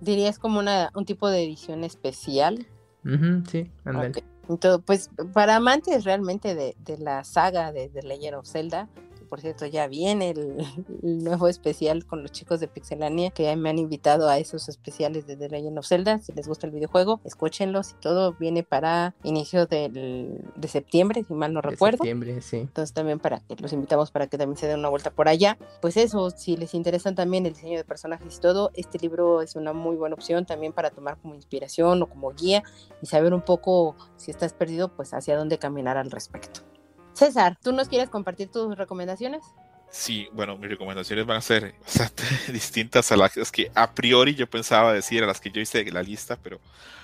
¿Dirías 0.00 0.38
como 0.38 0.58
una, 0.58 0.90
un 0.94 1.04
tipo 1.04 1.28
de 1.28 1.42
edición 1.42 1.84
especial? 1.84 2.66
sí, 3.50 3.70
Entonces, 4.48 4.82
pues 4.84 5.10
para 5.32 5.56
amantes 5.56 6.04
realmente 6.04 6.54
de, 6.54 6.76
de 6.80 6.98
la 6.98 7.24
saga 7.24 7.72
de 7.72 7.88
The 7.88 8.02
Legend 8.02 8.36
of 8.36 8.46
Zelda, 8.46 8.88
por 9.36 9.42
cierto, 9.42 9.66
ya 9.66 9.86
viene 9.86 10.30
el, 11.02 11.22
nuevo 11.22 11.46
especial 11.46 12.06
con 12.06 12.22
los 12.22 12.32
chicos 12.32 12.58
de 12.58 12.68
Pixelania 12.68 13.28
que 13.28 13.54
me 13.54 13.68
han 13.68 13.78
invitado 13.78 14.30
a 14.30 14.38
esos 14.38 14.70
especiales 14.70 15.26
de 15.26 15.36
The 15.36 15.50
Legend 15.50 15.78
of 15.78 15.86
Zelda. 15.86 16.20
Si 16.20 16.32
les 16.32 16.48
gusta 16.48 16.66
el 16.66 16.72
videojuego, 16.72 17.20
escúchenlos 17.22 17.90
y 17.90 17.94
todo 18.00 18.32
viene 18.32 18.62
para 18.62 19.14
inicio 19.24 19.66
del, 19.66 20.42
de 20.56 20.68
septiembre, 20.68 21.22
si 21.28 21.34
mal 21.34 21.52
no 21.52 21.60
de 21.60 21.68
recuerdo. 21.68 21.98
Septiembre, 21.98 22.40
sí. 22.40 22.56
Entonces 22.56 22.94
también 22.94 23.18
para 23.18 23.40
que 23.40 23.56
los 23.56 23.74
invitamos 23.74 24.10
para 24.10 24.26
que 24.26 24.38
también 24.38 24.56
se 24.56 24.68
den 24.68 24.78
una 24.78 24.88
vuelta 24.88 25.10
por 25.10 25.28
allá. 25.28 25.58
Pues 25.82 25.98
eso, 25.98 26.30
si 26.30 26.56
les 26.56 26.72
interesan 26.72 27.14
también 27.14 27.44
el 27.44 27.52
diseño 27.52 27.76
de 27.76 27.84
personajes 27.84 28.38
y 28.38 28.40
todo, 28.40 28.70
este 28.72 28.98
libro 28.98 29.42
es 29.42 29.54
una 29.54 29.74
muy 29.74 29.96
buena 29.96 30.14
opción 30.14 30.46
también 30.46 30.72
para 30.72 30.88
tomar 30.88 31.18
como 31.18 31.34
inspiración 31.34 32.00
o 32.00 32.06
como 32.06 32.32
guía 32.32 32.62
y 33.02 33.06
saber 33.06 33.34
un 33.34 33.42
poco 33.42 33.96
si 34.16 34.30
estás 34.30 34.54
perdido, 34.54 34.88
pues 34.88 35.12
hacia 35.12 35.36
dónde 35.36 35.58
caminar 35.58 35.98
al 35.98 36.10
respecto. 36.10 36.62
César, 37.16 37.56
¿tú 37.62 37.72
nos 37.72 37.88
quieres 37.88 38.10
compartir 38.10 38.50
tus 38.50 38.76
recomendaciones? 38.76 39.42
Sí, 39.90 40.28
bueno, 40.32 40.58
mis 40.58 40.68
recomendaciones 40.68 41.24
van 41.24 41.38
a 41.38 41.40
ser 41.40 41.74
bastante 41.80 42.24
distintas 42.52 43.10
a 43.10 43.16
las 43.16 43.32
que 43.50 43.70
a 43.74 43.94
priori 43.94 44.34
yo 44.34 44.46
pensaba 44.50 44.92
decir, 44.92 45.24
a 45.24 45.26
las 45.26 45.40
que 45.40 45.50
yo 45.50 45.60
hice 45.62 45.90
la 45.90 46.02
lista, 46.02 46.36
pero 46.36 46.60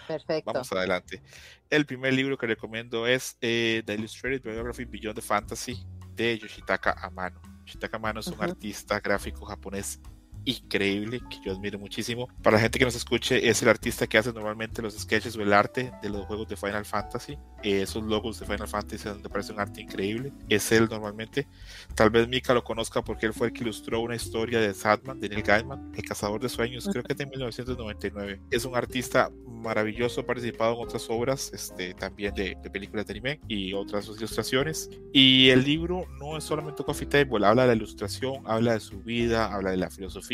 Perfecto. 0.07 0.53
vamos 0.53 0.71
adelante. 0.73 1.23
El 1.71 1.87
primer 1.87 2.13
libro 2.13 2.37
que 2.37 2.47
recomiendo 2.47 3.07
es 3.07 3.39
eh, 3.41 3.83
The 3.87 3.95
Illustrated 3.95 4.43
Biography 4.43 4.85
Beyond 4.85 5.17
the 5.17 5.23
Fantasy 5.23 5.83
de 6.15 6.39
Yoshitaka 6.39 6.93
Amano. 7.01 7.41
Yoshitaka 7.65 7.97
Amano 7.97 8.21
es 8.21 8.27
un 8.27 8.43
artista 8.43 9.01
gráfico 9.01 9.47
japonés 9.47 9.99
increíble 10.45 11.21
que 11.31 11.39
yo 11.45 11.53
admiro 11.53 11.79
muchísimo. 11.79 12.29
Para 12.43 12.57
la 12.57 12.63
gente 12.63 12.79
que 12.79 12.85
nos 12.85 12.95
escuche, 12.95 13.49
es 13.49 13.63
el 13.63 13.69
artista 13.69 14.07
que 14.07 14.19
hace 14.19 14.33
normalmente 14.33 14.83
los 14.83 14.99
sketches 14.99 15.37
o 15.37 15.43
el 15.43 15.53
arte 15.53 15.93
de 16.03 16.11
los 16.11 16.27
juegos 16.27 16.49
de 16.49 16.57
Final 16.57 16.85
Fantasy. 16.85 17.39
Eh, 17.63 17.83
esos 17.83 18.03
logos 18.03 18.41
de 18.41 18.47
Final 18.47 18.67
Fantasy 18.67 19.09
donde 19.09 19.29
parece 19.29 19.53
un 19.53 19.61
arte 19.61 19.81
increíble. 19.81 20.33
Es 20.49 20.73
él 20.73 20.89
normalmente. 20.91 21.47
Tal 21.95 22.11
vez 22.11 22.29
Mika 22.29 22.55
lo 22.55 22.65
conozca 22.65 23.03
porque 23.03 23.27
él 23.27 23.33
fue 23.33 23.49
el 23.49 23.53
que 23.53 23.63
ilustró 23.63 24.01
una 24.01 24.17
historia 24.17 24.61
de 24.61 24.75
Sadman, 24.75 25.21
de 25.21 25.29
Neil 25.29 25.43
Gaiman, 25.43 25.93
El 25.95 26.05
Cazador 26.05 26.41
de 26.41 26.49
Sueños, 26.49 26.89
creo 26.91 27.03
que 27.03 27.13
es 27.13 27.19
de 27.19 27.27
1999. 27.27 28.41
Es 28.51 28.65
un 28.65 28.75
artista 28.75 29.31
maravilloso, 29.47 30.23
ha 30.23 30.27
participado 30.27 30.75
en 30.75 30.83
otras 30.83 31.09
obras, 31.09 31.53
este, 31.55 31.95
también 31.95 32.35
de, 32.35 32.57
de 32.61 32.71
películas 32.71 33.07
de 33.07 33.13
anime 33.13 33.41
y 33.47 33.73
otras 33.75 34.09
ilustraciones. 34.09 34.91
Y 35.13 35.51
el 35.51 35.63
libro 35.63 36.07
no 36.19 36.37
es 36.37 36.45
solamente 36.45 36.83
Coffee 36.83 37.07
Table, 37.07 37.47
habla 37.47 37.63
de 37.63 37.69
la 37.69 37.75
ilustración, 37.75 38.43
habla 38.45 38.73
de 38.75 38.81
su 38.81 39.01
vida, 39.03 39.55
habla 39.55 39.71
de 39.71 39.77
la 39.77 39.91
filosofía 39.91 40.32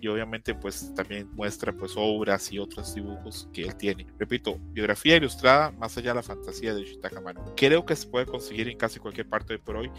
y 0.00 0.08
obviamente 0.08 0.54
pues 0.54 0.94
también 0.94 1.28
muestra 1.34 1.72
pues 1.72 1.92
obras 1.96 2.52
y 2.52 2.58
otros 2.58 2.94
dibujos 2.94 3.48
que 3.52 3.62
él 3.62 3.76
tiene. 3.76 4.06
Repito, 4.18 4.58
biografía 4.72 5.16
ilustrada 5.16 5.70
más 5.72 5.96
allá 5.96 6.10
de 6.10 6.16
la 6.16 6.22
fantasía 6.22 6.74
de 6.74 6.82
Yoshitaka. 6.82 7.20
Creo 7.56 7.84
que 7.84 7.96
se 7.96 8.06
puede 8.06 8.26
conseguir 8.26 8.68
en 8.68 8.78
casi 8.78 8.98
cualquier 8.98 9.28
parte 9.28 9.54
de 9.54 9.58
por 9.58 9.76
hoy. 9.76 9.90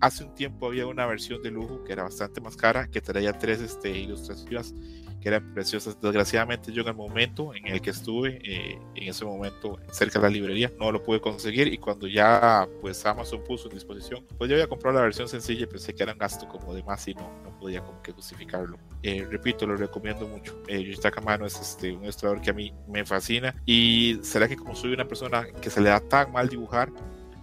Hace 0.00 0.24
un 0.24 0.34
tiempo 0.34 0.66
había 0.66 0.86
una 0.86 1.06
versión 1.06 1.42
de 1.42 1.50
lujo 1.50 1.84
que 1.84 1.92
era 1.92 2.04
bastante 2.04 2.40
más 2.40 2.56
cara, 2.56 2.88
que 2.88 3.00
traía 3.00 3.32
tres 3.32 3.60
este, 3.60 3.90
ilustraciones 3.90 4.74
que 5.20 5.28
eran 5.28 5.52
preciosas. 5.54 6.00
Desgraciadamente 6.00 6.72
yo 6.72 6.82
en 6.82 6.88
el 6.88 6.94
momento 6.94 7.54
en 7.54 7.66
el 7.66 7.80
que 7.80 7.90
estuve, 7.90 8.40
eh, 8.44 8.78
en 8.94 9.08
ese 9.08 9.24
momento 9.24 9.78
cerca 9.90 10.18
de 10.18 10.24
la 10.24 10.30
librería, 10.30 10.72
no 10.78 10.90
lo 10.92 11.02
pude 11.02 11.20
conseguir 11.20 11.68
y 11.68 11.78
cuando 11.78 12.06
ya 12.06 12.68
pues 12.80 13.04
Amazon 13.06 13.42
puso 13.44 13.68
en 13.68 13.74
disposición, 13.74 14.24
pues 14.38 14.48
yo 14.50 14.56
había 14.56 14.68
comprado 14.68 14.96
la 14.96 15.02
versión 15.02 15.28
sencilla 15.28 15.64
y 15.64 15.66
pensé 15.66 15.94
que 15.94 16.02
era 16.02 16.12
un 16.12 16.18
gasto 16.18 16.46
como 16.48 16.74
de 16.74 16.82
más 16.82 17.06
y 17.08 17.14
no, 17.14 17.30
no 17.42 17.58
podía 17.58 17.82
como 17.82 18.00
que 18.02 18.12
justificarlo. 18.12 18.78
Eh, 19.02 19.26
repito, 19.30 19.66
lo 19.66 19.76
recomiendo 19.76 20.26
mucho. 20.26 20.60
Eh, 20.68 20.82
Yoshitaka 20.82 21.20
Mano 21.20 21.46
es 21.46 21.60
este, 21.60 21.92
un 21.92 22.02
ilustrador 22.02 22.40
que 22.40 22.50
a 22.50 22.54
mí 22.54 22.72
me 22.88 23.04
fascina 23.04 23.54
y 23.64 24.18
será 24.22 24.48
que 24.48 24.56
como 24.56 24.74
soy 24.74 24.92
una 24.92 25.06
persona 25.06 25.46
que 25.60 25.70
se 25.70 25.80
le 25.80 25.90
da 25.90 26.00
tan 26.00 26.32
mal 26.32 26.48
dibujar, 26.48 26.90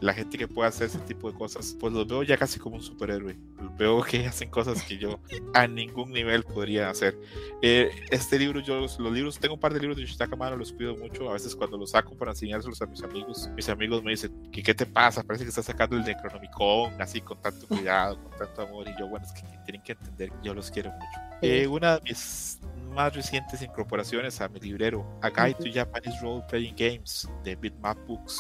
la 0.04 0.14
gente 0.14 0.38
que 0.38 0.48
puede 0.50 0.68
hacer 0.68 0.88
ese 0.88 1.00
tipo 1.00 1.32
de 1.32 1.38
cosas, 1.38 1.78
pues 1.80 1.94
los 1.94 2.06
veo 2.06 2.24
ya 2.24 2.38
casi 2.38 2.60
como 2.60 2.76
un 2.76 2.84
superhéroe. 2.84 3.38
veo 3.78 4.04
que 4.04 4.26
hacen 4.28 4.50
cosas 4.50 4.84
que 4.84 4.98
yo 4.98 5.20
a 5.54 5.66
ningún 5.66 6.12
nivel 6.12 6.44
podría 6.44 6.90
hacer. 6.90 7.18
Eh, 7.62 7.90
este 8.12 8.38
libro, 8.38 8.60
yo 8.60 8.82
los, 8.82 9.00
libros, 9.00 9.40
tengo 9.40 9.54
un 9.56 9.60
par 9.60 9.74
de 9.74 9.80
libros 9.80 9.96
de 9.96 10.04
Yoshitaka 10.04 10.36
Mano, 10.36 10.58
los 10.58 10.74
cuido 10.74 10.96
mucho. 10.98 11.30
A 11.30 11.34
veces 11.34 11.56
cuando 11.56 11.78
los 11.78 11.92
saco 11.92 12.16
para 12.18 12.32
enseñárselos 12.32 12.82
a 12.82 12.86
mis 12.86 13.02
amigos, 13.02 13.50
mis 13.56 13.70
amigos 13.70 14.04
me 14.04 14.12
dicen, 14.12 14.50
¿qué, 14.52 14.62
qué 14.62 14.74
te 14.74 14.86
pasa? 14.86 15.24
Parece 15.24 15.46
que 15.46 15.50
estás 15.50 15.66
sacando 15.66 15.96
el 15.96 16.04
Necronomicon, 16.04 17.02
así 17.02 17.22
con 17.22 17.42
tanto 17.42 17.66
cuidado, 17.66 18.22
con 18.22 18.38
tanto 18.38 18.62
amor. 18.62 18.88
Y 18.90 19.00
yo, 19.00 19.08
bueno, 19.08 19.26
es 19.26 19.32
que 19.32 19.48
tienen 19.64 19.82
que 19.84 19.94
entender 19.94 20.32
que 20.32 20.48
yo 20.48 20.54
los 20.54 20.70
quiero 20.70 20.92
mucho. 20.92 21.20
Eh, 21.42 21.66
una 21.66 21.96
de 21.96 22.02
mis 22.02 22.60
más 22.94 23.16
recientes 23.16 23.62
incorporaciones 23.62 24.40
a 24.42 24.50
mi 24.50 24.60
librero, 24.60 25.06
A 25.22 25.30
Guide 25.30 25.56
to 25.56 25.72
Japanese 25.74 26.20
Role 26.22 26.44
Playing 26.50 26.76
Games 26.76 27.30
de 27.44 27.56
Bitmap 27.56 27.98
Books 28.06 28.38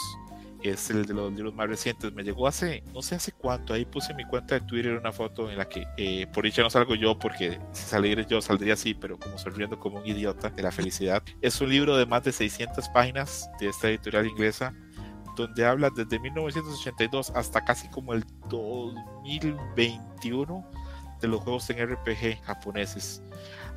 es 0.63 0.89
el 0.89 1.05
de 1.05 1.13
los 1.13 1.31
libros 1.33 1.53
más 1.53 1.67
recientes. 1.67 2.13
Me 2.13 2.23
llegó 2.23 2.47
hace, 2.47 2.83
no 2.93 3.01
sé 3.01 3.15
hace 3.15 3.31
cuánto, 3.31 3.73
ahí 3.73 3.85
puse 3.85 4.11
en 4.11 4.17
mi 4.17 4.25
cuenta 4.25 4.55
de 4.55 4.61
Twitter 4.61 4.97
una 4.97 5.11
foto 5.11 5.51
en 5.51 5.57
la 5.57 5.67
que, 5.67 5.85
eh, 5.97 6.27
por 6.33 6.45
dicha 6.45 6.61
no 6.61 6.69
salgo 6.69 6.95
yo, 6.95 7.19
porque 7.19 7.59
si 7.71 7.83
saliera 7.83 8.21
yo 8.23 8.41
saldría 8.41 8.73
así, 8.73 8.93
pero 8.93 9.19
como 9.19 9.37
sonriendo 9.37 9.79
como 9.79 9.99
un 9.99 10.07
idiota 10.07 10.49
de 10.49 10.63
la 10.63 10.71
felicidad. 10.71 11.21
Es 11.41 11.59
un 11.61 11.69
libro 11.69 11.97
de 11.97 12.05
más 12.05 12.23
de 12.23 12.31
600 12.31 12.87
páginas 12.89 13.49
de 13.59 13.67
esta 13.67 13.89
editorial 13.89 14.27
inglesa 14.27 14.73
donde 15.35 15.65
habla 15.65 15.89
desde 15.89 16.19
1982 16.19 17.31
hasta 17.35 17.65
casi 17.65 17.89
como 17.89 18.13
el 18.13 18.23
2021 18.49 20.71
de 21.21 21.27
los 21.27 21.41
juegos 21.41 21.69
en 21.69 21.89
RPG 21.89 22.41
japoneses 22.43 23.21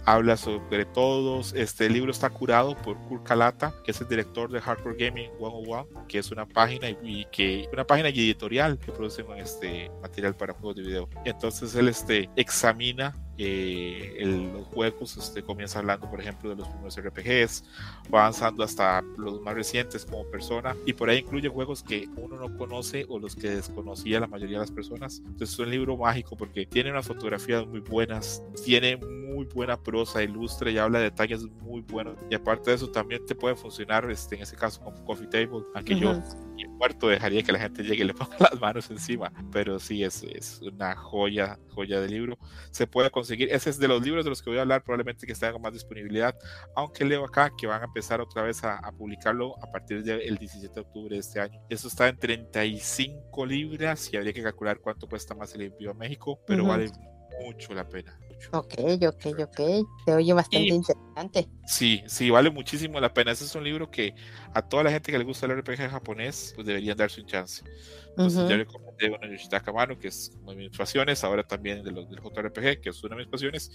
habla 0.07 0.37
sobre 0.37 0.85
todos. 0.87 1.53
Este 1.53 1.91
libro 1.91 2.11
está 2.11 2.31
curado 2.31 2.77
por 2.77 2.97
Kurt 3.09 3.25
Kalata, 3.25 3.75
que 3.85 3.91
es 3.91 4.01
el 4.01 4.09
director 4.09 4.51
de 4.51 4.61
Hardcore 4.61 4.97
Gaming 4.97 5.31
101, 5.39 6.07
que 6.09 6.19
es 6.19 6.31
una 6.31 6.47
página 6.47 6.89
y 6.89 7.27
que 7.31 7.69
una 7.73 7.87
página 7.87 8.09
editorial 8.09 8.79
que 8.79 8.93
produce 8.93 9.25
este 9.37 9.91
material 10.01 10.35
para 10.37 10.55
juegos 10.55 10.77
de 10.77 10.83
video. 10.83 11.09
Entonces 11.25 11.75
él 11.75 11.89
este 11.89 12.31
examina 12.37 13.13
eh, 13.39 14.23
los 14.55 14.67
juegos, 14.69 15.17
este, 15.17 15.43
comienza 15.43 15.79
hablando, 15.79 16.11
por 16.11 16.21
ejemplo, 16.21 16.51
de 16.51 16.57
los 16.57 16.69
primeros 16.69 16.99
RPGs, 16.99 17.65
va 18.13 18.21
avanzando 18.21 18.63
hasta 18.63 19.03
los 19.17 19.41
más 19.43 19.55
recientes 19.55 20.05
como 20.05 20.25
persona, 20.31 20.75
y 20.87 20.93
por 20.93 21.11
ahí 21.11 21.19
incluye 21.19 21.49
juegos 21.49 21.83
que 21.83 22.09
uno 22.17 22.37
no 22.37 22.57
conoce 22.57 23.07
o 23.09 23.19
los 23.19 23.37
que 23.37 23.51
desconocía 23.51 24.21
la 24.21 24.27
mayoría 24.27 24.59
de 24.59 24.63
las 24.63 24.73
personas. 24.73 25.19
Entonces 25.19 25.53
es 25.53 25.59
un 25.59 25.71
libro 25.71 25.97
mágico 25.97 26.37
porque 26.37 26.67
tiene 26.67 26.91
unas 26.91 27.07
fotografías 27.07 27.67
muy 27.67 27.81
buenas, 27.81 28.43
tiene 28.65 28.97
muy 28.97 29.45
buena 29.47 29.77
prosa, 29.77 30.23
ilustre 30.23 30.73
y 30.73 30.79
habla 30.79 30.99
de 30.99 31.05
detalles 31.05 31.45
muy 31.61 31.83
buenos. 31.83 32.17
Y 32.31 32.35
aparte 32.35 32.71
de 32.71 32.77
eso, 32.77 32.91
también 32.91 33.25
te 33.27 33.35
puede 33.35 33.55
funcionar, 33.55 34.11
este, 34.11 34.37
en 34.37 34.43
ese 34.43 34.57
caso, 34.57 34.81
como 34.81 35.05
Coffee 35.05 35.27
Table, 35.27 35.65
aunque 35.75 35.99
yo 35.99 36.21
y 36.57 36.67
muerto 36.69 37.09
dejaría 37.09 37.43
que 37.43 37.53
la 37.53 37.59
gente 37.59 37.83
llegue 37.83 38.05
y 38.05 38.07
le 38.07 38.15
ponga 38.15 38.37
las 38.39 38.61
manos 38.61 38.91
encima. 38.91 39.33
Pero 39.53 39.79
sí, 39.79 40.05
es, 40.05 40.23
es 40.23 40.61
una 40.63 40.97
joya, 40.97 41.59
joya 41.71 42.01
de 42.01 42.09
libro. 42.09 42.39
Se 42.71 42.87
puede 42.87 43.11
conseguir. 43.11 43.53
Ese 43.53 43.71
es 43.71 43.79
de 43.79 43.89
los 43.89 44.03
libros 44.03 44.25
de 44.25 44.31
los 44.31 44.43
que 44.43 44.51
voy 44.51 44.59
a 44.59 44.63
hablar, 44.63 44.83
probablemente 44.83 45.27
que 45.27 45.33
estén 45.33 45.53
con 45.53 45.63
más 45.63 45.73
disponibilidad. 45.73 46.37
Aunque 46.75 47.05
leo 47.05 47.25
acá 47.25 47.53
que 47.57 47.67
van 47.67 47.83
a 47.83 47.87
empezar 47.87 48.21
otra 48.21 48.43
vez 48.43 48.63
a, 48.65 48.81
publicarlo 48.97 49.55
a 49.63 49.71
partir 49.71 50.03
del 50.03 50.37
17 50.37 50.75
de 50.75 50.81
octubre 50.81 51.15
de 51.15 51.21
este 51.21 51.41
año. 51.41 51.61
Eso 51.69 51.89
está 51.89 52.09
en 52.09 52.19
35 52.19 53.47
libras 53.47 54.13
y 54.13 54.17
habría 54.17 54.33
que 54.33 54.43
calcular 54.43 54.79
cuánto 54.81 55.09
cuesta 55.09 55.35
más 55.35 55.55
el 55.55 55.63
envío 55.63 55.91
a 55.91 55.95
México, 55.95 56.41
pero 56.47 56.65
vale 56.65 56.91
mucho 57.45 57.75
la 57.75 57.87
pena. 57.87 58.19
Ok, 58.53 58.75
ok, 59.07 59.27
ok. 59.41 59.61
Te 60.05 60.15
oye 60.15 60.33
bastante 60.33 60.69
interesante. 60.69 61.06
Sí, 61.67 62.03
sí, 62.07 62.31
vale 62.31 62.51
muchísimo 62.51 63.01
la 63.01 63.13
pena. 63.13 63.33
Ese 63.33 63.45
es 63.45 63.55
un 63.55 63.65
libro 63.65 63.91
que 63.91 64.15
a 64.55 64.63
toda 64.63 64.85
la 64.85 64.91
gente 64.91 65.11
que 65.11 65.19
le 65.19 65.25
gusta 65.25 65.47
el 65.47 65.53
RPG 65.59 65.89
japonés, 65.91 66.53
pues 66.55 66.67
deberían 66.67 66.97
darse 66.97 67.21
un 67.21 67.27
chance. 67.27 67.65
Entonces, 68.11 68.49
yo 68.49 68.57
recomendé 68.57 69.11
de 69.11 69.31
Yoshitaka 69.33 69.73
Mano, 69.73 69.99
que 69.99 70.09
es 70.09 70.31
una 70.43 70.53
de 70.53 70.57
mis 70.57 70.77
pasiones, 70.77 71.23
ahora 71.25 71.43
también 71.43 71.83
de 71.83 71.91
los 71.91 72.09
del 72.09 72.21
JRPG, 72.21 72.81
que 72.81 72.91
es 72.91 73.03
una 73.05 73.17
de 73.17 73.23
mis 73.23 73.31
pasiones. 73.31 73.71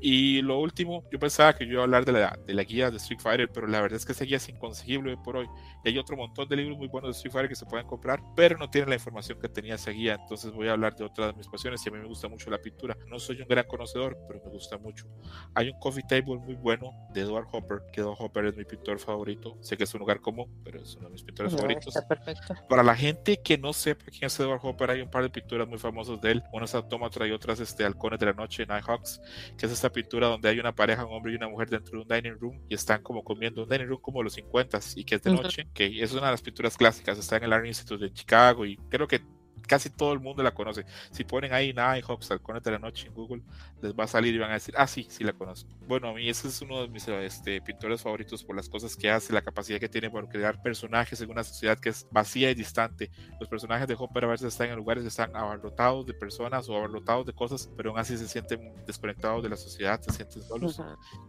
Y 0.00 0.42
lo 0.42 0.58
último, 0.60 1.04
yo 1.10 1.18
pensaba 1.18 1.54
que 1.54 1.66
yo 1.66 1.72
iba 1.72 1.80
a 1.80 1.84
hablar 1.84 2.04
de 2.04 2.12
la, 2.12 2.38
de 2.46 2.54
la 2.54 2.62
guía 2.62 2.90
de 2.90 2.96
Street 2.98 3.20
Fighter, 3.20 3.50
pero 3.52 3.66
la 3.66 3.82
verdad 3.82 3.96
es 3.96 4.06
que 4.06 4.12
esa 4.12 4.24
guía 4.24 4.36
es 4.38 4.48
inconseguible 4.48 5.16
por 5.24 5.36
hoy. 5.36 5.46
Y 5.84 5.88
hay 5.88 5.98
otro 5.98 6.16
montón 6.16 6.48
de 6.48 6.56
libros 6.56 6.78
muy 6.78 6.88
buenos 6.88 7.08
de 7.08 7.16
Street 7.16 7.32
Fighter 7.32 7.48
que 7.48 7.56
se 7.56 7.66
pueden 7.66 7.86
comprar, 7.86 8.20
pero 8.36 8.56
no 8.56 8.70
tienen 8.70 8.90
la 8.90 8.96
información 8.96 9.38
que 9.38 9.48
tenía 9.48 9.74
esa 9.74 9.90
guía. 9.90 10.16
Entonces, 10.20 10.52
voy 10.52 10.68
a 10.68 10.72
hablar 10.72 10.94
de 10.96 11.04
otra 11.04 11.26
de 11.26 11.32
mis 11.34 11.48
pasiones 11.48 11.84
y 11.84 11.88
a 11.88 11.92
mí 11.92 11.98
me 11.98 12.06
gusta 12.06 12.28
mucho 12.28 12.48
la 12.50 12.58
pintura. 12.58 12.96
No 13.08 13.18
soy 13.18 13.42
un 13.42 13.48
gran 13.48 13.66
conocedor, 13.66 14.16
pero 14.28 14.40
me 14.44 14.50
gusta 14.50 14.78
mucho. 14.78 15.06
Hay 15.54 15.68
un 15.68 15.78
coffee 15.78 16.04
table 16.08 16.36
muy 16.36 16.54
bueno 16.54 16.73
de 17.12 17.20
Edward 17.20 17.46
Hopper, 17.52 17.82
que 17.92 18.00
Edward 18.00 18.16
Hopper 18.18 18.46
es 18.46 18.56
mi 18.56 18.64
pintor 18.64 18.98
favorito. 18.98 19.56
Sé 19.60 19.76
que 19.76 19.84
es 19.84 19.94
un 19.94 20.00
lugar 20.00 20.20
común, 20.20 20.60
pero 20.64 20.80
es 20.80 20.96
uno 20.96 21.06
de 21.06 21.12
mis 21.12 21.22
pintores 21.22 21.54
favoritos. 21.54 21.94
perfecto. 22.08 22.54
Para 22.68 22.82
la 22.82 22.96
gente 22.96 23.40
que 23.42 23.58
no 23.58 23.72
sepa 23.72 24.06
quién 24.06 24.24
es 24.24 24.40
Edward 24.40 24.60
Hopper, 24.62 24.90
hay 24.90 25.00
un 25.00 25.10
par 25.10 25.22
de 25.22 25.30
pinturas 25.30 25.68
muy 25.68 25.78
famosas 25.78 26.20
de 26.20 26.32
él. 26.32 26.42
Una 26.52 26.64
es 26.64 26.74
Autómata 26.74 27.26
y 27.26 27.30
otras 27.30 27.60
este, 27.60 27.84
Halcones 27.84 28.18
de 28.18 28.26
la 28.26 28.32
Noche, 28.32 28.66
Nighthawks, 28.66 29.20
que 29.56 29.66
es 29.66 29.72
esta 29.72 29.90
pintura 29.90 30.28
donde 30.28 30.48
hay 30.48 30.58
una 30.58 30.74
pareja, 30.74 31.04
un 31.04 31.12
hombre 31.12 31.32
y 31.32 31.36
una 31.36 31.48
mujer 31.48 31.70
dentro 31.70 31.98
de 31.98 32.02
un 32.02 32.08
dining 32.08 32.38
room 32.38 32.60
y 32.68 32.74
están 32.74 33.02
como 33.02 33.22
comiendo 33.22 33.62
un 33.62 33.68
dining 33.68 33.86
room 33.86 34.00
como 34.00 34.22
los 34.22 34.34
50 34.34 34.80
y 34.96 35.04
que 35.04 35.16
es 35.16 35.22
de 35.22 35.32
noche, 35.32 35.68
que 35.72 36.02
es 36.02 36.12
una 36.12 36.26
de 36.26 36.32
las 36.32 36.42
pinturas 36.42 36.76
clásicas, 36.76 37.18
está 37.18 37.36
en 37.36 37.44
el 37.44 37.52
Art 37.52 37.66
Institute 37.66 38.04
de 38.04 38.12
Chicago 38.12 38.66
y 38.66 38.76
creo 38.88 39.06
que 39.06 39.20
casi 39.66 39.90
todo 39.90 40.12
el 40.12 40.20
mundo 40.20 40.42
la 40.42 40.52
conoce. 40.52 40.84
Si 41.10 41.24
ponen 41.24 41.52
ahí 41.52 41.72
Nighthawks, 41.72 42.30
Halcones 42.30 42.62
de 42.62 42.70
la 42.70 42.78
Noche 42.78 43.08
en 43.08 43.14
Google, 43.14 43.42
les 43.82 43.94
va 43.94 44.04
a 44.04 44.06
salir 44.06 44.34
y 44.34 44.38
van 44.38 44.50
a 44.50 44.54
decir, 44.54 44.74
ah, 44.76 44.86
sí, 44.86 45.06
sí 45.08 45.24
la 45.24 45.32
conozco. 45.32 45.70
Bueno, 45.86 46.08
a 46.08 46.14
mí 46.14 46.28
ese 46.28 46.48
es 46.48 46.60
uno 46.62 46.82
de 46.82 46.88
mis 46.88 47.06
este, 47.08 47.60
pintores 47.60 48.02
favoritos 48.02 48.42
por 48.44 48.56
las 48.56 48.68
cosas 48.68 48.96
que 48.96 49.10
hace, 49.10 49.32
la 49.32 49.42
capacidad 49.42 49.78
que 49.78 49.88
tiene 49.88 50.10
para 50.10 50.28
crear 50.28 50.62
personajes 50.62 51.20
en 51.20 51.30
una 51.30 51.44
sociedad 51.44 51.78
que 51.78 51.90
es 51.90 52.06
vacía 52.10 52.50
y 52.50 52.54
distante. 52.54 53.10
Los 53.40 53.48
personajes 53.48 53.86
de 53.88 53.94
Hopper 53.98 54.24
a 54.24 54.28
veces 54.28 54.48
están 54.48 54.70
en 54.70 54.76
lugares 54.76 55.02
que 55.02 55.08
están 55.08 55.34
abarrotados 55.36 56.06
de 56.06 56.14
personas 56.14 56.68
o 56.68 56.76
abarrotados 56.76 57.26
de 57.26 57.32
cosas, 57.32 57.70
pero 57.76 57.90
aún 57.90 57.98
así 57.98 58.16
se 58.16 58.28
sienten 58.28 58.72
desconectados 58.86 59.42
de 59.42 59.48
la 59.48 59.56
sociedad, 59.56 60.00
se 60.00 60.12
sienten 60.12 60.42
solos. 60.42 60.80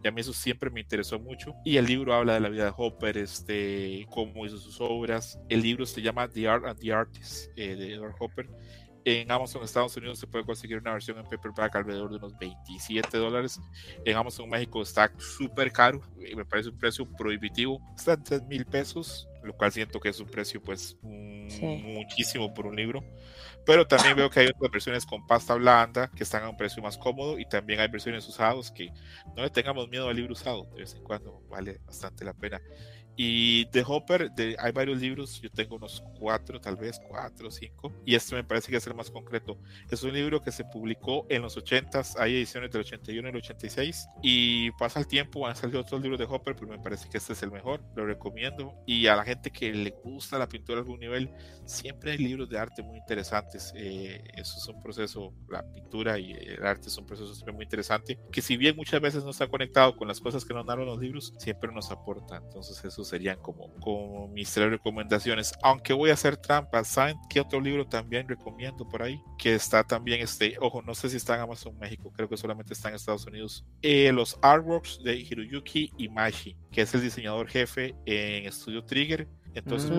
Y 0.02 0.08
a 0.08 0.10
mí 0.10 0.20
eso 0.20 0.32
siempre 0.32 0.70
me 0.70 0.80
interesó 0.80 1.18
mucho. 1.18 1.54
Y 1.64 1.76
el 1.76 1.86
libro 1.86 2.14
habla 2.14 2.34
de 2.34 2.40
la 2.40 2.48
vida 2.48 2.64
de 2.64 2.72
Hopper, 2.76 3.18
este, 3.18 4.06
cómo 4.10 4.46
hizo 4.46 4.58
sus 4.58 4.80
obras. 4.80 5.38
El 5.48 5.62
libro 5.62 5.86
se 5.86 6.02
llama 6.02 6.28
The 6.28 6.48
Art 6.48 6.64
and 6.64 6.78
the 6.78 6.92
Artist 6.92 7.50
eh, 7.56 7.76
de 7.76 7.94
Edward 7.94 8.14
Hopper 8.18 8.25
en 9.06 9.30
Amazon 9.30 9.62
Estados 9.62 9.96
Unidos 9.96 10.18
se 10.18 10.26
puede 10.26 10.44
conseguir 10.44 10.78
una 10.78 10.92
versión 10.92 11.16
en 11.18 11.24
paperback 11.24 11.76
alrededor 11.76 12.10
de 12.10 12.16
unos 12.16 12.36
27 12.38 13.16
dólares. 13.16 13.60
En 14.04 14.16
Amazon 14.16 14.48
México 14.48 14.82
está 14.82 15.12
súper 15.16 15.70
caro, 15.70 16.02
y 16.18 16.34
me 16.34 16.44
parece 16.44 16.70
un 16.70 16.78
precio 16.78 17.06
prohibitivo. 17.16 17.80
Está 17.96 18.14
en 18.14 18.24
3 18.24 18.42
mil 18.46 18.66
pesos, 18.66 19.28
lo 19.44 19.56
cual 19.56 19.70
siento 19.70 20.00
que 20.00 20.08
es 20.08 20.18
un 20.18 20.26
precio 20.26 20.60
pues 20.60 20.96
muchísimo 21.02 22.52
por 22.52 22.66
un 22.66 22.74
libro. 22.74 23.04
Pero 23.64 23.86
también 23.86 24.16
veo 24.16 24.28
que 24.28 24.40
hay 24.40 24.46
otras 24.48 24.72
versiones 24.72 25.06
con 25.06 25.24
pasta 25.24 25.54
blanda 25.54 26.10
que 26.10 26.24
están 26.24 26.42
a 26.42 26.48
un 26.48 26.56
precio 26.56 26.82
más 26.82 26.98
cómodo 26.98 27.38
y 27.38 27.46
también 27.48 27.78
hay 27.78 27.88
versiones 27.88 28.26
usados 28.26 28.72
que 28.72 28.90
no 29.36 29.42
le 29.44 29.50
tengamos 29.50 29.88
miedo 29.88 30.08
al 30.08 30.16
libro 30.16 30.32
usado, 30.32 30.64
de 30.74 30.80
vez 30.80 30.94
en 30.94 31.04
cuando 31.04 31.42
vale 31.48 31.78
bastante 31.86 32.24
la 32.24 32.34
pena. 32.34 32.60
Y 33.16 33.64
de 33.66 33.82
Hopper 33.86 34.30
de, 34.32 34.56
hay 34.58 34.72
varios 34.72 35.00
libros, 35.00 35.40
yo 35.40 35.50
tengo 35.50 35.76
unos 35.76 36.02
cuatro, 36.18 36.60
tal 36.60 36.76
vez 36.76 37.00
cuatro 37.08 37.48
o 37.48 37.50
cinco, 37.50 37.92
y 38.04 38.14
este 38.14 38.34
me 38.34 38.44
parece 38.44 38.70
que 38.70 38.76
es 38.76 38.86
el 38.86 38.94
más 38.94 39.10
concreto. 39.10 39.58
Es 39.90 40.02
un 40.02 40.12
libro 40.12 40.42
que 40.42 40.52
se 40.52 40.64
publicó 40.64 41.26
en 41.28 41.42
los 41.42 41.56
80s, 41.56 42.16
hay 42.18 42.36
ediciones 42.36 42.70
del 42.70 42.82
81 42.82 43.28
y 43.28 43.30
el 43.30 43.36
86, 43.36 44.08
y 44.22 44.70
pasa 44.72 45.00
el 45.00 45.06
tiempo, 45.06 45.46
han 45.46 45.56
salido 45.56 45.80
otros 45.80 46.00
libros 46.02 46.18
de 46.18 46.26
Hopper, 46.26 46.54
pero 46.54 46.68
me 46.68 46.78
parece 46.78 47.08
que 47.08 47.18
este 47.18 47.32
es 47.32 47.42
el 47.42 47.50
mejor, 47.50 47.82
lo 47.94 48.04
recomiendo. 48.06 48.74
Y 48.86 49.06
a 49.06 49.16
la 49.16 49.24
gente 49.24 49.50
que 49.50 49.72
le 49.72 49.90
gusta 50.04 50.38
la 50.38 50.48
pintura 50.48 50.78
a 50.78 50.82
algún 50.82 51.00
nivel, 51.00 51.30
siempre 51.64 52.12
hay 52.12 52.18
libros 52.18 52.48
de 52.48 52.58
arte 52.58 52.82
muy 52.82 52.98
interesantes. 52.98 53.72
Eh, 53.76 54.22
eso 54.34 54.58
es 54.58 54.68
un 54.68 54.82
proceso, 54.82 55.32
la 55.48 55.62
pintura 55.72 56.18
y 56.18 56.32
el 56.32 56.64
arte 56.64 56.88
es 56.88 56.98
un 56.98 57.06
proceso 57.06 57.34
siempre 57.34 57.54
muy 57.54 57.64
interesante, 57.64 58.18
que 58.30 58.42
si 58.42 58.56
bien 58.56 58.76
muchas 58.76 59.00
veces 59.00 59.24
no 59.24 59.30
está 59.30 59.48
conectado 59.48 59.96
con 59.96 60.08
las 60.08 60.20
cosas 60.20 60.44
que 60.44 60.52
nos 60.52 60.66
narran 60.66 60.86
los 60.86 60.98
libros, 60.98 61.32
siempre 61.38 61.72
nos 61.72 61.90
aporta. 61.90 62.36
Entonces 62.36 62.84
eso 62.84 63.04
serían 63.08 63.38
como, 63.40 63.72
como 63.80 64.28
mis 64.28 64.52
tres 64.52 64.70
recomendaciones. 64.70 65.54
Aunque 65.62 65.92
voy 65.92 66.10
a 66.10 66.14
hacer 66.14 66.36
trampas, 66.36 66.88
¿saben 66.88 67.16
qué 67.28 67.40
otro 67.40 67.60
libro 67.60 67.86
también 67.86 68.28
recomiendo 68.28 68.88
por 68.88 69.02
ahí? 69.02 69.20
Que 69.38 69.54
está 69.54 69.84
también, 69.84 70.20
este, 70.20 70.56
ojo, 70.60 70.82
no 70.82 70.94
sé 70.94 71.08
si 71.08 71.16
está 71.16 71.34
en 71.34 71.42
Amazon 71.42 71.78
México, 71.78 72.12
creo 72.14 72.28
que 72.28 72.36
solamente 72.36 72.72
está 72.72 72.88
en 72.88 72.96
Estados 72.96 73.26
Unidos. 73.26 73.64
Eh, 73.82 74.12
los 74.12 74.38
artworks 74.42 75.02
de 75.02 75.16
Hiroyuki 75.16 75.92
Imaishi, 75.98 76.56
que 76.70 76.82
es 76.82 76.94
el 76.94 77.02
diseñador 77.02 77.48
jefe 77.48 77.94
en 78.04 78.50
Studio 78.52 78.84
Trigger. 78.84 79.28
Entonces, 79.54 79.90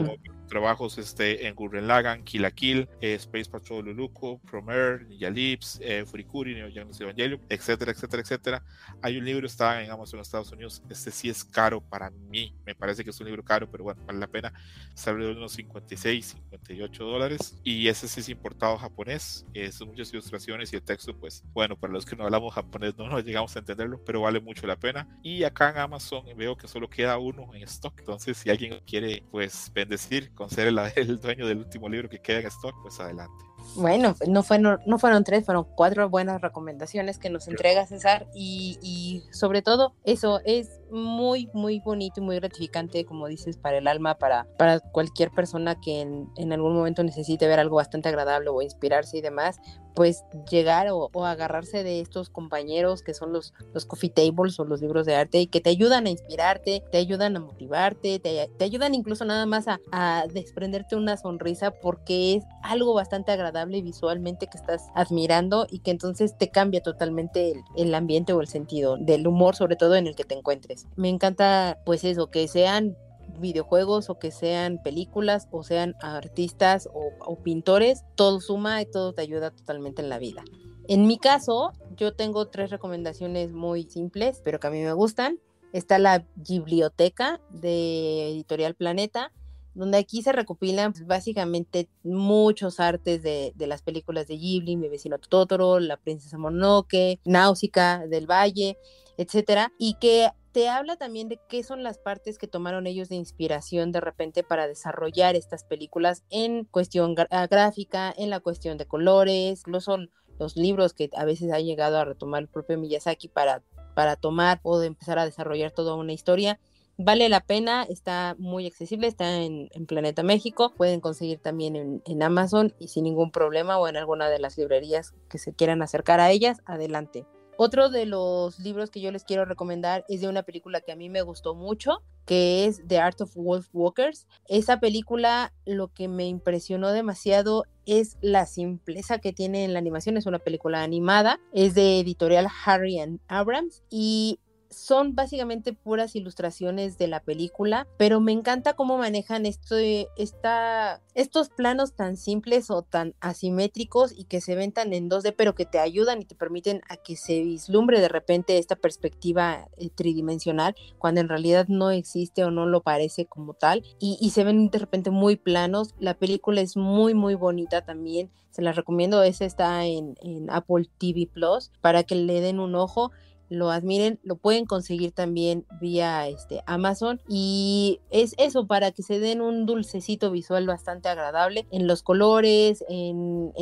trabajos 0.48 0.98
este, 0.98 1.48
en 1.48 1.56
Gurren 1.56 1.88
Lagann, 1.88 2.24
Kill 2.24 2.42
la 2.42 2.52
Kill, 2.52 2.88
eh, 3.02 3.16
Space 3.16 3.50
Patrol 3.50 3.86
Luluco, 3.86 4.40
Promer, 4.40 5.06
Ninja 5.08 5.30
Lips, 5.30 5.80
eh, 5.82 6.06
Furikuri, 6.06 6.56
Neo 6.56 6.72
Genesis 6.72 7.02
Evangelion, 7.02 7.42
etcétera, 7.50 7.92
etcétera, 7.92 8.22
etcétera. 8.22 8.64
Hay 9.02 9.18
un 9.18 9.26
libro, 9.26 9.46
está 9.46 9.84
en 9.84 9.92
Amazon 9.92 10.20
Estados 10.20 10.52
Unidos. 10.52 10.82
Este 10.90 11.12
sí 11.12 11.30
es 11.30 11.44
caro 11.44 11.82
para 11.82 12.10
mí. 12.10 12.56
Me 12.66 12.76
parece 12.76 13.04
que 13.04 13.10
es 13.10 13.20
un 13.20 13.28
libro 13.28 13.44
caro, 13.44 13.70
pero 13.70 13.84
bueno, 13.84 14.02
vale 14.06 14.20
la 14.20 14.28
pena. 14.28 14.54
Sale 14.94 15.26
de 15.26 15.32
unos 15.32 15.52
56, 15.54 16.38
58 16.52 17.04
dólares. 17.04 17.60
Y 17.64 17.88
ese 17.88 18.08
sí 18.08 18.22
es 18.22 18.30
importado 18.30 18.78
japonés. 18.78 19.46
Eh, 19.54 19.72
son 19.72 19.90
muchas 19.90 20.12
ilustraciones 20.12 20.72
y 20.74 20.76
el 20.76 20.82
texto, 20.82 21.16
pues, 21.18 21.44
bueno, 21.54 21.78
para 21.78 21.94
los 21.94 22.06
que 22.06 22.16
no 22.16 22.24
hablamos 22.24 22.54
japonés 22.54 22.98
no 22.98 23.08
nos 23.08 23.24
llegamos 23.24 23.56
a 23.56 23.60
entenderlo, 23.60 24.04
pero 24.04 24.22
vale 24.22 24.40
mucho 24.40 24.68
la 24.68 24.78
pena. 24.78 25.08
Y 25.24 25.44
acá 25.44 25.72
en 25.72 25.78
Amazon 25.78 26.26
veo 26.36 26.56
que 26.58 26.68
solo 26.68 26.90
queda 26.90 27.18
uno 27.18 27.54
en 27.54 27.64
stock. 27.64 27.94
Entonces, 28.00 28.38
si 28.38 28.50
alguien 28.50 28.80
quiere, 28.86 29.24
pues, 29.32 29.72
bendecir 29.74 30.32
con 30.38 30.50
ser 30.50 30.68
el, 30.68 30.80
el, 30.96 31.20
dueño 31.20 31.48
del 31.48 31.58
último 31.58 31.90
libro 31.90 32.08
que 32.08 32.20
queda 32.20 32.40
en 32.40 32.48
stock, 32.48 32.76
pues 32.82 33.00
adelante. 33.00 33.44
Bueno, 33.76 34.16
no 34.28 34.44
fueron, 34.44 34.80
no 34.86 34.98
fueron 34.98 35.24
tres, 35.24 35.46
fueron 35.46 35.66
cuatro 35.76 36.10
buenas 36.10 36.42
recomendaciones 36.42 37.20
que 37.20 37.30
nos 37.30 37.48
entrega 37.48 37.86
César 37.86 38.28
y, 38.34 38.80
y 38.82 39.24
sobre 39.32 39.62
todo 39.62 39.94
eso 40.04 40.42
es 40.46 40.80
muy, 40.90 41.50
muy 41.54 41.80
bonito 41.80 42.22
y 42.22 42.24
muy 42.24 42.38
gratificante, 42.38 43.06
como 43.06 43.28
dices, 43.28 43.58
para 43.58 43.78
el 43.78 43.88
alma, 43.88 44.18
para, 44.18 44.48
para 44.58 44.80
cualquier 44.80 45.32
persona 45.32 45.80
que 45.80 46.02
en, 46.02 46.30
en 46.38 46.54
algún 46.54 46.74
momento 46.76 47.04
necesite 47.04 47.48
ver 47.48 47.60
algo 47.60 47.76
bastante 47.76 48.10
agradable 48.10 48.50
o 48.50 48.62
inspirarse 48.62 49.18
y 49.18 49.22
demás, 49.22 49.60
pues 49.98 50.24
llegar 50.52 50.90
o, 50.92 51.10
agarrarse 51.26 51.84
de 51.84 52.02
estos 52.02 52.30
compañeros 52.30 53.02
que 53.02 53.16
son 53.16 53.34
los, 53.34 53.56
los 53.74 53.88
coffee 53.88 54.12
tables 54.12 54.60
o 54.60 54.64
los 54.64 54.80
libros 54.80 55.08
de 55.08 55.16
arte 55.16 55.40
y 55.40 55.48
que 55.48 55.60
te 55.60 55.72
ayudan 55.72 56.06
a 56.06 56.12
inspirarte, 56.12 56.84
te 56.92 57.00
ayudan 57.00 57.36
a 57.36 57.40
motivarte, 57.40 58.20
te, 58.20 58.48
te 58.56 58.64
ayudan 58.64 58.94
incluso 58.94 59.26
nada 59.26 59.48
más 59.48 59.68
a, 59.68 59.80
a, 59.92 60.26
desprenderte 60.32 60.96
una 60.96 61.18
sonrisa 61.18 61.72
porque 61.72 62.36
es 62.36 62.44
algo 62.62 62.94
bastante 62.94 63.32
agradable 63.32 63.57
visualmente 63.66 64.48
que 64.48 64.58
estás 64.58 64.88
admirando 64.96 65.68
y 65.70 65.80
que 65.80 65.92
entonces 65.92 66.38
te 66.38 66.50
cambia 66.50 66.82
totalmente 66.82 67.52
el, 67.52 67.64
el 67.76 67.96
ambiente 67.96 68.34
o 68.34 68.42
el 68.42 68.48
sentido 68.48 68.98
del 68.98 69.28
humor, 69.28 69.56
sobre 69.56 69.76
todo 69.76 69.96
en 69.96 70.08
el 70.08 70.16
que 70.16 70.24
te 70.24 70.36
encuentres. 70.36 70.88
Me 70.96 71.10
encanta 71.10 71.80
pues 71.86 72.04
eso, 72.04 72.30
que 72.30 72.48
sean 72.48 72.96
videojuegos 73.40 74.10
o 74.10 74.20
que 74.20 74.32
sean 74.32 74.82
películas 74.82 75.48
o 75.52 75.64
sean 75.64 75.96
artistas 76.02 76.90
o, 76.94 77.38
pintores, 77.38 78.04
todo 78.16 78.40
suma 78.42 78.82
y 78.82 78.86
todo 78.86 79.14
te 79.14 79.22
ayuda 79.22 79.52
totalmente 79.52 80.02
en 80.02 80.10
la 80.10 80.20
vida. 80.20 80.44
En 80.88 81.06
mi 81.06 81.18
caso, 81.18 81.74
yo 81.96 82.14
tengo 82.14 82.48
tres 82.48 82.70
recomendaciones 82.70 83.52
muy 83.52 83.84
simples, 83.84 84.42
pero 84.44 84.60
que 84.60 84.68
a 84.68 84.72
mí 84.72 84.82
me 84.82 84.94
gustan. 84.94 85.40
Está 85.74 86.00
la 86.00 86.26
biblioteca 86.36 87.42
de 87.50 88.30
Editorial 88.32 88.74
Planeta, 88.76 89.34
donde 89.78 89.98
aquí 89.98 90.22
se 90.22 90.32
recopilan 90.32 90.94
pues, 90.94 91.06
básicamente 91.06 91.88
muchos 92.04 92.80
artes 92.80 93.22
de, 93.24 93.54
de, 93.56 93.68
las 93.68 93.82
películas 93.82 94.28
de 94.28 94.38
Ghibli, 94.38 94.76
Mi 94.76 94.90
vecino 94.90 95.18
Totoro, 95.20 95.80
La 95.80 95.98
princesa 95.98 96.38
Mononoke, 96.38 97.20
Náusica 97.26 98.06
del 98.08 98.30
Valle, 98.30 98.78
etcétera, 99.18 99.72
y 99.78 99.96
que 100.00 100.30
te 100.52 100.70
habla 100.70 100.96
también 100.96 101.30
de 101.30 101.40
qué 101.48 101.62
son 101.64 101.84
las 101.84 102.00
partes 102.00 102.40
que 102.40 102.48
tomaron 102.48 102.88
ellos 102.88 103.10
de 103.10 103.16
inspiración 103.16 103.92
de 103.92 104.02
repente 104.02 104.44
para 104.44 104.68
desarrollar 104.68 105.36
estas 105.36 105.64
películas 105.64 106.24
en 106.32 106.66
cuestión 106.66 107.14
ah, 107.30 107.46
gráfica, 107.46 108.12
en 108.18 108.32
la 108.32 108.40
cuestión 108.40 108.80
de 108.80 108.88
colores, 108.88 109.60
incluso 109.68 109.98
los 110.40 110.56
libros 110.56 110.94
que 110.94 111.12
a 111.16 111.26
veces 111.26 111.52
ha 111.52 111.60
llegado 111.60 112.00
a 112.00 112.06
retomar 112.06 112.42
el 112.42 112.48
propio 112.48 112.78
Miyazaki 112.80 113.28
para, 113.28 113.62
para 113.94 114.16
tomar 114.16 114.60
o 114.64 114.80
de 114.80 114.88
empezar 114.88 115.20
a 115.20 115.26
desarrollar 115.26 115.72
toda 115.72 115.94
una 115.94 116.14
historia. 116.14 116.60
Vale 116.98 117.30
la 117.30 117.42
pena, 117.42 117.84
está 117.84 118.36
muy 118.40 118.66
accesible, 118.66 119.08
está 119.08 119.42
en, 119.42 119.70
Planeta 119.88 120.24
México, 120.24 120.74
pueden 120.76 121.00
conseguir 121.00 121.40
también 121.40 121.76
en, 121.76 122.02
en, 122.06 122.24
Amazon 122.24 122.74
y 122.80 122.88
sin 122.88 123.04
ningún 123.04 123.32
problema 123.32 123.78
o 123.78 123.88
en 123.88 123.98
alguna 123.98 124.30
de 124.30 124.40
las 124.40 124.58
librerías 124.58 125.14
que 125.30 125.38
se 125.38 125.54
quieran 125.54 125.84
acercar 125.84 126.20
a 126.20 126.32
ellas, 126.32 126.58
adelante. 126.66 127.28
Otro 127.60 127.90
de 127.90 128.06
los 128.06 128.60
libros 128.60 128.92
que 128.92 129.02
yo 129.02 129.12
les 129.12 129.24
quiero 129.24 129.44
recomendar 129.44 130.06
es 130.08 130.22
de 130.22 130.28
una 130.28 130.44
película 130.44 130.80
que 130.82 130.92
a 130.92 130.96
mí 130.96 131.10
me 131.10 131.24
gustó 131.24 131.56
mucho, 131.56 132.04
que 132.28 132.66
es 132.66 132.84
The 132.88 133.00
Art 133.00 133.20
of 133.20 133.36
Wolf 133.36 133.70
Walkers. 133.74 134.28
Esa 134.48 134.80
película 134.80 135.52
lo 135.66 135.88
que 135.88 136.08
me 136.08 136.28
impresionó 136.28 136.92
demasiado 136.92 137.64
es 137.88 138.18
la 138.22 138.46
simpleza 138.46 139.18
que 139.18 139.34
tiene 139.34 139.64
en 139.64 139.74
la 139.74 139.80
animación. 139.80 140.18
Es 140.18 140.28
una 140.28 140.38
película 140.38 140.84
animada, 140.84 141.40
es 141.52 141.74
de 141.74 142.00
editorial 142.00 142.48
Harry 142.64 143.00
and 143.00 143.20
Abrams 143.28 143.82
y 143.90 144.40
son 144.70 145.16
básicamente 145.16 145.74
puras 145.74 146.16
ilustraciones 146.16 146.98
de 146.98 147.08
la 147.08 147.22
película, 147.22 147.88
pero 147.98 148.20
me 148.20 148.32
encanta 148.32 148.74
cómo 148.74 148.98
manejan 148.98 149.46
esto, 149.46 149.76
estos 149.78 151.50
planos 151.50 151.94
tan 151.94 152.18
simples 152.18 152.70
o 152.70 152.82
tan 152.82 153.16
asimétricos 153.20 154.12
y 154.16 154.26
que 154.26 154.42
se 154.42 154.56
ven 154.56 154.72
tan 154.72 154.94
en 154.94 155.10
2D, 155.10 155.34
pero 155.38 155.56
que 155.56 155.66
te 155.66 155.80
ayudan 155.80 156.22
y 156.22 156.26
te 156.26 156.36
permiten 156.36 156.82
a 156.90 156.98
que 156.98 157.16
se 157.16 157.42
vislumbre 157.42 158.02
de 158.02 158.10
repente 158.10 158.58
esta 158.58 158.76
perspectiva 158.76 159.70
eh, 159.78 159.90
tridimensional, 159.90 160.76
cuando 160.98 161.22
en 161.22 161.30
realidad 161.30 161.68
no 161.68 161.92
existe 161.92 162.44
o 162.44 162.52
no 162.52 162.66
lo 162.66 162.82
parece 162.82 163.26
como 163.26 163.54
tal, 163.54 163.84
y, 164.00 164.18
se 164.28 164.44
ven 164.44 164.70
de 164.70 164.78
repente 164.78 165.10
muy 165.10 165.36
planos. 165.36 165.96
La 166.00 166.14
película 166.14 166.62
es 166.62 166.78
muy, 166.78 167.14
muy 167.14 167.36
bonita 167.36 167.82
también, 167.82 168.30
se 168.52 168.62
la 168.62 168.72
recomiendo, 168.72 169.24
esa 169.24 169.46
está 169.46 169.86
en 169.86 170.16
Apple 170.50 170.90
TV 170.98 171.28
Plus 171.32 171.72
para 171.82 172.04
que 172.04 172.16
le 172.16 172.42
den 172.42 172.60
un 172.60 172.76
ojo 172.76 173.12
lo 173.50 173.70
admiren, 173.70 174.20
lo 174.24 174.36
pueden 174.36 174.66
conseguir 174.66 175.12
también 175.12 175.66
vía 175.80 176.28
este, 176.28 176.64
Amazon 176.66 177.22
y 177.28 178.02
es 178.10 178.36
eso 178.38 178.68
para 178.68 178.92
que 178.92 179.04
se 179.04 179.20
den 179.20 179.42
un 179.42 179.66
dulcecito 179.66 180.32
visual 180.32 180.68
bastante 180.68 181.10
agradable 181.10 181.68
en 181.72 181.88
los 181.88 182.04
colores, 182.04 182.84
en, 182.90 183.54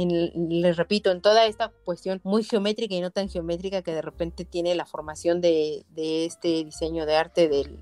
les 0.49 0.77
repito, 0.77 1.11
en 1.11 1.21
toda 1.21 1.45
esta 1.45 1.71
cuestión 1.83 2.21
muy 2.23 2.43
geométrica 2.43 2.95
y 2.95 3.01
no 3.01 3.11
tan 3.11 3.29
geométrica 3.29 3.81
que 3.81 3.93
de 3.93 4.01
repente 4.01 4.45
tiene 4.45 4.75
la 4.75 4.85
formación 4.85 5.41
de, 5.41 5.85
este 5.95 6.63
diseño 6.63 7.05
de 7.05 7.15
arte 7.15 7.47
de, 7.47 7.79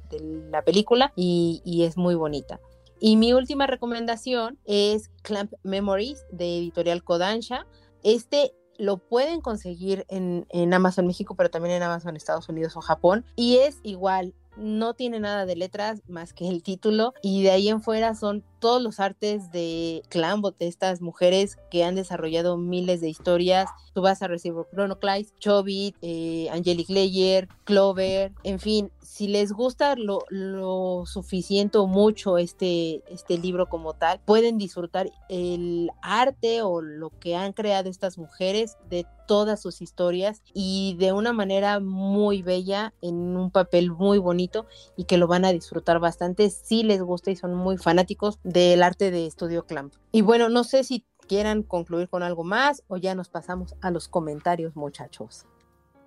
la 0.50 0.64
película 0.64 1.14
y, 1.16 1.62
y 1.64 1.84
es 1.84 1.98
muy 1.98 2.16
bonita. 2.16 2.60
Y 3.00 3.18
mi 3.18 3.34
última 3.34 3.68
recomendación 3.68 4.58
es 4.66 5.10
Clamp 5.24 5.54
Memories 5.64 6.26
de 6.32 6.60
Editorial 6.60 7.04
Kodansha. 7.04 7.68
Este 8.02 8.54
lo 8.84 8.98
pueden 8.98 9.40
conseguir 9.40 10.06
en, 10.10 10.46
en, 10.50 10.74
Amazon 10.74 11.08
México, 11.08 11.36
pero 11.36 11.50
también 11.50 11.76
en 11.76 11.84
Amazon 11.84 12.18
Estados 12.18 12.50
Unidos 12.50 12.76
o 12.76 12.82
Japón. 12.82 13.24
Y 13.38 13.58
es 13.60 13.80
igual, 13.84 14.34
no 14.58 14.94
tiene 14.94 15.22
nada 15.22 15.46
de 15.46 15.56
letras 15.56 16.02
más 16.08 16.34
que 16.34 16.50
el 16.50 16.64
título. 16.64 17.14
Y 17.22 17.44
de 17.44 17.52
ahí 17.52 17.70
en 17.70 17.82
fuera 17.82 18.14
son 18.14 18.44
todos 18.64 18.82
los 18.82 19.02
artes 19.02 19.52
de 19.52 20.04
Clambot, 20.08 20.58
de 20.58 20.70
estas 20.70 21.02
mujeres 21.02 21.58
que 21.70 21.84
han 21.84 21.96
desarrollado 21.96 22.56
miles 22.56 23.02
de 23.02 23.10
historias. 23.10 23.70
Tú 23.94 24.02
vas 24.02 24.22
a 24.22 24.30
recibir 24.30 24.64
Chronoclize, 24.74 25.34
Chobit, 25.38 25.98
eh, 26.02 26.48
Angelic 26.50 26.90
Layer, 26.90 27.50
Clover, 27.66 28.32
en 28.46 28.62
fin, 28.62 28.90
si 29.02 29.28
les 29.28 29.52
gusta 29.52 29.96
lo, 29.98 30.24
lo, 30.30 31.04
suficiente 31.06 31.78
o 31.78 31.88
mucho 31.88 32.38
este, 32.38 33.04
este 33.14 33.38
libro 33.38 33.68
como 33.68 33.94
tal, 33.94 34.22
pueden 34.26 34.58
disfrutar 34.58 35.12
el 35.28 35.92
arte 36.02 36.62
o 36.62 36.82
lo 36.82 37.10
que 37.10 37.36
han 37.36 37.52
creado 37.52 37.90
estas 37.90 38.18
mujeres 38.18 38.78
de 38.90 39.06
todas 39.28 39.62
sus 39.62 39.82
historias 39.82 40.42
y 40.54 40.96
de 41.00 41.14
una 41.14 41.34
manera 41.34 41.80
muy 41.80 42.42
bella, 42.42 42.94
en 43.02 43.38
un 43.38 43.52
papel 43.52 43.92
muy 43.92 44.18
bonito 44.18 44.66
y 44.98 45.06
que 45.06 45.18
lo 45.18 45.28
van 45.28 45.46
a 45.46 45.52
disfrutar 45.52 46.00
bastante 46.00 46.50
si 46.50 46.84
les 46.84 47.02
gusta 47.02 47.32
y 47.32 47.36
son 47.36 47.56
muy 47.56 47.78
fanáticos 47.78 48.40
del 48.54 48.84
arte 48.84 49.12
de 49.12 49.26
Estudio 49.26 49.66
Clamp. 49.66 49.94
Y 50.12 50.22
bueno, 50.22 50.48
no 50.48 50.64
sé 50.64 50.84
si 50.84 51.06
quieran 51.28 51.64
concluir 51.64 52.08
con 52.08 52.22
algo 52.22 52.44
más 52.44 52.84
o 52.88 52.98
ya 52.98 53.16
nos 53.16 53.30
pasamos 53.30 53.76
a 53.82 53.90
los 53.90 54.08
comentarios, 54.08 54.76
muchachos. 54.76 55.46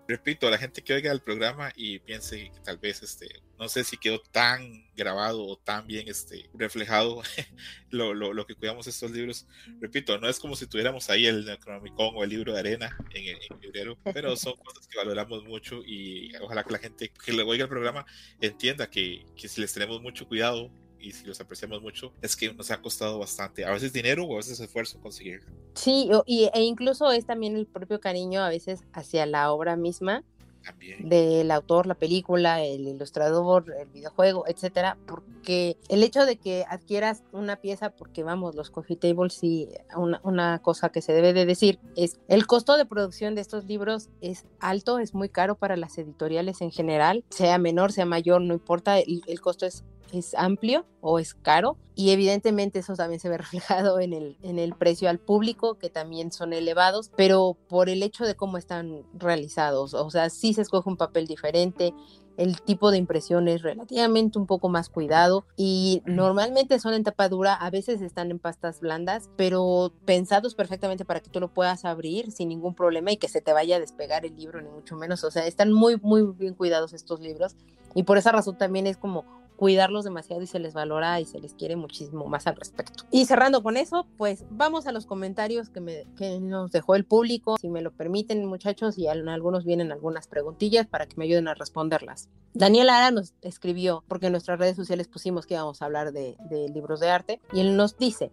Repito, 0.08 0.46
a 0.46 0.52
la 0.52 0.58
gente 0.58 0.82
que 0.82 0.94
oiga 0.94 1.10
el 1.10 1.20
programa 1.20 1.72
y 1.74 1.98
piense 1.98 2.52
que 2.52 2.60
tal 2.60 2.78
vez, 2.78 3.02
este, 3.02 3.26
no 3.58 3.68
sé 3.68 3.82
si 3.82 3.96
quedó 3.96 4.20
tan 4.20 4.86
grabado 4.94 5.44
o 5.44 5.56
tan 5.58 5.88
bien 5.88 6.06
este, 6.06 6.48
reflejado 6.54 7.22
lo, 7.90 8.14
lo, 8.14 8.32
lo, 8.32 8.46
que 8.46 8.54
cuidamos 8.54 8.86
estos 8.86 9.10
libros. 9.10 9.48
Repito, 9.80 10.16
no 10.18 10.28
es 10.28 10.38
como 10.38 10.54
si 10.54 10.68
tuviéramos 10.68 11.10
ahí 11.10 11.26
el 11.26 11.44
Necronomicon 11.44 12.12
o 12.14 12.22
el 12.22 12.30
libro 12.30 12.52
de 12.52 12.60
arena 12.60 12.96
en 13.10 13.24
el, 13.24 13.42
en 13.42 13.54
el 13.54 13.60
librero, 13.60 13.98
pero 14.14 14.36
son 14.36 14.54
cosas 14.64 14.86
que 14.86 14.96
valoramos 14.96 15.42
mucho 15.42 15.82
y 15.84 16.30
ojalá 16.36 16.62
que 16.62 16.72
la 16.72 16.78
gente 16.78 17.08
que 17.08 17.32
le 17.32 17.42
oiga 17.42 17.64
el 17.64 17.68
programa 17.68 18.06
entienda 18.40 18.88
que, 18.88 19.26
que 19.34 19.48
si 19.48 19.60
les 19.60 19.72
tenemos 19.72 20.00
mucho 20.02 20.28
cuidado 20.28 20.70
y 21.00 21.12
si 21.12 21.26
los 21.26 21.40
apreciamos 21.40 21.82
mucho, 21.82 22.12
es 22.22 22.36
que 22.36 22.52
nos 22.52 22.70
ha 22.70 22.80
costado 22.80 23.18
bastante, 23.18 23.64
a 23.64 23.70
veces 23.70 23.92
dinero 23.92 24.24
o 24.24 24.34
a 24.34 24.36
veces 24.36 24.58
esfuerzo 24.60 25.00
conseguir. 25.00 25.42
Sí, 25.74 26.08
y, 26.26 26.50
e 26.52 26.62
incluso 26.62 27.10
es 27.10 27.26
también 27.26 27.56
el 27.56 27.66
propio 27.66 28.00
cariño 28.00 28.42
a 28.42 28.48
veces 28.48 28.80
hacia 28.92 29.26
la 29.26 29.52
obra 29.52 29.76
misma. 29.76 30.24
También. 30.64 31.08
del 31.08 31.48
autor, 31.52 31.86
la 31.86 31.94
película, 31.94 32.60
el 32.60 32.88
ilustrador, 32.88 33.72
el 33.78 33.86
videojuego, 33.86 34.48
etcétera, 34.48 34.98
porque 35.06 35.76
el 35.88 36.02
hecho 36.02 36.26
de 36.26 36.38
que 36.38 36.64
adquieras 36.68 37.22
una 37.30 37.54
pieza, 37.54 37.90
porque 37.90 38.24
vamos, 38.24 38.56
los 38.56 38.70
coffee 38.70 38.96
tables, 38.96 39.34
sí, 39.34 39.68
una, 39.96 40.20
una, 40.24 40.58
cosa 40.58 40.88
que 40.88 41.02
se 41.02 41.12
debe 41.12 41.32
de 41.34 41.46
decir 41.46 41.78
es 41.94 42.18
el 42.26 42.48
costo 42.48 42.76
de 42.76 42.84
producción 42.84 43.36
de 43.36 43.42
estos 43.42 43.66
libros 43.66 44.08
es 44.20 44.44
alto, 44.58 44.98
es 44.98 45.14
muy 45.14 45.28
caro 45.28 45.54
para 45.54 45.76
las 45.76 45.98
editoriales 45.98 46.60
en 46.60 46.72
general, 46.72 47.24
sea 47.30 47.58
menor, 47.58 47.92
sea 47.92 48.04
mayor, 48.04 48.40
no 48.40 48.52
importa, 48.52 48.98
el, 48.98 49.22
el 49.28 49.40
costo 49.40 49.66
es 49.66 49.84
es 50.12 50.34
amplio 50.34 50.86
o 51.00 51.18
es 51.18 51.34
caro 51.34 51.76
y 51.94 52.10
evidentemente 52.10 52.80
eso 52.80 52.94
también 52.94 53.20
se 53.20 53.28
ve 53.28 53.38
reflejado 53.38 54.00
en 54.00 54.12
el, 54.12 54.36
en 54.42 54.58
el 54.58 54.74
precio 54.74 55.08
al 55.08 55.18
público 55.18 55.78
que 55.78 55.90
también 55.90 56.32
son 56.32 56.52
elevados, 56.52 57.10
pero 57.16 57.56
por 57.68 57.88
el 57.88 58.02
hecho 58.02 58.24
de 58.24 58.34
cómo 58.34 58.58
están 58.58 59.02
realizados, 59.14 59.94
o 59.94 60.10
sea, 60.10 60.30
sí 60.30 60.54
se 60.54 60.62
escoge 60.62 60.88
un 60.88 60.96
papel 60.96 61.26
diferente, 61.26 61.94
el 62.36 62.60
tipo 62.60 62.90
de 62.90 62.98
impresión 62.98 63.48
es 63.48 63.62
relativamente 63.62 64.38
un 64.38 64.46
poco 64.46 64.68
más 64.68 64.88
cuidado 64.88 65.46
y 65.56 66.02
normalmente 66.04 66.78
son 66.78 66.94
en 66.94 67.04
tapa 67.04 67.28
dura, 67.28 67.54
a 67.54 67.70
veces 67.70 68.02
están 68.02 68.30
en 68.30 68.38
pastas 68.38 68.80
blandas, 68.80 69.30
pero 69.36 69.92
pensados 70.04 70.54
perfectamente 70.54 71.04
para 71.04 71.20
que 71.20 71.30
tú 71.30 71.40
lo 71.40 71.48
puedas 71.48 71.84
abrir 71.84 72.30
sin 72.30 72.48
ningún 72.48 72.74
problema 72.74 73.10
y 73.10 73.16
que 73.16 73.28
se 73.28 73.40
te 73.40 73.52
vaya 73.52 73.76
a 73.76 73.80
despegar 73.80 74.26
el 74.26 74.36
libro, 74.36 74.60
ni 74.60 74.68
mucho 74.68 74.96
menos. 74.96 75.24
O 75.24 75.30
sea, 75.30 75.46
están 75.46 75.72
muy, 75.72 75.96
muy 76.02 76.24
bien 76.24 76.54
cuidados 76.54 76.92
estos 76.92 77.20
libros 77.20 77.56
y 77.94 78.02
por 78.02 78.18
esa 78.18 78.32
razón 78.32 78.58
también 78.58 78.86
es 78.86 78.98
como 78.98 79.24
cuidarlos 79.56 80.04
demasiado 80.04 80.42
y 80.42 80.46
se 80.46 80.58
les 80.58 80.74
valora 80.74 81.20
y 81.20 81.24
se 81.24 81.38
les 81.40 81.54
quiere 81.54 81.76
muchísimo 81.76 82.26
más 82.26 82.46
al 82.46 82.56
respecto. 82.56 83.04
Y 83.10 83.24
cerrando 83.26 83.62
con 83.62 83.76
eso, 83.76 84.06
pues 84.16 84.44
vamos 84.50 84.86
a 84.86 84.92
los 84.92 85.06
comentarios 85.06 85.70
que, 85.70 85.80
me, 85.80 86.04
que 86.16 86.40
nos 86.40 86.70
dejó 86.70 86.94
el 86.94 87.04
público. 87.04 87.56
Si 87.60 87.68
me 87.68 87.82
lo 87.82 87.92
permiten, 87.92 88.44
muchachos, 88.46 88.98
y 88.98 89.08
algunos 89.08 89.64
vienen 89.64 89.92
algunas 89.92 90.26
preguntillas 90.26 90.86
para 90.86 91.06
que 91.06 91.16
me 91.16 91.24
ayuden 91.24 91.48
a 91.48 91.54
responderlas. 91.54 92.28
Daniel 92.54 92.90
Ara 92.90 93.10
nos 93.10 93.34
escribió, 93.42 94.04
porque 94.08 94.26
en 94.26 94.32
nuestras 94.32 94.58
redes 94.58 94.76
sociales 94.76 95.08
pusimos 95.08 95.46
que 95.46 95.54
íbamos 95.54 95.82
a 95.82 95.86
hablar 95.86 96.12
de, 96.12 96.36
de 96.50 96.68
libros 96.68 97.00
de 97.00 97.10
arte, 97.10 97.40
y 97.52 97.60
él 97.60 97.76
nos 97.76 97.96
dice, 97.98 98.30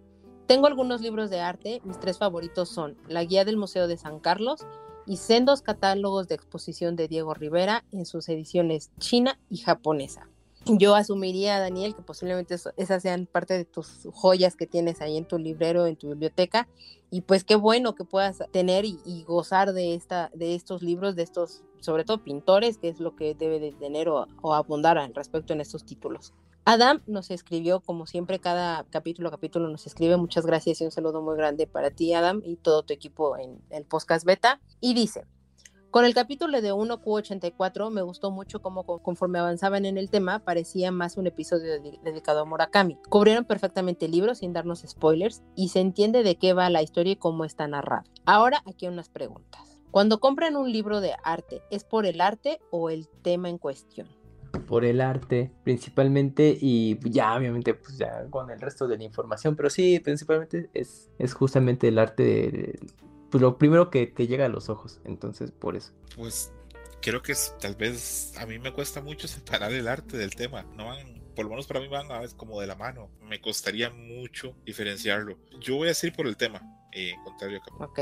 tengo 0.48 0.68
algunos 0.68 1.02
libros 1.02 1.30
de 1.30 1.40
arte, 1.40 1.82
mis 1.84 2.00
tres 2.00 2.18
favoritos 2.18 2.70
son 2.70 2.98
La 3.08 3.24
Guía 3.24 3.46
del 3.46 3.58
Museo 3.58 3.88
de 3.88 3.98
San 3.98 4.20
Carlos 4.20 4.66
y 5.06 5.18
sendos 5.18 5.62
catálogos 5.62 6.28
de 6.28 6.36
exposición 6.36 6.96
de 6.96 7.08
Diego 7.08 7.34
Rivera 7.34 7.84
en 7.92 8.06
sus 8.06 8.30
ediciones 8.30 8.92
china 9.00 9.40
y 9.50 9.58
japonesa. 9.58 10.28
Yo 10.66 10.96
asumiría, 10.96 11.60
Daniel, 11.60 11.94
que 11.94 12.02
posiblemente 12.02 12.56
esas 12.78 13.02
sean 13.02 13.26
parte 13.26 13.54
de 13.54 13.66
tus 13.66 14.08
joyas 14.14 14.56
que 14.56 14.66
tienes 14.66 15.02
ahí 15.02 15.18
en 15.18 15.28
tu 15.28 15.38
librero, 15.38 15.88
en 15.88 15.98
tu 15.98 16.08
biblioteca. 16.08 16.70
Y 17.12 17.22
pues 17.22 17.44
qué 17.44 17.56
bueno 17.56 17.96
que 17.96 18.06
puedas 18.06 18.40
tener 18.52 18.86
y, 18.86 19.24
gozar 19.28 19.74
de, 19.74 19.94
esta, 19.94 20.32
de 20.34 20.56
estos 20.56 20.82
libros, 20.82 21.18
de 21.18 21.24
estos, 21.24 21.64
sobre 21.82 22.06
todo 22.06 22.24
pintores, 22.24 22.78
que 22.78 22.88
es 22.88 23.02
lo 23.02 23.16
que 23.16 23.36
debe 23.36 23.60
de 23.60 23.74
tener 23.74 24.08
o, 24.08 24.26
o 24.42 24.54
abundar 24.54 24.98
al 24.98 25.14
respecto 25.14 25.52
en 25.52 25.60
estos 25.60 25.84
títulos. 25.84 26.34
Adam 26.66 27.02
nos 27.08 27.30
escribió, 27.30 27.82
como 27.82 28.06
siempre, 28.06 28.40
cada 28.40 28.86
capítulo 28.90 29.30
capítulo 29.32 29.68
nos 29.68 29.86
escribe. 29.86 30.16
Muchas 30.16 30.46
gracias 30.46 30.80
y 30.80 30.86
un 30.86 30.92
saludo 30.92 31.22
muy 31.22 31.36
grande 31.36 31.68
para 31.68 31.92
ti, 31.92 32.14
Adam, 32.14 32.42
y 32.46 32.56
todo 32.56 32.84
tu 32.84 32.94
equipo 32.94 33.38
en 33.38 33.60
el 33.70 33.84
podcast 33.84 34.26
beta. 34.26 34.62
Y 34.80 34.94
dice, 34.94 35.26
con 35.94 36.06
el 36.06 36.16
capítulo 36.16 36.60
de 36.60 36.74
1Q84 36.74 37.92
me 37.92 38.02
gustó 38.02 38.32
mucho 38.32 38.64
cómo 38.64 38.84
conforme 38.84 39.38
avanzaban 39.38 39.86
en 39.86 40.00
el 40.00 40.10
tema 40.10 40.40
parecía 40.40 40.92
más 40.92 41.18
un 41.18 41.28
episodio 41.28 41.80
dedicado 42.04 42.40
a 42.40 42.46
Murakami. 42.46 42.98
Cubrieron 43.10 43.46
perfectamente 43.46 44.08
el 44.08 44.12
libro 44.14 44.34
sin 44.34 44.54
darnos 44.54 44.84
spoilers 44.88 45.44
y 45.56 45.70
se 45.70 45.82
entiende 45.82 46.24
de 46.24 46.36
qué 46.36 46.54
va 46.54 46.72
la 46.72 46.82
historia 46.82 47.12
y 47.12 47.18
cómo 47.18 47.46
está 47.46 47.68
narrado. 47.68 48.06
Ahora 48.26 48.64
aquí 48.66 48.88
unas 48.88 49.10
preguntas. 49.10 49.80
Cuando 49.92 50.20
compran 50.20 50.56
un 50.56 50.72
libro 50.72 51.00
de 51.00 51.14
arte, 51.24 51.62
¿es 51.70 51.84
por 51.84 52.08
el 52.08 52.22
arte 52.22 52.60
o 52.72 52.90
el 52.90 53.08
tema 53.22 53.50
en 53.50 53.60
cuestión? 53.60 54.08
por 54.68 54.86
el 54.86 55.02
arte 55.02 55.52
principalmente 55.64 56.56
y 56.60 56.98
ya 57.10 57.36
obviamente 57.36 57.74
pues 57.74 57.98
ya 57.98 58.26
con 58.30 58.50
el 58.50 58.62
resto 58.62 58.88
de 58.88 58.98
la 58.98 59.04
información, 59.04 59.56
pero 59.56 59.70
sí, 59.70 60.00
principalmente 60.00 60.70
es, 60.74 61.10
es 61.20 61.34
justamente 61.34 61.88
el 61.88 61.98
arte, 62.00 62.80
pues 63.34 63.42
lo 63.42 63.58
primero 63.58 63.90
que 63.90 64.06
te 64.06 64.28
llega 64.28 64.46
a 64.46 64.48
los 64.48 64.70
ojos, 64.70 65.02
entonces 65.06 65.50
por 65.50 65.76
eso. 65.76 65.92
Pues 66.16 66.54
creo 67.02 67.24
que 67.24 67.32
es, 67.32 67.56
tal 67.60 67.74
vez 67.74 68.32
a 68.38 68.46
mí 68.46 68.60
me 68.60 68.72
cuesta 68.72 69.02
mucho 69.02 69.28
separar 69.28 69.74
el 69.74 69.88
arte 69.88 70.18
del 70.18 70.36
tema, 70.36 70.62
no 70.76 70.86
van, 70.86 71.20
por 71.36 71.46
lo 71.46 71.50
menos 71.50 71.66
para 71.66 71.80
mí 71.80 71.88
van 71.88 72.12
a 72.12 72.20
veces 72.20 72.36
como 72.36 72.62
de 72.62 72.68
la 72.68 72.76
mano, 72.76 73.10
me 73.24 73.42
costaría 73.42 73.90
mucho 73.90 74.56
diferenciarlo. 74.64 75.40
Yo 75.60 75.78
voy 75.78 75.88
a 75.88 75.90
decir 75.90 76.14
por 76.14 76.28
el 76.28 76.38
tema, 76.38 76.62
eh, 76.92 77.14
contrario 77.24 77.60
a 77.80 77.86
Ok. 77.86 78.00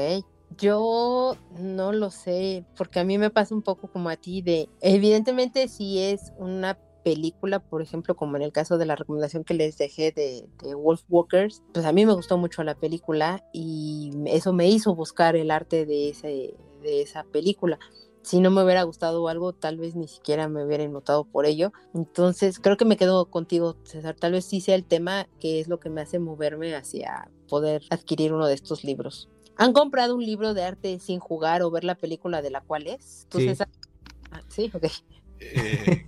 Yo 0.57 1.37
no 1.57 1.93
lo 1.93 2.11
sé, 2.11 2.65
porque 2.75 2.99
a 2.99 3.05
mí 3.05 3.17
me 3.17 3.29
pasa 3.29 3.55
un 3.55 3.61
poco 3.61 3.89
como 3.89 4.09
a 4.09 4.17
ti 4.17 4.41
de, 4.41 4.67
evidentemente 4.81 5.69
si 5.69 5.99
es 5.99 6.33
una 6.35 6.77
película, 7.03 7.59
por 7.59 7.81
ejemplo, 7.81 8.15
como 8.15 8.37
en 8.37 8.43
el 8.43 8.51
caso 8.51 8.77
de 8.77 8.85
la 8.85 8.95
recomendación 8.95 9.43
que 9.43 9.53
les 9.53 9.77
dejé 9.77 10.11
de, 10.11 10.47
de 10.63 10.75
Wolf 10.75 11.03
Walkers, 11.09 11.63
pues 11.73 11.85
a 11.85 11.91
mí 11.91 12.05
me 12.05 12.13
gustó 12.13 12.37
mucho 12.37 12.63
la 12.63 12.75
película 12.75 13.43
y 13.53 14.11
eso 14.27 14.53
me 14.53 14.67
hizo 14.67 14.95
buscar 14.95 15.35
el 15.35 15.51
arte 15.51 15.85
de, 15.85 16.09
ese, 16.09 16.55
de 16.81 17.01
esa 17.01 17.23
película. 17.23 17.79
Si 18.23 18.39
no 18.39 18.51
me 18.51 18.63
hubiera 18.63 18.83
gustado 18.83 19.27
algo, 19.27 19.53
tal 19.53 19.77
vez 19.77 19.95
ni 19.95 20.07
siquiera 20.07 20.47
me 20.47 20.63
hubiera 20.63 20.87
notado 20.87 21.23
por 21.23 21.47
ello. 21.47 21.73
Entonces, 21.95 22.59
creo 22.59 22.77
que 22.77 22.85
me 22.85 22.97
quedo 22.97 23.25
contigo, 23.25 23.77
César. 23.83 24.15
Tal 24.15 24.33
vez 24.33 24.45
sí 24.45 24.61
sea 24.61 24.75
el 24.75 24.85
tema 24.85 25.27
que 25.39 25.59
es 25.59 25.67
lo 25.67 25.79
que 25.79 25.89
me 25.89 26.01
hace 26.01 26.19
moverme 26.19 26.75
hacia 26.75 27.31
poder 27.49 27.81
adquirir 27.89 28.33
uno 28.33 28.45
de 28.45 28.53
estos 28.53 28.83
libros. 28.83 29.27
¿Han 29.57 29.73
comprado 29.73 30.15
un 30.15 30.25
libro 30.25 30.53
de 30.53 30.63
arte 30.63 30.99
sin 30.99 31.19
jugar 31.19 31.63
o 31.63 31.71
ver 31.71 31.83
la 31.83 31.95
película 31.95 32.41
de 32.41 32.51
la 32.51 32.61
cual 32.61 32.87
es? 32.87 33.27
Sí. 33.31 33.51
Ah, 34.31 34.41
sí, 34.47 34.71
ok. 34.73 34.85
Eh, 35.39 36.05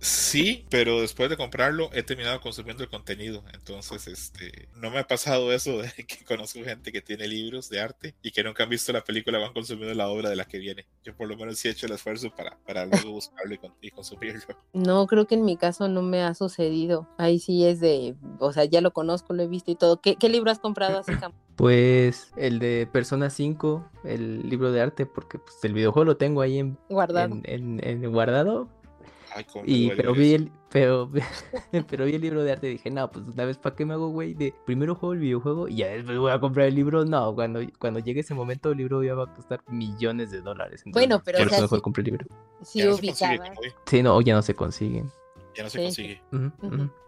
Sí, 0.00 0.64
pero 0.70 1.00
después 1.00 1.28
de 1.28 1.36
comprarlo 1.36 1.90
he 1.92 2.02
terminado 2.02 2.40
consumiendo 2.40 2.82
el 2.82 2.88
contenido. 2.88 3.42
Entonces, 3.52 4.06
este, 4.06 4.68
no 4.74 4.90
me 4.90 4.98
ha 4.98 5.06
pasado 5.06 5.52
eso 5.52 5.78
de 5.78 5.92
que 6.06 6.24
conozco 6.24 6.60
gente 6.64 6.92
que 6.92 7.00
tiene 7.00 7.26
libros 7.26 7.68
de 7.68 7.80
arte 7.80 8.14
y 8.22 8.30
que 8.30 8.44
nunca 8.44 8.64
han 8.64 8.70
visto 8.70 8.92
la 8.92 9.02
película 9.02 9.38
o 9.38 9.44
han 9.44 9.52
consumido 9.52 9.92
la 9.94 10.08
obra 10.08 10.30
de 10.30 10.36
la 10.36 10.44
que 10.44 10.58
viene. 10.58 10.86
Yo 11.02 11.16
por 11.16 11.28
lo 11.28 11.36
menos 11.36 11.58
sí 11.58 11.68
he 11.68 11.72
hecho 11.72 11.86
el 11.86 11.92
esfuerzo 11.92 12.30
para, 12.34 12.56
para 12.66 12.86
luego 12.86 13.12
buscarlo 13.12 13.54
y, 13.80 13.90
consumirlo. 13.90 14.40
No, 14.72 15.06
creo 15.06 15.26
que 15.26 15.34
en 15.34 15.44
mi 15.44 15.56
caso 15.56 15.88
no 15.88 16.02
me 16.02 16.22
ha 16.22 16.34
sucedido. 16.34 17.08
Ahí 17.18 17.38
sí 17.38 17.66
es 17.66 17.80
de, 17.80 18.14
o 18.38 18.52
sea, 18.52 18.64
ya 18.64 18.80
lo 18.80 18.92
conozco, 18.92 19.34
lo 19.34 19.42
he 19.42 19.48
visto 19.48 19.70
y 19.70 19.74
todo. 19.74 20.00
¿Qué, 20.00 20.16
qué 20.16 20.28
libro 20.28 20.50
has 20.50 20.58
comprado 20.58 20.98
así? 20.98 21.12
Pues 21.58 22.30
el 22.36 22.60
de 22.60 22.88
Persona 22.92 23.30
5, 23.30 23.84
el 24.04 24.48
libro 24.48 24.70
de 24.70 24.80
arte, 24.80 25.06
porque 25.06 25.40
pues, 25.40 25.56
el 25.64 25.72
videojuego 25.72 26.04
lo 26.04 26.16
tengo 26.16 26.40
ahí 26.40 26.60
en, 26.60 26.78
guardado. 26.88 27.34
En, 27.42 27.80
en, 27.82 28.04
en 28.04 28.12
guardado, 28.12 28.68
y, 29.64 29.90
pero 29.90 30.14
vi, 30.14 30.34
el, 30.34 30.52
pero, 30.70 31.10
pero 31.88 32.04
vi 32.04 32.14
el 32.14 32.20
libro 32.20 32.42
de 32.42 32.52
arte 32.52 32.68
y 32.68 32.72
dije, 32.72 32.90
no, 32.90 33.10
pues 33.10 33.24
una 33.26 33.44
vez, 33.44 33.58
¿para 33.58 33.76
qué 33.76 33.84
me 33.84 33.94
hago, 33.94 34.08
güey? 34.08 34.34
De 34.34 34.54
primero 34.66 34.94
juego 34.94 35.12
el 35.14 35.20
videojuego 35.20 35.68
y 35.68 35.76
ya 35.76 35.88
después 35.88 36.18
voy 36.18 36.32
a 36.32 36.40
comprar 36.40 36.66
el 36.66 36.74
libro. 36.74 37.04
No, 37.04 37.34
cuando, 37.34 37.60
cuando 37.78 38.00
llegue 38.00 38.20
ese 38.20 38.34
momento, 38.34 38.70
el 38.70 38.78
libro 38.78 39.02
ya 39.02 39.14
va 39.14 39.24
a 39.24 39.34
costar 39.34 39.62
millones 39.68 40.30
de 40.30 40.40
dólares. 40.40 40.82
bueno, 40.86 41.22
pero. 41.24 41.44
O 41.44 41.48
sea, 41.48 41.60
mejor 41.60 41.82
compré 41.82 42.02
el 42.02 42.06
libro. 42.06 42.26
Sí, 42.62 42.82
no 42.82 42.96
Sí, 43.86 44.02
no, 44.02 44.20
ya 44.20 44.34
no 44.34 44.42
se 44.42 44.54
consiguen 44.54 45.10
ya 45.58 45.64
no 45.64 45.70
se 45.70 45.82
consigue. 45.82 46.22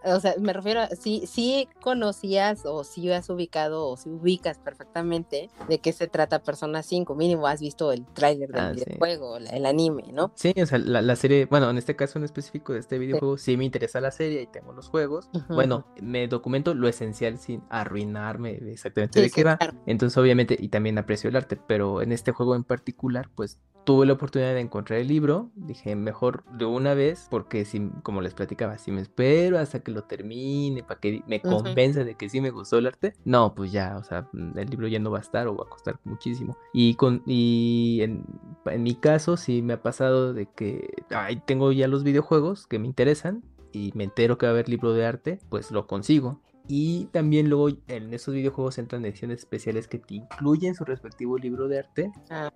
O 0.03 0.19
sea, 0.19 0.35
me 0.41 0.53
refiero 0.53 0.81
a 0.81 0.89
si, 0.89 1.25
si 1.27 1.69
conocías 1.81 2.63
o 2.65 2.83
si 2.83 3.11
has 3.13 3.31
ubicado 3.31 3.87
o 3.87 3.97
si 3.97 4.09
ubicas 4.09 4.59
perfectamente 4.59 5.51
de 5.69 5.79
qué 5.79 5.93
se 5.93 6.09
trata 6.09 6.43
Persona 6.43 6.83
5, 6.83 7.15
mínimo 7.15 7.47
has 7.47 7.61
visto 7.61 7.93
el 7.93 8.05
tráiler 8.07 8.51
del 8.51 8.61
ah, 8.61 8.73
videojuego, 8.73 9.37
el 9.37 9.67
anime, 9.67 10.05
¿no? 10.13 10.33
Sí, 10.35 10.53
o 10.61 10.67
sea, 10.67 10.79
la, 10.79 11.17
serie, 11.17 11.47
bueno, 11.47 11.71
en 11.71 11.79
este 11.79 11.95
caso 11.95 12.19
en 12.19 12.25
específico 12.25 12.73
de 12.73 12.81
este 12.81 12.99
videojuego, 12.99 13.39
sí, 13.39 13.57
me 13.57 13.65
interesa 13.65 14.01
la 14.01 14.11
serie 14.11 14.43
y 14.43 14.47
tengo 14.49 14.73
los 14.73 14.89
juegos. 14.89 15.31
Bueno, 15.49 15.87
me 16.01 16.27
documento 16.27 16.75
lo 16.75 16.89
esencial 16.89 17.39
sin 17.39 17.63
arruinarme 17.71 18.59
exactamente 18.73 19.21
de 19.21 19.31
qué 19.31 19.45
va. 19.45 19.59
Entonces, 19.87 20.17
obviamente, 20.19 20.57
y 20.59 20.69
también 20.69 20.99
aprecio 20.99 21.31
el 21.31 21.37
arte, 21.37 21.57
pero 21.57 22.03
en 22.03 22.11
este 22.11 22.33
juego 22.33 22.57
en 22.57 22.65
particular, 22.65 23.29
pues 23.37 23.61
tuve 23.85 24.07
la 24.07 24.13
oportunidad 24.15 24.55
de 24.55 24.61
encontrar 24.61 25.01
el 25.01 25.09
libro, 25.09 25.51
dije 25.55 25.97
mejor 25.97 26.45
de 26.57 26.65
una 26.65 26.95
vez, 26.95 27.27
porque 27.31 27.65
si, 27.65 27.91
como 28.03 28.21
les 28.21 28.35
platicaba, 28.35 28.79
si 28.79 28.91
me 28.93 29.01
espero 29.01 29.59
hasta 29.59 29.81
que 29.81 29.91
lo 29.91 30.05
termine, 30.05 30.83
para 30.83 31.01
que 31.01 31.23
me 31.27 31.41
convenza 31.41 32.05
de 32.05 32.15
que 32.15 32.29
sí 32.29 32.41
me 32.41 32.51
gustó 32.51 32.79
el 32.79 32.87
arte, 32.87 33.15
no, 33.25 33.55
pues 33.55 33.73
ya, 33.73 33.97
o 33.99 34.05
sea, 34.05 34.29
mm, 34.33 34.59
el 34.59 34.71
libro 34.71 34.89
ya 34.89 34.99
no 34.99 35.11
va 35.11 35.19
a 35.19 35.23
estar 35.23 35.47
o 35.49 35.57
va 35.57 35.65
a 35.65 35.69
costar 35.69 35.99
muchísimo. 36.05 36.57
Y, 36.73 36.95
con, 36.95 37.23
y 37.27 38.01
en, 38.03 38.25
en 38.67 38.83
mi 38.83 38.95
caso 38.95 39.37
sí 39.37 39.63
me 39.63 39.75
ha 39.75 39.83
pasado 39.83 40.33
de 40.33 40.47
que 40.47 40.91
ay, 41.11 41.43
tengo 41.47 41.73
ya 41.73 41.89
los 41.89 42.05
videojuegos 42.05 42.67
que 42.67 42.79
me 42.79 42.87
interesan 42.87 43.43
y 43.73 43.93
me 43.95 44.05
entero 44.05 44.39
que 44.39 44.47
va 44.47 44.51
a 44.51 44.55
haber 44.55 44.69
libro 44.69 44.93
de 44.93 45.07
arte, 45.07 45.39
pues 45.49 45.71
lo 45.71 45.87
consigo. 45.87 46.41
Y 46.69 47.07
también 47.07 47.49
luego 47.49 47.69
en 47.89 48.15
esos 48.15 48.35
videojuegos 48.35 48.79
entran 48.79 49.05
ediciones 49.05 49.41
especiales 49.41 49.89
que 49.89 49.99
te 49.99 50.15
incluyen 50.15 50.75
su 50.75 50.85
respectivo 50.85 51.37
libro 51.39 51.67
de 51.67 51.81
arte. 51.81 52.13
Ah, 52.31 52.53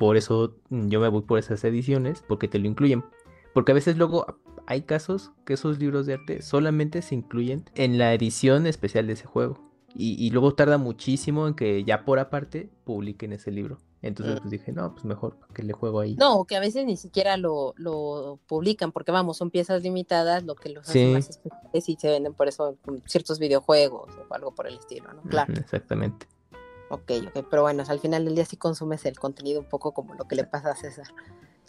por 0.00 0.16
eso 0.16 0.56
yo 0.70 0.98
me 0.98 1.08
voy 1.08 1.20
por 1.20 1.38
esas 1.38 1.62
ediciones, 1.62 2.24
porque 2.26 2.48
te 2.48 2.58
lo 2.58 2.66
incluyen. 2.66 3.04
Porque 3.52 3.72
a 3.72 3.74
veces 3.74 3.98
luego 3.98 4.38
hay 4.66 4.82
casos 4.82 5.30
que 5.44 5.52
esos 5.52 5.78
libros 5.78 6.06
de 6.06 6.14
arte 6.14 6.40
solamente 6.40 7.02
se 7.02 7.14
incluyen 7.14 7.66
en 7.74 7.98
la 7.98 8.14
edición 8.14 8.66
especial 8.66 9.06
de 9.06 9.12
ese 9.12 9.26
juego. 9.26 9.58
Y, 9.94 10.30
luego 10.30 10.54
tarda 10.54 10.78
muchísimo 10.78 11.48
en 11.48 11.54
que 11.54 11.82
ya 11.84 12.04
por 12.04 12.18
aparte 12.20 12.70
publiquen 12.84 13.32
ese 13.32 13.50
libro. 13.50 13.78
Entonces 14.00 14.36
mm. 14.36 14.38
pues 14.38 14.50
dije, 14.50 14.72
no, 14.72 14.92
pues 14.94 15.04
mejor 15.04 15.36
que 15.52 15.64
le 15.64 15.74
juego 15.74 16.00
ahí. 16.00 16.14
No, 16.14 16.44
que 16.44 16.56
a 16.56 16.60
veces 16.60 16.86
ni 16.86 16.96
siquiera 16.96 17.36
lo, 17.36 17.74
lo 17.76 18.38
publican, 18.46 18.92
porque 18.92 19.12
vamos, 19.12 19.36
son 19.36 19.50
piezas 19.50 19.82
limitadas, 19.82 20.44
lo 20.44 20.54
que 20.54 20.70
los 20.70 20.88
hace 20.88 21.12
más 21.12 21.28
especiales 21.28 21.88
y 21.88 21.96
se 21.96 22.08
venden 22.08 22.32
por 22.32 22.48
eso 22.48 22.78
ciertos 23.04 23.38
videojuegos 23.38 24.10
o 24.30 24.32
algo 24.32 24.54
por 24.54 24.66
el 24.66 24.78
estilo, 24.78 25.12
¿no? 25.12 25.22
Claro. 25.22 25.52
exactamente. 25.54 26.26
Ok, 26.90 27.12
ok, 27.28 27.46
pero 27.48 27.62
bueno, 27.62 27.84
al 27.86 28.00
final 28.00 28.24
del 28.24 28.34
día 28.34 28.44
sí 28.44 28.56
consumes 28.56 29.04
el 29.06 29.18
contenido 29.18 29.60
un 29.60 29.66
poco 29.66 29.94
como 29.94 30.14
lo 30.14 30.26
que 30.26 30.34
le 30.34 30.44
pasa 30.44 30.72
a 30.72 30.76
César. 30.76 31.06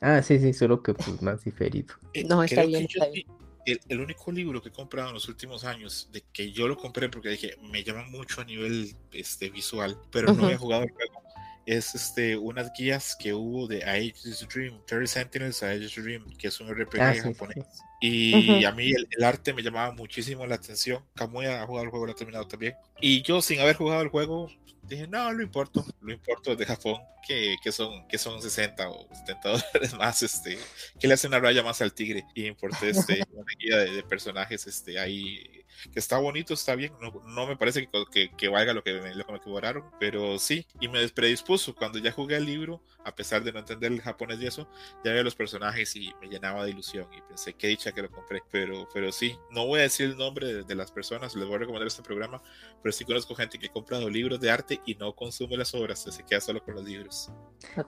Ah, 0.01 0.23
sí, 0.23 0.39
sí, 0.39 0.51
solo 0.51 0.81
que 0.81 0.95
pues 0.95 1.21
más 1.21 1.43
diferido. 1.43 1.95
Eh, 2.13 2.25
no, 2.25 2.43
está 2.43 2.65
bien, 2.65 2.87
está 2.89 3.07
bien. 3.07 3.27
El, 3.65 4.01
único 4.01 4.31
libro 4.31 4.61
que 4.61 4.69
he 4.69 4.71
comprado 4.71 5.09
en 5.09 5.13
los 5.13 5.29
últimos 5.29 5.63
años, 5.63 6.09
de 6.11 6.23
que 6.33 6.51
yo 6.51 6.67
lo 6.67 6.75
compré 6.75 7.07
porque 7.09 7.29
dije, 7.29 7.55
me 7.61 7.83
llama 7.83 8.03
mucho 8.09 8.41
a 8.41 8.43
nivel 8.43 8.95
este, 9.11 9.51
visual, 9.51 9.95
pero 10.11 10.33
no 10.33 10.49
he 10.49 10.57
jugado 10.57 10.81
el 10.81 10.89
juego, 10.89 11.21
es 11.67 11.93
este, 11.93 12.35
unas 12.35 12.71
guías 12.73 13.15
que 13.15 13.35
hubo 13.35 13.67
de 13.67 13.83
Age's 13.83 14.47
Dream, 14.51 14.81
Terry 14.87 15.07
Sentinels 15.07 15.61
Age's 15.61 15.95
Dream, 15.95 16.25
que 16.37 16.47
es 16.47 16.59
un 16.59 16.73
RPG 16.73 16.99
ah, 16.99 17.13
japonés. 17.21 17.65
Y 18.01 18.65
a 18.65 18.71
mí 18.71 18.91
el, 18.91 19.23
arte 19.23 19.53
me 19.53 19.61
llamaba 19.61 19.91
muchísimo 19.93 20.45
la 20.47 20.55
atención. 20.55 21.05
Kamui 21.13 21.45
ha 21.45 21.65
jugado 21.67 21.85
el 21.85 21.91
juego, 21.91 22.07
lo 22.07 22.11
ha 22.13 22.15
terminado 22.15 22.47
también. 22.47 22.75
Y 22.99 23.21
yo, 23.21 23.41
sin 23.41 23.59
haber 23.59 23.75
jugado 23.75 24.01
el 24.01 24.09
juego, 24.09 24.51
dije, 24.81 25.07
no, 25.07 25.31
lo 25.31 25.43
importo, 25.43 25.85
lo 26.01 26.11
importo 26.11 26.55
de 26.55 26.65
Japón, 26.65 26.99
que, 27.27 27.55
que, 27.63 27.71
son, 27.71 28.07
que 28.07 28.17
son 28.17 28.41
60 28.41 28.89
o 28.89 29.07
70 29.13 29.49
dólares 29.73 29.93
más, 29.93 30.23
este, 30.23 30.57
que 30.99 31.07
le 31.07 31.13
hacen 31.13 31.29
una 31.29 31.39
raya 31.39 31.61
más 31.61 31.79
al 31.81 31.93
tigre. 31.93 32.25
Y 32.33 32.47
importé 32.47 32.89
este, 32.89 33.23
una 33.33 33.53
guía 33.59 33.77
de, 33.77 33.91
de 33.91 34.03
personajes 34.03 34.65
este, 34.65 34.99
ahí 34.99 35.60
que 35.91 35.99
está 35.99 36.17
bonito, 36.17 36.53
está 36.53 36.75
bien, 36.75 36.93
no, 37.01 37.11
no 37.27 37.47
me 37.47 37.57
parece 37.57 37.87
que, 38.11 38.31
que, 38.35 38.47
valga 38.47 38.73
lo 38.73 38.83
que, 38.83 38.93
me, 39.01 39.15
lo 39.15 39.25
que 39.25 39.33
me 39.33 39.39
cobraron, 39.39 39.85
pero 39.99 40.37
sí, 40.39 40.65
y 40.79 40.87
me 40.87 41.07
predispuso 41.09 41.75
cuando 41.75 41.99
ya 41.99 42.11
jugué 42.11 42.37
el 42.37 42.45
libro, 42.45 42.81
a 43.03 43.15
pesar 43.15 43.43
de 43.43 43.51
no 43.51 43.59
entender 43.59 43.91
el 43.91 44.01
japonés 44.01 44.39
y 44.41 44.47
eso, 44.47 44.67
ya 45.03 45.11
veía 45.11 45.23
los 45.23 45.35
personajes 45.35 45.95
y 45.95 46.13
me 46.21 46.27
llenaba 46.27 46.63
de 46.63 46.71
ilusión 46.71 47.07
y 47.15 47.21
pensé, 47.21 47.53
qué 47.53 47.67
dicha 47.67 47.91
que 47.91 48.01
lo 48.01 48.11
compré, 48.11 48.41
pero, 48.51 48.87
pero 48.93 49.11
sí, 49.11 49.37
no 49.51 49.65
voy 49.65 49.79
a 49.79 49.83
decir 49.83 50.07
el 50.07 50.17
nombre 50.17 50.63
de, 50.63 50.75
las 50.75 50.91
personas, 50.91 51.35
les 51.35 51.45
voy 51.45 51.55
a 51.55 51.59
recomendar 51.59 51.87
este 51.87 52.01
programa, 52.01 52.41
pero 52.81 52.93
sí 52.93 53.03
conozco 53.03 53.35
gente 53.35 53.59
que 53.59 53.67
ha 53.67 53.71
comprado 53.71 54.09
libros 54.09 54.39
de 54.39 54.49
arte 54.49 54.79
y 54.85 54.95
no 54.95 55.13
consume 55.13 55.57
las 55.57 55.73
obras, 55.73 56.07
se 56.09 56.23
queda 56.23 56.39
solo 56.39 56.63
con 56.63 56.75
los 56.75 56.85
libros. 56.85 57.29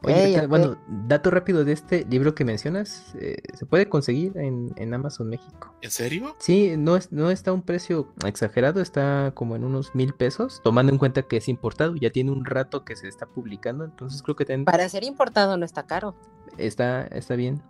Oye, 0.04 0.46
bueno, 0.48 0.78
dato 0.88 1.32
rápido 1.32 1.64
de 1.64 1.72
este 1.72 2.06
libro 2.06 2.36
que 2.36 2.44
mencionas, 2.44 3.14
eh, 3.20 3.38
se 3.54 3.66
puede 3.66 3.88
conseguir 3.88 4.38
en, 4.38 4.74
en 4.76 4.94
Amazon 4.94 5.30
México. 5.30 5.76
¿En 5.82 5.92
serio? 5.92 6.36
Sí, 6.40 6.76
no, 6.78 6.98
es, 6.98 7.12
no 7.12 7.32
está 7.32 7.54
un 7.54 7.62
precio 7.62 7.83
exagerado, 8.26 8.82
está 8.82 9.32
como 9.34 9.56
en 9.56 9.64
unos 9.64 9.96
mil 9.96 10.14
pesos, 10.14 10.62
tomando 10.64 10.92
en 10.92 10.98
cuenta 10.98 11.24
que 11.24 11.38
es 11.38 11.48
importado, 11.48 11.96
ya 11.96 12.10
tiene 12.10 12.32
un 12.32 12.46
rato 12.46 12.84
que 12.84 12.96
se 12.96 13.08
está 13.08 13.26
publicando, 13.26 13.84
entonces 13.86 14.22
creo 14.22 14.36
que... 14.36 14.46
Para 14.64 14.90
ser 14.90 15.04
importado 15.04 15.58
no 15.58 15.66
está 15.66 15.84
caro. 15.84 16.16
Está, 16.58 17.04
está 17.08 17.36
bien. 17.36 17.62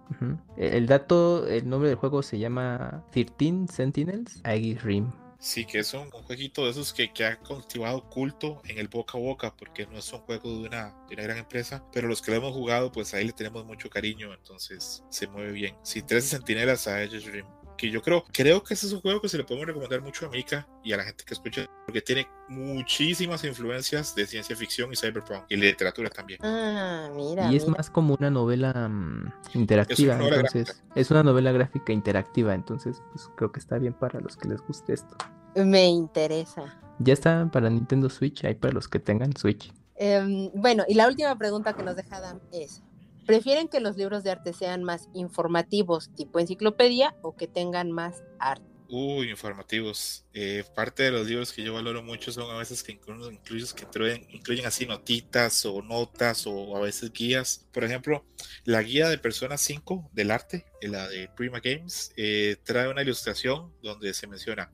E, 0.57 0.77
el 0.77 0.87
dato, 0.87 1.47
el 1.47 1.69
nombre 1.69 1.89
del 1.89 1.97
juego 1.97 2.21
se 2.23 2.39
llama 2.39 3.03
13 3.11 3.67
Sentinels 3.71 4.41
Aggie 4.43 4.77
Rim. 4.81 5.11
Sí, 5.39 5.65
que 5.65 5.79
es 5.79 5.93
un, 5.93 6.09
jueguito 6.09 6.63
de 6.63 6.71
esos 6.71 6.93
que, 6.93 7.11
que, 7.11 7.25
ha 7.25 7.37
cultivado 7.37 8.09
culto 8.09 8.61
en 8.65 8.77
el 8.77 8.87
boca 8.87 9.17
a 9.17 9.21
boca, 9.21 9.53
porque 9.53 9.85
no 9.85 9.97
es 9.97 10.13
un 10.13 10.19
juego 10.19 10.49
de 10.49 10.67
una, 10.67 10.95
de 11.09 11.15
una 11.15 11.23
gran 11.23 11.37
empresa, 11.37 11.83
pero 11.91 12.07
los 12.07 12.21
que 12.21 12.31
lo 12.31 12.37
hemos 12.37 12.53
jugado, 12.53 12.93
pues 12.93 13.13
ahí 13.13 13.25
le 13.25 13.33
tenemos 13.33 13.65
mucho 13.65 13.89
cariño, 13.89 14.33
entonces 14.33 15.03
se 15.09 15.27
mueve 15.27 15.51
bien. 15.51 15.75
Sí, 15.83 16.01
13 16.01 16.27
sentinelas 16.27 16.87
a 16.87 17.03
Edge's 17.03 17.25
Rim 17.25 17.45
que 17.77 17.89
yo 17.89 18.01
creo, 18.01 18.23
creo 18.31 18.63
que 18.63 18.73
ese 18.73 18.87
es 18.87 18.93
un 18.93 19.01
juego 19.01 19.21
que 19.21 19.29
se 19.29 19.37
le 19.37 19.43
podemos 19.43 19.67
recomendar 19.67 20.01
mucho 20.01 20.25
a 20.25 20.29
Mika 20.29 20.67
y 20.83 20.93
a 20.93 20.97
la 20.97 21.03
gente 21.03 21.23
que 21.25 21.33
escucha, 21.33 21.69
porque 21.85 22.01
tiene 22.01 22.27
muchísimas 22.49 23.43
influencias 23.43 24.15
de 24.15 24.25
ciencia 24.25 24.55
ficción 24.55 24.91
y 24.91 24.95
cyberpunk 24.95 25.45
y 25.49 25.55
literatura 25.55 26.09
también. 26.09 26.39
Ah, 26.43 27.09
mira. 27.13 27.51
Y 27.51 27.55
es 27.55 27.67
más 27.67 27.89
como 27.89 28.15
una 28.19 28.29
novela 28.29 28.87
mm, 28.89 29.33
interactiva, 29.53 30.15
es 30.15 30.21
entonces 30.21 30.83
es 30.95 31.11
una 31.11 31.23
novela 31.23 31.51
gráfica 31.51 31.93
interactiva, 31.93 32.53
entonces 32.53 33.01
pues, 33.11 33.29
creo 33.35 33.51
que 33.51 33.59
está 33.59 33.77
bien 33.77 33.93
para 33.93 34.19
los 34.19 34.37
que 34.37 34.49
les 34.49 34.61
guste 34.61 34.93
esto. 34.93 35.15
Me 35.55 35.87
interesa. 35.87 36.79
Ya 36.99 37.13
está 37.13 37.49
para 37.51 37.69
Nintendo 37.69 38.09
Switch, 38.09 38.43
hay 38.45 38.55
para 38.55 38.73
los 38.73 38.87
que 38.87 38.99
tengan 38.99 39.35
Switch. 39.35 39.71
Em, 39.95 40.49
bueno, 40.53 40.83
y 40.87 40.95
la 40.95 41.07
última 41.07 41.35
pregunta 41.37 41.73
que 41.73 41.83
nos 41.83 41.95
deja 41.95 42.19
Dan 42.19 42.41
es, 42.51 42.81
¿Prefieren 43.25 43.67
que 43.67 43.79
los 43.79 43.97
libros 43.97 44.23
de 44.23 44.31
arte 44.31 44.53
sean 44.53 44.83
más 44.83 45.09
informativos, 45.13 46.11
tipo 46.15 46.39
enciclopedia, 46.39 47.15
o 47.21 47.35
que 47.35 47.47
tengan 47.47 47.91
más 47.91 48.23
arte? 48.39 48.73
Uy, 48.89 49.31
informativos. 49.31 50.25
Eh, 50.33 50.63
parte 50.75 51.01
de 51.01 51.11
los 51.11 51.25
libros 51.25 51.51
que 51.51 51.63
yo 51.63 51.73
valoro 51.73 52.03
mucho 52.03 52.31
son 52.31 52.51
a 52.51 52.59
veces 52.59 52.83
que 52.83 52.99
que 52.99 53.11
incluyen, 53.11 54.27
incluyen, 54.29 54.65
así 54.67 54.85
notitas 54.85 55.65
o 55.65 55.81
notas 55.81 56.45
o 56.45 56.77
a 56.77 56.79
veces 56.79 57.11
guías. 57.11 57.65
Por 57.71 57.85
ejemplo, 57.85 58.23
la 58.65 58.83
guía 58.83 59.09
de 59.09 59.17
Persona 59.17 59.57
5 59.57 60.11
del 60.13 60.29
arte, 60.29 60.65
la 60.81 61.07
de 61.07 61.27
Prima 61.29 61.59
Games, 61.59 62.13
eh, 62.17 62.57
trae 62.63 62.87
una 62.87 63.01
ilustración 63.01 63.73
donde 63.81 64.13
se 64.13 64.27
menciona 64.27 64.71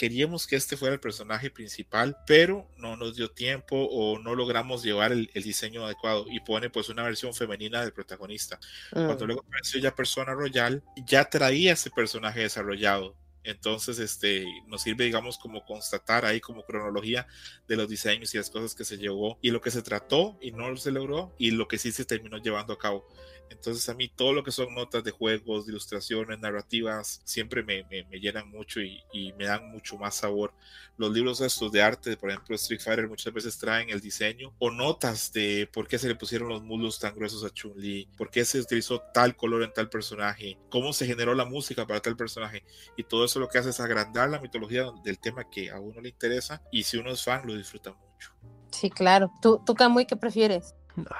queríamos 0.00 0.46
que 0.46 0.56
este 0.56 0.78
fuera 0.78 0.94
el 0.94 1.00
personaje 1.00 1.50
principal, 1.50 2.16
pero 2.26 2.66
no 2.78 2.96
nos 2.96 3.16
dio 3.16 3.30
tiempo 3.30 3.76
o 3.76 4.18
no 4.18 4.34
logramos 4.34 4.82
llevar 4.82 5.12
el, 5.12 5.28
diseño 5.34 5.84
adecuado 5.84 6.24
y 6.30 6.40
pone 6.40 6.70
pues 6.70 6.88
una 6.88 7.02
versión 7.02 7.34
femenina 7.34 7.82
del 7.82 7.92
protagonista. 7.92 8.58
Cuando 8.90 9.24
mm. 9.24 9.26
luego 9.26 9.42
apareció 9.46 9.78
ya 9.78 9.94
Persona 9.94 10.32
Royal, 10.32 10.82
ya 11.04 11.28
traía 11.28 11.74
ese 11.74 11.90
personaje 11.90 12.40
desarrollado. 12.40 13.14
Entonces, 13.44 13.98
este, 13.98 14.46
nos 14.68 14.80
sirve, 14.80 15.04
digamos, 15.04 15.36
como 15.36 15.66
constatar 15.66 16.24
ahí 16.24 16.40
como 16.40 16.64
cronología 16.64 17.26
de 17.68 17.76
los 17.76 17.86
diseños 17.86 18.34
y 18.34 18.38
las 18.38 18.48
cosas 18.48 18.74
que 18.74 18.86
se 18.86 18.96
llevó 18.96 19.38
y 19.42 19.50
lo 19.50 19.60
que 19.60 19.70
se 19.70 19.82
trató 19.82 20.38
y 20.40 20.52
no 20.52 20.74
se 20.78 20.92
logró 20.92 21.34
y 21.36 21.50
lo 21.50 21.68
que 21.68 21.76
sí 21.76 21.92
se 21.92 22.06
terminó 22.06 22.38
llevando 22.38 22.72
a 22.72 22.78
cabo. 22.78 23.06
Entonces 23.50 23.88
a 23.88 23.94
mí 23.94 24.08
todo 24.08 24.32
lo 24.32 24.44
que 24.44 24.52
son 24.52 24.72
notas 24.74 25.02
de 25.02 25.10
juegos, 25.10 25.66
de 25.66 25.72
ilustraciones, 25.72 26.38
narrativas, 26.38 27.20
siempre 27.24 27.62
me, 27.64 27.84
me, 27.84 28.20
llenan 28.20 28.48
mucho 28.48 28.80
y, 28.80 29.02
y, 29.12 29.32
me 29.32 29.46
dan 29.46 29.70
mucho 29.70 29.98
más 29.98 30.14
sabor. 30.14 30.54
Los 30.96 31.12
libros 31.12 31.40
estos 31.40 31.72
de 31.72 31.82
arte, 31.82 32.16
por 32.16 32.30
ejemplo 32.30 32.54
Street 32.54 32.80
Fighter, 32.80 33.08
muchas 33.08 33.32
veces 33.32 33.58
traen 33.58 33.90
el 33.90 34.00
diseño 34.00 34.54
o 34.58 34.70
notas 34.70 35.32
de 35.32 35.68
por 35.72 35.88
qué 35.88 35.98
se 35.98 36.08
le 36.08 36.14
pusieron 36.14 36.48
los 36.48 36.62
muslos 36.62 37.00
tan 37.00 37.14
gruesos 37.14 37.44
a 37.44 37.50
Chun-Li, 37.50 38.08
por 38.16 38.30
qué 38.30 38.44
se 38.44 38.60
utilizó 38.60 39.00
tal 39.12 39.36
color 39.36 39.64
en 39.64 39.72
tal 39.72 39.90
personaje, 39.90 40.56
cómo 40.70 40.92
se 40.92 41.06
generó 41.06 41.34
la 41.34 41.44
música 41.44 41.86
para 41.86 42.00
tal 42.00 42.16
personaje. 42.16 42.62
Y 42.96 43.02
todo 43.02 43.24
eso 43.24 43.40
lo 43.40 43.48
que 43.48 43.58
hace 43.58 43.70
es 43.70 43.80
agrandar 43.80 44.30
la 44.30 44.40
mitología 44.40 44.86
del 45.02 45.18
tema 45.18 45.50
que 45.50 45.70
a 45.70 45.80
uno 45.80 46.00
le 46.00 46.10
interesa 46.10 46.62
y 46.70 46.84
si 46.84 46.98
uno 46.98 47.10
es 47.10 47.24
fan 47.24 47.46
lo 47.46 47.56
disfruta 47.56 47.92
mucho. 47.92 48.32
Sí, 48.70 48.90
claro. 48.90 49.32
¿Tú, 49.42 49.60
tú 49.66 49.74
Camuy, 49.74 50.06
qué 50.06 50.16
prefieres? 50.16 50.74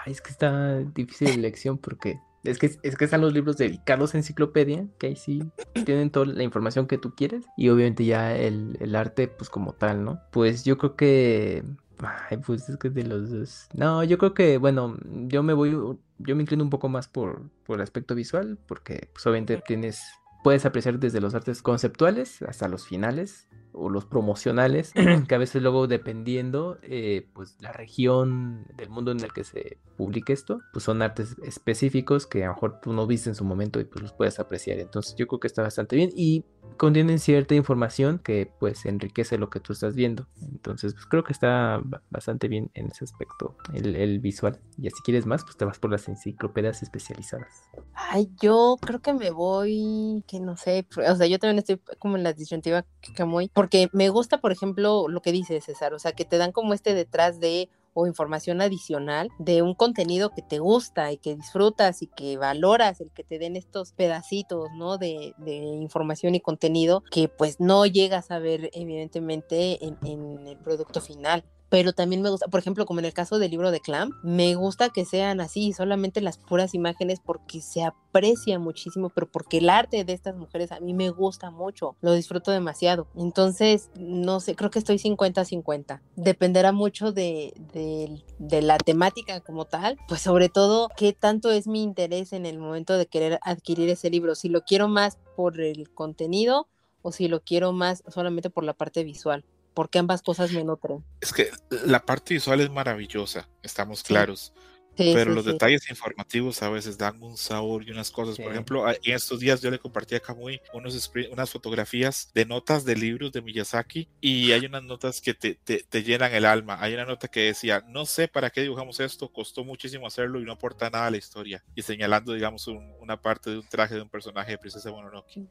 Es 0.06 0.20
que 0.20 0.30
está 0.30 0.78
difícil 0.78 1.28
la 1.28 1.34
elección 1.34 1.78
porque 1.78 2.18
es 2.44 2.58
que, 2.58 2.70
es 2.82 2.96
que 2.96 3.04
están 3.04 3.20
los 3.20 3.34
libros 3.34 3.58
dedicados 3.58 4.14
a 4.14 4.18
enciclopedia, 4.18 4.86
que 4.98 5.08
ahí 5.08 5.16
sí 5.16 5.42
tienen 5.84 6.10
toda 6.10 6.26
la 6.26 6.42
información 6.42 6.86
que 6.86 6.96
tú 6.96 7.14
quieres. 7.14 7.44
Y 7.56 7.68
obviamente 7.68 8.04
ya 8.04 8.34
el, 8.34 8.78
el 8.80 8.96
arte, 8.96 9.28
pues 9.28 9.50
como 9.50 9.74
tal, 9.74 10.04
¿no? 10.04 10.20
Pues 10.30 10.64
yo 10.64 10.78
creo 10.78 10.96
que 10.96 11.64
Ay, 12.02 12.38
pues 12.38 12.68
es 12.68 12.76
que 12.76 12.90
de 12.90 13.04
los 13.04 13.30
dos. 13.30 13.68
No, 13.74 14.02
yo 14.04 14.18
creo 14.18 14.34
que, 14.34 14.58
bueno, 14.58 14.96
yo 15.26 15.42
me 15.42 15.52
voy, 15.52 15.72
yo 16.18 16.36
me 16.36 16.42
inclino 16.42 16.64
un 16.64 16.70
poco 16.70 16.88
más 16.88 17.08
por, 17.08 17.42
por 17.64 17.78
el 17.78 17.82
aspecto 17.82 18.14
visual, 18.14 18.58
porque 18.66 19.10
pues, 19.12 19.26
obviamente 19.26 19.62
tienes, 19.66 20.02
puedes 20.42 20.64
apreciar 20.64 20.98
desde 20.98 21.20
los 21.20 21.34
artes 21.34 21.62
conceptuales 21.62 22.42
hasta 22.42 22.68
los 22.68 22.86
finales, 22.86 23.48
o 23.72 23.88
los 23.88 24.04
promocionales, 24.04 24.92
que 25.28 25.34
a 25.34 25.38
veces 25.38 25.62
luego 25.62 25.86
dependiendo, 25.86 26.78
eh, 26.82 27.28
pues 27.32 27.56
la 27.60 27.72
región 27.72 28.66
del 28.76 28.90
mundo 28.90 29.12
en 29.12 29.20
el 29.20 29.32
que 29.32 29.44
se 29.44 29.78
publique 29.96 30.32
esto, 30.32 30.60
pues 30.72 30.84
son 30.84 31.02
artes 31.02 31.36
específicos 31.42 32.26
que 32.26 32.44
a 32.44 32.48
lo 32.48 32.54
mejor 32.54 32.80
tú 32.80 32.92
no 32.92 33.06
viste 33.06 33.28
en 33.28 33.34
su 33.34 33.44
momento 33.44 33.80
y 33.80 33.84
pues 33.84 34.02
los 34.02 34.12
puedes 34.12 34.38
apreciar. 34.40 34.78
Entonces 34.78 35.14
yo 35.16 35.26
creo 35.26 35.40
que 35.40 35.46
está 35.46 35.62
bastante 35.62 35.96
bien 35.96 36.10
y 36.14 36.44
contienen 36.76 37.18
cierta 37.18 37.54
información 37.54 38.18
que 38.18 38.50
pues 38.58 38.86
enriquece 38.86 39.36
lo 39.36 39.50
que 39.50 39.61
tú 39.61 39.74
estás 39.74 39.94
viendo. 39.94 40.26
Entonces 40.40 40.94
pues 40.94 41.04
creo 41.06 41.24
que 41.24 41.32
está 41.32 41.82
bastante 42.11 42.48
bien 42.48 42.70
en 42.74 42.86
ese 42.86 43.04
aspecto 43.04 43.56
el, 43.74 43.96
el 43.96 44.18
visual. 44.18 44.58
Y 44.78 44.88
si 44.88 45.02
quieres 45.02 45.26
más, 45.26 45.44
pues 45.44 45.56
te 45.56 45.66
vas 45.66 45.78
por 45.78 45.90
las 45.90 46.08
enciclopedias 46.08 46.82
especializadas. 46.82 47.68
Ay, 47.94 48.30
yo 48.40 48.78
creo 48.80 49.00
que 49.00 49.12
me 49.12 49.30
voy, 49.30 50.24
que 50.26 50.40
no 50.40 50.56
sé, 50.56 50.86
o 50.96 51.14
sea, 51.16 51.26
yo 51.26 51.38
también 51.38 51.58
estoy 51.58 51.80
como 51.98 52.16
en 52.16 52.22
la 52.22 52.32
disyuntiva 52.32 52.86
que 53.00 53.24
muy 53.24 53.48
porque 53.48 53.88
me 53.92 54.08
gusta, 54.08 54.40
por 54.40 54.52
ejemplo, 54.52 55.06
lo 55.08 55.20
que 55.20 55.32
dice 55.32 55.61
César, 55.61 55.92
o 55.92 55.98
sea, 55.98 56.12
que 56.12 56.24
te 56.24 56.38
dan 56.38 56.52
como 56.52 56.72
este 56.72 56.94
detrás 56.94 57.40
de 57.40 57.68
o 57.95 58.07
información 58.07 58.61
adicional 58.61 59.28
de 59.38 59.62
un 59.62 59.74
contenido 59.74 60.30
que 60.30 60.43
te 60.43 60.59
gusta 60.59 61.12
y 61.12 61.18
que 61.18 61.36
disfrutas 61.36 62.03
y 62.03 62.07
que 62.07 62.36
valoras, 62.36 63.01
el 63.01 63.11
que 63.11 63.24
te 63.24 63.38
den 63.38 63.57
estos 63.57 63.93
pedacitos, 63.93 64.68
¿no? 64.76 64.99
De, 64.99 65.34
información 65.47 66.34
y 66.34 66.41
contenido 66.41 67.03
que 67.11 67.28
pues 67.28 67.61
no 67.61 67.86
llegas 67.86 68.30
a 68.30 68.38
ver 68.38 68.70
evidentemente 68.72 69.84
en, 69.84 69.99
en 70.05 70.47
el 70.47 70.57
producto 70.59 71.01
final 71.01 71.45
pero 71.70 71.92
también 71.92 72.20
me 72.20 72.28
gusta, 72.28 72.48
por 72.48 72.60
ejemplo, 72.60 72.84
como 72.84 72.98
en 72.98 73.06
el 73.06 73.14
caso 73.14 73.38
del 73.38 73.52
libro 73.52 73.70
de 73.70 73.80
Clam, 73.80 74.10
me 74.24 74.56
gusta 74.56 74.90
que 74.90 75.04
sean 75.04 75.40
así, 75.40 75.72
solamente 75.72 76.20
las 76.20 76.36
puras 76.36 76.74
imágenes 76.74 77.20
porque 77.20 77.62
se 77.62 77.84
aprecia 77.84 78.58
muchísimo, 78.58 79.08
pero 79.08 79.30
porque 79.30 79.58
el 79.58 79.70
arte 79.70 80.04
de 80.04 80.12
estas 80.12 80.36
mujeres 80.36 80.72
a 80.72 80.80
mí 80.80 80.92
me 80.92 81.10
gusta 81.10 81.50
mucho, 81.50 81.96
lo 82.00 82.12
disfruto 82.12 82.50
demasiado. 82.50 83.06
Entonces, 83.14 83.90
no 83.96 84.40
sé, 84.40 84.56
creo 84.56 84.70
que 84.70 84.80
estoy 84.80 84.98
50-50. 84.98 86.00
Dependerá 86.16 86.72
mucho 86.72 87.12
de, 87.12 87.54
de, 87.72 88.62
la 88.62 88.76
temática 88.76 89.40
como 89.40 89.64
tal, 89.64 89.96
pues 90.08 90.20
sobre 90.20 90.48
todo 90.48 90.88
qué 90.96 91.12
tanto 91.12 91.52
es 91.52 91.68
mi 91.68 91.82
interés 91.82 92.32
en 92.32 92.46
el 92.46 92.58
momento 92.58 92.98
de 92.98 93.06
querer 93.06 93.38
adquirir 93.42 93.88
ese 93.90 94.10
libro, 94.10 94.34
si 94.34 94.48
lo 94.48 94.62
quiero 94.62 94.88
más 94.88 95.18
por 95.36 95.60
el 95.60 95.88
contenido 95.94 96.66
o 97.02 97.12
si 97.12 97.28
lo 97.28 97.40
quiero 97.40 97.72
más 97.72 98.02
solamente 98.08 98.50
por 98.50 98.64
la 98.64 98.74
parte 98.74 99.04
visual 99.04 99.44
porque 99.74 99.98
ambas 99.98 100.22
cosas 100.22 100.52
me 100.52 100.64
nutren. 100.64 101.04
Es 101.20 101.32
que 101.32 101.50
la 101.86 102.04
parte 102.04 102.34
visual 102.34 102.60
es 102.60 102.70
maravillosa, 102.70 103.48
estamos 103.62 104.02
claros. 104.02 104.52
pero 104.96 105.32
los 105.32 105.46
detalles 105.46 105.88
informativos 105.88 106.62
a 106.62 106.68
veces 106.68 106.98
dan 106.98 107.22
un 107.22 107.36
sabor 107.36 107.86
y 107.86 107.90
unas 107.90 108.10
cosas. 108.10 108.36
Por 108.36 108.52
ejemplo, 108.52 108.86
en 108.88 109.14
estos 109.14 109.40
días 109.40 109.62
yo 109.62 109.70
le 109.70 109.78
compartí 109.78 110.14
a 110.14 110.20
Kamui 110.20 110.60
unos, 110.74 111.10
unas 111.30 111.50
fotografías 111.50 112.30
de 112.34 112.44
notas 112.44 112.84
de 112.84 112.96
libros 112.96 113.32
de 113.32 113.40
Miyazaki 113.40 114.08
y 114.20 114.52
hay 114.52 114.66
unas 114.66 114.82
notas 114.82 115.20
que 115.20 115.32
te, 115.32 115.54
te, 115.54 116.02
llenan 116.02 116.34
el 116.34 116.44
alma. 116.44 116.76
Hay 116.80 116.92
una 116.92 117.06
nota 117.06 117.28
que 117.28 117.40
decía, 117.40 117.82
no 117.88 118.04
sé 118.04 118.28
para 118.28 118.50
qué 118.50 118.60
dibujamos 118.62 119.00
esto, 119.00 119.32
costó 119.32 119.64
muchísimo 119.64 120.06
hacerlo 120.06 120.40
y 120.40 120.44
no 120.44 120.52
aporta 120.52 120.90
nada 120.90 121.06
a 121.06 121.10
la 121.10 121.16
historia. 121.16 121.64
Y 121.74 121.82
señalando, 121.82 122.34
digamos, 122.34 122.66
una 122.66 123.22
parte 123.22 123.50
de 123.50 123.58
un 123.58 123.68
traje 123.68 123.94
de 123.94 124.02
un 124.02 124.10
personaje 124.10 124.50
de 124.52 124.58
Princesa 124.58 124.90
Mononoke. 124.90 125.46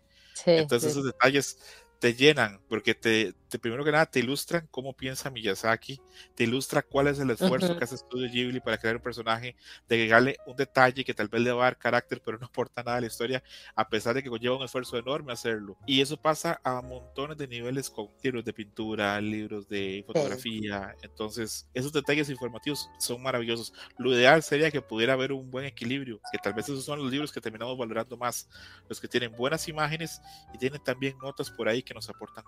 Entonces 0.46 0.92
esos 0.92 1.06
detalles 1.06 1.58
te 2.00 2.14
llenan, 2.14 2.62
porque 2.70 2.96
te, 2.96 3.34
primero 3.58 3.84
que 3.84 3.92
nada 3.92 4.06
te 4.06 4.20
ilustran 4.20 4.68
cómo 4.70 4.94
piensa 4.94 5.30
Miyazaki, 5.30 6.00
te 6.36 6.44
ilustra 6.44 6.82
cuál 6.84 7.08
es 7.08 7.20
el 7.20 7.30
esfuerzo 7.32 7.78
que 7.78 7.84
hace 7.84 7.98
Studio 7.98 8.30
Ghibli 8.30 8.60
para 8.60 8.78
crear 8.78 8.98
un 8.98 9.02
personaje, 9.02 9.56
de 9.88 9.96
agregarle 9.96 10.38
un 10.46 10.56
detalle 10.56 11.04
que 11.04 11.14
tal 11.14 11.30
vez 11.30 11.42
le 11.42 11.52
va 11.52 11.64
a 11.64 11.66
dar 11.66 11.78
carácter, 11.78 12.22
pero 12.24 12.38
no 12.38 12.46
aporta 12.46 12.84
nada 12.84 12.98
a 12.98 13.02
la 13.02 13.08
historia, 13.08 13.42
a 13.76 13.88
pesar 13.88 14.14
de 14.14 14.22
que 14.22 14.30
conlleva 14.30 14.58
un 14.58 14.64
esfuerzo 14.64 14.98
enorme 14.98 15.34
hacerlo. 15.34 15.78
Y 15.86 16.02
eso 16.02 16.18
pasa 16.18 16.60
a 16.64 16.82
montones 16.82 17.38
de 17.38 17.48
niveles 17.48 17.90
con 17.90 18.10
libros 18.22 18.46
de 18.46 18.54
pintura, 18.54 19.20
libros 19.22 19.68
de 19.68 20.04
fotografía. 20.06 20.96
Entonces, 21.02 21.68
esos 21.74 21.94
detalles 21.94 22.30
informativos 22.30 22.90
son 23.00 23.24
maravillosos. 23.24 23.74
Lo 23.98 24.14
ideal 24.14 24.44
sería 24.44 24.70
que 24.70 24.82
pudiera 24.82 25.14
haber 25.14 25.32
un 25.32 25.50
buen 25.50 25.66
equilibrio, 25.66 26.20
que 26.32 26.38
tal 26.38 26.54
vez 26.54 26.66
esos 26.66 26.84
son 26.84 27.00
los 27.00 27.10
libros 27.12 27.32
que 27.32 27.42
terminamos 27.42 27.78
valorando 27.78 28.18
más, 28.18 28.50
los 28.90 29.00
que 29.00 29.08
tienen 29.08 29.32
buenas 29.32 29.68
imágenes 29.68 30.22
y 30.54 30.58
tienen 30.58 30.84
también 30.84 31.18
notas 31.18 31.50
por 31.50 31.70
ahí 31.70 31.82
que 31.82 31.94
nos 31.94 32.10
aportan. 32.10 32.44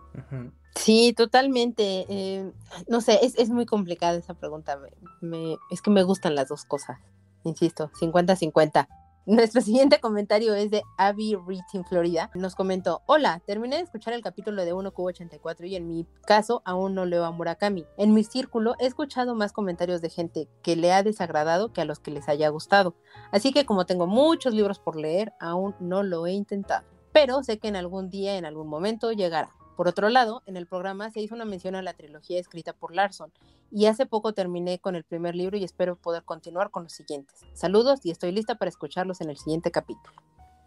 Sí, 0.76 0.91
totalmente. 1.16 2.06
Eh, 2.10 2.52
no 2.88 3.02
sé, 3.02 3.20
es, 3.24 3.38
es, 3.38 3.50
muy 3.50 3.66
complicada 3.66 4.18
esa 4.18 4.34
pregunta. 4.34 4.80
Me, 5.22 5.58
es 5.70 5.82
que 5.82 5.92
me 5.92 6.04
gustan 6.04 6.36
las 6.36 6.48
dos 6.50 6.66
cosas. 6.66 7.00
Insisto, 7.44 7.90
50-50. 8.00 8.88
Nuestro 9.28 9.62
siguiente 9.62 10.00
comentario 10.00 10.56
es 10.56 10.72
de 10.72 10.82
Abby 10.98 11.36
Reed 11.36 11.62
Florida. 11.88 12.32
Nos 12.34 12.56
comentó, 12.56 13.04
hola, 13.06 13.42
terminé 13.46 13.76
de 13.76 13.84
escuchar 13.84 14.14
el 14.14 14.24
capítulo 14.24 14.66
de 14.66 14.74
1Q84 14.74 15.68
y 15.68 15.76
en 15.76 15.88
mi 15.88 16.08
caso 16.26 16.64
aún 16.66 16.96
no 16.96 17.06
leo 17.06 17.26
a 17.26 17.32
Murakami. 17.32 17.86
En 17.98 18.16
mi 18.16 18.24
círculo 18.24 18.74
he 18.80 18.88
escuchado 18.88 19.36
más 19.36 19.54
comentarios 19.54 20.02
de 20.02 20.10
gente 20.10 20.50
que 20.64 20.76
le 20.76 20.92
ha 20.92 21.04
desagradado 21.04 21.72
que 21.72 21.82
a 21.82 21.86
los 21.86 22.00
que 22.00 22.10
les 22.10 22.28
haya 22.28 22.50
gustado. 22.50 22.96
Así 23.32 23.54
que 23.54 23.68
como 23.68 23.86
tengo 23.86 24.08
muchos 24.08 24.56
libros 24.56 24.80
por 24.80 24.96
leer, 24.96 25.34
aún 25.40 25.76
no 25.80 26.02
lo 26.02 26.26
he 26.26 26.32
intentado 26.32 26.92
pero 27.12 27.44
sé 27.44 27.60
que 27.60 27.68
en 27.68 27.76
algún 27.76 28.10
día, 28.10 28.38
en 28.38 28.46
algún 28.46 28.68
momento 28.68 29.12
llegará. 29.12 29.54
Por 29.76 29.88
otro 29.88 30.10
lado, 30.10 30.44
en 30.46 30.58
el 30.58 30.68
programa 30.68 31.12
se 31.12 31.22
hizo 31.22 31.36
una 31.36 31.46
mención 31.46 31.76
a 31.76 31.82
la 31.82 31.94
trilogía 31.94 32.40
escrita 32.40 32.74
por 32.74 32.94
Larson 32.94 33.32
y 33.72 33.86
hace 33.86 34.06
poco 34.06 34.34
terminé 34.34 34.80
con 34.80 34.96
el 34.96 35.04
primer 35.04 35.36
libro 35.36 35.58
y 35.58 35.64
espero 35.64 35.96
poder 35.96 36.24
continuar 36.24 36.72
con 36.72 36.84
los 36.84 36.94
siguientes. 36.94 37.42
Saludos 37.54 38.02
y 38.04 38.12
estoy 38.12 38.32
lista 38.32 38.56
para 38.56 38.70
escucharlos 38.70 39.22
en 39.22 39.30
el 39.30 39.38
siguiente 39.38 39.72
capítulo. 39.72 40.16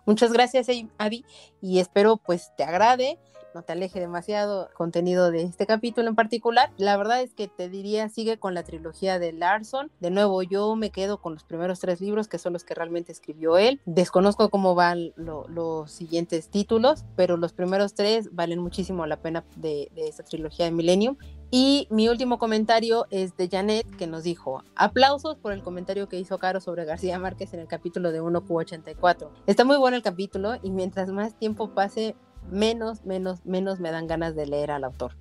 Muchas 0.06 0.32
gracias, 0.32 0.68
Avi, 0.98 1.24
y 1.62 1.78
espero 1.78 2.18
pues 2.18 2.52
te 2.56 2.64
agrade 2.64 3.18
no 3.54 3.62
te 3.62 3.72
aleje 3.72 4.00
demasiado 4.00 4.68
contenido 4.74 5.30
de 5.30 5.42
este 5.42 5.66
capítulo 5.66 6.08
en 6.08 6.16
particular. 6.16 6.70
La 6.76 6.96
verdad 6.96 7.22
es 7.22 7.34
que 7.34 7.48
te 7.48 7.68
diría, 7.68 8.08
sigue 8.08 8.38
con 8.38 8.52
la 8.52 8.64
trilogía 8.64 9.18
de 9.18 9.32
Larson. 9.32 9.90
De 10.00 10.10
nuevo, 10.10 10.42
yo 10.42 10.74
me 10.74 10.90
quedo 10.90 11.18
con 11.18 11.34
los 11.34 11.44
primeros 11.44 11.78
tres 11.78 12.00
libros, 12.00 12.26
que 12.28 12.38
son 12.38 12.52
los 12.52 12.64
que 12.64 12.74
realmente 12.74 13.12
escribió 13.12 13.56
él. 13.56 13.80
Desconozco 13.86 14.50
cómo 14.50 14.74
van 14.74 15.12
los 15.16 15.90
siguientes 15.90 16.48
títulos, 16.48 17.04
pero 17.16 17.36
los 17.36 17.52
primeros 17.52 17.94
tres 17.94 18.34
valen 18.34 18.58
muchísimo 18.58 19.06
la 19.06 19.20
pena 19.20 19.44
de, 19.56 19.90
de 19.94 20.08
esta 20.08 20.24
trilogía 20.24 20.64
de 20.64 20.72
Millennium. 20.72 21.16
Y 21.56 21.86
mi 21.88 22.08
último 22.08 22.38
comentario 22.38 23.06
es 23.10 23.36
de 23.36 23.48
Janet, 23.48 23.86
que 23.96 24.08
nos 24.08 24.24
dijo, 24.24 24.64
aplausos 24.74 25.36
por 25.36 25.52
el 25.52 25.62
comentario 25.62 26.08
que 26.08 26.18
hizo 26.18 26.36
Caro 26.38 26.60
sobre 26.60 26.84
García 26.84 27.16
Márquez 27.20 27.54
en 27.54 27.60
el 27.60 27.68
capítulo 27.68 28.10
de 28.10 28.20
1Q84. 28.20 29.28
Está 29.46 29.64
muy 29.64 29.76
bueno 29.76 29.96
el 29.96 30.02
capítulo 30.02 30.54
y 30.64 30.70
mientras 30.70 31.10
más 31.10 31.38
tiempo 31.38 31.70
pase, 31.70 32.16
menos, 32.50 33.04
menos, 33.04 33.44
menos 33.44 33.80
me 33.80 33.90
dan 33.90 34.06
ganas 34.06 34.34
de 34.34 34.46
leer 34.46 34.70
al 34.70 34.84
autor. 34.84 35.16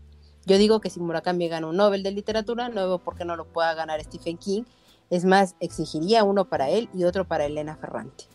Yo 0.45 0.57
digo 0.57 0.81
que 0.81 0.89
si 0.89 0.99
Murakami 0.99 1.47
gana 1.47 1.67
un 1.67 1.77
Nobel 1.77 2.03
de 2.03 2.11
literatura, 2.11 2.69
no 2.69 2.87
veo 2.87 2.99
por 2.99 3.15
qué 3.15 3.23
no 3.23 3.35
lo 3.35 3.45
pueda 3.45 3.73
ganar 3.73 4.03
Stephen 4.03 4.37
King. 4.37 4.63
Es 5.09 5.25
más, 5.25 5.55
exigiría 5.59 6.23
uno 6.23 6.49
para 6.49 6.69
él 6.69 6.89
y 6.93 7.05
otro 7.05 7.25
para 7.25 7.45
Elena 7.45 7.77
Ferrante. 7.77 8.25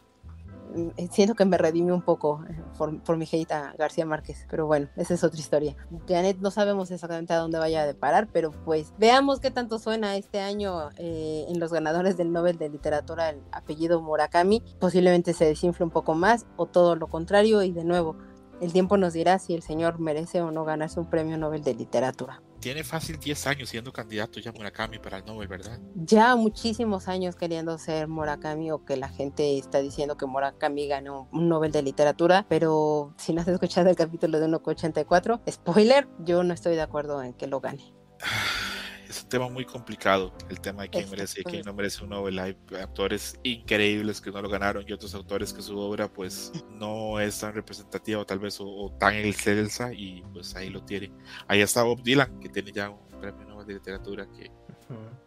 Mm, 0.75 0.89
eh, 0.97 1.09
siento 1.11 1.35
que 1.35 1.45
me 1.45 1.57
redime 1.57 1.93
un 1.93 2.03
poco 2.03 2.45
eh, 2.49 2.63
por, 2.77 3.17
mi 3.17 3.27
hate 3.31 3.53
a 3.53 3.73
García 3.79 4.05
Márquez, 4.05 4.47
pero 4.51 4.67
bueno, 4.67 4.89
esa 4.97 5.15
es 5.15 5.25
otra 5.25 5.41
historia. 5.41 5.77
Janet, 6.07 6.39
no 6.41 6.51
sabemos 6.51 6.91
exactamente 6.91 7.33
a 7.33 7.39
dónde 7.39 7.59
vaya 7.59 7.83
a 7.83 7.87
deparar, 7.87 8.29
pero 8.33 8.53
pues 8.65 8.93
veamos 8.99 9.41
qué 9.41 9.51
tanto 9.51 9.79
suena 9.79 10.17
este 10.17 10.41
año 10.41 10.91
eh, 10.97 11.47
en 11.49 11.59
los 11.59 11.73
ganadores 11.73 12.17
del 12.17 12.33
Nobel 12.33 12.59
de 12.59 12.69
Literatura 12.69 13.31
el 13.31 13.43
apellido 13.53 14.01
Murakami. 14.01 14.63
Posiblemente 14.79 15.33
se 15.33 15.47
desinfle 15.47 15.85
un 15.85 15.91
poco 15.91 16.15
más 16.15 16.47
o 16.57 16.67
todo 16.67 16.97
lo 16.97 17.07
contrario 17.07 17.63
y 17.63 17.73
de 17.73 17.85
nuevo, 17.85 18.17
el 18.61 18.73
tiempo 18.73 18.97
nos 18.97 19.13
dirá 19.13 19.39
si 19.39 19.55
el 19.55 19.63
señor 19.63 19.99
merece 19.99 20.41
o 20.41 20.51
no 20.51 20.65
ganarse 20.65 21.01
un 21.01 21.09
premio 21.09 21.37
Nobel 21.37 21.63
de 21.63 21.75
Literatura. 21.75 22.43
Tiene 22.61 22.83
fácil 22.83 23.19
10 23.19 23.47
años 23.47 23.69
siendo 23.69 23.93
candidato 23.93 24.41
ya 24.41 24.51
Murakami 24.51 24.99
para 24.99 25.19
el 25.19 25.25
Nobel, 25.25 25.47
¿verdad? 25.47 25.79
Ya 25.95 26.35
muchísimos 26.35 27.07
años 27.07 27.37
queriendo 27.37 27.79
ser 27.79 28.09
Murakami 28.09 28.73
o 28.73 28.85
que 28.85 28.97
la 28.97 29.09
gente 29.09 29.59
está 29.59 29.79
diciendo 29.79 30.17
que 30.17 30.27
Murakami 30.27 30.89
ganó 30.89 31.29
un 31.33 31.49
Nobel 31.49 31.71
de 31.71 31.83
Literatura, 31.83 32.47
pero 32.49 33.15
si 33.17 33.33
no 33.33 33.43
has 33.43 33.49
escuchado 33.49 33.89
el 33.91 33.97
capítulo 33.97 34.41
de 34.41 34.49
1.84, 34.49 35.41
spoiler, 35.49 36.09
yo 36.25 36.43
no 36.43 36.53
estoy 36.53 36.75
de 36.75 36.83
acuerdo 36.83 37.23
en 37.23 37.35
que 37.35 37.47
lo 37.47 37.61
gane. 37.61 37.95
Es 39.09 39.23
un 39.23 39.29
tema 39.29 39.49
muy 39.49 39.65
complicado, 39.65 40.35
el 40.51 40.61
tema 40.61 40.83
de 40.83 40.91
quién 40.91 41.09
merece 41.11 41.41
y 41.41 41.45
quién 41.45 41.63
no 41.65 41.73
merece 41.73 42.05
un 42.05 42.11
Nobel. 42.11 42.39
Hay 42.39 42.57
autores 42.81 43.39
increíbles 43.43 44.21
que 44.21 44.31
no 44.31 44.43
lo 44.43 44.49
ganaron 44.49 44.85
y 44.87 44.93
otros 44.93 45.15
autores 45.15 45.53
que 45.53 45.63
su 45.63 45.79
obra 45.79 46.13
pues 46.13 46.53
no 46.71 47.19
es 47.19 47.39
tan 47.41 47.55
representativa 47.55 48.21
o 48.21 48.27
tal 48.27 48.39
vez 48.39 48.59
o, 48.61 48.95
tan 48.99 49.15
excelsa 49.15 49.93
y 49.93 50.23
pues 50.33 50.55
ahí 50.57 50.69
lo 50.69 50.85
tiene. 50.85 51.11
Ahí 51.47 51.61
está 51.61 51.83
Bob 51.83 52.03
Dylan, 52.03 52.39
que 52.41 52.49
tiene 52.49 52.71
ya 52.71 52.91
un 52.91 53.21
premio 53.21 53.47
Nobel 53.47 53.67
de 53.67 53.75
literatura 53.75 54.29
que 54.31 54.51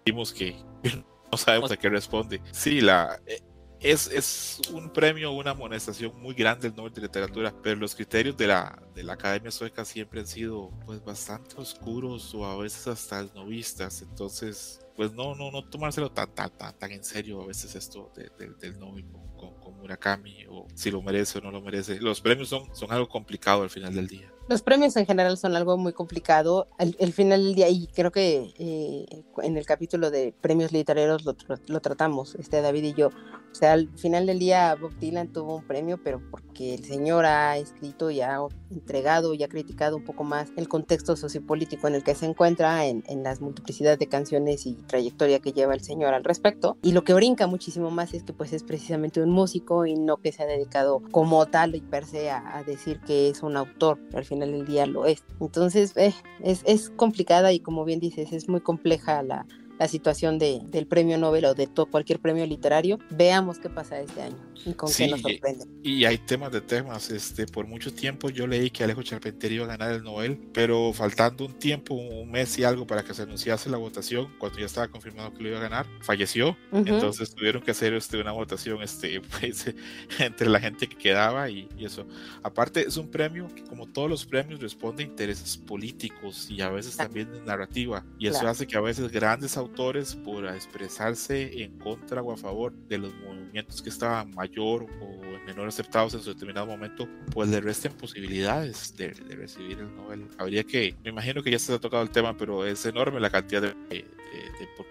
vimos 0.05 0.31
que 0.31 0.55
no 1.31 1.37
sabemos 1.37 1.71
a 1.71 1.77
qué 1.77 1.89
responde. 1.89 2.41
Sí, 2.51 2.81
la, 2.81 3.19
eh, 3.25 3.41
es, 3.81 4.07
es 4.07 4.61
un 4.71 4.91
premio, 4.91 5.31
una 5.31 5.51
amonestación 5.51 6.19
muy 6.21 6.35
grande 6.35 6.67
el 6.67 6.75
Nobel 6.75 6.93
de 6.93 7.01
Literatura, 7.01 7.53
pero 7.63 7.79
los 7.79 7.95
criterios 7.95 8.37
de 8.37 8.47
la, 8.47 8.81
de 8.93 9.03
la 9.03 9.13
Academia 9.13 9.49
Sueca 9.49 9.83
siempre 9.85 10.19
han 10.19 10.27
sido 10.27 10.69
pues 10.85 11.03
bastante 11.03 11.55
oscuros 11.57 12.33
o 12.35 12.45
a 12.45 12.57
veces 12.57 12.87
hasta 12.87 13.23
novistas, 13.33 14.03
entonces 14.03 14.85
pues 14.95 15.13
no, 15.13 15.33
no, 15.33 15.51
no 15.51 15.67
tomárselo 15.67 16.11
tan, 16.11 16.33
tan, 16.35 16.55
tan, 16.55 16.77
tan 16.77 16.91
en 16.91 17.03
serio 17.03 17.41
a 17.41 17.47
veces 17.47 17.73
esto 17.75 18.11
del 18.15 18.79
Nobel 18.79 19.05
con, 19.35 19.55
con, 19.59 19.71
Murakami 19.79 20.45
o 20.47 20.67
si 20.75 20.91
lo 20.91 21.01
merece 21.01 21.39
o 21.39 21.41
no 21.41 21.49
lo 21.49 21.59
merece. 21.59 21.99
Los 21.99 22.21
premios 22.21 22.49
son, 22.49 22.75
son 22.75 22.91
algo 22.91 23.09
complicado 23.09 23.63
al 23.63 23.71
final 23.71 23.95
del 23.95 24.07
día. 24.07 24.31
Los 24.51 24.63
premios 24.63 24.97
en 24.97 25.05
general 25.05 25.37
son 25.37 25.55
algo 25.55 25.77
muy 25.77 25.93
complicado. 25.93 26.67
Al, 26.77 27.13
final 27.13 27.41
del 27.41 27.55
día, 27.55 27.69
y 27.69 27.87
creo 27.87 28.11
que 28.11 28.53
eh, 28.59 29.23
en 29.43 29.55
el 29.55 29.65
capítulo 29.65 30.11
de 30.11 30.33
premios 30.41 30.73
literarios 30.73 31.23
lo, 31.23 31.37
lo, 31.67 31.79
tratamos, 31.79 32.35
este 32.35 32.61
David 32.61 32.83
y 32.83 32.93
yo. 32.93 33.07
O 33.07 33.55
sea, 33.55 33.71
al 33.71 33.87
final 33.97 34.25
del 34.25 34.39
día 34.39 34.75
Bob 34.75 34.93
Dylan 34.99 35.31
tuvo 35.31 35.55
un 35.55 35.63
premio, 35.65 36.01
pero 36.03 36.21
porque 36.29 36.73
el 36.73 36.83
señor 36.83 37.25
ha 37.25 37.55
escrito 37.55 38.11
y 38.11 38.19
ha 38.19 38.41
entregado 38.71 39.33
y 39.33 39.43
ha 39.43 39.47
criticado 39.47 39.97
un 39.97 40.03
poco 40.03 40.23
más 40.23 40.51
el 40.55 40.67
contexto 40.67 41.15
sociopolítico 41.15 41.87
en 41.87 41.95
el 41.95 42.03
que 42.03 42.15
se 42.15 42.25
encuentra, 42.25 42.85
en, 42.85 43.03
en 43.07 43.23
las 43.23 43.41
multiplicidad 43.41 43.97
de 43.97 44.07
canciones 44.07 44.65
y 44.65 44.73
trayectoria 44.73 45.39
que 45.39 45.53
lleva 45.53 45.73
el 45.73 45.81
señor 45.81 46.13
al 46.13 46.23
respecto. 46.23 46.77
Y 46.81 46.91
lo 46.93 47.03
que 47.03 47.13
brinca 47.13 47.47
muchísimo 47.47 47.91
más 47.91 48.13
es 48.13 48.23
que 48.23 48.33
pues 48.33 48.53
es 48.53 48.63
precisamente 48.63 49.21
un 49.21 49.29
músico 49.29 49.85
y 49.85 49.95
no 49.95 50.17
que 50.17 50.31
se 50.31 50.43
ha 50.43 50.45
dedicado 50.45 51.01
como 51.11 51.45
tal 51.45 51.75
y 51.75 51.81
per 51.81 52.05
se 52.05 52.29
a, 52.29 52.57
a 52.57 52.63
decir 52.63 52.99
que 53.01 53.29
es 53.29 53.43
un 53.43 53.57
autor. 53.57 53.99
Al 54.13 54.25
final 54.25 54.51
del 54.51 54.65
día 54.65 54.85
lo 54.85 55.05
es. 55.05 55.23
Entonces 55.39 55.93
eh, 55.95 56.13
es, 56.41 56.61
es 56.65 56.89
complicada 56.89 57.51
y 57.53 57.59
como 57.59 57.85
bien 57.85 57.99
dices, 57.99 58.31
es 58.33 58.49
muy 58.49 58.61
compleja 58.61 59.23
la, 59.23 59.45
la 59.79 59.87
situación 59.87 60.37
de, 60.39 60.61
del 60.65 60.85
premio 60.85 61.17
Nobel 61.17 61.45
o 61.45 61.53
de 61.53 61.67
todo, 61.67 61.87
cualquier 61.87 62.19
premio 62.19 62.45
literario. 62.45 62.99
Veamos 63.09 63.57
qué 63.57 63.69
pasa 63.69 63.99
este 63.99 64.21
año 64.21 64.37
y 64.65 64.73
con 64.73 64.91
qué 64.93 65.07
nos 65.07 65.21
sorprende. 65.21 65.65
Y, 65.83 66.05
hay 66.05 66.17
temas 66.19 66.51
de 66.51 66.61
temas. 66.61 67.09
Este, 67.09 67.47
por 67.47 67.65
mucho 67.65 67.91
tiempo 67.93 68.29
yo 68.29 68.45
leí 68.45 68.69
que 68.69 68.83
Alejo 68.83 69.01
Charpentier 69.01 69.53
iba 69.53 69.65
a 69.65 69.69
ganar 69.69 69.91
el 69.91 70.03
Nobel, 70.03 70.39
pero 70.53 70.93
faltando 70.93 71.45
un 71.45 71.53
tiempo, 71.53 71.95
un 71.95 72.29
mes 72.29 72.57
y 72.59 72.63
algo 72.63 72.85
para 72.85 73.03
que 73.03 73.13
se 73.13 73.23
anunciase 73.23 73.69
la 73.69 73.77
votación, 73.77 74.31
cuando 74.37 74.59
ya 74.59 74.65
estaba 74.65 74.87
confirmado 74.87 75.33
que 75.33 75.41
lo 75.41 75.49
iba 75.49 75.57
a 75.57 75.61
ganar, 75.61 75.85
falleció. 76.01 76.55
Entonces 76.71 77.33
tuvieron 77.33 77.63
que 77.63 77.71
hacer 77.71 77.93
este, 77.93 78.19
una 78.19 78.31
votación 78.31 78.83
este, 78.83 79.21
pues, 79.39 79.73
entre 80.19 80.49
la 80.49 80.59
gente 80.59 80.87
que 80.87 80.95
quedaba 80.95 81.49
y, 81.49 81.67
y, 81.77 81.85
eso. 81.85 82.05
Aparte, 82.43 82.81
es 82.81 82.97
un 82.97 83.09
premio 83.09 83.47
que, 83.55 83.63
como 83.63 83.87
todos 83.87 84.09
los 84.09 84.25
premios, 84.25 84.59
responde 84.59 85.03
a 85.03 85.07
intereses 85.07 85.57
políticos 85.57 86.47
y 86.51 86.61
a 86.61 86.69
veces 86.69 86.95
también 86.95 87.31
de 87.31 87.41
narrativa. 87.41 88.05
Y 88.19 88.27
eso 88.27 88.47
hace 88.47 88.67
que 88.67 88.77
a 88.77 88.81
veces 88.81 89.11
grandes 89.11 89.57
autores 89.57 89.70
autores 89.71 90.15
por 90.15 90.45
expresarse 90.45 91.63
en 91.63 91.77
contra 91.79 92.21
o 92.21 92.31
a 92.31 92.37
favor 92.37 92.73
de 92.73 92.97
los 92.97 93.13
movimientos 93.15 93.81
que 93.81 93.89
estaban 93.89 94.31
mayor 94.31 94.85
o 95.01 95.21
menor 95.45 95.67
aceptados 95.67 96.13
en 96.13 96.21
su 96.21 96.33
determinado 96.33 96.67
momento, 96.67 97.07
pues 97.33 97.49
le 97.49 97.61
resten 97.61 97.93
posibilidades 97.93 98.95
de, 98.97 99.13
recibir 99.13 99.79
el 99.79 99.95
Nobel. 99.95 100.27
Habría 100.37 100.63
que, 100.63 100.95
me 101.03 101.09
imagino 101.09 101.41
que 101.41 101.51
ya 101.51 101.59
se 101.59 101.73
ha 101.73 101.79
tocado 101.79 102.03
el 102.03 102.09
tema, 102.09 102.35
pero 102.35 102.65
es 102.65 102.85
enorme 102.85 103.19
la 103.19 103.29
cantidad 103.29 103.61
de, 103.61 103.73
de, 103.89 104.07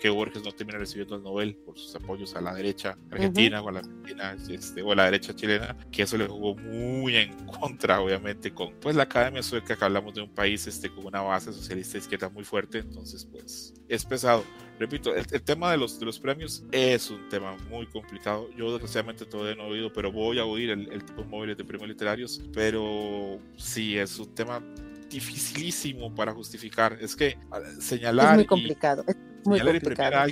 qué 0.01 0.09
Borges 0.09 0.43
no 0.43 0.53
termina 0.53 0.79
recibiendo 0.79 1.17
el 1.17 1.23
Nobel 1.23 1.55
por 1.57 1.79
sus 1.79 1.95
apoyos 1.95 2.35
a 2.35 2.41
la 2.41 2.55
derecha 2.55 2.97
argentina 3.11 3.61
o 3.61 3.69
a 3.69 3.73
la 3.73 3.79
argentina 3.81 4.37
este, 4.49 4.81
o 4.81 4.93
a 4.93 4.97
la 4.97 5.05
derecha 5.05 5.35
chilena, 5.35 5.77
que 5.93 6.03
eso 6.03 6.17
le 6.17 6.27
jugó 6.27 6.57
muy 6.57 7.17
en 7.17 7.35
contra, 7.47 8.01
obviamente, 8.01 8.53
con 8.53 8.73
pues 8.81 8.97
la 8.97 9.03
Academia 9.03 9.43
Sueca, 9.43 9.77
que 9.77 9.85
hablamos 9.85 10.15
de 10.15 10.23
un 10.23 10.31
país 10.31 10.67
este, 10.67 10.89
con 10.89 11.07
una 11.07 11.21
base 11.21 11.53
socialista 11.53 11.99
izquierda 11.99 12.31
muy 12.31 12.45
fuerte, 12.45 12.79
entonces 12.79 13.27
pues 13.27 13.75
es 13.91 14.05
pesado. 14.05 14.45
Repito, 14.79 15.15
el, 15.15 15.27
tema 15.43 15.71
de 15.73 15.77
los, 15.77 16.01
de 16.01 16.07
los 16.07 16.19
premios 16.19 16.65
es 16.73 17.11
un 17.11 17.29
tema 17.29 17.55
muy 17.69 17.87
complicado. 17.87 18.49
Yo 18.57 18.73
desgraciadamente 18.73 19.27
todavía 19.27 19.55
no 19.55 19.65
he 19.65 19.73
oído, 19.73 19.93
pero 19.93 20.11
voy 20.11 20.39
a 20.39 20.47
oír 20.47 20.71
el, 20.71 20.91
el 20.91 21.05
tipo 21.05 21.21
de 21.21 21.29
móviles 21.29 21.59
de 21.59 21.65
premios 21.65 21.89
literarios, 21.91 22.41
pero 22.55 23.39
sí, 23.59 23.99
es 23.99 24.19
un 24.19 24.35
tema 24.35 24.63
dificilísimo 25.11 26.15
para 26.15 26.33
justificar. 26.33 26.97
Es 26.99 27.15
que 27.15 27.37
señalar. 27.79 28.31
Es 28.31 28.37
muy 28.37 28.47
complicado. 28.47 29.05
es 29.07 29.17
muy 29.45 29.61
complicado. 29.61 30.31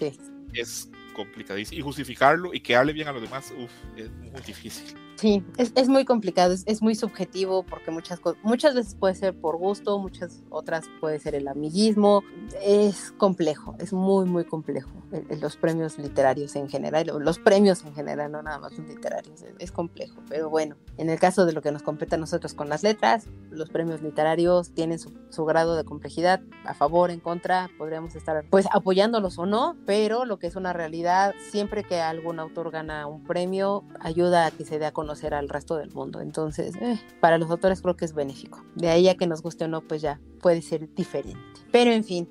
es 0.54 0.88
complicadísimo. 1.18 1.78
Y 1.78 1.82
justificarlo 1.82 2.54
y 2.54 2.60
que 2.60 2.76
hable 2.76 2.92
bien 2.92 3.08
a 3.08 3.12
los 3.12 3.20
demás, 3.20 3.52
uf, 3.58 3.70
es 3.96 4.10
muy 4.10 4.40
difícil. 4.46 4.96
Sí, 5.18 5.42
es, 5.56 5.72
es 5.74 5.88
muy 5.88 6.04
complicado, 6.04 6.52
es, 6.52 6.62
es, 6.66 6.80
muy 6.80 6.94
subjetivo 6.94 7.64
porque 7.64 7.90
muchas, 7.90 8.20
muchas 8.44 8.76
veces 8.76 8.94
puede 8.94 9.16
ser 9.16 9.34
por 9.34 9.56
gusto, 9.56 9.98
muchas 9.98 10.44
otras 10.48 10.84
puede 11.00 11.18
ser 11.18 11.34
el 11.34 11.48
amiguismo. 11.48 12.22
Es 12.62 13.10
complejo, 13.18 13.74
es 13.80 13.92
muy, 13.92 14.26
muy 14.26 14.44
complejo. 14.44 14.92
los 15.40 15.56
premios 15.56 15.98
literarios 15.98 16.54
en 16.54 16.68
general, 16.68 17.10
los 17.18 17.40
premios 17.40 17.84
en 17.84 17.96
general, 17.96 18.30
no 18.30 18.42
nada 18.42 18.60
más 18.60 18.78
los 18.78 18.86
literarios, 18.86 19.44
es, 19.58 19.72
complejo. 19.72 20.22
Pero 20.28 20.50
bueno, 20.50 20.76
en 20.98 21.10
el 21.10 21.18
caso 21.18 21.46
de 21.46 21.52
lo 21.52 21.62
que 21.62 21.72
nos 21.72 21.82
compete 21.82 22.14
a 22.14 22.18
nosotros 22.18 22.54
con 22.54 22.68
las 22.68 22.84
letras, 22.84 23.26
los 23.50 23.70
premios 23.70 24.00
literarios 24.02 24.70
tienen 24.70 25.00
su, 25.00 25.12
su 25.30 25.44
grado 25.44 25.74
de 25.74 25.82
complejidad, 25.82 26.42
a 26.64 26.74
favor, 26.74 27.10
en 27.10 27.18
contra, 27.18 27.70
podríamos 27.76 28.14
estar 28.14 28.44
pues 28.50 28.66
apoyándolos 28.72 29.36
o 29.40 29.46
no, 29.46 29.76
pero 29.84 30.24
lo 30.24 30.38
que 30.38 30.46
es 30.46 30.54
una 30.54 30.72
realidad, 30.72 31.07
siempre 31.50 31.84
que 31.84 32.00
algún 32.00 32.38
autor 32.38 32.70
gana 32.70 33.06
un 33.06 33.24
premio, 33.24 33.84
ayuda 34.00 34.46
a 34.46 34.50
que 34.50 34.64
se 34.64 34.78
dé 34.78 34.86
a 34.86 34.92
conocer 34.92 35.34
al 35.34 35.48
resto 35.48 35.76
del 35.76 35.90
mundo. 35.90 36.20
Entonces, 36.20 36.74
eh, 36.76 37.00
para 37.20 37.38
los 37.38 37.50
autores 37.50 37.82
creo 37.82 37.96
que 37.96 38.04
es 38.04 38.14
benéfico. 38.14 38.64
De 38.74 38.88
ahí 38.88 39.08
a 39.08 39.16
que 39.16 39.26
nos 39.26 39.42
guste 39.42 39.64
o 39.64 39.68
no, 39.68 39.82
pues 39.82 40.02
ya 40.02 40.20
puede 40.40 40.62
ser 40.62 40.92
diferente. 40.94 41.40
Pero 41.70 41.90
en 41.90 42.04
fin, 42.04 42.28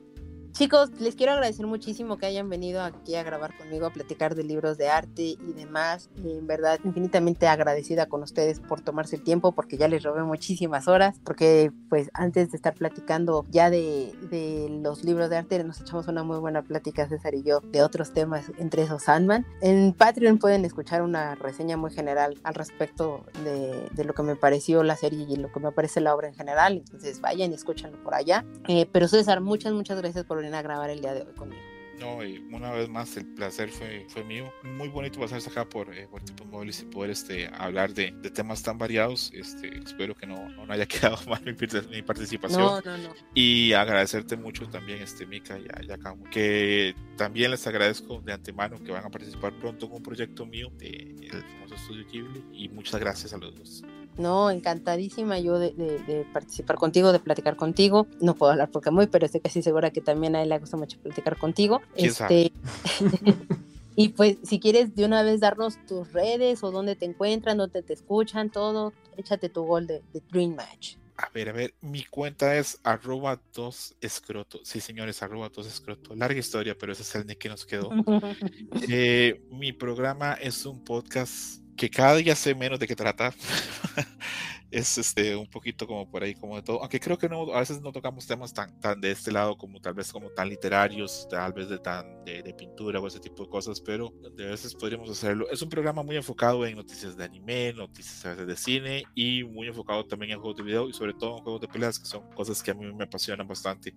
Chicos, 0.58 0.90
les 1.00 1.14
quiero 1.14 1.34
agradecer 1.34 1.68
muchísimo 1.68 2.18
que 2.18 2.26
hayan 2.26 2.50
venido 2.50 2.82
aquí 2.82 3.14
a 3.14 3.22
grabar 3.22 3.56
conmigo, 3.56 3.86
a 3.86 3.92
platicar 3.92 4.34
de 4.34 4.44
libros 4.44 4.76
de 4.80 4.90
arte 4.90 5.22
y 5.22 5.54
demás. 5.56 6.10
en 6.16 6.48
verdad, 6.48 6.80
infinitamente 6.84 7.48
agradecida 7.48 8.08
con 8.08 8.24
ustedes 8.24 8.60
por 8.60 8.82
tomarse 8.82 9.18
el 9.18 9.24
tiempo, 9.24 9.52
porque 9.52 9.78
ya 9.78 9.88
les 9.88 10.02
robé 10.02 10.24
muchísimas 10.24 10.88
horas, 10.88 11.22
porque 11.24 11.72
pues 11.90 12.10
antes 12.16 12.50
de 12.50 12.56
estar 12.56 12.74
platicando 12.74 13.46
ya 13.50 13.70
de, 13.70 14.16
de 14.32 14.68
los 14.82 15.04
libros 15.04 15.30
de 15.30 15.38
arte, 15.38 15.64
nos 15.64 15.80
echamos 15.80 16.08
una 16.08 16.24
muy 16.24 16.40
buena 16.40 16.64
plática, 16.64 17.08
César 17.08 17.36
y 17.36 17.44
yo, 17.44 17.60
de 17.60 17.84
otros 17.84 18.12
temas, 18.12 18.46
entre 18.58 18.82
esos 18.82 19.04
Sandman. 19.04 19.46
En 19.62 19.94
Patreon 19.94 20.40
pueden 20.40 20.66
escuchar 20.66 21.04
una 21.04 21.36
reseña 21.36 21.78
muy 21.78 21.92
general 21.92 22.36
al 22.42 22.56
respecto 22.56 23.28
de, 23.44 23.90
de 23.92 24.04
lo 24.06 24.16
que 24.16 24.24
me 24.24 24.36
pareció 24.36 24.82
la 24.82 24.96
serie 24.96 25.28
y 25.30 25.36
lo 25.36 25.52
que 25.52 25.60
me 25.60 25.72
parece 25.72 26.02
la 26.02 26.16
obra 26.16 26.30
en 26.30 26.34
general. 26.34 26.78
Entonces 26.84 27.22
vayan 27.22 27.52
y 27.52 27.54
escúchanlo 27.54 28.02
por 28.02 28.16
allá. 28.16 28.44
Eh, 28.68 28.90
pero 28.92 29.08
César, 29.08 29.40
muchas, 29.40 29.72
muchas 29.74 30.00
gracias 30.00 30.26
por 30.26 30.47
a 30.54 30.62
grabar 30.62 30.90
el 30.90 31.02
día 31.02 31.14
de 31.14 31.22
hoy 31.22 31.34
conmigo. 31.34 31.62
No, 32.00 32.24
y 32.24 32.38
una 32.52 32.72
vez 32.72 32.88
más 32.90 33.18
el 33.18 33.26
placer 33.26 33.70
fue, 33.70 34.06
fue 34.08 34.24
mío. 34.24 34.54
Muy 34.64 34.88
bonito 34.88 35.20
pasarse 35.20 35.50
acá 35.50 35.68
por, 35.68 35.94
eh, 35.96 36.08
por 36.08 36.22
Tipos 36.22 36.46
Móviles 36.48 36.82
y 36.82 36.86
poder 36.86 37.10
este, 37.10 37.48
hablar 37.48 37.92
de, 37.94 38.12
de, 38.22 38.30
temas 38.30 38.62
tan 38.62 38.78
variados. 38.78 39.32
Este, 39.34 39.76
espero 39.80 40.14
que 40.16 40.28
no, 40.28 40.48
no 40.50 40.72
haya 40.72 40.86
quedado 40.88 41.18
mal 41.28 41.42
mi, 41.44 41.54
mi 41.90 42.02
participación. 42.04 42.62
No, 42.62 42.82
no, 42.82 42.98
no. 42.98 43.14
Y 43.34 43.74
agradecerte 43.74 44.38
mucho 44.38 44.68
también, 44.70 45.02
este, 45.02 45.26
Mika 45.26 45.58
y 45.58 45.66
a, 45.66 45.98
que 46.30 46.94
también 47.16 47.50
les 47.50 47.66
agradezco 47.66 48.22
de 48.22 48.34
antemano 48.34 48.78
que 48.84 48.92
van 48.92 49.06
a 49.06 49.10
participar 49.10 49.58
pronto 49.60 49.88
en 49.88 49.94
un 49.94 50.04
proyecto 50.04 50.46
mío 50.46 50.70
de 50.78 51.16
el 51.32 51.44
famoso 51.44 51.76
estudio 51.76 52.06
Ghibli. 52.12 52.44
Y 52.54 52.70
muchas 52.70 53.00
gracias 53.00 53.34
a 53.34 53.38
los 53.38 53.56
dos. 53.56 53.84
No, 54.18 54.50
encantadísima 54.50 55.40
yo 55.40 55.60
de, 55.60 55.72
de, 55.74 56.00
de, 56.00 56.26
participar 56.34 56.78
contigo, 56.78 57.12
de 57.12 57.20
platicar 57.20 57.56
contigo. 57.56 58.08
No 58.20 58.36
puedo 58.36 58.52
hablar 58.52 58.72
porque 58.72 58.92
muy, 58.92 59.08
pero 59.08 59.26
estoy 59.26 59.42
casi 59.42 59.62
segura 59.62 59.92
que 59.92 60.02
también 60.02 60.36
a 60.36 60.42
él 60.42 60.50
le 60.50 60.60
gusta 60.60 60.78
mucho 60.78 61.00
platicar 61.00 61.38
contigo. 61.38 61.82
Este, 61.96 62.52
y 63.96 64.10
pues, 64.10 64.38
si 64.44 64.60
quieres 64.60 64.96
de 64.96 65.06
una 65.06 65.22
vez 65.22 65.40
darnos 65.40 65.78
tus 65.86 66.12
redes 66.14 66.64
o 66.64 66.72
dónde 66.72 66.96
te 66.96 67.06
encuentran, 67.06 67.58
dónde 67.58 67.84
te 67.84 67.94
escuchan, 67.94 68.50
todo, 68.50 68.94
échate 69.18 69.50
tu 69.50 69.64
gol 69.64 69.86
de, 69.86 70.02
de 70.14 70.22
Dream 70.32 70.56
Match. 70.56 70.96
A 71.20 71.30
ver, 71.34 71.50
a 71.50 71.52
ver, 71.52 71.74
mi 71.82 72.04
cuenta 72.04 72.56
es 72.58 72.80
arroba 72.84 73.42
dos 73.54 73.96
escroto. 74.02 74.60
Sí, 74.64 74.80
señores, 74.80 75.24
arroba 75.24 75.50
dos 75.50 75.66
escroto. 75.66 76.16
Larga 76.16 76.40
historia, 76.40 76.78
pero 76.78 76.92
ese 76.94 77.02
es 77.02 77.16
el 77.16 77.26
de 77.26 77.36
que 77.38 77.50
nos 77.50 77.66
quedó. 77.66 77.90
eh, 78.88 79.42
mi 79.50 79.74
programa 79.74 80.34
es 80.34 80.64
un 80.68 80.84
podcast 80.84 81.60
que 81.78 81.90
cada 81.90 82.16
día 82.16 82.36
sé 82.36 82.56
menos 82.56 82.80
de 82.80 82.88
qué 82.88 82.96
tratar. 82.96 83.34
es 84.70 84.98
este 84.98 85.36
un 85.36 85.48
poquito 85.48 85.88
como 85.88 86.10
por 86.10 86.24
ahí 86.24 86.34
como 86.36 86.58
de 86.58 86.62
todo 86.62 86.82
aunque 86.82 87.00
creo 87.00 87.18
que 87.18 87.30
no 87.30 87.54
a 87.54 87.60
veces 87.60 87.82
no 87.82 87.92
tocamos 87.94 88.28
temas 88.28 88.54
tan 88.54 88.78
tan 88.82 89.00
de 89.00 89.12
este 89.12 89.32
lado 89.32 89.58
como 89.58 89.80
tal 89.80 89.94
vez 89.94 90.12
como 90.12 90.30
tan 90.32 90.50
literarios 90.50 91.26
tal 91.30 91.54
vez 91.54 91.70
de 91.70 91.80
tan 91.80 92.26
de, 92.26 92.44
de 92.44 92.54
pintura 92.54 93.00
o 93.00 93.08
ese 93.08 93.20
tipo 93.20 93.44
de 93.44 93.50
cosas 93.50 93.80
pero 93.80 94.14
de 94.36 94.46
veces 94.46 94.76
podríamos 94.76 95.10
hacerlo 95.10 95.50
es 95.50 95.62
un 95.62 95.70
programa 95.70 96.04
muy 96.04 96.18
enfocado 96.18 96.66
en 96.66 96.76
noticias 96.76 97.16
de 97.16 97.24
anime 97.24 97.72
noticias 97.74 98.26
a 98.26 98.32
veces 98.32 98.48
de 98.48 98.58
cine 98.58 99.04
y 99.16 99.44
muy 99.46 99.68
enfocado 99.68 100.06
también 100.06 100.34
en 100.34 100.40
juegos 100.40 100.58
de 100.58 100.64
video 100.64 100.90
y 100.90 100.94
sobre 100.94 101.14
todo 101.14 101.38
en 101.38 101.44
juegos 101.44 101.62
de 101.62 101.68
peleas 101.70 101.98
que 101.98 102.06
son 102.06 102.30
cosas 102.34 102.62
que 102.62 102.72
a 102.72 102.74
mí 102.74 102.92
me 102.94 103.06
apasionan 103.06 103.48
bastante 103.48 103.96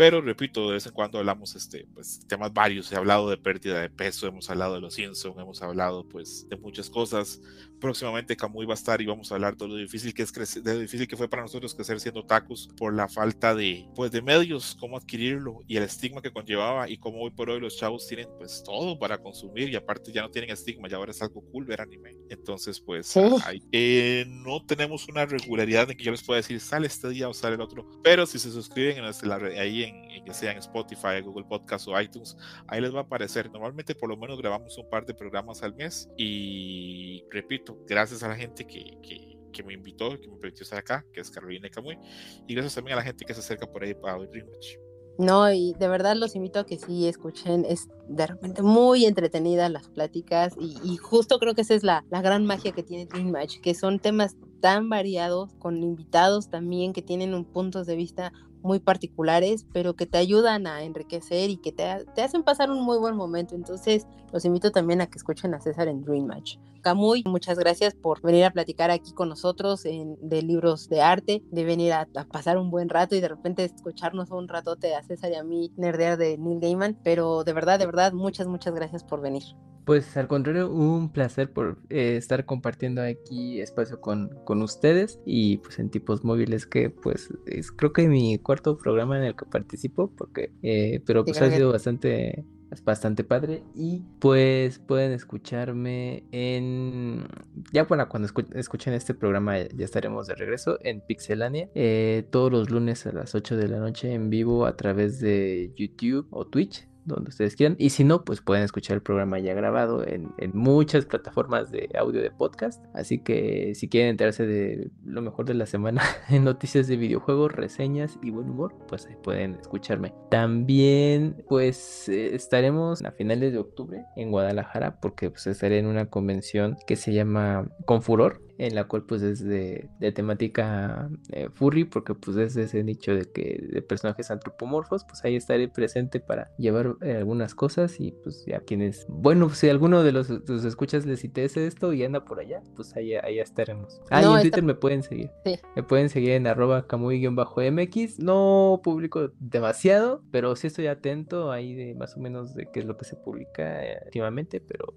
pero 0.00 0.22
repito, 0.22 0.66
de 0.66 0.72
vez 0.72 0.86
en 0.86 0.92
cuando 0.92 1.18
hablamos 1.18 1.54
este, 1.54 1.86
pues, 1.92 2.26
temas 2.26 2.54
varios. 2.54 2.90
He 2.90 2.96
hablado 2.96 3.28
de 3.28 3.36
pérdida 3.36 3.82
de 3.82 3.90
peso, 3.90 4.26
hemos 4.26 4.48
hablado 4.48 4.76
de 4.76 4.80
los 4.80 4.94
Simpsons, 4.94 5.36
hemos 5.36 5.60
hablado 5.60 6.08
pues, 6.08 6.48
de 6.48 6.56
muchas 6.56 6.88
cosas. 6.88 7.42
Próximamente 7.80 8.36
Camuy 8.36 8.66
va 8.66 8.74
a 8.74 8.74
estar 8.74 9.00
y 9.00 9.06
vamos 9.06 9.30
a 9.30 9.34
hablar 9.36 9.56
de 9.56 9.66
lo 9.66 9.76
difícil 9.76 10.12
que 10.12 10.22
es 10.22 10.32
crecer, 10.32 10.62
de 10.62 10.74
lo 10.74 10.80
difícil 10.80 11.08
que 11.08 11.16
fue 11.16 11.28
para 11.28 11.42
nosotros 11.42 11.74
crecer 11.74 11.98
siendo 12.00 12.24
tacos 12.24 12.68
por 12.76 12.94
la 12.94 13.08
falta 13.08 13.54
de, 13.54 13.88
pues, 13.94 14.10
de 14.10 14.22
medios, 14.22 14.76
cómo 14.78 14.96
adquirirlo 14.96 15.60
y 15.66 15.76
el 15.76 15.84
estigma 15.84 16.20
que 16.20 16.30
conllevaba 16.30 16.88
y 16.88 16.98
cómo 16.98 17.22
hoy 17.22 17.30
por 17.30 17.50
hoy 17.50 17.60
los 17.60 17.76
chavos 17.76 18.06
tienen 18.06 18.28
pues 18.38 18.62
todo 18.64 18.98
para 18.98 19.18
consumir 19.18 19.68
y 19.70 19.76
aparte 19.76 20.12
ya 20.12 20.22
no 20.22 20.30
tienen 20.30 20.50
estigma, 20.50 20.88
ya 20.88 20.96
ahora 20.96 21.12
es 21.12 21.22
algo 21.22 21.42
cool 21.50 21.64
ver 21.64 21.80
anime. 21.80 22.16
Entonces 22.28 22.80
pues 22.80 23.06
sí. 23.06 23.20
hay, 23.44 23.62
eh, 23.72 24.24
no 24.28 24.64
tenemos 24.64 25.08
una 25.08 25.26
regularidad 25.26 25.90
en 25.90 25.96
que 25.96 26.04
yo 26.04 26.10
les 26.10 26.22
pueda 26.22 26.38
decir 26.38 26.60
sale 26.60 26.86
este 26.86 27.08
día 27.08 27.28
o 27.28 27.34
sale 27.34 27.54
el 27.54 27.60
otro, 27.60 27.86
pero 28.02 28.26
si 28.26 28.38
se 28.38 28.50
suscriben 28.50 28.98
en 28.98 29.28
la, 29.28 29.36
ahí 29.36 29.84
en, 29.84 30.10
en, 30.10 30.24
ya 30.26 30.34
sea 30.34 30.52
en 30.52 30.58
Spotify, 30.58 31.20
Google 31.22 31.46
Podcast 31.48 31.88
o 31.88 32.00
iTunes, 32.00 32.36
ahí 32.68 32.80
les 32.80 32.94
va 32.94 33.00
a 33.00 33.02
aparecer. 33.02 33.50
Normalmente 33.50 33.94
por 33.94 34.08
lo 34.08 34.16
menos 34.16 34.38
grabamos 34.38 34.76
un 34.76 34.88
par 34.88 35.06
de 35.06 35.14
programas 35.14 35.62
al 35.62 35.74
mes 35.74 36.08
y 36.16 37.24
repito, 37.30 37.69
gracias 37.86 38.22
a 38.22 38.28
la 38.28 38.36
gente 38.36 38.66
que, 38.66 38.98
que, 39.02 39.38
que 39.52 39.62
me 39.62 39.74
invitó, 39.74 40.18
que 40.20 40.28
me 40.28 40.36
permitió 40.36 40.64
estar 40.64 40.78
acá, 40.78 41.04
que 41.12 41.20
es 41.20 41.30
Carolina 41.30 41.68
Camuy, 41.68 41.98
y 42.46 42.54
gracias 42.54 42.74
también 42.74 42.94
a 42.94 43.00
la 43.00 43.04
gente 43.04 43.24
que 43.24 43.34
se 43.34 43.40
acerca 43.40 43.66
por 43.66 43.82
ahí 43.82 43.94
para 43.94 44.16
oír 44.16 44.30
Rematch. 44.32 44.76
No, 45.18 45.52
y 45.52 45.74
de 45.78 45.88
verdad 45.88 46.16
los 46.16 46.34
invito 46.34 46.60
a 46.60 46.64
que 46.64 46.78
sí 46.78 47.06
escuchen, 47.06 47.66
es 47.68 47.88
de 48.08 48.26
repente 48.26 48.62
muy 48.62 49.04
entretenida 49.04 49.68
las 49.68 49.88
pláticas 49.90 50.54
y, 50.58 50.78
y 50.82 50.96
justo 50.96 51.38
creo 51.38 51.54
que 51.54 51.60
esa 51.60 51.74
es 51.74 51.82
la, 51.82 52.06
la, 52.10 52.22
gran 52.22 52.46
magia 52.46 52.72
que 52.72 52.82
tiene 52.82 53.04
Dream 53.04 53.30
Match, 53.30 53.60
que 53.60 53.74
son 53.74 53.98
temas 53.98 54.36
tan 54.60 54.88
variados, 54.88 55.52
con 55.58 55.82
invitados 55.82 56.48
también 56.48 56.94
que 56.94 57.02
tienen 57.02 57.34
un 57.34 57.44
puntos 57.44 57.86
de 57.86 57.96
vista 57.96 58.32
muy 58.62 58.80
particulares, 58.80 59.66
pero 59.72 59.94
que 59.94 60.06
te 60.06 60.18
ayudan 60.18 60.66
a 60.66 60.82
enriquecer 60.82 61.50
y 61.50 61.56
que 61.56 61.72
te, 61.72 62.04
te, 62.14 62.22
hacen 62.22 62.42
pasar 62.42 62.70
un 62.70 62.82
muy 62.82 62.98
buen 62.98 63.16
momento. 63.16 63.54
Entonces, 63.54 64.06
los 64.32 64.44
invito 64.44 64.70
también 64.70 65.00
a 65.00 65.06
que 65.06 65.18
escuchen 65.18 65.54
a 65.54 65.60
César 65.60 65.88
en 65.88 66.02
Dream 66.02 66.26
Match. 66.26 66.56
Camuy, 66.82 67.22
muchas 67.26 67.58
gracias 67.58 67.94
por 67.94 68.22
venir 68.22 68.44
a 68.44 68.50
platicar 68.50 68.90
aquí 68.90 69.12
con 69.12 69.28
nosotros 69.28 69.84
en, 69.84 70.16
de 70.22 70.42
libros 70.42 70.88
de 70.88 71.02
arte, 71.02 71.42
de 71.50 71.64
venir 71.64 71.92
a, 71.92 72.08
a, 72.14 72.24
pasar 72.24 72.56
un 72.56 72.70
buen 72.70 72.88
rato 72.88 73.14
y 73.14 73.20
de 73.20 73.28
repente 73.28 73.64
escucharnos 73.64 74.30
un 74.30 74.48
ratote 74.48 74.94
a 74.94 75.02
César 75.02 75.30
y 75.32 75.34
a 75.34 75.44
mí 75.44 75.72
nerdear 75.76 76.16
de 76.16 76.38
Neil 76.38 76.60
Gaiman. 76.60 76.98
Pero 77.04 77.44
de 77.44 77.52
verdad, 77.52 77.78
de 77.78 77.86
verdad, 77.86 78.12
muchas, 78.12 78.46
muchas 78.46 78.74
gracias 78.74 79.04
por 79.04 79.20
venir. 79.20 79.42
Pues 79.90 80.16
al 80.16 80.28
contrario, 80.28 80.70
un 80.70 81.10
placer 81.10 81.52
por 81.52 81.78
eh, 81.88 82.16
estar 82.16 82.46
compartiendo 82.46 83.02
aquí 83.02 83.60
espacio 83.60 84.00
con, 84.00 84.28
con, 84.44 84.62
ustedes 84.62 85.18
y 85.26 85.56
pues 85.56 85.80
en 85.80 85.90
tipos 85.90 86.22
móviles 86.22 86.64
que 86.64 86.90
pues 86.90 87.28
es 87.46 87.72
creo 87.72 87.92
que 87.92 88.06
mi 88.06 88.38
cuarto 88.38 88.78
programa 88.78 89.18
en 89.18 89.24
el 89.24 89.34
que 89.34 89.46
participo 89.46 90.08
porque 90.16 90.52
eh, 90.62 91.02
pero 91.04 91.24
pues 91.24 91.38
sí, 91.38 91.42
ha 91.42 91.50
sido 91.50 91.72
bastante 91.72 92.44
bastante 92.84 93.24
padre 93.24 93.64
y 93.74 94.04
pues 94.20 94.78
pueden 94.78 95.10
escucharme 95.10 96.22
en 96.30 97.26
ya 97.72 97.82
bueno 97.82 98.08
cuando 98.08 98.26
escu 98.26 98.44
escuchen 98.54 98.94
este 98.94 99.12
programa 99.12 99.58
ya 99.58 99.84
estaremos 99.84 100.28
de 100.28 100.36
regreso 100.36 100.78
en 100.84 101.00
Pixelania 101.00 101.68
eh, 101.74 102.22
todos 102.30 102.52
los 102.52 102.70
lunes 102.70 103.06
a 103.06 103.12
las 103.12 103.34
8 103.34 103.56
de 103.56 103.66
la 103.66 103.80
noche 103.80 104.12
en 104.12 104.30
vivo 104.30 104.66
a 104.66 104.76
través 104.76 105.18
de 105.18 105.72
YouTube 105.76 106.28
o 106.30 106.46
Twitch 106.46 106.86
donde 107.14 107.30
ustedes 107.30 107.56
quieran. 107.56 107.76
Y 107.78 107.90
si 107.90 108.04
no, 108.04 108.24
pues 108.24 108.40
pueden 108.40 108.64
escuchar 108.64 108.96
el 108.96 109.02
programa 109.02 109.38
ya 109.38 109.54
grabado 109.54 110.06
en, 110.06 110.32
en 110.38 110.52
muchas 110.54 111.06
plataformas 111.06 111.70
de 111.70 111.88
audio 111.98 112.20
de 112.20 112.30
podcast. 112.30 112.84
Así 112.94 113.18
que 113.18 113.74
si 113.74 113.88
quieren 113.88 114.10
enterarse 114.10 114.46
de 114.46 114.90
lo 115.04 115.22
mejor 115.22 115.44
de 115.46 115.54
la 115.54 115.66
semana 115.66 116.02
en 116.28 116.44
noticias 116.44 116.86
de 116.86 116.96
videojuegos, 116.96 117.52
reseñas 117.52 118.18
y 118.22 118.30
buen 118.30 118.50
humor, 118.50 118.74
pues 118.88 119.08
pueden 119.22 119.56
escucharme. 119.60 120.14
También, 120.30 121.44
pues 121.48 122.08
eh, 122.08 122.34
estaremos 122.34 123.02
a 123.02 123.12
finales 123.12 123.52
de 123.52 123.58
octubre 123.58 124.04
en 124.16 124.30
Guadalajara 124.30 125.00
porque 125.00 125.30
pues 125.30 125.46
estaré 125.46 125.78
en 125.78 125.86
una 125.86 126.06
convención 126.06 126.76
que 126.86 126.96
se 126.96 127.12
llama 127.12 127.68
Confuror 127.86 128.42
en 128.60 128.74
la 128.74 128.84
cual 128.84 129.04
pues 129.04 129.22
es 129.22 129.42
de, 129.42 129.88
temática 130.14 131.08
eh, 131.32 131.48
furry, 131.54 131.84
porque 131.84 132.14
pues 132.14 132.36
es 132.36 132.56
ese 132.56 132.84
nicho 132.84 133.14
de 133.14 133.24
que 133.24 133.66
de 133.72 133.80
personajes 133.80 134.30
antropomorfos, 134.30 135.04
pues 135.04 135.24
ahí 135.24 135.34
estaré 135.34 135.66
presente 135.68 136.20
para 136.20 136.54
llevar 136.58 136.96
eh, 137.00 137.16
algunas 137.16 137.54
cosas 137.54 137.98
y 137.98 138.12
pues 138.12 138.44
ya 138.46 138.60
quienes, 138.60 139.06
bueno, 139.08 139.48
si 139.48 139.70
alguno 139.70 140.02
de 140.02 140.12
los, 140.12 140.28
escuchas 140.30 141.06
les 141.06 141.24
interesa 141.24 141.60
esto 141.60 141.94
y 141.94 142.04
anda 142.04 142.22
por 142.26 142.38
allá, 142.38 142.62
pues 142.76 142.94
ahí, 142.96 143.14
ahí 143.14 143.38
estaremos. 143.38 143.98
Ah, 144.10 144.22
y 144.22 144.26
en 144.26 144.40
Twitter 144.42 144.62
me 144.62 144.74
pueden 144.74 145.02
seguir. 145.02 145.30
Me 145.74 145.82
pueden 145.82 146.10
seguir 146.10 146.32
en 146.32 146.46
arroba 146.46 146.86
camuy-mx, 146.86 148.18
no 148.18 148.82
publico 148.84 149.30
demasiado, 149.38 150.22
pero 150.30 150.54
sí 150.54 150.66
estoy 150.66 150.88
atento 150.88 151.50
ahí 151.50 151.74
de 151.74 151.94
más 151.94 152.14
o 152.14 152.20
menos 152.20 152.54
de 152.54 152.66
qué 152.70 152.80
es 152.80 152.84
lo 152.84 152.98
que 152.98 153.06
se 153.06 153.16
publica 153.16 153.82
eh, 153.86 154.02
últimamente, 154.04 154.60
pero 154.60 154.94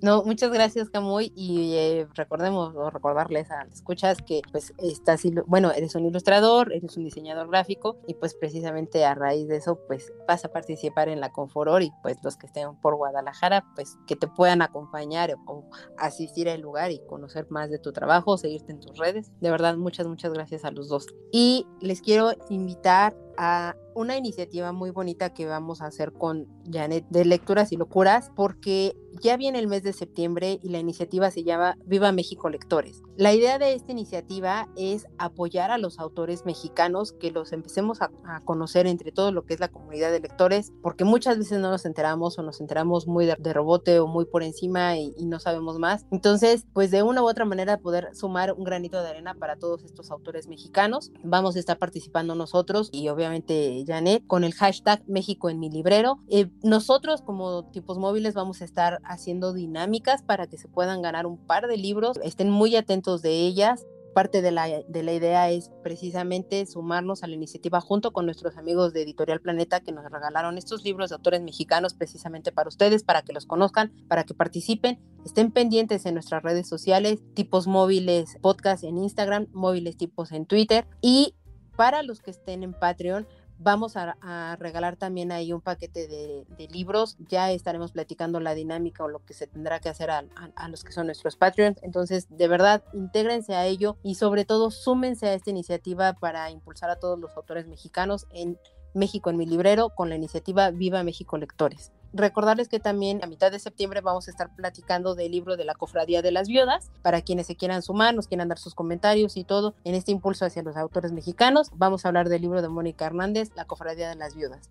no, 0.00 0.22
muchas 0.22 0.50
gracias, 0.50 0.90
Camuy. 0.90 1.32
Y 1.34 1.74
eh, 1.74 2.08
recordemos 2.14 2.74
o 2.74 2.90
recordarles 2.90 3.50
a 3.50 3.64
las 3.64 3.74
escuchas 3.74 4.18
que, 4.22 4.42
pues, 4.52 4.72
estás, 4.78 5.22
bueno, 5.46 5.72
eres 5.72 5.94
un 5.94 6.06
ilustrador, 6.06 6.72
eres 6.72 6.96
un 6.96 7.04
diseñador 7.04 7.48
gráfico, 7.48 7.98
y 8.06 8.14
pues, 8.14 8.34
precisamente 8.34 9.04
a 9.04 9.14
raíz 9.14 9.48
de 9.48 9.56
eso, 9.56 9.80
pues, 9.86 10.12
vas 10.26 10.44
a 10.44 10.48
participar 10.48 11.08
en 11.08 11.20
la 11.20 11.30
Conforor 11.30 11.82
y, 11.82 11.92
pues, 12.02 12.16
los 12.22 12.36
que 12.36 12.46
estén 12.46 12.76
por 12.76 12.96
Guadalajara, 12.96 13.64
pues, 13.74 13.96
que 14.06 14.16
te 14.16 14.28
puedan 14.28 14.62
acompañar 14.62 15.34
o, 15.46 15.64
asistir 15.96 16.48
al 16.48 16.60
lugar 16.60 16.90
y 16.90 17.00
conocer 17.06 17.46
más 17.50 17.70
de 17.70 17.78
tu 17.78 17.92
trabajo, 17.92 18.38
seguirte 18.38 18.72
en 18.72 18.80
tus 18.80 18.96
redes. 18.98 19.32
De 19.40 19.50
verdad, 19.50 19.76
muchas, 19.76 20.06
muchas 20.06 20.32
gracias 20.32 20.64
a 20.64 20.70
los 20.70 20.88
dos. 20.88 21.06
Y 21.32 21.66
les 21.80 22.02
quiero 22.02 22.32
invitar 22.48 23.16
a 23.36 23.74
una 23.98 24.16
iniciativa 24.16 24.70
muy 24.70 24.90
bonita 24.90 25.34
que 25.34 25.46
vamos 25.46 25.82
a 25.82 25.86
hacer 25.86 26.12
con 26.12 26.46
Janet 26.70 27.04
de 27.08 27.24
Lecturas 27.24 27.72
y 27.72 27.76
Locuras, 27.76 28.30
porque 28.36 28.96
ya 29.20 29.36
viene 29.36 29.58
el 29.58 29.66
mes 29.66 29.82
de 29.82 29.92
septiembre 29.92 30.60
y 30.62 30.68
la 30.68 30.78
iniciativa 30.78 31.32
se 31.32 31.42
llama 31.42 31.76
Viva 31.84 32.12
México 32.12 32.48
Lectores. 32.48 33.02
La 33.16 33.34
idea 33.34 33.58
de 33.58 33.72
esta 33.72 33.90
iniciativa 33.90 34.68
es 34.76 35.08
apoyar 35.18 35.72
a 35.72 35.78
los 35.78 35.98
autores 35.98 36.46
mexicanos, 36.46 37.12
que 37.12 37.32
los 37.32 37.52
empecemos 37.52 38.00
a, 38.00 38.10
conocer 38.44 38.86
entre 38.86 39.10
todo 39.10 39.32
lo 39.32 39.44
que 39.44 39.54
es 39.54 39.60
la 39.60 39.68
comunidad 39.68 40.12
de 40.12 40.20
lectores, 40.20 40.72
porque 40.80 41.04
muchas 41.04 41.38
veces 41.38 41.58
no 41.58 41.70
nos 41.70 41.84
enteramos 41.84 42.38
o 42.38 42.42
nos 42.42 42.60
enteramos 42.60 43.08
muy 43.08 43.26
de, 43.26 43.34
rebote 43.34 43.98
o 43.98 44.06
muy 44.06 44.26
por 44.26 44.44
encima 44.44 44.96
y, 44.96 45.12
y, 45.16 45.26
no 45.26 45.40
sabemos 45.40 45.78
más. 45.78 46.06
Entonces, 46.12 46.66
pues 46.72 46.92
de 46.92 47.02
una 47.02 47.22
u 47.22 47.28
otra 47.28 47.44
manera 47.44 47.78
poder 47.78 48.14
sumar 48.14 48.52
un 48.52 48.62
granito 48.62 49.02
de 49.02 49.08
arena 49.08 49.34
para 49.34 49.56
todos 49.56 49.82
estos 49.82 50.12
autores 50.12 50.46
mexicanos. 50.46 51.10
Vamos 51.24 51.56
a 51.56 51.58
estar 51.58 51.78
participando 51.78 52.36
nosotros 52.36 52.90
y 52.92 53.08
obviamente 53.08 53.84
Janet 53.88 54.26
con 54.26 54.44
el 54.44 54.54
hashtag 54.54 55.02
México 55.08 55.50
en 55.50 55.58
mi 55.58 55.70
librero. 55.70 56.20
Eh, 56.28 56.50
nosotros 56.62 57.22
como 57.22 57.64
tipos 57.70 57.98
móviles 57.98 58.34
vamos 58.34 58.60
a 58.60 58.64
estar 58.64 59.00
haciendo 59.04 59.52
dinámicas 59.52 60.22
para 60.22 60.46
que 60.46 60.58
se 60.58 60.68
puedan 60.68 61.02
ganar 61.02 61.26
un 61.26 61.38
par 61.38 61.66
de 61.66 61.76
libros. 61.76 62.18
Estén 62.22 62.50
muy 62.50 62.76
atentos 62.76 63.22
de 63.22 63.30
ellas 63.30 63.84
parte 64.18 64.42
de 64.42 64.50
la, 64.50 64.66
de 64.66 65.02
la, 65.04 65.12
idea 65.12 65.48
es 65.48 65.70
precisamente 65.84 66.66
sumarnos 66.66 67.22
a 67.22 67.28
la 67.28 67.34
iniciativa 67.34 67.80
junto 67.80 68.12
con 68.12 68.26
nuestros 68.26 68.56
amigos 68.56 68.92
de 68.92 69.02
Editorial 69.02 69.40
Planeta 69.40 69.78
que 69.78 69.92
nos 69.92 70.10
regalaron 70.10 70.58
estos 70.58 70.82
libros 70.82 71.10
de 71.10 71.14
autores 71.14 71.40
mexicanos 71.40 71.94
precisamente 71.94 72.50
para 72.50 72.68
ustedes, 72.68 73.04
para 73.04 73.22
que 73.22 73.32
los 73.32 73.46
conozcan, 73.46 73.92
para 74.08 74.24
que 74.24 74.34
participen, 74.34 74.98
estén 75.24 75.52
pendientes 75.52 76.04
en 76.04 76.14
nuestras 76.14 76.42
redes 76.42 76.68
sociales, 76.68 77.20
tipos 77.34 77.68
móviles, 77.68 78.38
podcast 78.42 78.82
en 78.82 78.98
Instagram, 78.98 79.46
móviles 79.52 79.96
tipos 79.96 80.32
en 80.32 80.46
Twitter 80.46 80.88
y 81.00 81.36
para 81.76 82.02
los 82.02 82.20
que 82.20 82.32
estén 82.32 82.64
en 82.64 82.72
Patreon, 82.72 83.28
Vamos 83.60 83.96
a, 83.96 84.56
regalar 84.60 84.96
también 84.96 85.32
ahí 85.32 85.52
un 85.52 85.60
paquete 85.60 86.06
de, 86.06 86.68
libros. 86.70 87.16
Ya 87.28 87.50
estaremos 87.50 87.92
platicando 87.92 88.38
la 88.38 88.54
dinámica 88.54 89.02
o 89.04 89.08
lo 89.08 89.24
que 89.24 89.34
se 89.34 89.46
tendrá 89.46 89.80
que 89.80 89.88
hacer 89.88 90.10
a, 90.10 90.24
los 90.68 90.84
que 90.84 90.92
son 90.92 91.06
nuestros 91.06 91.36
Patreons. 91.36 91.78
Entonces, 91.82 92.28
de 92.30 92.46
verdad, 92.46 92.84
intégrense 92.92 93.54
a 93.54 93.66
ello 93.66 93.96
y 94.02 94.14
sobre 94.14 94.44
todo 94.44 94.70
súmense 94.70 95.26
a 95.26 95.34
esta 95.34 95.50
iniciativa 95.50 96.12
para 96.12 96.50
impulsar 96.50 96.90
a 96.90 97.00
todos 97.00 97.18
los 97.18 97.36
autores 97.36 97.66
mexicanos 97.66 98.26
en 98.30 98.58
México 98.94 99.30
en 99.30 99.36
mi 99.36 99.46
librero 99.46 99.90
con 99.90 100.08
la 100.08 100.16
iniciativa 100.16 100.70
Viva 100.70 101.02
México 101.02 101.36
Lectores. 101.36 101.92
Recordarles 102.12 102.68
que 102.68 102.80
también 102.80 103.22
a 103.22 103.26
mitad 103.26 103.52
de 103.52 103.58
septiembre 103.58 104.00
vamos 104.00 104.28
a 104.28 104.30
estar 104.30 104.54
platicando 104.54 105.14
del 105.14 105.30
libro 105.32 105.56
de 105.56 105.64
la 105.64 105.74
Cofradía 105.74 106.22
de 106.22 106.32
las 106.32 106.48
Viudas. 106.48 106.90
Para 107.02 107.20
quienes 107.20 107.46
se 107.46 107.56
quieran 107.56 107.82
sumar, 107.82 108.14
nos 108.14 108.28
quieran 108.28 108.48
dar 108.48 108.58
sus 108.58 108.74
comentarios 108.74 109.36
y 109.36 109.44
todo 109.44 109.74
en 109.84 109.94
este 109.94 110.12
impulso 110.12 110.46
hacia 110.46 110.62
los 110.62 110.76
autores 110.76 111.12
mexicanos, 111.12 111.70
vamos 111.74 112.04
a 112.04 112.08
hablar 112.08 112.28
del 112.28 112.42
libro 112.42 112.62
de 112.62 112.68
Mónica 112.68 113.06
Hernández, 113.06 113.50
La 113.54 113.66
Cofradía 113.66 114.08
de 114.08 114.16
las 114.16 114.34
Viudas. 114.34 114.70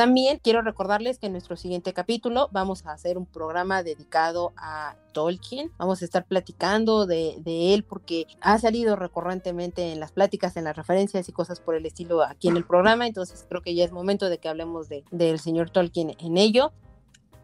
También 0.00 0.40
quiero 0.42 0.62
recordarles 0.62 1.18
que 1.18 1.26
en 1.26 1.32
nuestro 1.32 1.56
siguiente 1.56 1.92
capítulo 1.92 2.48
vamos 2.52 2.86
a 2.86 2.92
hacer 2.92 3.18
un 3.18 3.26
programa 3.26 3.82
dedicado 3.82 4.54
a 4.56 4.96
Tolkien. 5.12 5.70
Vamos 5.76 6.00
a 6.00 6.06
estar 6.06 6.24
platicando 6.24 7.04
de, 7.04 7.34
él 7.44 7.84
porque 7.84 8.26
ha 8.40 8.58
salido 8.58 8.96
recurrentemente 8.96 9.92
en 9.92 10.00
las 10.00 10.10
pláticas, 10.10 10.56
en 10.56 10.64
las 10.64 10.74
referencias 10.74 11.28
y 11.28 11.32
cosas 11.32 11.60
por 11.60 11.74
el 11.74 11.84
estilo 11.84 12.22
aquí 12.22 12.48
en 12.48 12.56
el 12.56 12.64
programa. 12.64 13.06
Entonces 13.06 13.44
creo 13.46 13.60
que 13.60 13.74
ya 13.74 13.84
es 13.84 13.92
momento 13.92 14.30
de 14.30 14.38
que 14.38 14.48
hablemos 14.48 14.88
de, 14.88 15.04
del 15.10 15.38
señor 15.38 15.68
Tolkien 15.68 16.16
en 16.18 16.38
ello. 16.38 16.72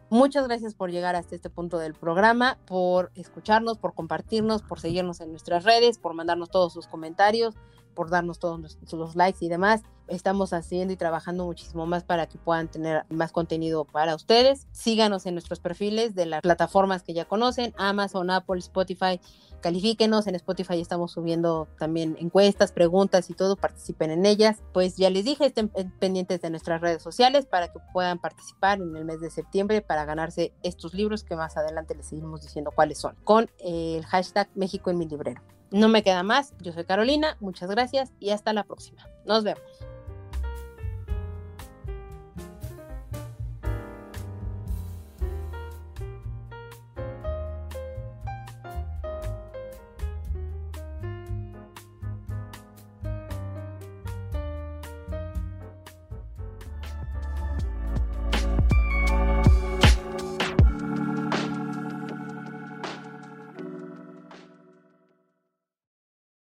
Muchas 0.09 0.47
gracias 0.47 0.73
por 0.73 0.89
llegar 0.89 1.15
hasta 1.15 1.35
este 1.35 1.51
punto 1.51 1.77
del 1.77 1.93
programa, 1.93 2.57
por 2.65 3.11
escucharnos, 3.13 3.77
por 3.77 3.93
compartirnos, 3.93 4.63
por 4.63 4.79
seguirnos 4.79 5.21
en 5.21 5.29
nuestras 5.29 5.63
redes, 5.63 5.99
por 5.99 6.15
mandarnos 6.15 6.49
todos 6.49 6.73
sus 6.73 6.87
comentarios 6.87 7.53
por 7.97 8.11
darnos 8.11 8.37
todos 8.37 8.77
los 8.91 9.15
likes 9.15 9.43
y 9.43 9.49
demás. 9.49 9.81
Estamos 10.07 10.53
haciendo 10.53 10.93
y 10.93 10.97
trabajando 10.97 11.45
muchísimo 11.45 11.87
más 11.87 12.03
para 12.03 12.27
que 12.27 12.37
puedan 12.37 12.67
tener 12.67 13.07
más 13.09 13.31
contenido 13.31 13.85
para 13.85 14.13
ustedes. 14.13 14.67
Síganos 14.71 15.25
en 15.25 15.33
nuestros 15.33 15.59
perfiles 15.59 16.13
de 16.13 16.27
las 16.27 16.41
plataformas 16.41 17.01
que 17.01 17.15
ya 17.15 17.25
conocen, 17.25 17.73
Amazon, 17.75 18.29
Apple, 18.29 18.59
Spotify. 18.59 19.19
Califíquenos, 19.61 20.27
en 20.27 20.35
Spotify 20.35 20.79
estamos 20.79 21.11
subiendo 21.11 21.67
también 21.79 22.15
encuestas, 22.19 22.71
preguntas 22.71 23.31
y 23.31 23.33
todo, 23.33 23.55
participen 23.55 24.11
en 24.11 24.27
ellas. 24.27 24.61
Pues 24.73 24.95
ya 24.95 25.09
les 25.09 25.25
dije, 25.25 25.47
estén 25.47 25.69
pendientes 25.99 26.39
de 26.39 26.51
nuestras 26.51 26.79
redes 26.79 27.01
sociales 27.01 27.47
para 27.47 27.69
que 27.69 27.79
puedan 27.91 28.19
participar 28.19 28.79
en 28.79 28.95
el 28.95 29.05
mes 29.05 29.21
de 29.21 29.31
septiembre 29.31 29.81
para 29.81 30.05
ganarse 30.05 30.53
estos 30.61 30.93
libros 30.93 31.23
que 31.23 31.35
más 31.35 31.57
adelante 31.57 31.95
les 31.95 32.05
seguimos 32.05 32.43
diciendo 32.43 32.69
cuáles 32.69 32.99
son, 32.99 33.15
con 33.23 33.49
el 33.57 34.05
hashtag 34.05 34.47
México 34.53 34.91
en 34.91 34.99
mi 34.99 35.07
librero. 35.07 35.41
No 35.71 35.89
me 35.89 36.03
queda 36.03 36.23
más, 36.23 36.53
yo 36.59 36.71
soy 36.71 36.85
Carolina, 36.85 37.37
muchas 37.39 37.69
gracias 37.69 38.13
y 38.19 38.29
hasta 38.29 38.53
la 38.53 38.63
próxima. 38.63 39.07
Nos 39.25 39.43
vemos. 39.43 39.61